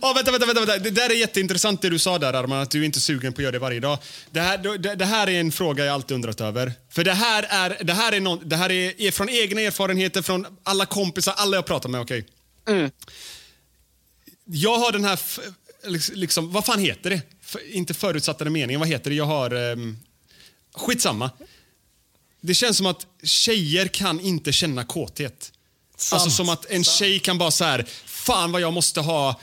oh, 0.00 0.14
vänta, 0.14 0.30
vänta, 0.30 0.46
vänta, 0.46 0.60
vänta. 0.60 0.78
Det 0.78 0.90
där 0.90 1.10
är 1.10 1.14
jätteintressant 1.14 1.82
det 1.82 1.88
du 1.88 1.98
sa 1.98 2.18
där 2.18 2.32
Arman, 2.32 2.60
att 2.60 2.70
du 2.70 2.80
är 2.80 2.84
inte 2.84 2.98
är 2.98 3.00
sugen 3.00 3.32
på 3.32 3.40
att 3.40 3.42
göra 3.42 3.52
det 3.52 3.58
varje 3.58 3.80
dag. 3.80 3.98
Det 4.30 4.40
här, 4.40 4.78
det, 4.78 4.94
det 4.94 5.04
här 5.04 5.28
är 5.28 5.40
en 5.40 5.52
fråga 5.52 5.84
jag 5.84 5.94
alltid 5.94 6.14
undrat 6.14 6.40
över. 6.40 6.72
För 6.90 7.04
det 7.04 7.14
här 7.14 7.46
är, 7.48 7.84
det 7.84 7.94
här 7.94 8.12
är, 8.12 8.20
någon, 8.20 8.48
det 8.48 8.56
här 8.56 8.70
är, 8.70 9.00
är 9.00 9.10
från 9.10 9.28
egna 9.28 9.60
erfarenheter, 9.60 10.22
från 10.22 10.46
alla 10.62 10.86
kompisar, 10.86 11.34
alla 11.36 11.56
jag 11.56 11.66
pratar 11.66 11.88
med. 11.88 12.00
Okay? 12.00 12.24
Mm. 12.68 12.90
Jag 14.44 14.78
har 14.78 14.92
den 14.92 15.04
här, 15.04 15.20
liksom, 16.14 16.52
vad 16.52 16.64
fan 16.64 16.78
heter 16.78 17.10
det? 17.10 17.22
För, 17.42 17.74
inte 17.74 17.94
förutsattade 17.94 18.50
meningen, 18.50 18.80
vad 18.80 18.88
heter 18.88 19.10
det? 19.10 19.16
Jag 19.16 19.24
har, 19.24 19.54
um, 19.54 19.98
skitsamma. 20.74 21.30
Det 22.40 22.54
känns 22.54 22.76
som 22.76 22.86
att 22.86 23.06
tjejer 23.22 23.86
kan 23.86 24.20
inte 24.20 24.52
känna 24.52 24.84
kåthet. 24.84 25.52
Sant. 25.96 26.22
Alltså 26.22 26.36
som 26.36 26.48
att 26.48 26.66
en 26.66 26.84
tjej 26.84 27.18
kan 27.18 27.38
bara 27.38 27.50
så 27.50 27.64
här, 27.64 27.86
fan 28.04 28.52
vad 28.52 28.60
jag 28.60 28.72
måste 28.72 29.00
ha 29.00 29.40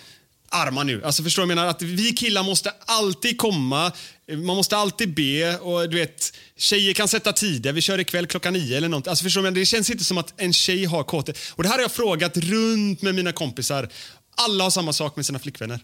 armar 0.49 0.83
nu. 0.83 1.03
Alltså 1.03 1.23
förstår 1.23 1.41
du? 1.41 1.49
Jag 1.49 1.55
menar 1.55 1.69
att 1.69 1.81
vi 1.81 2.11
killar 2.11 2.43
måste 2.43 2.73
alltid 2.85 3.37
komma, 3.37 3.91
man 4.27 4.55
måste 4.55 4.77
alltid 4.77 5.15
be 5.15 5.57
och 5.57 5.89
du 5.89 5.97
vet, 5.97 6.37
tjejer 6.57 6.93
kan 6.93 7.07
sätta 7.07 7.33
tider. 7.33 7.73
Vi 7.73 7.81
kör 7.81 7.99
ikväll 7.99 8.27
klockan 8.27 8.53
nio 8.53 8.77
eller 8.77 8.89
något. 8.89 9.07
Alltså 9.07 9.23
förstår 9.23 9.41
du? 9.41 9.51
Det 9.51 9.65
känns 9.65 9.89
inte 9.89 10.03
som 10.03 10.17
att 10.17 10.41
en 10.41 10.53
tjej 10.53 10.85
har 10.85 11.03
kåthet. 11.03 11.37
Och 11.55 11.63
det 11.63 11.69
här 11.69 11.75
har 11.75 11.81
jag 11.81 11.91
frågat 11.91 12.37
runt 12.37 13.01
med 13.01 13.15
mina 13.15 13.31
kompisar. 13.31 13.89
alla 14.35 14.63
har 14.63 14.71
samma 14.71 14.93
sak 14.93 15.15
med 15.15 15.25
sina 15.25 15.39
flickvänner. 15.39 15.79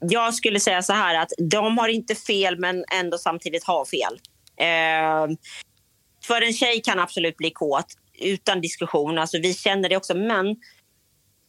Jag 0.00 0.34
skulle 0.34 0.60
säga 0.60 0.82
så 0.82 0.92
här 0.92 1.22
att 1.22 1.30
de 1.38 1.78
har 1.78 1.88
inte 1.88 2.14
fel 2.14 2.58
men 2.58 2.84
ändå 2.92 3.18
samtidigt 3.18 3.64
har 3.64 3.84
fel. 3.84 4.20
Eh, 4.56 5.36
för 6.24 6.42
en 6.42 6.52
tjej 6.52 6.80
kan 6.84 6.98
absolut 6.98 7.36
bli 7.36 7.50
kåt 7.50 7.86
utan 8.20 8.60
diskussion. 8.60 9.18
Alltså, 9.18 9.38
vi 9.38 9.54
känner 9.54 9.88
det 9.88 9.96
också. 9.96 10.14
Men 10.14 10.56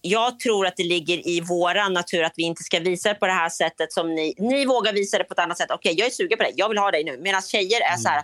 jag 0.08 0.39
tror 0.39 0.68
att 0.68 0.78
det 0.78 0.84
ligger 0.84 1.28
i 1.28 1.41
vår 1.41 1.89
natur 1.89 2.24
att 2.24 2.34
vi 2.36 2.43
inte 2.43 2.64
ska 2.64 2.80
visa 2.80 3.10
det 3.10 3.16
på 3.16 3.26
det 3.26 3.34
här 3.34 3.49
sättet 3.49 3.93
som 3.93 4.16
ni. 4.16 4.34
Ni 4.38 4.66
vågar 4.66 4.93
visa 4.93 5.18
det 5.18 5.24
på 5.24 5.34
ett 5.34 5.39
annat 5.39 5.58
sätt. 5.58 5.72
Okej, 5.72 5.91
okay, 5.91 5.99
jag 5.99 6.08
är 6.08 6.12
sugen 6.12 6.38
på 6.38 6.43
det. 6.43 6.51
Jag 6.56 6.70
vill 6.70 6.78
ha 6.78 6.91
dig 6.91 7.03
nu. 7.03 7.18
Medan 7.18 7.41
tjejer 7.41 7.82
är 7.82 7.97
så 7.97 8.10
här. 8.10 8.24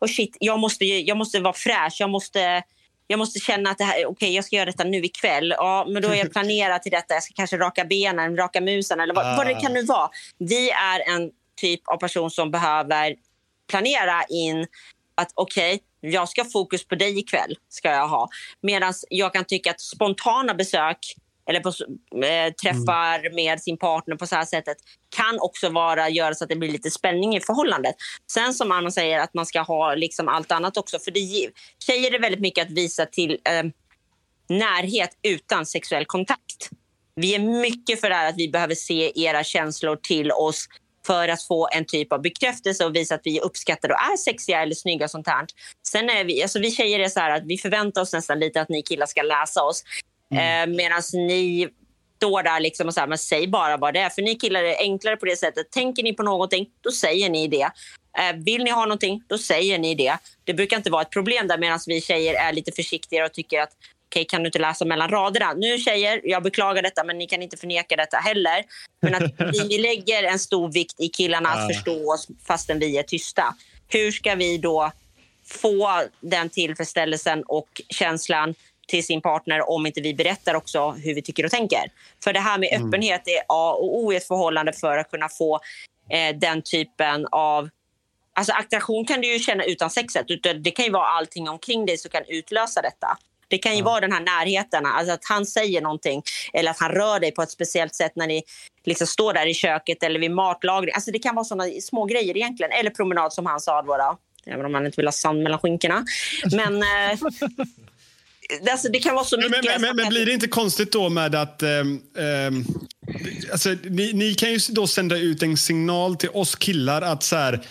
Oh 0.00 0.08
shit, 0.08 0.36
jag 0.40 0.58
måste, 0.58 0.84
jag 0.84 1.16
måste 1.16 1.40
vara 1.40 1.52
fräsch. 1.52 1.96
Jag 1.98 2.10
måste, 2.10 2.62
jag 3.06 3.18
måste 3.18 3.38
känna 3.38 3.70
att 3.70 3.78
det 3.78 3.84
här, 3.84 4.06
okay, 4.06 4.30
jag 4.30 4.44
ska 4.44 4.56
göra 4.56 4.66
detta 4.66 4.84
nu 4.84 4.98
ikväll. 4.98 5.54
Ja, 5.56 5.86
men 5.88 6.02
då 6.02 6.08
är 6.08 6.14
jag 6.14 6.32
planerad 6.32 6.82
till 6.82 6.92
detta. 6.92 7.14
Jag 7.14 7.22
ska 7.22 7.34
kanske 7.34 7.56
raka 7.56 7.84
benen, 7.84 8.36
raka 8.36 8.60
musen 8.60 9.00
eller 9.00 9.14
vad, 9.14 9.36
vad 9.36 9.46
det 9.46 9.54
kan 9.54 9.72
nu 9.72 9.82
vara. 9.82 10.10
Vi 10.38 10.70
är 10.70 11.14
en 11.14 11.30
typ 11.60 11.80
av 11.88 11.96
person 11.96 12.30
som 12.30 12.50
behöver 12.50 13.14
planera 13.70 14.22
in 14.28 14.66
att 15.14 15.32
okej, 15.34 15.74
okay, 15.74 16.10
jag 16.10 16.28
ska 16.28 16.42
ha 16.42 16.50
fokus 16.50 16.84
på 16.84 16.94
dig 16.94 17.18
ikväll. 17.18 17.56
ska 17.68 17.90
jag 17.90 18.08
ha. 18.08 18.28
Medan 18.60 18.94
jag 19.10 19.32
kan 19.32 19.44
tycka 19.44 19.70
att 19.70 19.80
spontana 19.80 20.54
besök 20.54 20.98
eller 21.52 21.60
på, 21.60 21.68
eh, 22.24 22.52
träffar 22.52 23.18
mm. 23.18 23.34
med 23.34 23.60
sin 23.60 23.78
partner 23.78 24.16
på 24.16 24.26
så 24.26 24.36
här 24.36 24.44
sättet 24.44 24.76
kan 25.16 25.38
också 25.40 25.68
vara, 25.68 26.08
göra 26.08 26.34
så 26.34 26.44
att 26.44 26.50
det 26.50 26.56
blir 26.56 26.72
lite 26.72 26.90
spänning 26.90 27.36
i 27.36 27.40
förhållandet. 27.40 27.94
Sen 28.32 28.54
som 28.54 28.72
Anna 28.72 28.90
säger 28.90 29.18
att 29.18 29.34
man 29.34 29.46
ska 29.46 29.60
ha 29.60 29.94
liksom 29.94 30.28
allt 30.28 30.52
annat 30.52 30.76
också. 30.76 30.98
För 30.98 31.10
det, 31.10 31.50
tjejer 31.86 32.14
är 32.14 32.20
väldigt 32.20 32.40
mycket 32.40 32.66
att 32.66 32.72
visa 32.72 33.06
till 33.06 33.30
eh, 33.30 33.62
närhet 34.48 35.10
utan 35.22 35.66
sexuell 35.66 36.04
kontakt. 36.04 36.70
Vi 37.14 37.34
är 37.34 37.38
mycket 37.38 38.00
för 38.00 38.08
det 38.08 38.14
här 38.14 38.28
att 38.28 38.38
vi 38.38 38.48
behöver 38.48 38.74
se 38.74 39.12
era 39.14 39.44
känslor 39.44 39.96
till 39.96 40.32
oss 40.32 40.68
för 41.06 41.28
att 41.28 41.42
få 41.42 41.68
en 41.72 41.84
typ 41.84 42.12
av 42.12 42.22
bekräftelse 42.22 42.84
och 42.84 42.96
visa 42.96 43.14
att 43.14 43.20
vi 43.24 43.40
uppskattar 43.40 43.88
och 43.88 43.96
är 44.12 44.16
sexiga 44.16 44.62
eller 44.62 44.74
snygga. 44.74 45.08
Sånt 45.08 45.26
här. 45.26 45.46
Sen 45.86 46.10
är 46.10 46.24
vi, 46.24 46.42
alltså 46.42 46.58
vi 46.58 46.70
tjejer 46.70 47.00
är 47.00 47.08
så 47.08 47.20
här 47.20 47.30
att 47.30 47.42
vi 47.46 47.58
förväntar 47.58 48.02
oss 48.02 48.12
nästan 48.12 48.38
lite 48.38 48.60
att 48.60 48.68
ni 48.68 48.82
killar 48.82 49.06
ska 49.06 49.22
läsa 49.22 49.62
oss. 49.62 49.84
Mm. 50.32 50.70
Eh, 50.70 50.76
Medan 50.76 51.02
ni 51.12 51.68
står 52.16 52.42
där 52.42 52.60
liksom 52.60 52.86
och 52.86 52.94
säger 52.94 53.06
men 53.06 53.18
säg 53.18 53.46
bara 53.46 53.76
vad 53.76 53.94
det 53.94 54.00
är. 54.00 54.10
För 54.10 54.22
ni 54.22 54.34
killar 54.34 54.62
är 54.64 54.76
enklare 54.78 55.16
på 55.16 55.26
det 55.26 55.36
sättet. 55.36 55.70
Tänker 55.70 56.02
ni 56.02 56.12
på 56.12 56.22
någonting, 56.22 56.66
då 56.80 56.90
säger 56.90 57.30
ni 57.30 57.48
det. 57.48 57.70
Eh, 58.18 58.36
vill 58.36 58.64
ni 58.64 58.70
ha 58.70 58.82
någonting, 58.82 59.22
då 59.26 59.38
säger 59.38 59.78
ni 59.78 59.94
det. 59.94 60.18
Det 60.44 60.54
brukar 60.54 60.76
inte 60.76 60.90
vara 60.90 61.02
ett 61.02 61.10
problem 61.10 61.48
där 61.48 61.58
medan 61.58 61.78
vi 61.86 62.00
tjejer 62.00 62.34
är 62.34 62.52
lite 62.52 62.72
försiktigare 62.72 63.26
och 63.26 63.32
tycker 63.32 63.60
att 63.60 63.72
okej, 64.06 64.20
okay, 64.20 64.24
kan 64.24 64.42
du 64.42 64.46
inte 64.46 64.58
läsa 64.58 64.84
mellan 64.84 65.08
raderna? 65.08 65.52
Nu 65.52 65.78
tjejer, 65.78 66.20
jag 66.24 66.42
beklagar 66.42 66.82
detta 66.82 67.04
men 67.04 67.18
ni 67.18 67.26
kan 67.26 67.42
inte 67.42 67.56
förneka 67.56 67.96
detta 67.96 68.16
heller. 68.16 68.64
Men 69.02 69.14
att 69.14 69.22
vi 69.52 69.78
lägger 69.78 70.22
en 70.22 70.38
stor 70.38 70.72
vikt 70.72 71.00
i 71.00 71.08
killarna 71.08 71.48
att 71.48 71.74
förstå 71.74 72.12
oss 72.12 72.28
fastän 72.46 72.78
vi 72.78 72.98
är 72.98 73.02
tysta. 73.02 73.54
Hur 73.88 74.10
ska 74.12 74.34
vi 74.34 74.58
då 74.58 74.92
få 75.46 76.02
den 76.20 76.50
tillfredsställelsen 76.50 77.42
och 77.42 77.82
känslan 77.88 78.54
till 78.92 79.06
sin 79.06 79.22
partner 79.22 79.70
om 79.70 79.86
inte 79.86 80.00
vi 80.00 80.14
berättar 80.14 80.54
också 80.54 80.90
hur 80.90 81.14
vi 81.14 81.22
tycker 81.22 81.44
och 81.44 81.50
tänker. 81.50 81.82
För 82.24 82.32
det 82.32 82.40
här 82.40 82.58
med 82.58 82.68
mm. 82.72 82.88
öppenhet 82.88 83.22
är 83.28 83.40
A 83.48 83.72
och 83.72 83.96
O 83.98 84.12
i 84.12 84.16
ett 84.16 84.26
förhållande 84.26 84.72
för 84.72 84.98
att 84.98 85.10
kunna 85.10 85.28
få 85.28 85.60
eh, 86.10 86.36
den 86.36 86.62
typen 86.62 87.26
av... 87.30 87.68
Alltså 88.34 88.52
attraktion 88.52 89.04
kan 89.04 89.20
du 89.20 89.32
ju 89.32 89.38
känna 89.38 89.64
utan 89.64 89.90
sexet. 89.90 90.26
Det 90.64 90.70
kan 90.70 90.84
ju 90.84 90.90
vara 90.90 91.06
allting 91.06 91.48
omkring 91.48 91.86
dig 91.86 91.98
som 91.98 92.10
kan 92.10 92.22
utlösa 92.28 92.82
detta. 92.82 93.18
Det 93.48 93.58
kan 93.58 93.72
ju 93.72 93.78
ja. 93.78 93.84
vara 93.84 94.00
den 94.00 94.12
här 94.12 94.20
närheten, 94.20 94.86
alltså 94.86 95.12
att 95.12 95.24
han 95.28 95.46
säger 95.46 95.80
någonting 95.80 96.22
eller 96.52 96.70
att 96.70 96.80
han 96.80 96.90
rör 96.90 97.20
dig 97.20 97.32
på 97.32 97.42
ett 97.42 97.50
speciellt 97.50 97.94
sätt 97.94 98.12
när 98.16 98.26
ni 98.26 98.42
liksom 98.84 99.06
står 99.06 99.32
där 99.32 99.46
i 99.46 99.54
köket 99.54 100.02
eller 100.02 100.20
vid 100.20 100.30
matlagning. 100.30 100.94
Alltså 100.94 101.10
det 101.10 101.18
kan 101.18 101.34
vara 101.34 101.44
såna 101.44 101.64
små 101.80 102.04
grejer 102.04 102.36
egentligen. 102.36 102.72
Eller 102.72 102.90
promenad 102.90 103.32
som 103.32 103.46
han 103.46 103.60
sa. 103.60 103.82
Då, 103.82 104.18
Även 104.46 104.66
om 104.66 104.74
han 104.74 104.86
inte 104.86 104.96
vill 104.96 105.06
ha 105.06 105.12
sand 105.12 105.42
mellan 105.42 105.58
skinkorna. 105.58 106.04
Men, 106.52 106.82
eh, 106.82 107.18
alltså, 108.70 108.88
det 108.88 108.98
kan 108.98 109.14
vara 109.14 109.24
så 109.24 109.36
mycket. 109.36 109.64
Men, 109.64 109.80
men, 109.80 109.96
men 109.96 110.08
blir 110.08 110.26
det 110.26 110.32
inte 110.32 110.48
konstigt 110.48 110.92
då 110.92 111.08
med 111.08 111.34
att... 111.34 111.62
Um, 111.62 112.02
um, 112.14 112.64
alltså, 113.52 113.68
ni, 113.68 114.12
ni, 114.12 114.34
kan 114.34 114.52
ju 114.52 114.58
då 114.68 114.86
sända 114.86 115.16
ut 115.16 115.42
en 115.42 115.56
signal 115.56 116.16
till 116.16 116.30
oss 116.30 116.56
killar 116.56 117.02
att 117.02 117.22
så 117.22 117.36
här... 117.36 117.66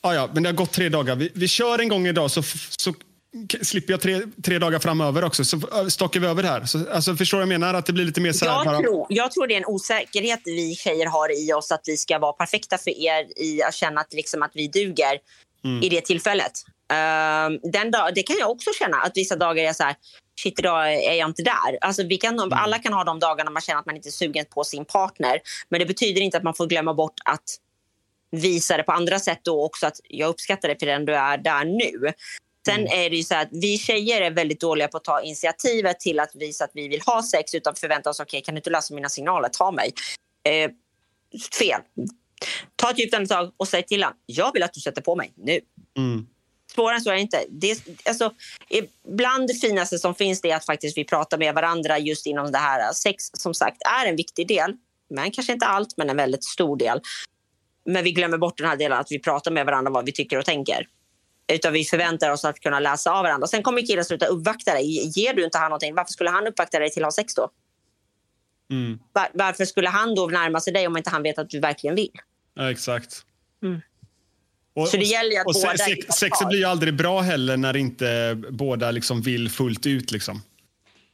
Ah, 0.00 0.14
ja, 0.14 0.30
men 0.34 0.42
det 0.42 0.48
har 0.48 0.54
gått 0.54 0.72
tre 0.72 0.88
dagar. 0.88 1.16
Vi, 1.16 1.30
vi 1.34 1.48
kör 1.48 1.78
en 1.78 1.88
gång 1.88 2.06
idag 2.06 2.30
så, 2.30 2.42
så 2.78 2.94
slipper 3.62 3.92
jag 3.92 4.00
tre, 4.00 4.22
tre 4.44 4.58
dagar 4.58 4.78
framöver 4.78 5.24
också. 5.24 5.44
Så 5.44 5.60
stockar 5.90 6.20
vi 6.20 6.26
över 6.26 6.42
det 6.42 6.48
här. 6.48 6.64
Så, 6.64 6.90
alltså, 6.92 7.16
förstår 7.16 7.40
jag 7.40 7.48
menar? 7.48 7.74
Att 7.74 7.86
det 7.86 7.92
blir 7.92 8.04
lite 8.04 8.20
mer 8.20 8.32
så 8.32 8.44
jag, 8.44 8.66
bara... 8.66 8.78
tror, 8.78 9.06
jag 9.08 9.32
tror 9.32 9.46
det 9.46 9.54
är 9.54 9.58
en 9.58 9.66
osäkerhet 9.66 10.40
vi 10.44 10.74
tjejer 10.74 11.06
har 11.06 11.48
i 11.48 11.52
oss 11.52 11.72
att 11.72 11.82
vi 11.86 11.96
ska 11.96 12.18
vara 12.18 12.32
perfekta 12.32 12.78
för 12.78 12.90
er 12.90 13.26
i 13.36 13.62
att 13.62 13.74
känna 13.74 14.00
att, 14.00 14.12
liksom, 14.12 14.42
att 14.42 14.50
vi 14.54 14.68
duger 14.68 15.18
mm. 15.64 15.82
i 15.82 15.88
det 15.88 16.00
tillfället. 16.00 16.52
Uh, 16.90 17.70
den 17.72 17.90
dag, 17.90 18.14
det 18.14 18.22
kan 18.22 18.36
jag 18.38 18.50
också 18.50 18.70
känna, 18.78 18.96
att 18.96 19.12
vissa 19.14 19.36
dagar 19.36 19.64
är 19.64 19.72
så 19.72 19.82
här, 19.82 19.96
shit 20.42 20.58
idag 20.58 20.94
är 20.94 21.12
jag 21.12 21.28
inte 21.28 21.42
där. 21.42 21.78
Alltså, 21.80 22.02
vi 22.02 22.16
kan, 22.16 22.38
mm. 22.38 22.52
Alla 22.52 22.78
kan 22.78 22.92
ha 22.92 23.04
de 23.04 23.18
dagarna 23.18 23.50
man 23.50 23.62
känner 23.62 23.80
att 23.80 23.86
man 23.86 23.96
inte 23.96 24.08
är 24.08 24.10
sugen 24.10 24.44
på 24.50 24.64
sin 24.64 24.84
partner. 24.84 25.40
Men 25.68 25.80
det 25.80 25.86
betyder 25.86 26.20
inte 26.20 26.36
att 26.36 26.42
man 26.42 26.54
får 26.54 26.66
glömma 26.66 26.94
bort 26.94 27.20
att 27.24 27.44
visa 28.30 28.76
det 28.76 28.82
på 28.82 28.92
andra 28.92 29.18
sätt 29.18 29.40
då 29.42 29.64
också 29.64 29.86
att 29.86 30.00
jag 30.08 30.28
uppskattar 30.28 30.68
dig 30.68 30.78
för 30.78 30.86
den 30.86 31.04
du 31.04 31.14
är 31.14 31.38
där 31.38 31.64
nu. 31.64 32.12
Sen 32.66 32.80
mm. 32.80 33.00
är 33.00 33.10
det 33.10 33.16
ju 33.16 33.22
så 33.22 33.34
att 33.34 33.48
vi 33.50 33.78
tjejer 33.78 34.20
är 34.20 34.30
väldigt 34.30 34.60
dåliga 34.60 34.88
på 34.88 34.96
att 34.96 35.04
ta 35.04 35.20
initiativet 35.20 36.00
till 36.00 36.20
att 36.20 36.30
visa 36.34 36.64
att 36.64 36.70
vi 36.74 36.88
vill 36.88 37.00
ha 37.06 37.22
sex 37.22 37.54
utan 37.54 37.74
förvänta 37.74 38.10
oss, 38.10 38.20
okej 38.20 38.38
okay, 38.38 38.44
kan 38.44 38.54
du 38.54 38.58
inte 38.58 38.70
lösa 38.70 38.94
mina 38.94 39.08
signaler, 39.08 39.48
ta 39.48 39.70
mig. 39.70 39.92
Eh, 40.44 40.70
fel. 41.58 41.80
Ta 42.76 42.90
ett 42.90 42.98
djupt 42.98 43.14
andetag 43.14 43.52
och 43.56 43.68
säg 43.68 43.82
till 43.82 44.02
honom, 44.02 44.18
jag 44.26 44.52
vill 44.52 44.62
att 44.62 44.72
du 44.72 44.80
sätter 44.80 45.02
på 45.02 45.16
mig 45.16 45.32
nu. 45.36 45.60
Mm. 45.98 46.26
Svårare 46.74 46.96
än 46.96 47.00
så 47.00 47.10
är 47.10 47.14
det 47.14 47.20
inte. 47.20 47.44
Det 47.48 47.70
är, 47.70 47.78
alltså, 48.04 48.32
bland 49.08 49.48
det 49.48 49.54
finaste 49.54 49.98
som 49.98 50.14
finns 50.14 50.40
det 50.40 50.50
är 50.50 50.56
att 50.56 50.66
faktiskt 50.66 50.98
vi 50.98 51.04
pratar 51.04 51.38
med 51.38 51.54
varandra 51.54 51.98
just 51.98 52.26
inom 52.26 52.52
det 52.52 52.58
här. 52.58 52.92
Sex 52.92 53.24
som 53.32 53.54
sagt 53.54 53.82
är 54.02 54.06
en 54.06 54.16
viktig 54.16 54.48
del, 54.48 54.72
men 55.10 55.30
kanske 55.30 55.52
inte 55.52 55.66
allt, 55.66 55.96
men 55.96 56.10
en 56.10 56.16
väldigt 56.16 56.44
stor 56.44 56.76
del. 56.76 57.00
Men 57.84 58.04
vi 58.04 58.12
glömmer 58.12 58.38
bort 58.38 58.58
den 58.58 58.68
här 58.68 58.76
delen 58.76 58.98
att 58.98 59.12
vi 59.12 59.18
pratar 59.18 59.50
med 59.50 59.66
varandra 59.66 59.90
vad 59.92 60.04
vi 60.04 60.12
tycker 60.12 60.38
och 60.38 60.44
tänker. 60.44 60.86
Utan 61.52 61.72
vi 61.72 61.84
förväntar 61.84 62.30
oss 62.30 62.44
att 62.44 62.60
kunna 62.60 62.80
läsa 62.80 63.12
av 63.12 63.22
varandra. 63.22 63.46
Sen 63.46 63.62
kommer 63.62 63.86
killen 63.86 64.04
sluta 64.04 64.26
uppvakta 64.26 64.74
dig. 64.74 65.18
Ger 65.18 65.34
du 65.34 65.44
inte 65.44 65.58
han 65.58 65.68
någonting, 65.68 65.94
varför 65.94 66.12
skulle 66.12 66.30
han 66.30 66.46
uppvakta 66.46 66.78
dig 66.78 66.90
till 66.90 67.02
att 67.02 67.06
ha 67.06 67.12
sex 67.12 67.34
då? 67.34 67.50
Mm. 68.70 68.98
Var, 69.12 69.28
varför 69.34 69.64
skulle 69.64 69.88
han 69.88 70.14
då 70.14 70.26
närma 70.26 70.60
sig 70.60 70.72
dig 70.72 70.86
om 70.86 70.96
inte 70.96 71.10
han 71.10 71.22
vet 71.22 71.38
att 71.38 71.50
du 71.50 71.60
verkligen 71.60 71.96
vill? 71.96 72.12
Ja, 72.54 72.70
exakt. 72.70 73.24
Mm. 73.62 73.80
Och, 74.74 74.88
så 74.88 74.96
det 74.96 75.04
gäller 75.04 75.40
att 75.40 75.46
och 75.46 75.54
båda 75.54 75.76
sex, 75.76 76.06
Sexet 76.16 76.48
blir 76.48 76.58
ju 76.58 76.64
aldrig 76.64 76.94
bra 76.94 77.20
heller 77.20 77.56
när 77.56 77.76
inte 77.76 78.38
båda 78.50 78.90
liksom 78.90 79.22
vill 79.22 79.50
fullt 79.50 79.86
ut. 79.86 80.12
Liksom. 80.12 80.42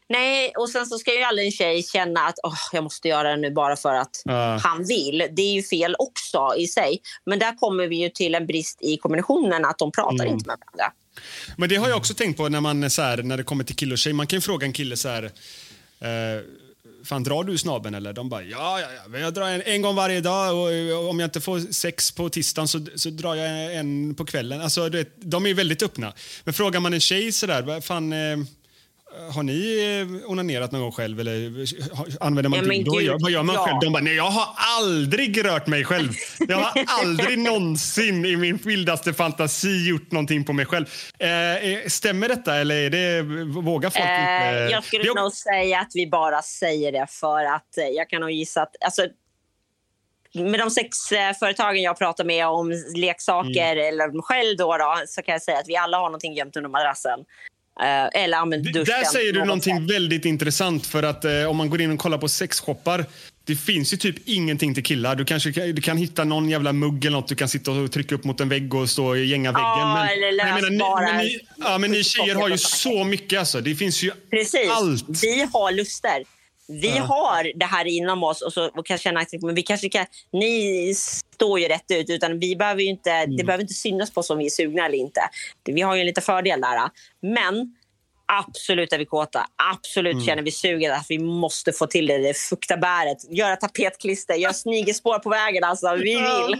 Nej, 0.08 0.52
och 0.56 0.70
sen 0.70 0.86
så 0.86 0.98
ska 0.98 1.14
ju 1.18 1.22
aldrig 1.22 1.46
en 1.46 1.52
tjej 1.52 1.82
känna 1.82 2.20
att 2.20 2.38
oh, 2.42 2.58
jag 2.72 2.84
måste 2.84 3.08
göra 3.08 3.30
det 3.30 3.36
nu 3.36 3.50
bara 3.50 3.76
för 3.76 3.94
att 3.94 4.22
uh. 4.28 4.34
han 4.34 4.84
vill. 4.84 5.28
Det 5.30 5.42
är 5.42 5.52
ju 5.52 5.62
fel 5.62 5.96
också 5.98 6.54
i 6.58 6.66
sig. 6.66 7.00
Men 7.26 7.38
där 7.38 7.56
kommer 7.56 7.86
vi 7.86 7.96
ju 7.96 8.08
till 8.08 8.34
en 8.34 8.46
brist 8.46 8.78
i 8.82 8.96
kombinationen, 8.96 9.64
att 9.64 9.78
de 9.78 9.92
pratar 9.92 10.24
mm. 10.24 10.34
inte 10.34 10.46
med 10.46 10.56
varandra. 10.66 10.92
Men 11.56 11.68
det 11.68 11.76
har 11.76 11.88
jag 11.88 11.96
också 11.96 12.14
tänkt 12.14 12.36
på 12.36 12.48
när, 12.48 12.60
man, 12.60 12.90
så 12.90 13.02
här, 13.02 13.22
när 13.22 13.36
det 13.36 13.42
kommer 13.42 13.64
till 13.64 13.76
kille 13.76 13.92
och 13.92 13.98
tjej. 13.98 14.12
Man 14.12 14.26
kan 14.26 14.40
fråga 14.40 14.66
en 14.66 14.72
kille 14.72 14.96
så 14.96 15.08
här... 15.08 15.24
Eh, 16.00 16.42
Fan, 17.06 17.22
drar 17.22 17.44
du 17.44 17.58
snabben 17.58 17.94
eller? 17.94 18.12
De 18.12 18.28
bara, 18.28 18.42
ja, 18.42 18.80
ja, 18.80 18.88
ja. 19.12 19.18
Jag 19.18 19.34
drar 19.34 19.48
en, 19.48 19.62
en 19.62 19.82
gång 19.82 19.94
varje 19.94 20.20
dag 20.20 20.56
och 20.56 21.10
om 21.10 21.20
jag 21.20 21.26
inte 21.26 21.40
får 21.40 21.72
sex 21.72 22.12
på 22.12 22.28
tisdagen 22.28 22.68
så, 22.68 22.86
så 22.94 23.10
drar 23.10 23.34
jag 23.34 23.74
en 23.74 24.14
på 24.14 24.24
kvällen. 24.24 24.60
Alltså, 24.60 24.88
vet, 24.88 25.08
de 25.16 25.46
är 25.46 25.54
väldigt 25.54 25.82
öppna. 25.82 26.12
Men 26.44 26.54
frågar 26.54 26.80
man 26.80 26.94
en 26.94 27.00
tjej 27.00 27.32
sådär, 27.32 27.80
fan, 27.80 28.12
eh, 28.12 28.38
har 29.34 29.42
ni 29.42 29.98
eh, 30.22 30.30
onanerat 30.30 30.72
någon 30.72 30.80
gång 30.80 30.92
själv? 30.92 31.20
Eller 31.20 31.34
använder 32.20 32.48
man 32.48 32.58
ja, 32.58 32.64
dildo? 32.64 33.18
Vad 33.20 33.30
gör 33.30 33.42
man 33.42 33.54
ja. 33.54 33.64
själv? 33.64 33.78
De 33.80 33.92
bara, 33.92 34.02
nej 34.02 34.14
jag 34.14 34.30
har 34.30 34.48
aldrig 34.56 35.44
rört 35.44 35.66
mig 35.66 35.84
själv. 35.84 36.12
Jag 36.48 36.56
har 36.56 36.84
aldrig 37.00 37.38
någonsin 37.38 38.24
i 38.24 38.36
min 38.36 38.56
vildaste 38.56 39.14
fantasi 39.14 39.88
gjort 39.88 40.12
någonting 40.12 40.44
på 40.44 40.52
mig 40.52 40.66
själv. 40.66 40.86
Eh, 41.18 41.88
stämmer 41.88 42.28
detta 42.28 42.56
eller 42.56 42.74
är 42.74 42.90
det, 42.90 43.22
vågar 43.60 43.90
folk 43.90 44.04
eh, 44.04 44.62
inte? 44.62 44.72
Jag 44.72 44.84
skulle 44.84 45.14
nog 45.14 45.32
säga 45.32 45.80
att 45.80 45.90
vi 45.94 46.06
bara 46.06 46.42
säger 46.42 46.92
det 46.92 47.06
för 47.10 47.44
att 47.44 47.78
eh, 47.78 47.84
jag 47.84 48.10
kan 48.10 48.20
nog 48.20 48.30
gissa 48.30 48.62
att 48.62 48.74
alltså, 48.84 49.06
med 50.34 50.60
de 50.60 50.70
sex 50.70 51.12
eh, 51.12 51.32
företagen 51.32 51.82
jag 51.82 51.98
pratar 51.98 52.24
med 52.24 52.46
om 52.46 52.72
leksaker 52.96 53.76
mm. 53.76 53.88
eller 53.88 54.22
själv 54.22 54.56
då, 54.56 54.76
då, 54.76 55.02
så 55.06 55.22
kan 55.22 55.32
jag 55.32 55.42
säga 55.42 55.58
att 55.58 55.68
vi 55.68 55.76
alla 55.76 55.98
har 55.98 56.06
någonting 56.06 56.34
gömt 56.34 56.56
under 56.56 56.70
madrassen. 56.70 57.24
Eh, 57.80 58.22
eller 58.22 58.38
använd 58.38 58.64
duschen. 58.64 58.84
Där 58.84 59.04
säger 59.04 59.32
du 59.32 59.44
någonting 59.44 59.76
sätt. 59.76 59.90
väldigt 59.94 60.24
intressant. 60.24 60.86
För 60.86 61.02
att 61.02 61.24
eh, 61.24 61.44
om 61.50 61.56
man 61.56 61.70
går 61.70 61.80
in 61.80 61.92
och 61.92 61.98
kollar 61.98 62.18
på 62.18 62.28
sexshoppar. 62.28 63.04
Det 63.44 63.56
finns 63.56 63.92
ju 63.92 63.96
typ 63.96 64.16
ingenting 64.24 64.74
till 64.74 64.82
killar. 64.82 65.16
Du 65.16 65.24
kanske 65.24 65.50
du 65.50 65.82
kan 65.82 65.96
hitta 65.96 66.24
någon 66.24 66.48
jävla 66.48 66.72
mugg 66.72 67.04
eller 67.04 67.16
något 67.16 67.28
du 67.28 67.34
kan 67.34 67.48
sitta 67.48 67.70
och 67.70 67.92
trycka 67.92 68.14
upp 68.14 68.24
mot 68.24 68.40
en 68.40 68.48
vägg 68.48 68.74
och 68.74 68.90
stå 68.90 69.06
och 69.06 69.18
gänga 69.18 69.52
väggen. 69.52 69.64
Ja, 69.64 69.94
men, 69.94 70.28
eller 70.28 70.44
men, 70.44 70.76
menar, 70.76 71.00
ni, 71.00 71.12
men, 71.12 71.26
ni, 71.26 71.40
ja, 71.56 71.78
men 71.78 71.90
ni 71.90 72.04
tjejer 72.04 72.34
har 72.34 72.48
ju 72.48 72.58
så 72.58 73.04
mycket 73.04 73.38
alltså. 73.38 73.60
Det 73.60 73.74
finns 73.74 74.02
ju 74.02 74.12
Precis. 74.30 74.70
allt. 74.70 75.22
Vi 75.22 75.48
har 75.52 75.72
luster. 75.72 76.35
Vi 76.68 76.96
Ja. 76.96 77.02
har 77.02 77.52
det 77.58 77.66
här 77.66 77.84
inom 77.84 78.22
oss 78.24 78.42
och, 78.42 78.52
så, 78.52 78.64
och 78.68 78.86
kan 78.86 78.98
känna 78.98 79.20
att 79.20 79.28
men 79.42 79.54
vi 79.54 79.62
kanske 79.62 79.88
kan, 79.88 80.06
ni 80.32 80.94
står 81.34 81.60
ju 81.60 81.68
rätt 81.68 81.90
ut 81.90 82.10
utan 82.10 82.38
vi 82.38 82.56
behöver 82.56 82.82
ju 82.82 82.88
inte, 82.88 83.10
Mm. 83.10 83.36
det 83.36 83.44
behöver 83.44 83.62
inte 83.64 83.74
synas 83.74 84.10
på 84.10 84.20
oss 84.20 84.30
om 84.30 84.38
vi 84.38 84.46
är 84.46 84.50
sugna 84.50 84.86
eller 84.86 84.98
inte. 84.98 85.20
Vi 85.64 85.80
har 85.80 85.94
ju 85.94 86.00
en 86.00 86.06
liten 86.06 86.22
fördel 86.22 86.60
där. 86.60 86.90
Men 87.22 87.76
absolut 88.32 88.92
är 88.92 88.98
vi 88.98 89.04
kåta. 89.06 89.46
Absolut 89.72 90.12
Mm. 90.12 90.24
känner 90.26 90.42
vi 90.42 90.50
suget 90.50 90.92
att 90.92 91.06
vi 91.08 91.18
måste 91.18 91.72
få 91.72 91.86
till 91.86 92.06
det, 92.06 92.18
det 92.18 92.34
fukta 92.36 92.76
bäret. 92.76 93.18
Göra 93.30 93.56
tapetklister, 93.56 94.34
göra 94.34 94.52
snigelspår 94.52 95.18
på 95.18 95.30
vägen. 95.30 95.64
Alltså, 95.64 95.94
vi 95.94 96.14
vill. 96.14 96.56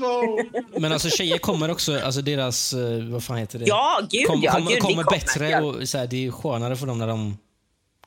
Men 0.80 0.92
alltså 0.92 1.08
tjejer 1.10 1.38
kommer 1.38 1.70
också, 1.70 2.00
alltså 2.00 2.22
deras, 2.22 2.72
eh, 2.72 3.04
vad 3.12 3.24
fan 3.24 3.36
heter 3.36 3.58
det? 3.58 3.64
Ja, 3.64 4.00
gud 4.10 4.26
Kom, 4.26 4.40
ja. 4.42 4.52
kommer, 4.52 4.70
Gud, 4.70 4.80
kommer 4.82 5.02
kommer. 5.02 5.18
bättre 5.20 5.60
och 5.62 5.88
så 5.88 5.98
här, 5.98 6.06
det 6.06 6.26
är 6.26 6.30
skönare 6.30 6.76
för 6.76 6.86
dem 6.86 6.98
när 6.98 7.06
de 7.06 7.38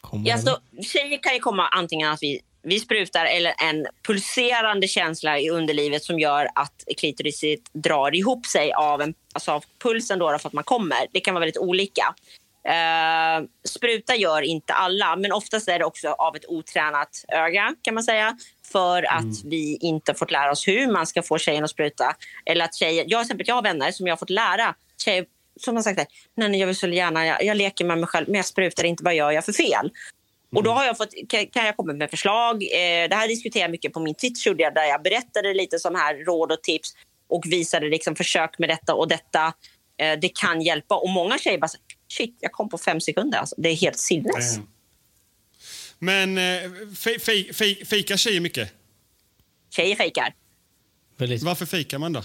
kommer. 0.02 0.28
Ja, 0.28 0.34
alltså, 0.34 0.60
tjejer 0.82 1.24
kan 1.24 1.34
ju 1.34 1.40
komma 1.40 1.68
antingen 1.68 2.12
att 2.12 2.24
vi, 2.24 2.40
vi 2.64 2.80
sprutar 2.80 3.26
eller 3.26 3.54
en 3.58 3.88
pulserande 4.08 4.88
känsla 4.88 5.40
i 5.40 5.50
underlivet 5.50 6.04
som 6.04 6.20
gör 6.20 6.48
att 6.56 6.84
klitoriset 6.98 7.74
drar 7.74 8.16
ihop 8.16 8.46
sig 8.46 8.74
av, 8.74 9.02
en, 9.02 9.14
alltså 9.34 9.52
av 9.52 9.64
pulsen 9.84 10.20
då, 10.20 10.32
då 10.32 10.40
för 10.40 10.50
att 10.50 10.54
man 10.54 10.64
kommer. 10.64 11.08
Det 11.12 11.20
kan 11.20 11.34
vara 11.34 11.40
väldigt 11.40 11.58
olika. 11.58 12.16
Eh, 12.68 13.46
spruta 13.68 14.16
gör 14.16 14.42
inte 14.42 14.74
alla, 14.74 15.16
men 15.16 15.32
oftast 15.32 15.70
är 15.70 15.80
det 15.80 15.86
också 15.86 16.10
av 16.10 16.36
ett 16.36 16.46
otränat 16.48 17.26
öga 17.28 17.76
kan 17.82 17.94
man 17.94 18.04
säga. 18.04 18.38
För 18.72 19.04
att 19.04 19.44
vi 19.46 19.78
inte 19.82 20.14
fått 20.14 20.32
lära 20.32 20.52
oss 20.52 20.68
hur 20.68 20.92
man 20.92 21.08
ska 21.08 21.22
få 21.22 21.38
tjejen 21.38 21.64
att 21.64 21.70
spruta. 21.70 22.16
Eller 22.46 22.66
att 22.66 22.76
tjejer, 22.76 23.06
jag, 23.08 23.22
exempel, 23.22 23.48
jag 23.48 23.56
har 23.56 23.62
vänner 23.62 23.92
som 23.92 24.08
jag 24.08 24.12
har 24.12 24.18
fått 24.18 24.30
lära 24.30 24.76
tjejer 25.06 25.26
som 25.62 25.76
har 25.76 25.84
sagt 25.84 25.98
det, 25.98 26.06
nej, 26.38 26.50
nej, 26.50 26.60
jag 26.60 26.68
vill 26.68 26.76
så 26.76 26.88
gärna, 26.88 27.26
jag, 27.26 27.44
jag 27.44 27.58
leker 27.58 27.86
med 27.86 27.98
mig 27.98 28.08
själv 28.08 28.28
men 28.28 28.36
jag 28.36 28.46
sprutar 28.46 28.84
inte, 28.84 29.04
vad 29.04 29.16
gör 29.16 29.32
jag 29.32 29.46
för 29.46 29.54
fel? 29.54 29.92
Och 30.56 30.64
då 30.64 30.72
har 30.72 30.86
jag 30.86 30.98
fått, 30.98 31.14
kan, 31.30 31.48
kan 31.48 31.66
jag 31.66 31.78
komma 31.78 31.94
med 31.94 32.10
förslag. 32.10 32.64
Eh, 32.64 33.10
det 33.10 33.16
här 33.16 33.28
diskuterar 33.28 33.64
jag 33.64 33.72
mycket 33.72 33.94
på 33.94 34.00
min 34.00 34.16
Twitch 34.16 34.46
där 34.46 34.86
jag 34.86 35.04
berättade 35.04 35.54
lite 35.54 35.80
som 35.80 35.96
här 35.96 36.16
råd 36.26 36.52
och 36.52 36.64
tips 36.64 36.94
och 37.30 37.44
visade 37.46 37.90
liksom 37.90 38.16
försök 38.16 38.60
med 38.60 38.70
detta 38.70 38.94
och 38.94 39.08
detta. 39.08 39.54
Eh, 40.00 40.20
det 40.22 40.30
kan 40.30 40.62
hjälpa. 40.62 40.96
Och 40.96 41.10
många 41.10 41.38
tjejer 41.38 41.58
bara, 41.58 41.70
shit, 42.08 42.38
jag 42.40 42.52
kom 42.52 42.70
på 42.70 42.78
fem 42.78 43.02
sekunder. 43.02 43.38
Alltså, 43.38 43.56
det 43.58 43.70
är 43.70 43.76
helt 43.76 44.00
sinnes. 44.00 44.56
Damn. 44.56 44.68
Men 46.00 46.38
eh, 46.38 46.72
fej, 46.98 47.20
fej, 47.20 47.54
fej, 47.54 47.86
fejkar 47.86 48.18
tjejer 48.18 48.42
mycket? 48.42 48.74
Tjejer 49.70 49.96
fejkar. 49.96 50.34
Varför 51.18 51.66
fejkar 51.66 51.98
man 51.98 52.14
då? 52.14 52.24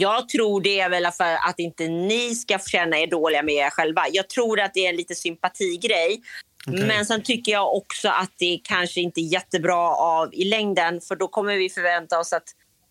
Jag 0.00 0.28
tror 0.28 0.60
det 0.60 0.80
är 0.80 0.88
väl 0.88 1.06
för 1.12 1.48
att 1.48 1.58
inte 1.58 1.88
ni 1.88 2.34
ska 2.34 2.58
känna 2.58 2.98
er 2.98 3.06
dåliga 3.06 3.42
med 3.42 3.54
er 3.54 3.70
själva. 3.70 4.04
Jag 4.12 4.28
tror 4.28 4.60
att 4.60 4.74
det 4.74 4.86
är 4.86 4.90
en 4.90 4.96
lite 4.96 5.14
sympatigrej. 5.14 6.20
Okej. 6.66 6.86
Men 6.86 7.06
sen 7.06 7.22
tycker 7.22 7.52
jag 7.52 7.74
också 7.74 8.08
att 8.08 8.32
det 8.38 8.60
kanske 8.64 9.00
inte 9.00 9.20
är 9.20 9.32
jättebra 9.32 9.96
av 9.96 10.34
i 10.34 10.44
längden 10.44 11.00
för 11.00 11.16
då 11.16 11.28
kommer 11.28 11.56
vi 11.56 11.70
förvänta 11.70 12.18
oss 12.18 12.32
att 12.32 12.44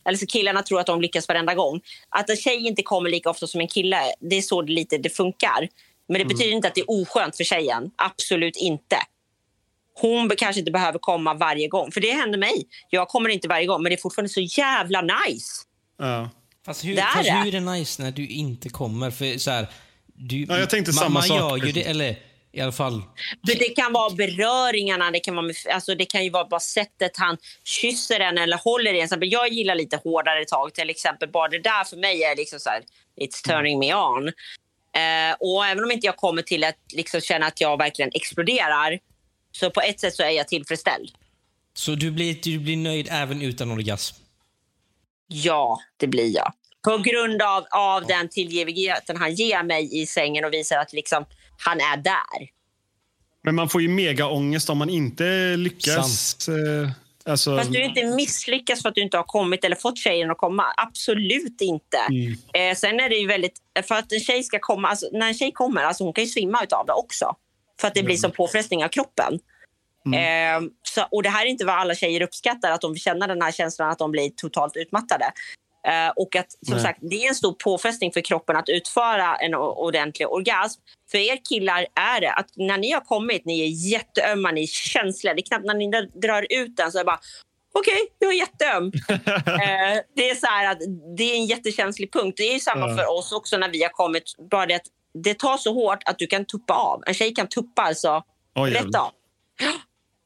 eller 0.08 0.18
så 0.18 0.26
killarna 0.26 0.64
tror 0.64 0.80
att 0.80 0.86
de 0.86 1.02
lyckas 1.02 1.28
varenda 1.28 1.54
gång. 1.54 1.82
Att 2.10 2.30
en 2.30 2.36
tjej 2.36 2.68
inte 2.68 2.84
kommer 2.84 3.10
lika 3.10 3.30
ofta 3.30 3.48
som 3.48 3.62
en 3.62 3.68
kille, 3.68 4.00
det 4.20 4.36
är 4.36 4.42
så 4.42 4.62
det 4.62 4.72
lite 4.72 4.98
det 4.98 5.10
funkar. 5.10 5.70
Men 6.08 6.20
det 6.20 6.26
betyder 6.26 6.52
inte 6.52 6.68
att 6.68 6.76
det 6.76 6.82
är 6.82 6.92
oskönt 6.92 7.38
för 7.38 7.44
tjejen. 7.44 7.92
Absolut 7.96 8.56
inte. 8.58 8.98
Hon 9.94 10.30
kanske 10.38 10.60
inte 10.60 10.72
behöver 10.72 11.00
komma 11.00 11.34
varje 11.34 11.68
gång. 11.68 11.92
För 11.92 12.02
det 12.02 12.12
händer 12.12 12.40
mig. 12.40 12.68
Jag 12.90 13.08
kommer 13.08 13.30
inte 13.30 13.48
varje 13.48 13.66
gång, 13.66 13.84
men 13.84 13.90
det 13.90 13.96
är 13.96 14.02
fortfarande 14.02 14.30
så 14.30 14.42
jävla 14.42 15.02
nice. 15.02 15.64
Ja. 15.98 16.30
Fast 16.66 16.86
hur, 16.86 16.96
Det 16.96 17.02
är 17.02 17.06
fast 17.06 17.26
det. 17.26 17.32
hur 17.32 17.48
är 17.48 17.52
det 17.52 17.60
nice 17.60 18.04
när 18.04 18.12
du 18.12 18.28
inte 18.28 18.70
kommer? 18.70 19.12
För 19.12 19.38
så 19.38 19.52
här, 19.52 19.68
du, 20.06 20.46
Ja, 20.50 20.60
jag 20.60 20.70
tänkte 20.70 20.92
man, 20.92 21.04
samma 21.04 21.10
man 21.10 21.24
sak. 21.24 21.40
gör 21.40 21.66
ju 21.66 21.72
det, 21.72 21.84
eller 21.84 22.20
i 22.52 22.62
alla 22.62 22.72
fall... 22.72 23.02
Det, 23.44 23.54
det 23.54 23.70
kan 23.70 23.94
vara 23.94 24.16
beröringarna, 24.16 25.12
det 25.12 25.20
kan, 25.20 25.36
vara 25.36 25.52
alltså 25.74 25.96
det 25.96 26.06
kan 26.06 26.24
ju 26.24 26.30
vara 26.30 26.46
bara 26.46 26.60
sättet 26.60 27.18
han 27.18 27.38
kysser 27.64 28.20
en 28.20 28.38
eller 28.38 28.58
håller 28.58 28.94
i 28.94 29.02
en. 29.02 29.10
Jag 29.22 29.54
gillar 29.54 29.76
lite 29.76 30.00
hårdare 30.04 30.46
tag 30.46 30.74
till 30.74 30.90
exempel. 30.90 31.30
Bara 31.32 31.48
det 31.48 31.60
där 31.60 31.84
för 31.84 31.98
mig 31.98 32.24
är 32.24 32.36
liksom 32.36 32.60
så 32.60 32.70
här, 32.70 32.82
it's 33.22 33.44
turning 33.48 33.80
me 33.80 33.94
on. 33.96 34.28
Eh, 34.28 35.36
och 35.40 35.66
även 35.66 35.84
om 35.84 35.92
inte 35.92 36.06
jag 36.06 36.18
kommer 36.18 36.42
till 36.42 36.64
att 36.64 36.78
liksom 36.94 37.22
känna 37.22 37.46
att 37.46 37.62
jag 37.62 37.78
verkligen 37.78 38.12
exploderar 38.14 39.00
så 39.52 39.70
på 39.70 39.82
ett 39.82 40.00
sätt 40.00 40.16
så 40.16 40.24
är 40.24 40.30
jag 40.30 40.48
tillfredsställd. 40.48 41.10
Så 41.74 41.96
du 41.96 42.12
blir, 42.12 42.38
du 42.44 42.60
blir 42.60 42.78
nöjd 42.78 43.08
även 43.12 43.42
utan 43.42 43.72
orgasm? 43.72 44.25
Ja, 45.28 45.80
det 45.98 46.08
blir 46.08 46.36
jag. 46.36 46.54
På 46.84 46.98
grund 46.98 47.42
av, 47.42 47.66
av 47.72 48.06
den 48.06 48.30
tillgivigheten 48.30 49.18
han 49.18 49.36
ger 49.36 49.64
mig 49.64 50.02
i 50.02 50.06
sängen 50.06 50.46
och 50.46 50.54
visar 50.54 50.78
att 50.78 50.94
liksom, 50.94 51.26
han 51.58 51.80
är 51.80 51.98
där. 51.98 52.50
Men 53.44 53.56
man 53.56 53.70
får 53.70 53.82
ju 53.82 53.88
mega 53.88 54.28
ångest 54.28 54.70
om 54.70 54.78
man 54.78 54.90
inte 54.90 55.56
lyckas. 55.56 56.38
Eh, 56.48 56.90
alltså, 57.26 57.58
Fast 57.58 57.72
du 57.72 57.84
inte 57.84 58.06
misslyckas 58.06 58.82
för 58.82 58.90
att 58.90 58.96
du 58.96 59.02
inte 59.02 59.18
har 59.18 59.24
kommit 59.24 59.64
eller 59.64 59.76
fått 59.76 59.98
tjejen 59.98 60.32
att 60.32 60.38
komma. 60.38 60.64
Absolut 60.78 61.62
inte. 61.62 61.98
Mm. 62.10 62.32
Eh, 62.54 62.76
sen 62.76 63.00
är 63.00 63.10
det 63.10 63.16
ju 63.16 63.28
väldigt... 63.28 63.54
För 63.88 63.96
att 63.96 64.12
en 64.12 64.20
tjej 64.20 64.44
ska 64.44 64.60
komma... 64.60 64.88
Alltså, 64.88 65.10
när 65.12 65.28
en 65.28 65.34
tjej 65.34 65.52
kommer, 65.52 65.84
alltså 65.84 66.04
hon 66.04 66.14
kan 66.14 66.24
ju 66.24 66.30
svimma 66.30 66.64
utav 66.64 66.86
det 66.86 66.94
också. 66.94 67.36
För 67.82 67.88
att 67.88 67.94
det 67.94 68.04
blir 68.04 68.18
som 68.18 68.32
påfrestning 68.32 68.84
av 68.84 68.90
kroppen. 68.90 69.40
Eh, 70.14 70.62
så, 70.84 71.06
och 71.12 71.24
det 71.24 71.30
här 71.30 71.46
är 71.46 71.50
inte 71.50 71.66
vad 71.66 71.76
alla 71.76 71.96
tjejer 71.96 72.22
uppskattar, 72.22 72.72
att 72.72 72.82
de 72.82 72.96
känner 72.96 73.28
den 73.28 73.42
här 73.42 73.52
känslan 73.52 73.90
att 73.90 74.00
de 74.00 74.12
blir 74.12 74.30
totalt 74.30 74.76
utmattade. 74.78 75.26
Eh, 75.88 76.10
och 76.16 76.36
att 76.36 76.52
som 76.52 76.74
Nej. 76.74 76.84
sagt, 76.84 77.00
det 77.02 77.16
är 77.26 77.30
en 77.30 77.36
stor 77.36 77.54
påfrestning 77.54 78.12
för 78.12 78.22
kroppen 78.22 78.56
att 78.56 78.70
utföra 78.70 79.36
en 79.36 79.56
ordentlig 79.56 80.28
orgasm. 80.28 80.82
För 81.12 81.18
er 81.18 81.40
killar 81.50 81.86
är 81.96 82.22
det 82.22 82.32
att 82.32 82.50
när 82.56 82.78
ni 82.78 82.92
har 82.92 83.02
kommit, 83.02 83.46
ni 83.46 83.62
är 83.62 83.92
jätteömma, 83.92 84.52
ni 84.52 84.64
är 84.64 84.68
känsliga. 84.68 85.34
Det 85.34 85.42
är 85.42 85.46
knappt 85.46 85.66
när 85.66 85.74
ni 85.74 85.92
drar 86.22 86.48
ut 86.50 86.78
den 86.78 86.92
så 86.92 86.98
är 86.98 87.04
det 87.04 87.06
bara 87.06 87.20
okej, 87.80 88.08
jag 88.20 88.34
är 88.34 88.38
jätteöm. 88.38 88.86
eh, 89.46 90.02
det 90.16 90.30
är 90.30 90.36
så 90.36 90.72
att 90.72 90.80
det 91.18 91.24
är 91.24 91.36
en 91.36 91.46
jättekänslig 91.46 92.14
punkt. 92.14 92.38
Det 92.38 92.44
är 92.44 92.54
ju 92.54 92.60
samma 92.60 92.90
Ja. 92.90 92.96
för 92.98 93.18
oss 93.18 93.32
också 93.32 93.58
när 93.58 93.70
vi 93.70 93.84
har 93.84 93.90
kommit. 93.90 94.24
Bara 94.52 94.66
det 94.66 94.76
att 94.76 94.88
det 95.24 95.40
tar 95.40 95.58
så 95.58 95.74
hårt 95.74 96.04
att 96.06 96.20
du 96.20 96.28
kan 96.28 96.46
tuppa 96.46 96.74
av. 96.74 97.04
En 97.08 97.14
tjej 97.14 97.34
kan 97.34 97.48
tuppa 97.48 97.82
alltså 97.82 98.24
Oj, 98.56 98.74
rätt 98.74 98.96
av. 98.96 99.12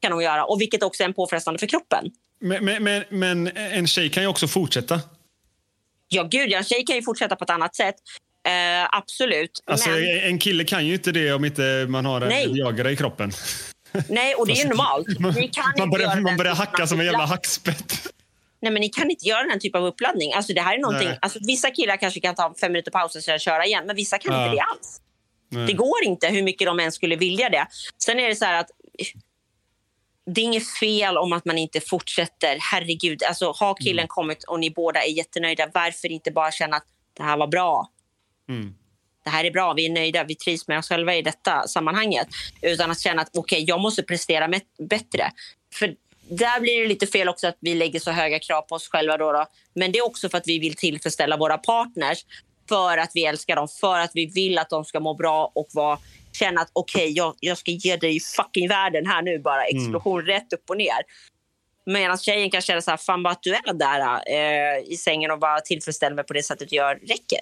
kan 0.00 0.12
hon 0.12 0.22
göra. 0.22 0.44
Och 0.44 0.60
vilket 0.60 0.82
också 0.82 1.02
är 1.02 1.08
en 1.08 1.14
påfrestande 1.14 1.58
för 1.58 1.66
kroppen. 1.66 2.04
men, 2.40 2.64
men, 2.64 2.82
men, 2.84 3.04
men 3.08 3.46
en 3.56 3.86
tjej 3.86 4.10
kan 4.10 4.22
ju 4.22 4.26
också 4.28 4.48
fortsätta. 4.48 5.00
Ja, 6.08 6.22
gud, 6.22 6.52
en 6.52 6.64
tjej 6.64 6.84
kan 6.86 6.96
ju 6.96 7.02
fortsätta 7.02 7.36
på 7.36 7.44
ett 7.44 7.50
annat 7.50 7.74
sätt. 7.74 7.94
Eh, 8.46 8.88
absolut. 8.98 9.62
Alltså, 9.66 9.90
Men, 9.90 10.18
En 10.24 10.38
kille 10.38 10.64
kan 10.64 10.86
ju 10.86 10.94
inte 10.94 11.12
det 11.12 11.32
om 11.32 11.44
inte 11.44 11.86
man 11.88 12.04
har 12.04 12.20
en 12.20 12.28
Nej. 12.28 12.52
Viagra 12.52 12.90
i 12.90 12.96
kroppen. 12.96 13.32
nej, 14.08 14.34
och 14.34 14.46
det 14.46 14.52
är 14.52 14.56
ju 14.56 14.68
normalt. 14.68 15.18
Man, 15.20 15.34
man 15.78 15.90
börjar, 15.90 16.20
man 16.20 16.36
börjar 16.36 16.54
hacka 16.54 16.86
som 16.86 17.00
en 17.00 17.06
jävla 17.06 17.26
hackspett. 17.26 17.92
Nej, 18.62 18.72
men 18.72 18.80
ni 18.80 18.88
kan 18.88 19.10
inte 19.10 19.28
göra 19.28 19.42
den 19.42 19.60
typen 19.60 19.80
av 19.80 19.86
uppladdning. 19.86 20.32
Alltså, 20.32 20.52
det 20.52 20.60
här 20.60 20.74
är 20.74 20.78
någonting, 20.78 21.08
Nej. 21.08 21.18
alltså, 21.22 21.38
vissa 21.46 21.70
killar 21.70 21.96
kanske 21.96 22.20
kan 22.20 22.34
ta 22.34 22.54
fem 22.60 22.72
minuter 22.72 22.90
paus 22.90 23.16
och 23.16 23.22
sedan 23.22 23.38
köra 23.38 23.64
igen, 23.66 23.86
men 23.86 23.96
vissa 23.96 24.18
kan 24.18 24.34
Ja. 24.34 24.44
inte 24.44 24.56
det 24.56 24.62
alls. 24.62 25.00
Nej. 25.48 25.66
Det 25.66 25.72
går 25.72 26.04
inte 26.04 26.28
hur 26.28 26.42
mycket 26.42 26.66
de 26.66 26.80
än 26.80 26.92
skulle 26.92 27.16
vilja 27.16 27.48
det. 27.48 27.66
Sen 28.04 28.18
är 28.20 28.28
det 28.28 28.34
så 28.34 28.44
här 28.44 28.60
att 28.60 28.70
det 30.26 30.40
är 30.40 30.44
inget 30.44 30.68
fel 30.68 31.18
om 31.18 31.32
att 31.32 31.44
man 31.44 31.58
inte 31.58 31.80
fortsätter. 31.80 32.58
Herregud, 32.60 33.22
alltså 33.22 33.52
har 33.52 33.74
killen 33.74 34.08
kommit 34.08 34.44
och 34.44 34.60
ni 34.60 34.70
båda 34.70 35.02
är 35.02 35.10
jättenöjda, 35.10 35.70
varför 35.74 36.12
inte 36.12 36.30
bara 36.30 36.52
känna 36.52 36.76
att 36.76 36.86
det 37.16 37.22
här 37.22 37.36
var 37.36 37.46
bra? 37.46 37.88
Mm. 38.48 38.74
Det 39.24 39.30
här 39.30 39.44
är 39.44 39.50
bra, 39.50 39.72
vi 39.72 39.86
är 39.86 39.90
nöjda, 39.90 40.24
vi 40.24 40.34
trivs 40.34 40.68
med 40.68 40.78
oss 40.78 40.88
själva 40.88 41.14
i 41.14 41.22
detta 41.22 41.68
sammanhanget. 41.68 42.28
Utan 42.62 42.90
att 42.90 43.00
känna 43.00 43.22
att 43.22 43.36
okej, 43.36 43.64
jag 43.66 43.80
måste 43.80 44.02
prestera 44.02 44.48
bättre. 44.78 45.32
För 45.74 45.94
där 46.30 46.60
blir 46.60 46.82
det 46.82 46.88
lite 46.88 47.06
fel 47.06 47.28
också 47.28 47.46
att 47.46 47.56
vi 47.60 47.74
lägger 47.74 48.00
så 48.00 48.10
höga 48.10 48.38
krav 48.38 48.62
på 48.62 48.74
oss 48.74 48.88
själva. 48.88 49.16
Då, 49.16 49.32
då. 49.32 49.46
Men 49.74 49.92
det 49.92 49.98
är 49.98 50.06
också 50.06 50.28
för 50.28 50.38
att 50.38 50.46
vi 50.46 50.58
vill 50.58 50.74
tillfredsställa 50.74 51.36
våra 51.36 51.58
partners. 51.58 52.24
För 52.68 52.98
att 52.98 53.10
vi 53.14 53.24
älskar 53.24 53.56
dem, 53.56 53.68
för 53.80 53.98
att 53.98 54.10
vi 54.14 54.26
vill 54.26 54.58
att 54.58 54.70
de 54.70 54.84
ska 54.84 55.00
må 55.00 55.14
bra 55.14 55.52
och 55.54 55.68
vara, 55.72 55.98
känna 56.32 56.60
att 56.60 56.70
okej, 56.72 57.10
jag, 57.10 57.34
jag 57.40 57.58
ska 57.58 57.70
ge 57.70 57.96
dig 57.96 58.20
fucking 58.20 58.68
världen 58.68 59.06
här 59.06 59.22
nu 59.22 59.38
bara. 59.38 59.64
Explosion 59.64 60.22
rätt 60.22 60.52
upp 60.52 60.70
och 60.70 60.76
ner. 60.76 60.98
Medan 61.86 62.18
tjejen 62.18 62.50
kan 62.50 62.62
känna 62.62 62.80
så 62.82 62.90
här, 62.90 62.98
fan 62.98 63.22
bara 63.22 63.32
att 63.32 63.42
du 63.42 63.54
är 63.54 63.74
där 63.74 64.00
eh, 64.26 64.92
i 64.92 64.96
sängen 64.96 65.30
och 65.30 65.38
bara 65.38 65.60
tillfredsställer 65.60 66.16
mig 66.16 66.24
på 66.24 66.32
det 66.32 66.42
sättet 66.42 66.68
du 66.70 66.76
gör 66.76 66.94
räcker. 66.94 67.40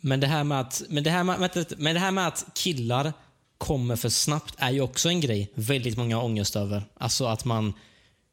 Men 0.00 0.20
det 0.20 0.26
här 0.26 0.44
med 0.44 0.60
att, 0.60 0.82
men 0.88 1.04
det 1.04 1.10
här 1.10 1.24
med, 1.24 1.38
vänta, 1.38 1.74
men 1.78 1.94
det 1.94 2.00
här 2.00 2.10
med 2.10 2.26
att 2.26 2.46
killar 2.54 3.12
kommer 3.58 3.96
för 3.96 4.08
snabbt 4.08 4.54
är 4.58 4.70
ju 4.70 4.80
också 4.80 5.08
en 5.08 5.20
grej 5.20 5.52
väldigt 5.54 5.96
många 5.96 6.16
har 6.16 6.24
ångest 6.24 6.56
över. 6.56 6.82
Alltså 7.00 7.26
att 7.26 7.44
man 7.44 7.74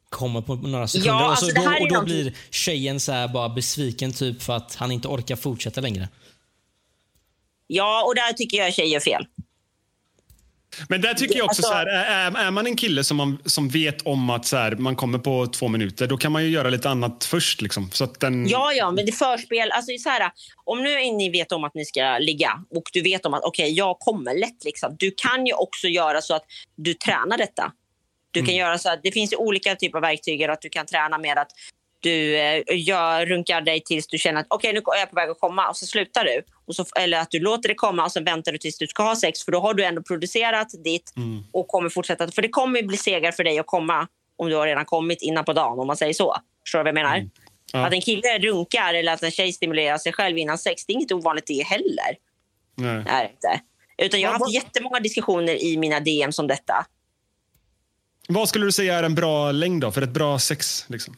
kommer 0.08 0.40
på 0.40 0.54
några 0.54 0.88
sekunder 0.88 1.10
Ja, 1.10 1.30
och, 1.30 1.38
så, 1.38 1.46
alltså 1.46 1.62
då, 1.62 1.76
och 1.80 1.88
då 1.88 2.04
blir 2.04 2.34
tjejen 2.50 3.00
så 3.00 3.12
här 3.12 3.28
bara 3.28 3.48
besviken 3.48 4.12
typ 4.12 4.42
för 4.42 4.52
att 4.52 4.74
han 4.74 4.92
inte 4.92 5.08
orkar 5.08 5.36
fortsätta 5.36 5.80
längre. 5.80 6.08
Ja, 7.66 8.04
och 8.06 8.14
där 8.14 8.32
tycker 8.32 8.56
jag 8.56 8.74
tjejer 8.74 8.92
gör 8.92 9.00
fel. 9.00 9.26
Men 10.88 11.00
där 11.00 11.14
tycker 11.14 11.36
jag 11.36 11.44
också 11.44 11.62
Alltså- 11.62 11.70
så 11.70 11.74
här, 11.74 11.86
är, 11.86 12.46
är 12.46 12.50
man 12.50 12.66
en 12.66 12.76
kille 12.76 13.04
som, 13.04 13.16
man, 13.16 13.38
som 13.44 13.68
vet 13.68 14.02
om 14.02 14.30
att 14.30 14.46
så 14.46 14.56
här, 14.56 14.72
man 14.72 14.96
kommer 14.96 15.18
på 15.18 15.46
två 15.46 15.68
minuter, 15.68 16.06
då 16.06 16.16
kan 16.16 16.32
man 16.32 16.42
ju 16.44 16.48
göra 16.50 16.70
lite 16.70 16.88
annat 16.90 17.24
först. 17.24 17.62
Liksom, 17.62 17.90
så 17.92 18.04
att 18.04 18.20
den, 18.20 18.48
Ja, 18.48 18.72
ja, 18.72 18.90
men 18.90 19.06
det 19.06 19.12
förspel. 19.12 19.70
Alltså, 19.72 19.92
så 19.98 20.08
här, 20.08 20.30
om 20.64 20.82
nu 20.82 20.94
ni 21.12 21.30
vet 21.30 21.52
om 21.52 21.64
att 21.64 21.74
ni 21.74 21.84
ska 21.84 22.18
ligga 22.18 22.62
och 22.74 22.82
du 22.92 23.02
vet 23.02 23.26
om 23.26 23.34
att 23.34 23.44
okej, 23.44 23.72
jag 23.72 23.98
kommer 23.98 24.34
lätt. 24.34 24.64
Liksom. 24.64 24.96
Du 24.98 25.10
kan 25.16 25.46
ju 25.46 25.52
också 25.52 25.88
göra 25.88 26.20
så 26.20 26.34
att 26.34 26.44
du 26.76 26.94
tränar 26.94 27.38
detta. 27.38 27.72
Du 28.30 28.40
kan 28.40 28.48
Mm. 28.48 28.58
göra 28.60 28.78
så 28.78 28.88
att 28.92 29.00
det 29.02 29.12
finns 29.12 29.34
olika 29.38 29.74
typer 29.76 29.98
av 29.98 30.02
verktyg 30.02 30.44
att 30.44 30.62
du 30.62 30.68
kan 30.68 30.86
träna 30.86 31.18
med 31.18 31.38
att 31.38 31.48
du 32.06 32.38
eh, 32.38 32.62
gör, 32.68 33.26
runkar 33.26 33.60
dig 33.60 33.80
tills 33.80 34.06
du 34.06 34.18
känner 34.18 34.40
att 34.40 34.46
okej 34.50 34.72
nu 34.72 34.78
är 34.78 34.98
jag 34.98 35.10
på 35.10 35.16
väg 35.16 35.30
att 35.30 35.40
komma 35.40 35.68
och 35.68 35.76
så 35.76 35.86
slutar 35.86 36.24
du. 36.24 36.42
Och 36.66 36.76
så, 36.76 36.84
eller 36.96 37.18
att 37.18 37.30
du 37.30 37.40
låter 37.40 37.68
det 37.68 37.74
komma 37.74 38.04
och 38.04 38.12
sen 38.12 38.24
väntar 38.24 38.52
du 38.52 38.58
tills 38.58 38.78
du 38.78 38.86
ska 38.86 39.02
ha 39.02 39.16
sex 39.16 39.44
för 39.44 39.52
då 39.52 39.60
har 39.60 39.74
du 39.74 39.84
ändå 39.84 40.02
producerat 40.02 40.68
ditt 40.84 41.12
och 41.52 41.68
kommer 41.68 41.88
fortsätta. 41.88 42.30
För 42.30 42.42
det 42.42 42.48
kommer 42.48 42.82
bli 42.82 42.96
segare 42.96 43.32
för 43.32 43.44
dig 43.44 43.58
att 43.58 43.66
komma 43.66 44.08
om 44.38 44.48
du 44.48 44.56
har 44.56 44.66
redan 44.66 44.84
kommit 44.84 45.22
innan 45.22 45.44
på 45.44 45.52
dagen 45.52 45.78
om 45.78 45.86
man 45.86 45.96
säger 45.96 46.12
så. 46.12 46.36
Förstår 46.64 46.78
du 46.78 46.82
vad 46.82 46.88
jag 46.88 46.94
menar? 46.94 47.30
Ja. 47.72 47.86
Att 47.86 47.92
en 47.92 48.00
kille 48.00 48.38
runkar 48.38 48.94
eller 48.94 49.12
att 49.12 49.22
en 49.22 49.30
tjej 49.30 49.52
stimulerar 49.52 49.98
sig 49.98 50.12
själv 50.12 50.38
innan 50.38 50.58
sex, 50.58 50.86
det 50.86 50.92
är 50.92 50.94
inget 50.94 51.12
ovanligt 51.12 51.46
det 51.46 51.62
heller. 51.66 52.16
Nej. 52.74 53.04
Det 53.04 53.10
är 53.10 53.24
inte. 53.24 53.60
Utan 53.98 54.20
jag 54.20 54.30
har 54.30 54.38
haft 54.38 54.54
jättemånga 54.54 55.00
diskussioner 55.00 55.62
i 55.62 55.76
mina 55.76 56.00
DM 56.00 56.32
som 56.32 56.46
detta. 56.46 56.86
Vad 58.28 58.48
skulle 58.48 58.64
du 58.64 58.72
säga 58.72 58.98
är 58.98 59.02
en 59.02 59.14
bra 59.14 59.52
längd 59.52 59.80
då, 59.80 59.92
för 59.92 60.02
ett 60.02 60.10
bra 60.10 60.38
sex? 60.38 60.84
Liksom? 60.88 61.16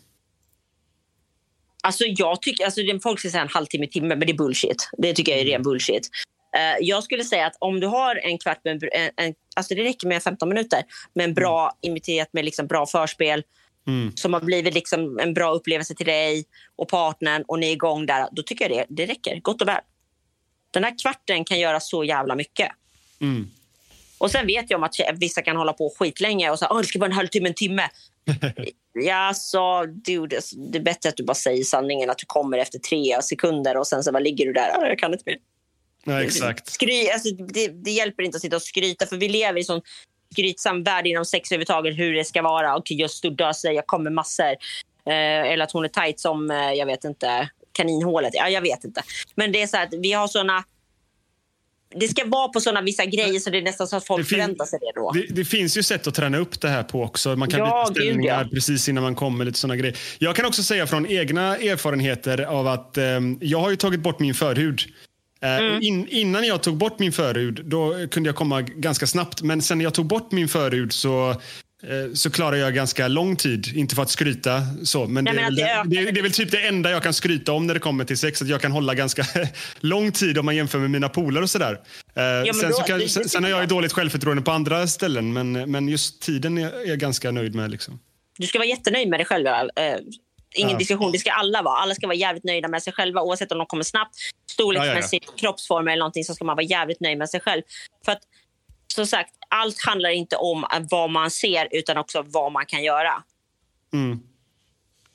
Alltså 1.83 2.05
jag 2.07 2.43
tycker, 2.43 2.65
alltså 2.65 2.81
folk 3.03 3.21
ska 3.21 3.31
säga 3.31 3.43
en 3.43 3.49
halvtimme, 3.49 3.87
timme, 3.87 4.09
men 4.09 4.21
det 4.21 4.33
är 4.33 4.37
bullshit. 4.37 4.91
Det 4.99 5.13
tycker 5.13 5.33
jag 5.33 5.41
är 5.41 5.45
ren 5.45 5.63
bullshit. 5.63 6.09
Eh, 6.57 6.77
jag 6.81 7.05
skulle 7.05 7.25
säga 7.25 7.47
att 7.47 7.57
om 7.59 7.81
du 7.81 7.87
har 7.87 8.17
en 8.17 8.39
kvart, 8.39 8.61
med 8.65 8.85
en, 8.93 9.11
en, 9.17 9.35
alltså 9.57 9.75
det 9.75 9.85
räcker 9.85 10.07
med 10.07 10.23
15 10.23 10.49
minuter, 10.49 10.83
med 11.15 11.25
en 11.25 11.35
bra 11.35 11.73
imiterat 11.81 12.29
med 12.33 12.45
liksom 12.45 12.67
bra 12.67 12.87
förspel 12.87 13.43
Mm. 13.87 14.17
som 14.17 14.33
har 14.33 14.41
blivit 14.41 14.75
liksom 14.75 15.19
en 15.19 15.35
bra 15.35 15.53
upplevelse 15.53 15.95
till 15.95 16.07
dig 16.07 16.45
och 16.77 16.89
partnern 16.89 17.45
och 17.49 17.59
ni 17.59 17.69
är 17.69 17.73
igång 17.73 18.07
där, 18.07 18.29
då 18.33 18.43
tycker 18.43 18.71
jag 18.71 18.79
det, 18.79 18.95
det 19.03 19.13
räcker. 19.13 19.41
Gott 19.41 19.63
och 19.63 19.69
väl. 19.69 19.81
Den 20.71 20.85
här 20.85 20.99
kvarten 21.03 21.45
kan 21.45 21.59
göra 21.59 21.81
så 21.81 22.05
jävla 22.05 22.35
mycket. 22.35 22.69
Mm. 23.21 23.51
Och 24.19 24.31
sen 24.31 24.47
vet 24.47 24.71
jag 24.71 24.79
om 24.79 24.85
att 24.85 24.95
vissa 25.15 25.43
kan 25.43 25.57
hålla 25.57 25.73
på 25.73 25.95
skitlänge 25.99 26.51
och 26.51 26.59
säga 26.59 26.69
att 26.69 26.83
det 26.83 26.89
ska 26.89 26.99
vara 26.99 27.11
en 27.11 27.17
halvtimme, 27.17 27.49
en 27.49 27.55
timme. 27.55 27.89
ja, 29.01 29.33
så 29.35 29.85
dude, 29.87 30.41
det 30.73 30.79
är 30.79 30.83
bättre 30.83 31.09
att 31.09 31.17
du 31.17 31.25
bara 31.25 31.35
säger 31.35 31.65
sanningen 31.65 32.11
att 32.11 32.19
du 32.19 32.27
kommer 32.27 32.59
efter 32.59 32.79
tre 32.79 33.23
sekunder 33.23 33.77
och 33.77 33.87
sen 33.87 34.03
så 34.05 34.13
bara 34.13 34.19
ligger 34.21 34.47
du 34.47 34.53
där. 34.53 34.71
"Ah, 34.79 34.87
Jag 34.89 34.99
kan 34.99 35.13
inte 35.13 35.23
mer. 35.27 35.37
Ja, 36.05 36.23
exakt. 36.23 36.69
Skry, 36.73 37.09
alltså, 37.09 37.35
det, 37.35 37.69
det 37.69 37.91
hjälper 37.91 38.23
inte 38.23 38.37
att 38.37 38.43
sitta 38.43 38.57
och 38.57 38.63
skryta 38.63 39.07
för 39.07 39.17
vi 39.17 39.29
lever 39.29 39.61
i 39.61 39.65
sån 39.65 39.81
skrytsam 40.33 40.83
värld 40.83 41.07
inom 41.07 41.25
sex 41.25 41.53
överhuvudtaget 41.53 41.99
hur 41.99 42.15
det 42.15 42.25
ska 42.25 42.43
vara. 42.43 42.77
Okej, 42.77 43.01
jag 43.01 43.11
studdar 43.11 43.53
sig, 43.53 43.75
jag 43.75 43.87
kommer 43.87 44.11
massor. 44.11 44.51
Eh, 45.07 45.53
eller 45.53 45.65
att 45.65 45.73
hon 45.73 45.85
är 45.85 45.89
tight 45.89 46.21
som, 46.21 46.51
eh, 46.51 46.73
jag 46.73 46.87
vet 46.87 47.05
inte, 47.05 47.49
kaninhålet. 47.73 48.35
Ja, 48.35 48.49
jag 48.49 48.61
vet 48.63 48.85
inte. 48.85 49.03
Men 49.35 49.53
det 49.53 49.63
är 49.63 49.67
så 49.67 49.77
att 49.77 49.95
vi 49.95 50.13
har 50.13 50.29
såna... 50.29 50.65
Det 51.95 52.09
ska 52.09 52.25
vara 52.27 52.49
på 52.49 52.61
såna 52.61 52.83
vissa 52.83 53.05
grejer 53.05 53.41
så 53.41 53.51
det 53.51 53.59
är 53.59 53.63
nästan 53.63 53.89
så 53.89 53.97
att 53.97 54.07
folk 54.07 54.25
Det 54.25 54.29
förväntar 54.29 54.65
sig 54.65 54.79
det 54.83 54.93
då. 55.01 55.13
Det, 55.13 55.27
det 55.35 55.45
finns 55.45 55.77
ju 55.79 55.83
sätt 55.83 56.07
att 56.07 56.15
träna 56.15 56.39
upp 56.39 56.61
det 56.61 56.69
här 56.69 56.83
på 56.83 57.03
också. 57.03 57.37
Man 57.37 57.49
kan 57.51 57.61
Ja, 57.61 57.87
byta 57.89 58.01
ställningar 58.01 58.43
ja. 58.45 58.49
precis 58.55 58.89
innan 58.89 59.03
man 59.03 59.15
kommer. 59.15 59.45
lite 59.45 59.59
såna 59.59 59.77
grejer. 59.77 59.97
Jag 60.19 60.37
kan 60.37 60.47
också 60.47 60.63
säga 60.63 60.87
från 60.87 61.07
egna 61.07 61.57
erfarenheter 61.57 62.41
av 62.43 62.67
att 62.67 62.99
ehm, 62.99 63.39
jag 63.41 63.59
har 63.61 63.71
ju 63.71 63.77
tagit 63.77 64.01
bort 64.01 64.21
min 64.21 64.35
förhud. 64.35 64.81
Eh, 65.43 65.57
Mm. 65.57 65.83
in, 65.83 66.09
innan 66.09 66.45
jag 66.47 66.63
tog 66.63 66.77
bort 66.77 66.99
min 66.99 67.13
förhud 67.13 67.61
då 67.65 67.95
kunde 68.11 68.29
jag 68.29 68.37
komma 68.37 68.63
ganska 68.63 69.07
snabbt. 69.07 69.43
Men 69.43 69.63
sen 69.63 69.79
när 69.79 69.85
jag 69.85 69.95
tog 69.95 70.07
bort 70.07 70.33
min 70.33 70.49
förhud 70.49 70.93
så 70.93 71.31
eh, 71.31 71.37
så 72.15 72.31
klarar 72.31 72.57
jag 72.57 72.75
ganska 72.75 73.09
lång 73.09 73.37
tid. 73.37 73.67
Inte 73.77 73.95
för 73.95 74.03
att 74.03 74.11
skryta, 74.11 74.63
så, 74.85 75.07
men, 75.07 75.25
Nej, 75.25 75.35
det, 75.35 75.41
är 75.41 75.45
men 75.45 75.55
väl, 75.55 75.65
att 75.81 75.91
det 75.91 75.97
det, 75.97 76.05
det, 76.05 76.11
det 76.11 76.21
är 76.21 76.23
väl 76.23 76.33
typ 76.33 76.51
det 76.51 76.67
enda 76.67 76.91
jag 76.91 77.03
kan 77.03 77.15
skryta 77.15 77.53
om 77.53 77.67
när 77.67 77.75
det 77.75 77.81
kommer 77.81 78.05
till 78.05 78.19
sex. 78.19 78.43
Att 78.43 78.49
jag 78.49 78.61
kan 78.61 78.73
hålla 78.73 78.95
ganska 78.95 79.25
lång 79.81 80.13
tid 80.13 80.39
om 80.39 80.45
man 80.47 80.57
jämför 80.57 80.79
med 80.79 80.91
mina 80.91 81.09
polare 81.09 81.43
och 81.45 81.51
sådär. 81.51 81.73
Eh, 81.73 82.23
men 82.23 82.55
sen, 82.55 82.71
då- 82.71 82.77
så 82.77 82.83
kan, 82.83 82.99
det- 82.99 83.09
sen, 83.09 83.29
sen 83.29 83.43
har 83.45 83.51
jag 83.51 83.61
ju 83.61 83.67
dåligt 83.67 83.93
självförtroende 83.93 84.43
på 84.43 84.51
andra 84.51 84.87
ställen, 84.87 85.33
men, 85.33 85.53
men 85.53 85.89
just 85.89 86.23
tiden 86.23 86.59
är 86.59 86.69
är 86.73 86.89
jag 86.89 86.99
ganska 86.99 87.31
nöjd 87.31 87.55
med. 87.55 87.71
Liksom. 87.71 87.99
Du 88.39 88.47
ska 88.47 88.59
vara 88.59 88.69
jättenöjd 88.69 89.09
med 89.09 89.19
dig 89.21 89.27
själv. 89.27 89.47
Eh, 89.47 89.63
ingen 90.55 90.71
Ja. 90.71 90.79
diskussion. 90.79 91.13
Det 91.13 91.19
ska 91.19 91.31
alla 91.33 91.63
vara. 91.63 91.77
Alla 91.79 91.95
ska 91.95 92.07
vara 92.07 92.17
jävligt 92.17 92.45
nöjda 92.45 92.69
med 92.69 92.83
sig 92.83 92.93
själva 92.93 93.23
oavsett 93.23 93.53
om 93.53 93.59
de 93.59 93.67
kommer 93.67 93.85
snabbt, 93.85 94.15
storleksmässigt, 94.51 95.41
kroppsform 95.41 95.89
eller 95.89 95.99
någonting 95.99 96.25
så 96.25 96.35
ska 96.35 96.45
man 96.45 96.57
vara 96.57 96.67
jävligt 96.67 97.01
nöjd 97.01 97.19
med 97.19 97.31
sig 97.31 97.41
själv. 97.41 97.63
För 98.05 98.13
att 98.13 98.21
som 98.99 99.07
sagt, 99.07 99.31
allt 99.49 99.85
handlar 99.87 100.11
inte 100.11 100.37
om 100.37 100.67
vad 100.91 101.11
man 101.11 101.31
ser 101.31 101.69
utan 101.71 101.97
också 101.97 102.25
vad 102.27 102.53
man 102.53 102.67
kan 102.67 102.83
göra. 102.83 103.23
Mm. 103.93 104.21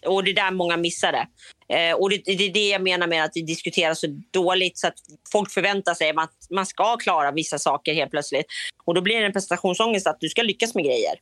Och 0.06 0.24
det 0.24 0.32
är 0.32 0.36
där 0.36 0.52
många 0.52 0.78
missar 0.78 1.12
det. 1.12 1.28
Eh, 1.76 1.96
och 1.96 2.10
det, 2.10 2.18
det 2.26 2.44
är 2.44 2.54
det 2.54 2.70
jag 2.70 2.82
menar 2.82 3.08
med 3.08 3.24
att 3.24 3.34
det 3.34 3.42
diskuteras 3.42 4.00
så 4.00 4.08
dåligt 4.32 4.78
så 4.78 4.88
att 4.88 4.94
folk 5.32 5.52
förväntar 5.52 5.94
sig 5.94 6.10
att 6.10 6.48
man 6.50 6.66
ska 6.66 6.98
klara 6.98 7.32
vissa 7.32 7.60
saker 7.60 7.94
helt 7.94 8.12
plötsligt. 8.12 8.46
Och 8.86 8.94
då 8.94 9.02
blir 9.02 9.20
det 9.20 9.26
en 9.26 9.34
prestationsångest 9.34 10.08
att 10.08 10.20
du 10.20 10.30
ska 10.30 10.42
lyckas 10.42 10.76
med 10.76 10.86
grejer. 10.86 11.14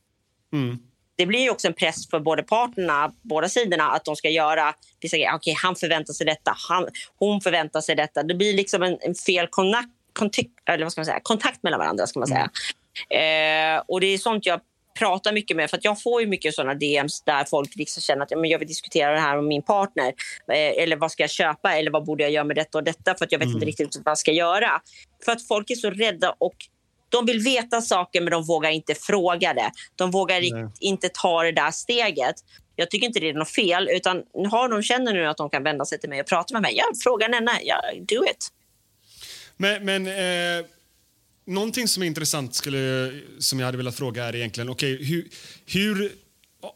Mm. 0.52 0.78
Det 1.16 1.26
blir 1.26 1.40
ju 1.40 1.50
också 1.50 1.68
en 1.68 1.74
press 1.74 2.10
för 2.10 2.20
både 2.20 2.42
parterna, 2.42 3.12
båda 3.22 3.48
sidorna, 3.48 3.90
att 3.90 4.04
de 4.04 4.16
ska 4.16 4.28
göra 4.28 4.74
vissa 5.00 5.16
grejer. 5.16 5.34
Okej, 5.34 5.54
han 5.62 5.76
förväntar 5.76 6.12
sig 6.12 6.26
detta, 6.26 6.54
han, 6.68 6.88
hon 7.18 7.40
förväntar 7.40 7.80
sig 7.80 7.96
detta. 7.96 8.22
Det 8.22 8.34
blir 8.34 8.54
liksom 8.54 8.82
en, 8.82 8.98
en 9.00 9.14
fel 9.14 9.46
kontakt, 9.50 9.88
kontakt, 10.12 10.48
eller 10.68 10.84
vad 10.84 10.92
ska 10.92 11.00
man 11.00 11.06
säga, 11.06 11.20
kontakt 11.22 11.62
mellan 11.62 11.78
varandra. 11.80 12.06
Ska 12.06 12.18
man 12.18 12.28
säga. 12.28 12.50
Eh, 13.10 13.82
och 13.88 14.00
det 14.00 14.06
är 14.06 14.18
sånt 14.18 14.46
jag 14.46 14.60
pratar 14.98 15.32
mycket 15.32 15.56
med. 15.56 15.70
För 15.70 15.78
jag 15.82 16.02
får 16.02 16.20
ju 16.20 16.26
mycket 16.26 16.54
såna 16.54 16.74
DMs 16.74 17.22
där 17.22 17.44
folk 17.44 17.76
liksom 17.76 18.00
känner 18.00 18.22
att 18.22 18.30
ja, 18.30 18.38
men 18.38 18.50
jag 18.50 18.58
vill 18.58 18.68
diskutera 18.68 19.12
det 19.12 19.20
här 19.20 19.36
med 19.36 19.44
min 19.44 19.62
partner. 19.62 20.06
Eh, 20.52 20.82
eller 20.82 20.96
vad 20.96 21.12
ska 21.12 21.22
jag 21.22 21.30
köpa? 21.30 21.74
Eller 21.76 21.90
vad 21.90 22.04
borde 22.04 22.22
jag 22.22 22.32
göra 22.32 22.44
med 22.44 22.56
detta 22.56 22.78
och 22.78 22.84
detta? 22.84 23.14
För 23.14 23.24
att 23.24 23.32
jag 23.32 23.38
vet 23.38 23.48
inte 23.48 23.66
riktigt 23.66 23.96
vad 23.96 24.10
jag 24.10 24.18
ska 24.18 24.32
göra. 24.32 24.80
För 25.24 25.32
att 25.32 25.48
folk 25.48 25.70
är 25.70 25.74
så 25.74 25.90
rädda 25.90 26.34
och 26.38 26.54
de 27.08 27.26
vill 27.26 27.38
veta 27.38 27.80
saker 27.80 28.20
men 28.20 28.30
de 28.30 28.44
vågar 28.44 28.70
inte 28.70 28.94
fråga 28.94 29.54
det. 29.54 29.70
De 29.96 30.10
vågar 30.10 30.40
Nej. 30.40 30.70
inte 30.80 31.08
ta 31.08 31.42
det 31.42 31.52
där 31.52 31.70
steget. 31.70 32.34
Jag 32.76 32.90
tycker 32.90 33.06
inte 33.06 33.20
det 33.20 33.28
är 33.28 33.34
något 33.34 33.50
fel. 33.50 33.88
Utan 33.90 34.22
har 34.50 34.68
de 34.68 34.82
känner 34.82 35.12
nu 35.12 35.26
att 35.26 35.36
de 35.36 35.50
kan 35.50 35.62
vända 35.62 35.84
sig 35.84 36.00
till 36.00 36.08
mig 36.08 36.20
och 36.20 36.26
prata 36.26 36.54
med 36.54 36.62
mig. 36.62 36.74
Ja, 36.76 36.84
fråga 37.04 37.28
Nenna. 37.28 37.52
Ja, 37.62 37.82
do 37.98 38.24
it. 38.24 38.48
Men, 39.56 39.84
men 39.84 40.06
eh, 40.06 40.66
någonting 41.44 41.88
som 41.88 42.02
är 42.02 42.06
intressant 42.06 42.54
skulle, 42.54 43.12
som 43.38 43.58
jag 43.58 43.66
hade 43.66 43.76
velat 43.78 43.96
fråga 43.96 44.24
är 44.24 44.36
egentligen, 44.36 44.70
okej, 44.70 45.04
hur, 45.04 45.28
hur, 45.66 46.12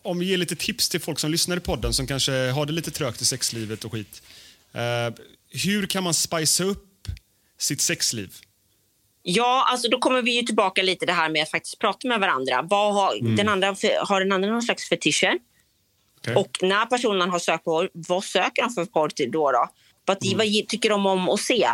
om 0.03 0.19
vi 0.19 0.27
ger 0.27 0.37
lite 0.37 0.57
tips 0.57 0.89
till 0.89 1.01
folk 1.01 1.19
som 1.19 1.31
lyssnar 1.31 1.57
i 1.57 1.61
podden 1.61 1.93
som 1.93 2.07
kanske 2.07 2.33
har 2.33 2.67
det 2.67 2.73
lite 2.73 2.91
trögt 2.91 3.21
i 3.21 3.25
sexlivet 3.25 3.85
och 3.85 3.93
skit. 3.93 4.23
Eh, 4.73 5.15
hur 5.65 5.87
kan 5.87 6.05
man 6.05 6.15
spicea 6.15 6.67
upp 6.67 7.09
sitt 7.59 7.81
sexliv? 7.81 8.35
Ja, 9.23 9.67
alltså 9.71 9.89
då 9.89 9.99
kommer 9.99 10.23
vi 10.23 10.37
ju 10.37 10.43
tillbaka 10.43 10.83
lite 10.83 11.07
det 11.07 11.13
här 11.13 11.29
med 11.29 11.43
att 11.43 11.51
faktiskt 11.51 11.79
prata 11.79 12.09
med 12.09 12.21
varandra. 12.21 12.63
Vad 12.63 12.95
har, 12.95 13.15
Mm. 13.15 13.37
den 13.37 13.49
andra, 13.49 13.77
har 14.01 14.21
den 14.21 14.33
andra 14.33 14.51
någon 14.51 14.63
slags 14.63 14.89
fetischer? 14.89 15.39
Okej. 16.19 16.35
Och 16.35 16.51
när 16.63 16.87
personen 16.87 17.31
har 17.31 17.39
sökt 17.39 17.65
porr, 17.65 17.91
vad 17.93 18.25
söker 18.25 18.63
han 18.63 18.71
för 18.75 18.85
porr 18.85 19.09
till 19.09 19.31
då? 19.31 19.53
då? 19.53 19.69
Vad, 20.05 20.27
Mm. 20.27 20.39
vad 20.39 20.69
tycker 20.69 20.91
de 20.91 21.07
om 21.07 21.29
att 21.29 21.41
se? 21.41 21.69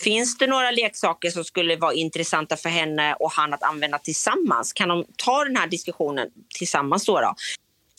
Finns 0.00 0.38
det 0.38 0.46
några 0.46 0.70
leksaker 0.70 1.30
som 1.30 1.44
skulle 1.44 1.76
vara 1.76 1.94
intressanta 1.94 2.56
för 2.56 2.68
henne 2.68 3.14
och 3.14 3.32
han 3.32 3.54
att 3.54 3.62
använda 3.62 3.98
tillsammans? 3.98 4.72
Kan 4.72 4.88
de 4.88 5.04
ta 5.16 5.44
den 5.44 5.56
här 5.56 5.66
diskussionen 5.66 6.28
tillsammans 6.58 7.04
då? 7.04 7.20
då? 7.20 7.34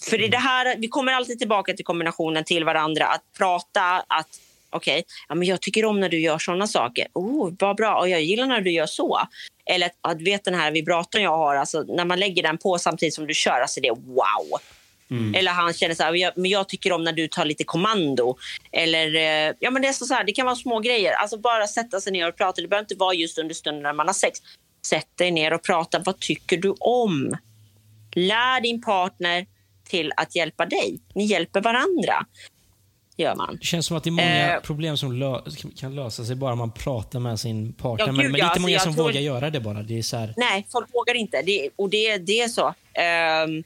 För 0.09 0.17
det 0.17 0.27
det 0.27 0.37
här, 0.37 0.75
vi 0.77 0.87
kommer 0.87 1.13
alltid 1.13 1.39
tillbaka 1.39 1.73
till 1.73 1.85
kombinationen 1.85 2.43
till 2.43 2.65
varandra. 2.65 3.05
Att 3.05 3.23
prata, 3.37 4.03
att 4.07 4.39
okej, 4.69 5.03
ja, 5.29 5.35
men 5.35 5.47
jag 5.47 5.61
tycker 5.61 5.85
om 5.85 5.99
när 5.99 6.09
du 6.09 6.19
gör 6.19 6.37
såna 6.37 6.67
saker. 6.67 7.07
Oh, 7.13 7.53
vad 7.59 7.75
bra, 7.75 7.99
och 7.99 8.09
jag 8.09 8.21
gillar 8.21 8.45
när 8.45 8.61
du 8.61 8.71
gör 8.71 8.85
så. 8.85 9.19
Eller 9.65 9.85
att, 9.85 9.95
att 10.01 10.21
vet 10.21 10.43
den 10.43 10.53
här 10.53 10.71
vibratorn 10.71 11.21
jag 11.21 11.37
har, 11.37 11.55
alltså, 11.55 11.81
när 11.81 12.05
man 12.05 12.19
lägger 12.19 12.43
den 12.43 12.57
på 12.57 12.77
samtidigt 12.77 13.13
som 13.13 13.27
du 13.27 13.33
kör, 13.33 13.61
alltså 13.61 13.81
det 13.81 13.87
är 13.87 13.95
wow. 13.95 14.59
Eller 15.35 15.51
han 15.51 15.73
känner 15.73 15.95
så 15.95 16.03
här, 16.03 16.13
"Jag- 16.13 16.33
men 16.35 16.51
jag 16.51 16.69
tycker 16.69 16.91
om 16.91 17.03
när 17.03 17.13
du 17.13 17.27
tar 17.27 17.45
lite 17.45 17.63
kommando. 17.63 18.37
Eller, 18.71 19.15
eh, 19.15 19.53
ja 19.59 19.71
men 19.71 19.81
det 19.81 19.87
är 19.87 19.93
så 19.93 20.13
här, 20.13 20.23
det 20.23 20.31
kan 20.31 20.45
vara 20.45 20.55
små 20.55 20.79
grejer. 20.79 21.13
Alltså 21.13 21.37
bara 21.37 21.67
sätta 21.67 22.01
sig 22.01 22.11
ner 22.11 22.27
och 22.29 22.37
prata. 22.37 22.61
Det 22.61 22.67
behöver 22.67 22.83
inte 22.83 22.95
vara 22.95 23.13
just 23.13 23.37
under 23.37 23.55
stunden 23.55 23.83
när 23.83 23.93
man 23.93 24.07
har 24.07 24.13
sex. 24.13 24.39
Sätt 24.85 25.07
dig 25.17 25.31
ner 25.31 25.53
och 25.53 25.63
prata. 25.63 25.99
Vad 25.99 26.19
tycker 26.19 26.57
du 26.57 26.75
om? 26.79 27.37
Lär 28.15 28.61
din 28.61 28.81
partner 28.81 29.45
till 29.89 30.11
att 30.17 30.35
hjälpa 30.35 30.65
dig. 30.65 30.99
Ni 31.15 31.25
hjälper 31.25 31.61
varandra. 31.61 32.25
Gör 33.17 33.35
man. 33.35 33.57
Det 33.61 33.65
känns 33.65 33.85
som 33.85 33.97
att 33.97 34.03
det 34.03 34.09
är 34.09 34.11
många 34.11 34.53
Eh. 34.55 34.61
problem 34.61 34.97
som 34.97 35.11
lö 35.13 35.39
kan 35.79 35.95
lösa 35.95 36.25
sig 36.25 36.35
bara 36.35 36.55
man 36.55 36.71
pratar 36.71 37.19
med 37.19 37.39
sin 37.39 37.73
partner. 37.73 38.05
Ja, 38.05 38.11
men, 38.11 38.15
gud, 38.15 38.31
men 38.31 38.33
det 38.33 38.37
är 38.39 38.43
inte 38.43 38.45
alltså, 38.45 38.61
många 38.61 38.73
jag 38.73 38.81
som 38.81 38.93
tror- 38.95 39.03
vågar 39.03 39.21
göra 39.21 39.49
det 39.49 39.59
bara. 39.59 39.83
Det 39.83 39.97
är 39.97 40.01
så 40.01 40.17
här, 40.17 40.33
Nej, 40.37 40.65
folk 40.71 40.87
vågar 40.93 41.15
inte. 41.15 41.41
Det, 41.41 41.69
och 41.75 41.89
det, 41.89 42.17
det 42.17 42.39
är 42.41 42.47
så. 42.47 42.73
Ehm, 42.93 43.63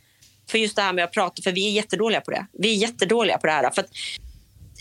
för 0.52 0.57
just 0.57 0.76
det 0.76 0.82
här 0.82 0.94
med 0.94 1.03
att 1.03 1.11
prata, 1.11 1.41
för 1.41 1.52
vi 1.52 1.68
är 1.68 1.72
jättedåliga 1.72 2.22
på 2.22 2.32
det. 2.32 2.45
Vi 2.53 2.76
är 2.76 2.78
jättedåliga 2.78 3.38
på 3.38 3.48
det 3.48 3.53
här. 3.53 3.72
För 3.72 3.82
att, 3.82 3.90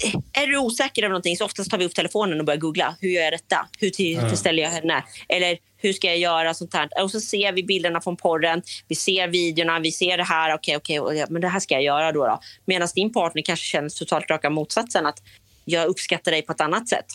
eh, 0.05 0.43
är 0.43 0.47
du 0.47 0.59
osäker 0.59 1.03
över 1.03 1.11
någonting 1.11 1.37
så 1.37 1.45
oftast 1.45 1.71
tar 1.71 1.79
vi 1.79 1.85
upp 1.85 1.95
telefonen 1.95 2.41
och 2.41 2.47
börjar 2.47 2.59
googla. 2.59 2.97
Hur 3.01 3.11
gör 3.11 3.23
jag 3.23 3.33
detta? 3.33 3.69
Hur 3.79 3.91
tillfredsställer 3.91 4.63
jag 4.63 4.71
henne? 4.71 5.05
Eller 5.29 5.59
hur 5.77 5.93
ska 5.93 6.07
jag 6.07 6.19
göra? 6.19 6.55
sånt 6.55 6.75
här. 6.75 6.89
Och 7.03 7.11
så 7.11 7.21
ser 7.21 7.53
vi 7.53 7.63
bilderna 7.63 8.01
från 8.01 8.17
porren. 8.17 8.63
Vi 8.89 8.95
ser 8.95 9.29
videorna. 9.29 9.79
Vi 9.79 9.93
ser 9.93 10.17
det 10.17 10.25
här. 10.25 10.55
Okej, 10.55 10.77
okej, 10.77 11.01
och 11.01 11.15
ja, 11.15 11.27
men 11.31 11.43
det 11.43 11.49
här 11.49 11.61
ska 11.61 11.75
jag 11.75 11.83
göra 11.83 12.13
då. 12.13 12.27
då. 12.27 12.41
Medan 12.65 12.89
din 12.95 13.13
partner 13.13 13.43
kanske 13.43 13.65
känner 13.65 13.89
totalt 13.89 14.31
raka 14.31 14.51
motsatsen. 14.51 15.07
Att 15.07 15.19
jag 15.65 15.87
uppskattar 15.87 16.33
dig 16.33 16.43
på 16.43 16.53
ett 16.53 16.61
annat 16.61 16.89
sätt. 16.89 17.07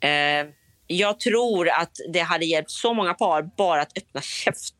Eh, 0.00 0.52
jag 0.86 1.20
tror 1.20 1.68
att 1.68 1.92
det 2.12 2.20
hade 2.20 2.44
hjälpt 2.44 2.70
så 2.70 2.94
många 2.94 3.14
par 3.14 3.42
bara 3.42 3.82
att 3.82 3.98
öppna 3.98 4.20
käften 4.20 4.79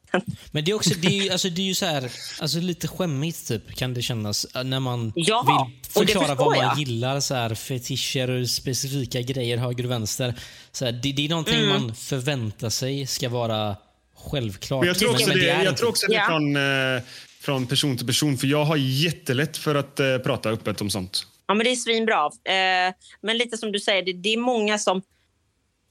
Men 0.50 0.64
det 0.64 0.70
är 0.70 0.74
också, 0.74 0.90
det 0.94 1.06
är 1.08 1.24
ju, 1.24 1.30
alltså, 1.30 1.48
det 1.50 1.60
är 1.62 1.66
ju 1.66 1.74
så 1.74 1.86
här, 1.86 2.10
alltså 2.40 2.58
lite 2.58 2.88
skämmigt 2.88 3.48
typ, 3.48 3.74
kan 3.76 3.94
det 3.94 4.02
kännas 4.02 4.44
äh, 4.54 4.64
när 4.64 4.80
man 4.80 5.12
Ja, 5.14 5.68
vill 5.68 5.76
det 5.82 5.90
förklara 5.92 6.34
vad 6.34 6.46
man 6.56 6.66
jag. 6.66 6.78
gillar, 6.78 7.20
så 7.20 7.34
här, 7.34 7.54
fetischer 7.54 8.30
och 8.30 8.48
specifika 8.48 9.20
grejer 9.20 9.56
höger 9.56 9.84
och 9.84 9.90
vänster. 9.90 10.34
Så 10.72 10.84
här, 10.84 10.92
det, 10.92 11.12
det 11.12 11.24
är 11.24 11.28
någonting 11.28 11.54
Mm. 11.58 11.68
man 11.68 11.94
förväntar 11.94 12.70
sig 12.70 13.06
ska 13.06 13.28
vara 13.28 13.76
självklart. 14.16 14.80
Men 14.80 14.88
jag 14.88 14.98
tror 14.98 15.10
också 15.10 15.28
men 15.28 15.38
det, 15.38 15.48
är 15.50 15.54
jag 15.62 15.66
inte. 15.72 15.78
tror 15.78 15.88
också 15.88 16.06
det 16.06 16.24
från, 16.28 16.56
eh, 16.56 17.02
från 17.40 17.66
person 17.66 17.96
till 17.96 18.06
person. 18.06 18.38
För 18.38 18.46
jag 18.46 18.64
har 18.64 18.76
jättelätt 18.76 19.56
för 19.56 19.74
att 19.74 20.00
eh, 20.00 20.18
prata 20.18 20.50
öppet 20.50 20.80
om 20.80 20.90
sånt. 20.90 21.26
Ja, 21.48 21.54
men 21.54 21.64
det 21.64 21.70
är 21.70 21.76
svinbra. 21.76 22.24
Eh, 22.26 22.94
men 23.22 23.38
lite 23.38 23.56
som 23.56 23.72
du 23.72 23.80
säger, 23.80 24.02
det, 24.02 24.12
det 24.12 24.28
är 24.34 24.36
många 24.38 24.78
som 24.78 25.02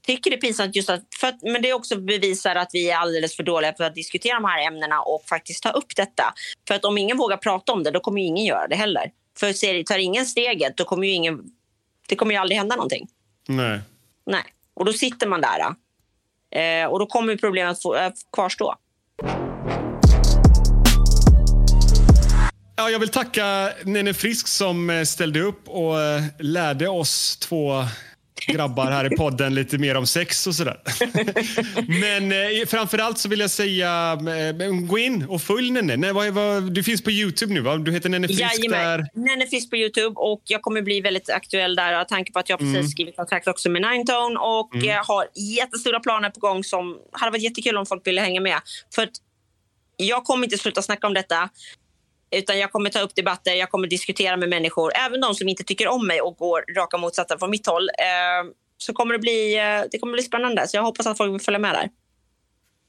tycker 0.06 0.30
det 0.30 0.36
är 0.36 0.40
pinsamt. 0.40 0.76
Just 0.76 0.90
att, 0.90 1.02
för 1.20 1.26
att, 1.26 1.42
men 1.42 1.62
det 1.62 1.72
också 1.72 2.00
bevisar 2.00 2.56
att 2.56 2.70
vi 2.72 2.90
är 2.90 2.96
alldeles 2.96 3.36
för 3.36 3.42
dåliga 3.42 3.72
på 3.72 3.84
att 3.84 3.94
diskutera 3.94 4.34
de 4.34 4.44
här 4.44 4.66
ämnena 4.66 5.00
och 5.00 5.24
faktiskt 5.28 5.62
ta 5.62 5.70
upp 5.70 5.96
detta. 5.96 6.34
För 6.68 6.74
att 6.74 6.84
om 6.84 6.98
ingen 6.98 7.16
vågar 7.16 7.36
prata 7.36 7.72
om 7.72 7.82
det, 7.82 7.90
då 7.90 8.00
kommer 8.00 8.20
ju 8.20 8.26
ingen 8.26 8.44
göra 8.44 8.68
det 8.68 8.76
heller. 8.76 9.10
För 9.38 9.52
ser, 9.52 9.82
tar 9.82 9.98
ingen 9.98 10.26
steget, 10.26 10.76
då 10.76 10.84
kommer 10.84 11.06
ju 11.06 11.12
ingen... 11.12 11.42
Det 12.08 12.16
kommer 12.16 12.32
ju 12.32 12.40
aldrig 12.40 12.58
hända 12.58 12.76
någonting. 12.76 13.08
Nej. 13.48 13.80
Nej. 14.26 14.44
Och 14.74 14.84
då 14.84 14.92
sitter 14.92 15.26
man 15.26 15.40
där. 15.40 15.60
Eh, 16.50 16.86
och 16.86 16.98
då 16.98 17.06
kommer 17.06 17.36
problemet 17.36 17.86
att 17.86 17.94
äh, 17.94 18.10
kvarstå. 18.32 18.74
Ja, 22.76 22.90
jag 22.90 22.98
vill 22.98 23.08
tacka 23.08 23.72
Nene 23.84 24.14
Frisk 24.14 24.48
som 24.48 24.90
eh, 24.90 25.04
ställde 25.04 25.40
upp 25.40 25.68
och 25.68 26.00
eh, 26.00 26.22
lärde 26.38 26.88
oss 26.88 27.36
två 27.36 27.84
grabbar 28.52 28.90
här 28.90 29.12
i 29.12 29.16
podden 29.16 29.54
lite 29.54 29.78
mer 29.78 29.94
om 29.96 30.06
sex 30.06 30.46
och 30.46 30.54
sådär. 30.54 30.80
Men 32.00 32.32
eh, 32.32 32.66
framförallt 32.66 33.18
så 33.18 33.28
vill 33.28 33.40
jag 33.40 33.50
säga, 33.50 34.18
eh, 34.60 34.70
gå 34.70 34.98
in 34.98 35.24
och 35.24 35.42
följ 35.42 35.70
Nene. 35.70 35.96
Nej, 35.96 36.12
vad, 36.12 36.28
vad, 36.28 36.72
du 36.74 36.82
finns 36.82 37.02
på 37.02 37.10
Youtube 37.10 37.54
nu 37.54 37.60
va? 37.60 37.76
Du 37.76 37.92
heter 37.92 38.08
Nene 38.08 38.26
Frisk 38.28 38.40
Jajamän. 38.40 38.80
där. 38.80 39.06
Nenne 39.14 39.46
Frisk 39.46 39.70
på 39.70 39.76
Youtube 39.76 40.14
och 40.16 40.42
jag 40.44 40.62
kommer 40.62 40.82
bli 40.82 41.00
väldigt 41.00 41.30
aktuell 41.30 41.76
där. 41.76 41.92
Jag 41.92 42.08
tanke 42.08 42.32
på 42.32 42.38
att 42.38 42.48
jag 42.48 42.58
precis 42.58 42.74
Mm. 42.76 42.88
skrivit 42.88 43.16
kontrakt 43.16 43.48
också 43.48 43.70
med 43.70 43.82
Ninetone 43.82 44.38
och 44.38 44.74
Mm. 44.74 44.88
eh, 44.88 44.96
har 45.06 45.26
jättestora 45.34 46.00
planer 46.00 46.30
på 46.30 46.40
gång 46.40 46.64
som 46.64 46.96
hade 47.12 47.30
varit 47.32 47.42
jättekul 47.42 47.76
om 47.76 47.86
folk 47.86 48.06
ville 48.06 48.20
hänga 48.20 48.40
med. 48.40 48.60
För 48.94 49.02
att 49.02 49.10
jag 49.96 50.24
kommer 50.24 50.44
inte 50.44 50.58
sluta 50.58 50.82
snacka 50.82 51.06
om 51.06 51.14
detta. 51.14 51.48
Utan 52.30 52.58
jag 52.58 52.72
kommer 52.72 52.90
ta 52.90 53.00
upp 53.00 53.14
debatter, 53.14 53.54
jag 53.54 53.70
kommer 53.70 53.88
diskutera 53.88 54.36
med 54.36 54.48
människor, 54.48 54.92
även 55.06 55.20
de 55.20 55.34
som 55.34 55.48
inte 55.48 55.64
tycker 55.64 55.88
om 55.88 56.06
mig 56.06 56.20
och 56.20 56.36
går 56.36 56.74
raka 56.76 56.96
motsatsen 56.96 57.38
från 57.38 57.50
mitt 57.50 57.66
håll. 57.66 57.88
Eh, 57.88 58.52
så 58.78 58.92
kommer 58.92 59.12
det 59.12 59.18
bli, 59.18 59.58
eh, 59.58 59.88
det 59.90 59.98
kommer 59.98 60.12
bli 60.12 60.22
spännande. 60.22 60.68
Så 60.68 60.76
jag 60.76 60.82
hoppas 60.82 61.06
att 61.06 61.16
folk 61.16 61.32
vill 61.32 61.40
följa 61.40 61.58
med 61.58 61.74
där. 61.74 61.88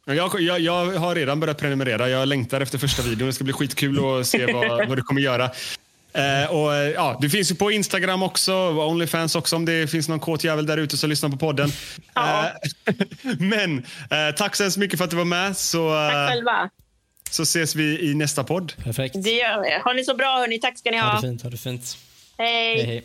Jag, 0.06 0.42
jag, 0.42 0.60
jag 0.60 0.86
har 0.86 1.16
redan 1.16 1.40
börjat 1.40 1.58
prenumerera. 1.58 2.10
Jag 2.10 2.28
längtar 2.28 2.62
efter 2.62 2.78
första 2.78 3.04
videon. 3.04 3.28
Det 3.28 3.34
ska 3.34 3.44
bli 3.44 3.54
skitkul 3.54 4.20
att 4.20 4.28
se 4.28 4.54
vad, 4.54 4.88
vad 4.88 4.98
du 4.98 5.02
kommer 5.02 5.22
göra. 5.22 5.50
Eh, 6.14 6.52
och, 6.52 6.76
eh, 6.76 6.90
ja, 6.90 7.18
du 7.22 7.30
finns 7.30 7.52
ju 7.52 7.56
på 7.56 7.72
Instagram 7.72 8.24
också, 8.24 8.54
Onlyfans 8.70 9.36
också 9.36 9.56
om 9.56 9.66
det 9.66 9.88
finns 9.88 10.10
någon 10.10 10.20
kåt 10.20 10.44
jävel 10.44 10.66
där 10.66 10.78
ute 10.78 10.98
som 10.98 11.10
lyssnar 11.10 11.30
på 11.30 11.38
podden. 11.38 11.70
Eh, 12.16 12.46
men 13.40 13.78
eh, 14.10 14.36
tack 14.38 14.56
så 14.56 14.64
hemskt 14.64 14.78
mycket 14.78 14.98
för 14.98 15.04
att 15.04 15.12
du 15.12 15.18
var 15.18 15.26
med. 15.26 15.58
Så, 15.58 15.90
Tack 15.90 16.14
eh, 16.14 16.28
själva. 16.28 16.70
Så 17.32 17.42
ses 17.46 17.76
vi 17.76 18.12
i 18.12 18.14
nästa 18.16 18.44
podd. 18.44 18.74
Perfekt. 18.84 19.16
Det 19.24 19.32
gör 19.34 19.62
vi. 19.62 19.72
Ha 19.84 19.94
ni 19.94 20.04
så 20.04 20.16
bra 20.16 20.28
hörni. 20.38 20.60
Tack 20.60 20.78
ska 20.78 20.92
ni 20.92 20.98
Ha 20.98 21.10
ha. 21.10 21.16
det 21.22 21.28
fint, 21.28 21.42
ha 21.44 21.50
det 21.50 21.58
fint. 21.58 21.98
Hej. 22.38 22.76
Hej, 22.78 22.86
hej. 22.86 23.04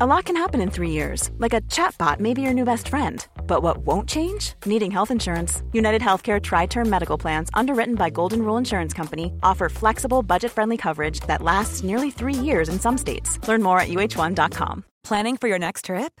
A 0.00 0.06
lot 0.06 0.24
can 0.24 0.34
happen 0.36 0.60
in 0.60 0.70
three 0.70 0.90
years, 0.90 1.30
like 1.38 1.54
a 1.54 1.60
chatbot 1.62 2.18
may 2.18 2.34
be 2.34 2.42
your 2.42 2.52
new 2.52 2.64
best 2.64 2.88
friend. 2.88 3.24
But 3.46 3.62
what 3.62 3.78
won't 3.86 4.08
change? 4.08 4.54
Needing 4.66 4.90
health 4.90 5.12
insurance. 5.12 5.62
United 5.72 6.02
Healthcare 6.02 6.42
Tri 6.42 6.66
Term 6.66 6.90
Medical 6.90 7.16
Plans, 7.16 7.48
underwritten 7.54 7.94
by 7.94 8.10
Golden 8.10 8.42
Rule 8.42 8.56
Insurance 8.58 8.92
Company, 8.92 9.32
offer 9.44 9.68
flexible, 9.68 10.22
budget 10.22 10.50
friendly 10.50 10.76
coverage 10.76 11.20
that 11.28 11.42
lasts 11.42 11.84
nearly 11.84 12.10
three 12.10 12.34
years 12.34 12.68
in 12.68 12.80
some 12.80 12.98
states. 12.98 13.38
Learn 13.46 13.62
more 13.62 13.78
at 13.78 13.88
uh1.com. 13.88 14.84
Planning 15.04 15.36
for 15.36 15.48
your 15.48 15.58
next 15.60 15.84
trip? 15.84 16.20